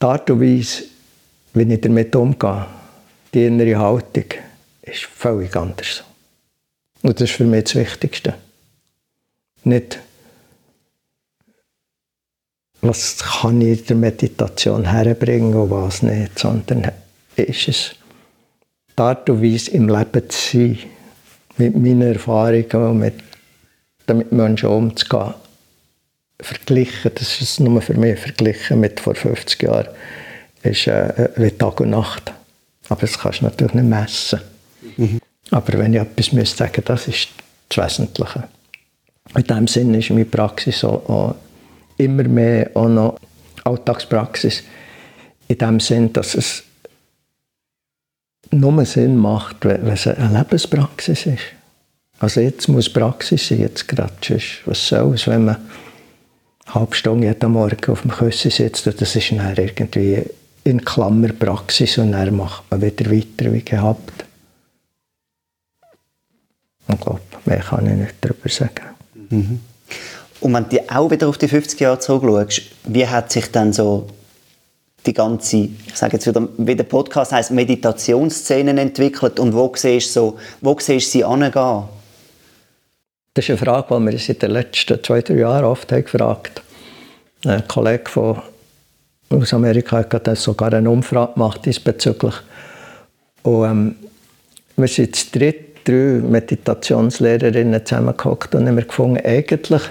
die 0.00 0.06
Art 0.06 0.30
und 0.30 0.40
Weise, 0.40 0.84
wie 1.52 1.74
ich 1.74 1.80
damit 1.80 2.14
umgehe, 2.14 2.66
die 3.34 3.46
innere 3.46 3.76
Haltung, 3.76 4.24
ist 4.82 5.02
völlig 5.02 5.56
anders. 5.56 6.04
Und 7.02 7.20
das 7.20 7.28
ist 7.28 7.36
für 7.36 7.44
mich 7.44 7.64
das 7.64 7.74
Wichtigste. 7.74 8.34
Nicht, 9.64 9.98
was 12.82 13.18
kann 13.18 13.60
ich 13.60 13.80
in 13.80 13.86
der 13.86 13.96
Meditation 13.96 14.84
herbringen 14.84 15.54
und 15.54 15.70
was 15.70 16.02
nicht, 16.02 16.38
sondern 16.38 16.92
ist 17.34 17.66
es 17.66 17.90
die 18.96 19.02
Art 19.02 19.28
und 19.28 19.42
Weise 19.42 19.72
im 19.72 19.88
Leben 19.88 20.30
zu 20.30 20.38
sein, 20.38 20.78
mit 21.56 21.76
meinen 21.76 22.02
Erfahrungen 22.02 22.90
und 22.90 22.98
mit, 22.98 23.14
damit 24.06 24.32
Menschen 24.32 24.68
umzugehen, 24.68 25.34
verglichen, 26.40 27.12
das 27.14 27.40
ist 27.40 27.60
nur 27.60 27.80
für 27.80 27.94
mich 27.94 28.18
verglichen 28.18 28.80
mit 28.80 29.00
vor 29.00 29.14
50 29.14 29.62
Jahren, 29.62 29.88
ist 30.62 30.86
äh, 30.86 31.30
wie 31.36 31.50
Tag 31.50 31.80
und 31.80 31.90
Nacht. 31.90 32.32
Aber 32.88 33.00
das 33.00 33.18
kannst 33.18 33.40
du 33.40 33.44
natürlich 33.44 33.74
nicht 33.74 33.86
messen. 33.86 34.40
Mhm. 34.96 35.20
Aber 35.50 35.78
wenn 35.78 35.94
ich 35.94 36.00
etwas 36.00 36.32
müsste 36.32 36.56
sagen 36.56 36.82
das 36.84 37.08
ist 37.08 37.28
das 37.68 37.84
Wesentliche. 37.84 38.44
In 39.34 39.44
diesem 39.44 39.66
Sinne 39.66 39.98
ist 39.98 40.10
meine 40.10 40.24
Praxis 40.24 40.84
auch, 40.84 41.08
auch 41.08 41.34
immer 41.96 42.24
mehr 42.24 42.70
auch 42.74 42.88
noch 42.88 43.18
Alltagspraxis. 43.64 44.64
In 45.48 45.58
dem 45.58 45.80
Sinn, 45.80 46.12
dass 46.12 46.34
es 46.34 46.63
nur 48.50 48.84
Sinn 48.84 49.16
macht, 49.16 49.64
wenn 49.64 49.86
es 49.88 50.06
eine 50.06 50.38
Lebenspraxis 50.38 51.26
ist. 51.26 51.42
Also 52.18 52.40
jetzt 52.40 52.68
muss 52.68 52.92
Praxis 52.92 53.48
sein, 53.48 53.60
jetzt 53.60 53.88
gerade. 53.88 54.12
Was 54.66 54.88
soll 54.88 55.14
es, 55.14 55.26
wenn 55.26 55.46
man 55.46 55.56
eine 56.66 56.74
halbe 56.74 56.94
Stunde 56.94 57.26
jeden 57.26 57.52
Morgen 57.52 57.92
auf 57.92 58.02
dem 58.02 58.10
Küssen 58.10 58.50
sitzt 58.50 58.86
und 58.86 59.00
das 59.00 59.16
ist 59.16 59.30
dann 59.30 59.56
irgendwie 59.56 60.22
in 60.64 60.84
Klammer 60.84 61.32
Praxis 61.32 61.98
und 61.98 62.12
dann 62.12 62.36
macht 62.36 62.64
man 62.70 62.80
wieder 62.80 63.10
weiter 63.10 63.52
wie 63.52 63.62
gehabt. 63.62 64.24
Ich 66.88 67.00
glaube, 67.00 67.20
mehr 67.44 67.60
kann 67.60 67.86
ich 67.86 67.92
nicht 67.92 68.14
darüber 68.20 68.48
sagen. 68.48 68.94
Mhm. 69.30 69.60
Und 70.40 70.54
wenn 70.54 70.68
du 70.68 70.78
auch 70.90 71.10
wieder 71.10 71.28
auf 71.28 71.38
die 71.38 71.48
50 71.48 71.80
Jahre 71.80 71.98
zurückschaust, 71.98 72.62
wie 72.84 73.06
hat 73.06 73.32
sich 73.32 73.50
dann 73.50 73.72
so 73.72 74.08
die 75.06 75.12
ganze, 75.12 75.56
ich 75.56 75.94
sage 75.94 76.14
jetzt 76.14 76.26
wieder, 76.26 76.48
wie 76.56 76.74
der 76.74 76.84
Podcast 76.84 77.32
heißt, 77.32 77.50
Meditationsszenen 77.50 78.78
entwickelt 78.78 79.38
und 79.38 79.54
wo 79.54 79.72
siehst 79.74 80.16
du 80.16 80.20
so, 80.20 80.38
wo 80.60 80.76
siehst 80.78 81.12
sie 81.12 81.24
angehen? 81.24 81.84
Das 83.34 83.44
ist 83.44 83.50
eine 83.50 83.58
Frage, 83.58 83.86
die 83.88 84.04
wir 84.04 84.12
uns 84.12 84.28
in 84.28 84.38
den 84.38 84.50
letzten 84.52 85.02
zwei, 85.02 85.20
drei 85.20 85.34
Jahren 85.34 85.64
oft 85.64 85.90
haben 85.90 86.04
gefragt 86.04 86.62
Ein 87.44 87.66
Kollege 87.66 88.08
von, 88.08 88.40
aus 89.30 89.52
Amerika 89.52 89.98
hat 89.98 90.36
sogar 90.36 90.72
eine 90.72 90.88
Umfrage 90.88 91.34
gemacht 91.34 91.66
diesbezüglich. 91.66 92.34
Und 93.42 93.64
ähm, 93.64 93.96
wir 94.76 94.88
sind 94.88 95.16
zu 95.16 95.38
dritt, 95.38 95.86
drei 95.86 96.20
Meditationslehrerinnen 96.22 97.84
zusammengehockt 97.84 98.54
und 98.54 98.66
haben 98.66 98.76
gefunden, 98.76 99.20
eigentlich 99.24 99.82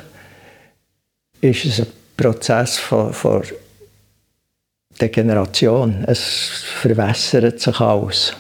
ist 1.42 1.66
es 1.66 1.80
ein 1.82 1.88
Prozess 2.18 2.78
von, 2.78 3.14
von 3.14 3.44
Degeneration. 5.00 6.04
Es 6.08 6.64
verwässert 6.82 7.60
sich 7.60 7.80
alles. 7.80 8.34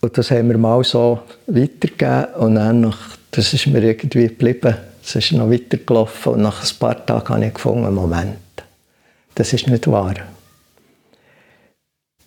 Und 0.00 0.16
das 0.16 0.30
haben 0.30 0.48
wir 0.48 0.58
mal 0.58 0.84
so 0.84 1.20
weitergegeben 1.46 2.34
und 2.36 2.54
dann 2.54 2.82
nach, 2.82 3.16
das 3.32 3.52
ist 3.52 3.66
mir 3.66 3.82
irgendwie 3.82 4.28
geblieben. 4.28 4.76
Es 5.02 5.16
ist 5.16 5.32
noch 5.32 5.50
weitergelaufen 5.50 6.34
und 6.34 6.42
nach 6.42 6.62
ein 6.62 6.78
paar 6.78 7.04
Tagen 7.04 7.28
habe 7.28 7.46
ich 7.46 7.54
gefunden, 7.54 7.94
Moment, 7.94 8.38
das 9.34 9.52
ist 9.52 9.66
nicht 9.66 9.86
wahr. 9.86 10.14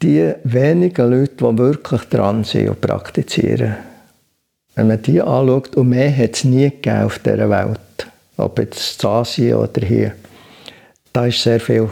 Die 0.02 0.34
wenigen 0.44 1.12
Leute, 1.12 1.36
die 1.36 1.58
wirklich 1.58 2.02
dran 2.04 2.44
sind 2.44 2.70
und 2.70 2.82
praktizieren, 2.82 3.76
wenn 4.76 4.88
man 4.88 5.02
die 5.02 5.22
anschaut, 5.22 5.76
und 5.76 5.90
mehr 5.90 6.16
hat 6.16 6.36
es 6.36 6.44
nie 6.44 6.72
gegeben 6.72 7.04
auf 7.04 7.20
dieser 7.20 7.50
Welt, 7.50 8.08
ob 8.38 8.58
jetzt 8.58 9.04
in 9.04 9.10
Asien 9.10 9.56
oder 9.56 9.86
hier, 9.86 10.14
da 11.14 11.26
ist 11.26 11.42
sehr 11.42 11.60
viel 11.60 11.90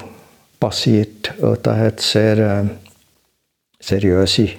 passiert 0.59 1.33
und 1.39 1.65
da 1.65 1.75
hat 1.75 1.99
sehr 2.01 2.37
äh, 2.37 2.65
seriöse 3.79 4.49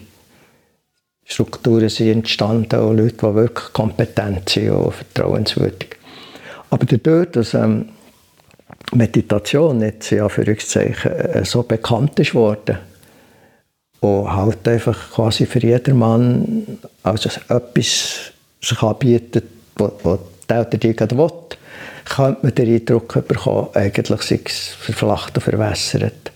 Strukturen 1.24 1.88
sind 1.88 2.10
entstanden 2.10 2.80
und 2.80 2.96
Leute, 2.96 3.16
die 3.16 3.34
wirklich 3.34 3.72
kompetent 3.72 4.48
sind 4.48 4.70
und 4.70 4.92
vertrauenswürdig. 4.94 5.96
Aber 6.70 6.84
dadurch, 6.86 7.30
dass 7.30 7.54
ähm, 7.54 7.90
Meditation 8.92 9.80
jetzt 9.82 10.10
in 10.10 10.22
Anführungszeichen 10.22 11.12
äh, 11.12 11.44
so 11.44 11.62
bekannt 11.62 12.18
ist 12.18 12.34
worden 12.34 12.78
und 14.00 14.34
halt 14.34 14.66
einfach 14.66 15.12
quasi 15.12 15.46
für 15.46 15.60
jedermann 15.60 16.78
also 17.02 17.28
etwas 17.48 18.32
sich 18.60 18.82
anbietet, 18.82 19.44
was 19.76 20.20
der 20.48 20.66
oder 20.66 20.78
die 20.78 20.96
gerade 20.96 21.16
will, 21.16 21.30
könnte 22.04 22.40
man 22.42 22.54
den 22.54 22.74
Eindruck 22.74 23.26
bekommen, 23.26 23.68
eigentlich 23.74 24.22
sei 24.22 24.40
es 24.44 24.68
verflacht 24.68 25.36
und 25.36 25.42
verwässert. 25.42 26.32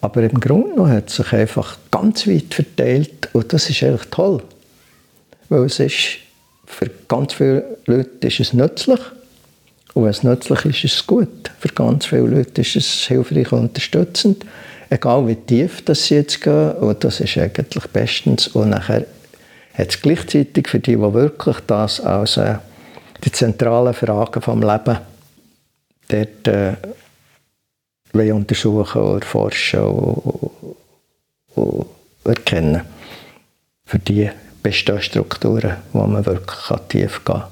Aber 0.00 0.22
im 0.22 0.40
Grunde 0.40 0.88
hat 0.88 1.08
es 1.08 1.16
sich 1.16 1.32
einfach 1.32 1.78
ganz 1.90 2.26
weit 2.26 2.54
verteilt 2.54 3.28
und 3.32 3.52
das 3.52 3.70
ist 3.70 3.82
eigentlich 3.82 4.08
toll. 4.10 4.42
Weil 5.48 5.64
es 5.64 5.80
ist, 5.80 6.18
für 6.66 6.90
ganz 7.08 7.34
viele 7.34 7.78
Leute 7.86 8.26
ist 8.26 8.40
es 8.40 8.52
nützlich 8.52 9.00
und 9.96 10.04
wenn 10.04 10.10
es 10.10 10.22
nützlich 10.22 10.64
ist, 10.66 10.84
ist 10.84 10.94
es 10.96 11.06
gut. 11.06 11.50
Für 11.58 11.68
ganz 11.68 12.04
viele 12.04 12.26
Leute 12.26 12.60
ist 12.60 12.76
es 12.76 13.06
hilfreich 13.06 13.50
und 13.52 13.60
unterstützend. 13.60 14.44
Egal 14.90 15.26
wie 15.26 15.36
tief 15.36 15.82
das 15.86 16.04
sie 16.04 16.16
jetzt 16.16 16.42
gehen, 16.42 16.72
und 16.72 17.02
das 17.02 17.20
ist 17.20 17.38
eigentlich 17.38 17.86
bestens. 17.86 18.48
Und 18.48 18.70
nachher 18.70 19.06
hat 19.72 19.88
es 19.88 20.02
gleichzeitig 20.02 20.68
für 20.68 20.80
die, 20.80 20.96
die 20.96 21.00
wirklich 21.00 21.56
das 21.66 22.00
als 22.00 22.36
äh, 22.36 22.56
die 23.24 23.32
zentralen 23.32 23.94
Fragen 23.94 24.42
vom 24.42 24.62
Leben 24.62 24.98
dort 26.08 26.48
äh, 26.48 26.76
untersuchen 28.32 29.02
oder 29.02 29.26
forschen 29.26 29.80
und, 29.80 30.76
und 31.54 31.86
erkennen. 32.24 32.82
Für 33.84 33.98
die 33.98 34.30
bestehen 34.62 35.02
Strukturen, 35.02 35.76
wo 35.92 36.06
man 36.06 36.26
wirklich 36.26 36.80
tief 36.88 37.24
gehen 37.24 37.36
kann. 37.36 37.44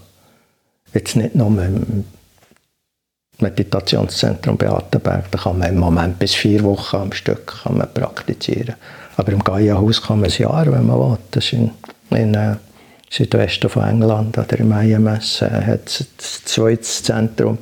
Jetzt 0.93 1.17
nicht 1.17 1.35
nur 1.35 1.49
im 1.49 2.05
Meditationszentrum 3.39 4.57
Beatenberg, 4.57 5.31
da 5.31 5.39
kann 5.39 5.59
man 5.59 5.69
im 5.69 5.79
Moment 5.79 6.19
bis 6.19 6.35
vier 6.35 6.63
Wochen 6.63 6.97
am 6.97 7.13
Stück 7.13 7.63
kann 7.63 7.79
man 7.79 7.93
praktizieren. 7.93 8.77
Aber 9.17 9.33
im 9.33 9.43
Gaia-Haus 9.43 10.03
kann 10.03 10.21
man 10.21 10.31
ein 10.31 10.37
Jahr, 10.37 10.67
wenn 10.67 10.87
man 10.87 10.99
will. 10.99 11.19
Das 11.31 11.45
ist 11.45 11.53
in, 11.53 11.71
in 12.11 12.35
äh, 12.35 12.57
Südwesten 13.17 13.69
von 13.69 13.85
England 13.85 14.37
oder 14.37 14.59
im 14.59 14.73
IMS 14.73 15.41
äh, 15.43 15.49
hat 15.49 15.87
es 15.87 16.01
ein 16.01 16.07
zweites 16.19 17.03
Zentrum. 17.05 17.59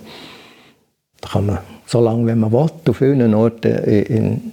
Da 1.20 1.28
kann 1.28 1.46
man 1.46 1.58
so 1.86 2.00
lange, 2.00 2.26
wie 2.26 2.34
man 2.34 2.50
will, 2.50 2.70
auf 2.88 2.96
vielen 2.96 3.34
Orten 3.34 3.84
in, 3.84 4.02
in 4.06 4.52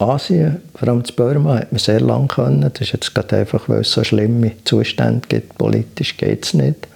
Asien, 0.00 0.62
vor 0.74 0.88
allem 0.88 1.04
in 1.08 1.14
Burma, 1.14 1.60
hat 1.60 1.70
man 1.70 1.78
sehr 1.78 2.00
lange 2.00 2.26
können. 2.26 2.62
Das 2.72 2.80
ist 2.80 2.92
jetzt 2.92 3.14
gerade 3.14 3.36
einfach, 3.36 3.68
weil 3.68 3.82
es 3.82 3.92
so 3.92 4.02
schlimme 4.02 4.50
Zustände 4.64 5.28
gibt. 5.28 5.56
Politisch 5.58 6.16
geht 6.16 6.44
es 6.44 6.54
nicht. 6.54 6.88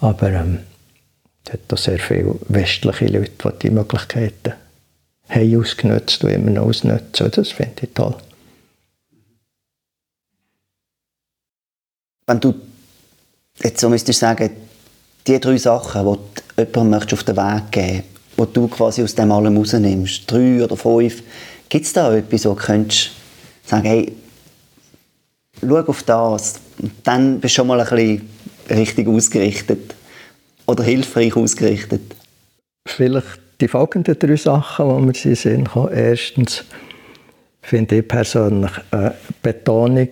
Aber 0.00 0.30
ähm, 0.30 0.60
es 1.44 1.52
hat 1.52 1.60
auch 1.72 1.78
sehr 1.78 1.98
viele 1.98 2.36
westliche 2.48 3.06
Leute, 3.06 3.30
die 3.54 3.68
die 3.68 3.70
Möglichkeiten 3.70 4.52
haben 5.28 5.60
ausgenutzt 5.60 6.22
und 6.22 6.30
immer 6.30 6.50
noch 6.52 6.66
ausnutzen. 6.66 7.28
Das 7.32 7.48
finde 7.48 7.72
ich 7.82 7.90
toll. 7.92 8.14
Wenn 12.26 12.40
du 12.40 12.54
jetzt 13.62 13.80
so 13.80 13.88
müsstest 13.88 14.20
sagen, 14.20 14.50
die 15.26 15.40
drei 15.40 15.56
Sachen, 15.56 16.18
die 16.56 16.64
du 16.64 16.80
jemandem 16.80 17.00
auf 17.00 17.24
den 17.24 17.36
Weg 17.36 17.70
geben 17.70 18.02
die 18.38 18.52
du 18.52 18.68
quasi 18.68 19.02
aus 19.02 19.14
dem 19.14 19.30
allem 19.30 19.56
rausnimmst, 19.56 20.30
drei 20.30 20.64
oder 20.64 20.76
fünf, 20.76 21.22
gibt 21.68 21.84
es 21.84 21.92
da 21.92 22.14
etwas, 22.14 22.44
wo 22.44 22.54
du 22.54 22.56
könntest 22.56 23.10
sagen, 23.64 23.86
hey, 23.86 24.12
schau 25.60 25.78
auf 25.78 26.02
das, 26.02 26.60
dann 27.04 27.40
bist 27.40 27.54
du 27.54 27.56
schon 27.56 27.66
mal 27.68 27.80
ein 27.80 27.86
bisschen 27.86 28.28
richtig 28.70 29.08
ausgerichtet 29.08 29.94
oder 30.66 30.82
hilfreich 30.82 31.36
ausgerichtet? 31.36 32.02
Vielleicht 32.86 33.40
die 33.60 33.68
folgenden 33.68 34.18
drei 34.18 34.36
Sachen, 34.36 34.88
die 34.88 35.06
mir 35.06 35.24
in 35.24 35.34
Sinn 35.36 35.64
kommen. 35.68 35.92
Erstens 35.92 36.64
finde 37.62 37.98
ich 37.98 38.08
persönlich 38.08 38.72
eine 38.90 39.14
Betonung 39.40 40.08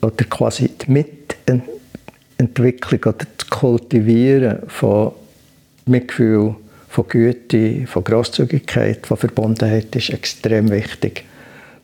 oder 0.00 0.24
quasi 0.24 0.68
die 0.68 0.90
Mitentwicklung 2.40 3.00
oder 3.14 3.26
das 3.36 3.48
Kultivieren 3.48 4.58
von 4.68 5.12
Mitgefühl, 5.86 6.54
von 6.88 7.08
Güte, 7.08 7.86
von 7.86 8.04
Großzügigkeit, 8.04 9.06
von 9.06 9.16
Verbundenheit 9.16 9.94
ist 9.94 10.10
extrem 10.10 10.70
wichtig. 10.70 11.24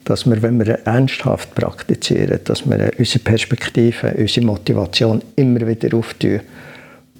Dass 0.04 0.24
wir, 0.26 0.40
wenn 0.42 0.64
wir 0.64 0.78
ernsthaft 0.84 1.54
praktizieren, 1.54 2.40
dass 2.44 2.68
wir 2.68 2.90
unsere 2.98 3.18
Perspektive, 3.20 4.14
unsere 4.16 4.46
Motivation 4.46 5.22
immer 5.34 5.66
wieder 5.66 5.96
auftun 5.96 6.40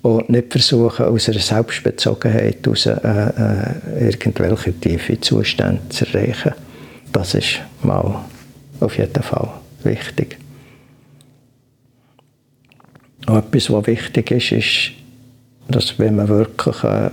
und 0.02 0.31
nicht 0.31 0.52
versuchen, 0.52 1.06
aus 1.06 1.28
einer 1.28 1.40
Selbstbezogenheit 1.40 2.64
heraus, 2.64 2.86
äh, 2.86 2.93
äh, 2.93 4.09
irgendwelche 4.09 4.73
tiefe 4.73 5.20
Zustände 5.20 5.81
zu 5.89 6.06
erreichen. 6.06 6.52
Das 7.12 7.35
ist 7.35 7.60
mal 7.82 8.24
auf 8.81 8.98
jeden 8.98 9.23
Fall 9.23 9.48
wichtig. 9.82 10.39
Und 13.26 13.36
etwas, 13.36 13.70
was 13.70 13.86
wichtig 13.86 14.30
ist, 14.30 14.52
ist, 14.52 14.92
dass 15.68 15.98
wenn 15.98 16.16
man 16.16 16.28
wirklich 16.28 16.84
äh, 16.84 17.10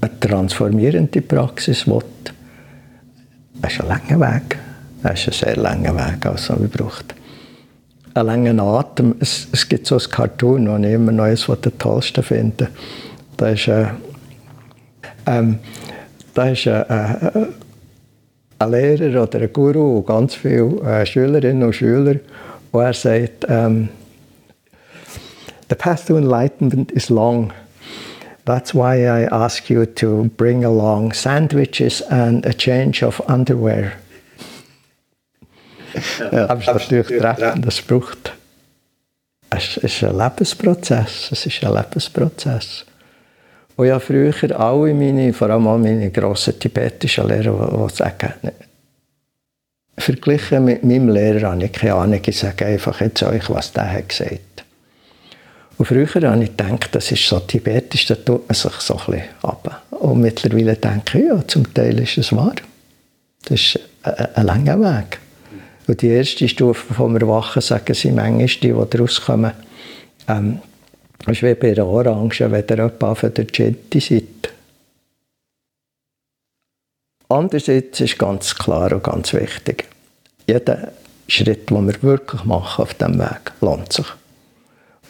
eine 0.00 0.20
transformierende 0.20 1.20
Praxis 1.20 1.86
will, 1.86 2.02
das 3.60 3.74
ist 3.74 3.80
ein 3.80 3.88
langer 3.88 4.20
Weg. 4.20 4.58
Das 5.02 5.20
ist 5.20 5.28
ein 5.28 5.54
sehr 5.54 5.56
langer 5.56 5.94
Weg, 5.94 6.24
also 6.26 6.54
man 6.54 6.70
braucht 6.70 7.14
einen 8.14 8.26
langen 8.26 8.60
Atem. 8.60 9.14
Es, 9.20 9.48
es 9.52 9.68
gibt 9.68 9.86
so 9.86 9.96
ein 9.96 10.10
Cartoon, 10.10 10.66
das 10.66 10.80
ich 10.80 10.94
immer 10.94 11.12
noch 11.12 11.24
eines 11.24 11.46
der 11.46 11.78
tollsten 11.78 12.22
finde. 12.22 12.68
Da 13.36 13.48
ist, 13.48 13.68
äh, 13.68 13.86
ähm, 15.26 15.58
da 16.34 16.48
ist 16.48 16.66
äh, 16.66 16.80
äh, 16.80 17.46
ein 18.58 18.70
Lehrer 18.70 19.22
oder 19.22 19.40
ein 19.40 19.52
Guru 19.52 19.98
und 19.98 20.06
ganz 20.06 20.34
viele 20.34 20.80
äh, 20.82 21.04
Schülerinnen 21.06 21.62
und 21.62 21.74
Schüler, 21.74 22.16
wo 22.72 22.80
er 22.80 22.94
sagt, 22.94 23.46
ähm, 23.48 23.88
The 25.68 25.76
path 25.76 26.04
to 26.08 26.18
enlightenment 26.18 26.92
is 26.92 27.08
long. 27.08 27.50
That's 28.44 28.74
why 28.74 29.06
I 29.06 29.24
ask 29.30 29.70
you 29.70 29.86
to 29.86 30.24
bring 30.36 30.64
along 30.66 31.14
sandwiches 31.14 32.02
and 32.10 32.44
a 32.44 32.52
change 32.52 33.02
of 33.02 33.20
underwear. 33.20 33.92
Ja, 36.30 36.50
aber 36.50 36.60
es 36.60 36.66
ist 36.66 36.74
natürlich 36.74 37.06
treffend, 37.06 37.66
es 37.66 37.80
braucht. 37.80 38.32
Es 39.48 39.78
ist 39.78 40.04
ein 40.04 40.18
Lebensprozess. 40.18 41.30
Es 41.32 41.46
ist 41.46 41.64
ein 41.64 41.72
Lebensprozess. 41.72 42.84
Und 43.76 43.86
ja, 43.86 43.98
früher 43.98 44.34
alle 44.58 44.92
meine, 44.92 45.32
vor 45.32 45.48
allem 45.48 45.64
meine 45.64 46.10
grossen 46.10 46.58
tibetischen 46.58 47.28
Lehrer, 47.28 47.86
die 47.88 47.94
sagen, 47.94 48.34
verglichen 49.98 50.64
mit 50.64 50.84
meinem 50.84 51.08
Lehrer 51.08 51.52
habe 51.52 51.64
ich 51.64 51.72
keine 51.72 51.94
Ahnung, 51.94 52.20
ich 52.24 52.38
sage 52.38 52.66
einfach 52.66 53.00
jetzt 53.00 53.22
euch, 53.22 53.48
was 53.50 53.72
der 53.72 53.92
hat 53.92 54.08
gesagt. 54.08 54.64
Und 55.78 55.86
früher 55.86 56.06
habe 56.06 56.44
ich 56.44 56.56
gedacht, 56.56 56.94
das 56.94 57.10
ist 57.10 57.26
so 57.26 57.40
tibetisch, 57.40 58.06
da 58.06 58.14
tut 58.14 58.48
man 58.48 58.54
sich 58.54 58.72
so 58.74 59.00
ein 59.08 59.22
ab. 59.42 59.82
Und 59.90 60.20
mittlerweile 60.20 60.76
denke 60.76 61.18
ich, 61.18 61.24
ja, 61.26 61.46
zum 61.46 61.72
Teil 61.74 61.98
ist 62.00 62.18
es 62.18 62.34
wahr. 62.34 62.54
Das 63.44 63.60
ist 63.60 63.80
ein, 64.02 64.26
ein 64.34 64.46
langer 64.46 64.80
Weg. 64.80 65.18
Und 65.86 66.00
die 66.00 66.08
erste 66.08 66.48
Stufe 66.48 66.94
vom 66.94 67.16
Erwachen, 67.16 67.60
sagen 67.60 67.94
sie 67.94 68.12
manchmal, 68.12 68.46
die, 68.46 68.72
die 68.72 68.90
daraus 68.90 69.20
kommen, 69.20 69.52
ähm, 70.28 70.60
ist 71.26 71.42
wie 71.42 71.54
bei 71.54 71.72
einer 71.72 71.86
Orange, 71.86 72.50
wenn 72.50 72.64
ihr 72.68 72.76
jemand 72.76 73.18
von 73.18 73.34
der 73.34 73.44
Genti 73.44 74.00
seid. 74.00 74.52
Andererseits 77.32 77.98
ist 77.98 78.18
ganz 78.18 78.54
klar 78.54 78.92
und 78.92 79.04
ganz 79.04 79.32
wichtig, 79.32 79.88
jeder 80.46 80.92
Schritt, 81.28 81.70
den 81.70 81.86
wir 81.86 82.02
wirklich 82.02 82.44
machen 82.44 82.82
auf 82.82 82.92
diesem 82.92 83.18
Weg, 83.18 83.52
lohnt 83.62 83.90
sich. 83.90 84.04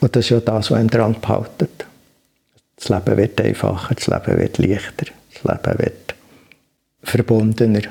Und 0.00 0.14
das 0.14 0.26
ist 0.26 0.30
ja 0.30 0.38
das, 0.38 0.70
was 0.70 0.78
einen 0.78 0.88
dran 0.88 1.16
behaltet. 1.20 1.84
Das 2.76 2.90
Leben 2.90 3.16
wird 3.16 3.40
einfacher, 3.40 3.96
das 3.96 4.06
Leben 4.06 4.38
wird 4.38 4.58
leichter, 4.58 5.06
das 5.34 5.42
Leben 5.42 5.78
wird 5.80 6.14
verbundener. 7.02 7.82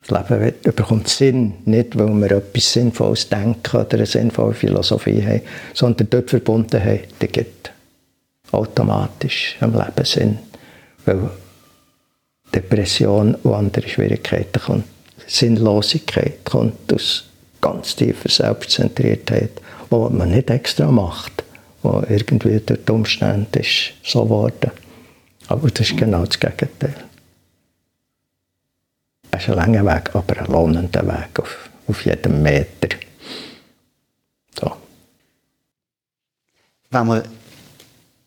Das 0.00 0.10
Leben 0.10 0.40
wird, 0.40 0.62
bekommt 0.74 1.08
Sinn, 1.08 1.54
nicht 1.66 1.98
weil 1.98 2.14
wir 2.14 2.30
etwas 2.32 2.72
Sinnvolles 2.72 3.28
denken 3.28 3.76
oder 3.76 3.94
eine 3.98 4.06
sinnvolle 4.06 4.54
Philosophie 4.54 5.22
haben, 5.22 5.42
sondern 5.74 6.08
dort 6.08 6.30
Verbundenheit, 6.30 7.08
die 7.20 7.28
gibt 7.28 7.72
automatisch 8.52 9.58
im 9.60 9.74
Leben 9.74 10.04
Sinn. 10.04 10.38
Weil 11.04 11.30
Depression 12.54 13.34
und 13.36 13.54
andere 13.54 13.88
Schwierigkeiten 13.88 14.60
kommen. 14.60 14.84
Sinnlosigkeit 15.26 16.44
kommt 16.44 16.92
aus 16.92 17.24
ganz 17.60 17.96
tiefer 17.96 18.28
Selbstzentriertheit, 18.28 19.50
die 19.90 19.94
man 19.94 20.30
nicht 20.30 20.50
extra 20.50 20.90
macht, 20.90 21.44
wo 21.82 22.02
irgendwie 22.08 22.60
durch 22.60 22.84
die 22.84 22.92
Umstände 22.92 23.60
ist 23.60 23.92
so 24.04 24.24
geworden. 24.24 24.70
Aber 25.48 25.70
das 25.70 25.90
ist 25.90 25.96
genau 25.96 26.24
das 26.24 26.38
Gegenteil. 26.38 26.94
Es 29.30 29.42
ist 29.42 29.48
ein 29.50 29.56
langer 29.56 29.86
Weg, 29.86 30.14
aber 30.14 30.38
ein 30.38 30.46
lohnender 30.46 31.06
Weg 31.06 31.40
auf, 31.40 31.70
auf 31.88 32.04
jedem 32.04 32.42
Meter. 32.42 32.96
So. 34.58 34.72
Wenn 36.90 37.06
man 37.06 37.22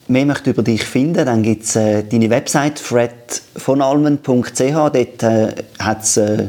mehr 0.08 0.26
möchte 0.26 0.52
über 0.52 0.64
dich 0.64 0.84
finden, 0.84 1.26
dann 1.26 1.44
gibt 1.44 1.64
es 1.64 1.76
äh, 1.76 2.04
deine 2.04 2.30
Website 2.30 2.80
fredvonalmen.ch. 2.80 4.60
Dort 4.60 5.24
äh, 5.24 5.56
hat 5.80 6.04
es, 6.04 6.18
äh, 6.18 6.48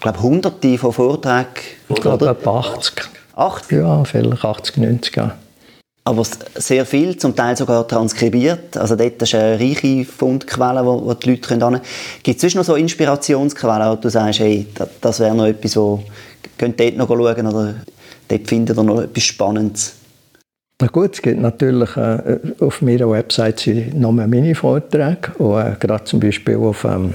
glaube 0.00 0.22
hunderte 0.22 0.78
von 0.78 0.92
Vorträgen. 0.92 1.46
Ich 1.88 2.00
glaube 2.00 2.28
etwa 2.28 2.60
80. 2.60 3.08
80? 3.36 3.78
Ja, 3.78 4.04
vielleicht 4.04 4.44
80, 4.44 4.76
90. 4.76 5.16
Ja. 5.16 5.36
Aber 6.04 6.24
sehr 6.54 6.86
viel, 6.86 7.16
zum 7.18 7.36
Teil 7.36 7.56
sogar 7.56 7.86
transkribiert. 7.86 8.76
Also 8.76 8.96
dort 8.96 9.20
ist 9.22 9.34
eine 9.34 9.60
reiche 9.60 10.04
Fundquelle, 10.04 10.84
wo, 10.84 11.04
wo 11.04 11.14
die 11.14 11.30
Leute 11.30 11.42
können. 11.42 11.80
Gibt 12.22 12.42
es 12.42 12.54
noch 12.54 12.64
so 12.64 12.74
Inspirationsquellen, 12.74 13.90
wo 13.90 13.96
du 13.96 14.08
sagst, 14.08 14.40
hey, 14.40 14.66
das, 14.74 14.88
das 15.00 15.20
wäre 15.20 15.34
noch 15.34 15.46
etwas, 15.46 15.76
wo 15.76 16.02
könnt 16.56 16.80
dort 16.80 16.96
noch 16.96 17.08
schauen 17.08 17.46
oder 17.46 17.74
dort 18.28 18.48
findet 18.48 18.76
ihr 18.76 18.82
noch 18.82 19.02
etwas 19.02 19.24
Spannendes? 19.24 19.94
Na 20.82 20.86
gut, 20.86 21.12
es 21.12 21.20
gibt 21.20 21.40
natürlich 21.40 21.94
äh, 21.96 22.38
auf 22.60 22.80
meiner 22.80 23.10
Website 23.10 23.70
noch 23.94 24.12
mehr 24.12 24.26
Mini-Vorträge 24.26 25.32
und 25.36 25.60
äh, 25.60 25.76
gerade 25.78 26.04
zum 26.04 26.20
Beispiel 26.20 26.56
auf 26.56 26.84
ähm, 26.84 27.12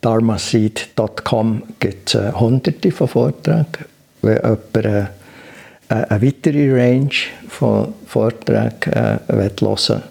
dharmaseed.com 0.00 1.62
gibt 1.80 2.14
es 2.14 2.20
äh, 2.20 2.32
hunderte 2.32 2.92
von 2.92 3.08
Vorträgen. 3.08 3.66
Wenn 4.22 4.36
jemand 4.36 4.76
äh, 4.76 5.06
eine 5.88 6.22
weitere 6.22 6.72
Range 6.72 7.10
von 7.48 7.92
Vorträgen 8.06 8.92
äh, 8.92 9.18
hören 9.28 10.02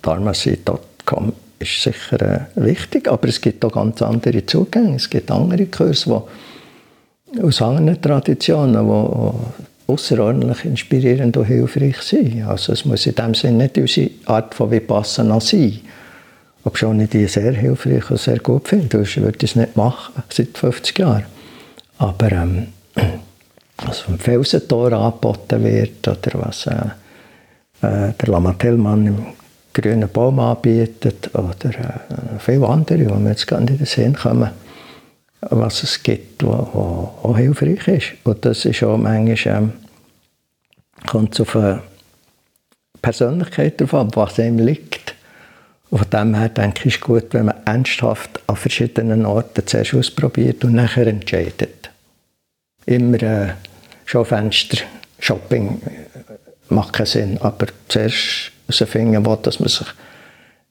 dharmaseed.com 0.00 1.32
ist 1.58 1.82
sicher 1.82 2.22
äh, 2.22 2.40
wichtig, 2.54 3.08
aber 3.08 3.28
es 3.28 3.42
gibt 3.42 3.62
auch 3.62 3.72
ganz 3.72 4.00
andere 4.00 4.46
Zugänge. 4.46 4.96
Es 4.96 5.10
gibt 5.10 5.30
andere 5.30 5.66
Kurse, 5.66 6.22
die 7.34 7.42
aus 7.42 7.60
anderen 7.60 8.00
Traditionen, 8.00 8.86
die 8.86 9.65
außerordentlich 9.86 10.64
inspirierend 10.64 11.36
und 11.36 11.44
hilfreich 11.44 11.98
sind. 12.02 12.42
Also 12.44 12.72
es 12.72 12.84
muss 12.84 13.06
in 13.06 13.14
dem 13.14 13.34
Sinne 13.34 13.64
nicht 13.64 13.78
unsere 13.78 14.10
Art 14.26 14.54
von 14.54 14.70
Vipassana 14.70 15.40
sein. 15.40 15.80
Ob 16.64 16.76
schon 16.76 17.00
ich 17.00 17.10
die 17.10 17.26
sehr 17.26 17.52
hilfreich 17.52 18.10
und 18.10 18.18
sehr 18.18 18.40
gut 18.40 18.66
finde, 18.68 18.88
sonst 18.96 19.16
würde 19.18 19.38
ich 19.40 19.50
es 19.50 19.56
nicht 19.56 19.76
machen, 19.76 20.22
seit 20.28 20.58
50 20.58 20.98
Jahren. 20.98 21.24
Aber 21.98 22.32
ähm, 22.32 22.68
was 23.86 24.00
vom 24.00 24.18
Felsentor 24.18 24.92
angeboten 24.92 25.62
wird 25.62 26.08
oder 26.08 26.30
was 26.34 26.66
äh, 26.66 26.72
äh, 27.82 28.12
der 28.12 28.28
Lama 28.28 28.52
Tellmann 28.54 29.06
im 29.06 29.26
grünen 29.72 30.08
Baum 30.08 30.40
anbietet 30.40 31.30
oder 31.34 31.70
äh, 31.70 32.38
viele 32.38 32.68
andere, 32.68 32.98
die 32.98 33.04
mir 33.12 33.30
jetzt 33.30 33.46
gar 33.46 33.60
nicht 33.60 33.70
in 33.70 33.76
den 33.78 33.86
Sinn 33.86 34.16
kommen, 34.16 34.50
was 35.40 35.82
es 35.82 36.02
gibt, 36.02 36.44
was 36.44 36.52
auch 36.52 37.36
hilfreich 37.36 37.88
ist. 37.88 38.12
Und 38.24 38.44
das 38.44 38.64
ist 38.64 38.82
auch 38.82 38.96
manchmal, 38.96 39.56
ähm, 39.56 39.72
kommt 41.06 41.34
es 41.34 41.40
auf 41.40 41.56
eine 41.56 41.82
Persönlichkeit 43.02 43.80
drauf 43.80 44.08
was 44.14 44.40
einem 44.40 44.58
liegt. 44.58 45.14
Und 45.90 45.98
von 45.98 46.10
dem 46.10 46.34
her 46.34 46.48
denke 46.48 46.88
ich, 46.88 46.96
ist 46.96 47.00
gut, 47.00 47.26
wenn 47.32 47.46
man 47.46 47.64
ernsthaft 47.64 48.40
an 48.48 48.56
verschiedenen 48.56 49.24
Orten 49.24 49.66
zuerst 49.66 49.94
ausprobiert 49.94 50.64
und 50.64 50.74
nachher 50.74 51.06
entscheidet. 51.06 51.90
Immer 52.86 53.22
äh, 53.22 53.48
Schaufenster, 54.04 54.78
Shopping 55.20 55.80
äh, 55.84 56.74
macht 56.74 56.94
keinen 56.94 57.06
Sinn, 57.06 57.38
aber 57.40 57.66
zuerst 57.88 58.50
herausfinden 58.68 59.24
will, 59.24 59.38
dass 59.42 59.60
man 59.60 59.68
sich 59.68 59.86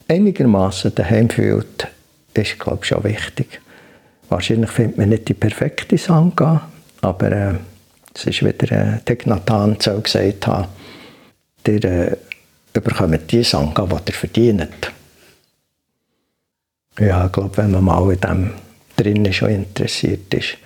einigermaßen 0.08 0.94
daheim 0.94 1.30
fühlt, 1.30 1.88
ist, 2.34 2.60
glaube 2.60 2.80
ich, 2.82 2.88
schon 2.90 3.04
wichtig. 3.04 3.62
Wahrscheinlich 4.30 4.72
findet 4.72 4.98
man 4.98 5.10
nicht 5.10 5.28
die 5.28 5.34
perfekte 5.34 5.98
Sangha, 5.98 6.68
aber 7.02 7.32
äh, 7.32 7.54
es 8.14 8.26
ist 8.26 8.44
wieder 8.44 8.72
äh, 8.72 9.00
Tegnatan 9.06 9.78
so 9.80 10.00
gesagt 10.00 10.48
hat, 10.48 10.70
ihr 11.68 11.84
äh, 11.84 12.18
bekommt 12.74 13.32
die 13.32 13.44
Sangha, 13.44 13.86
die 13.86 14.12
ihr 14.12 14.14
verdient. 14.14 14.92
Ja, 17.00 17.26
ich 17.26 17.32
glaube, 17.32 17.58
wenn 17.58 17.72
man 17.72 17.84
mal 17.84 18.12
in 18.12 18.20
dem 18.20 18.52
drinnen 18.96 19.34
schon 19.34 19.50
interessiert 19.50 20.34
ist, 20.34 20.58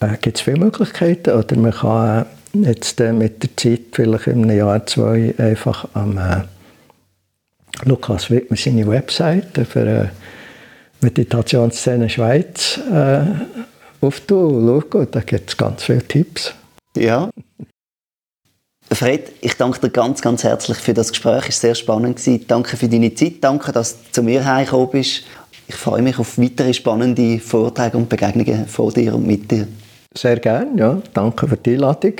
äh, 0.00 0.16
gibt 0.20 0.38
es 0.38 0.42
viele 0.42 0.58
Möglichkeiten. 0.58 1.30
Oder 1.30 1.56
man 1.56 1.72
kann 1.72 2.26
äh, 2.54 2.68
jetzt 2.68 3.00
äh, 3.00 3.12
mit 3.12 3.42
der 3.42 3.56
Zeit, 3.56 3.80
vielleicht 3.92 4.28
in 4.28 4.44
einem 4.44 4.56
Jahr, 4.56 4.86
zwei, 4.86 5.34
einfach 5.36 5.88
am 5.94 6.18
äh, 6.18 6.42
Lukas 7.84 8.30
Wittmer 8.30 8.56
seine 8.56 8.86
Webseite 8.86 9.64
für 9.64 9.86
äh, 9.86 10.08
Meditationsszene 11.00 12.08
Schweiz 12.08 12.78
äh, 12.92 13.20
auftun. 14.00 14.82
Schau, 14.90 15.04
da 15.04 15.20
gibt 15.20 15.50
es 15.50 15.56
ganz 15.56 15.84
viele 15.84 16.02
Tipps. 16.06 16.54
Ja. 16.96 17.30
Fred, 18.90 19.32
ich 19.42 19.54
danke 19.54 19.80
dir 19.80 19.90
ganz, 19.90 20.22
ganz 20.22 20.44
herzlich 20.44 20.78
für 20.78 20.94
das 20.94 21.10
Gespräch. 21.10 21.48
Es 21.48 21.62
war 21.62 21.68
sehr 21.68 21.74
spannend. 21.74 22.20
Danke 22.48 22.76
für 22.76 22.88
deine 22.88 23.14
Zeit. 23.14 23.34
Danke, 23.42 23.70
dass 23.70 24.02
du 24.02 24.12
zu 24.12 24.22
mir 24.22 24.42
hergekommen 24.42 24.90
bist. 24.90 25.24
Ich 25.66 25.74
freue 25.74 26.00
mich 26.00 26.18
auf 26.18 26.38
weitere 26.38 26.72
spannende 26.72 27.38
Vorträge 27.38 27.98
und 27.98 28.08
Begegnungen 28.08 28.66
von 28.66 28.92
dir 28.92 29.14
und 29.14 29.26
mit 29.26 29.50
dir. 29.50 29.68
Sehr 30.14 30.40
gerne, 30.40 30.80
ja. 30.80 31.02
Danke 31.12 31.46
für 31.46 31.58
die 31.58 31.74
Einladung. 31.74 32.14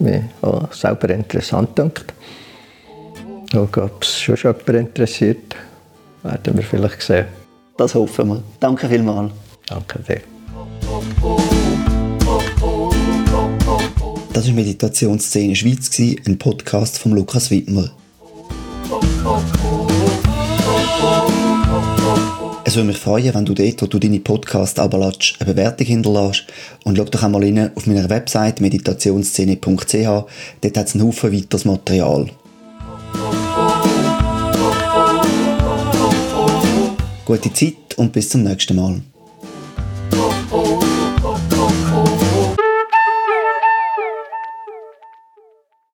Mir 0.00 0.28
auch 0.42 0.72
selber 0.72 1.10
interessant 1.10 1.76
gedacht. 1.76 2.12
Ob 3.54 4.02
es 4.02 4.20
schon 4.20 4.36
jemand 4.36 4.68
interessiert, 4.68 5.54
werden 6.24 6.56
wir 6.56 6.64
vielleicht 6.64 7.02
sehen. 7.02 7.41
Das 7.76 7.94
hoffen 7.94 8.28
wir. 8.28 8.42
Danke 8.60 8.88
vielmals. 8.88 9.32
Danke 9.66 9.98
dir. 10.00 10.20
Das 14.32 14.46
war 14.46 14.54
Meditationsszene 14.54 15.56
Schweiz, 15.56 15.90
ein 16.26 16.38
Podcast 16.38 16.98
von 16.98 17.12
Lukas 17.12 17.50
Wittmer. 17.50 17.90
Es 22.64 22.76
würde 22.76 22.86
mich 22.86 22.98
freuen, 22.98 23.34
wenn 23.34 23.44
du 23.44 23.54
dort, 23.54 23.82
wo 23.82 23.86
du 23.86 23.98
deine 23.98 24.20
Podcasts 24.20 24.78
abladest, 24.78 25.36
eine 25.40 25.52
Bewertung 25.52 25.86
hinterlässt. 25.86 26.44
Und 26.84 26.96
schau 26.96 27.04
doch 27.04 27.22
einmal 27.22 27.42
rein 27.42 27.70
auf 27.74 27.86
meiner 27.86 28.08
Website 28.08 28.60
meditationsszene.ch. 28.60 30.06
Dort 30.06 30.76
hat 30.76 30.86
es 30.86 30.94
einen 30.94 31.04
Haufen 31.04 31.32
weiteres 31.32 31.64
Material. 31.64 32.30
Gute 37.24 37.52
Zeit 37.52 37.96
und 37.98 38.12
bis 38.12 38.30
zum 38.30 38.42
nächsten 38.42 38.74
Mal. 38.74 39.00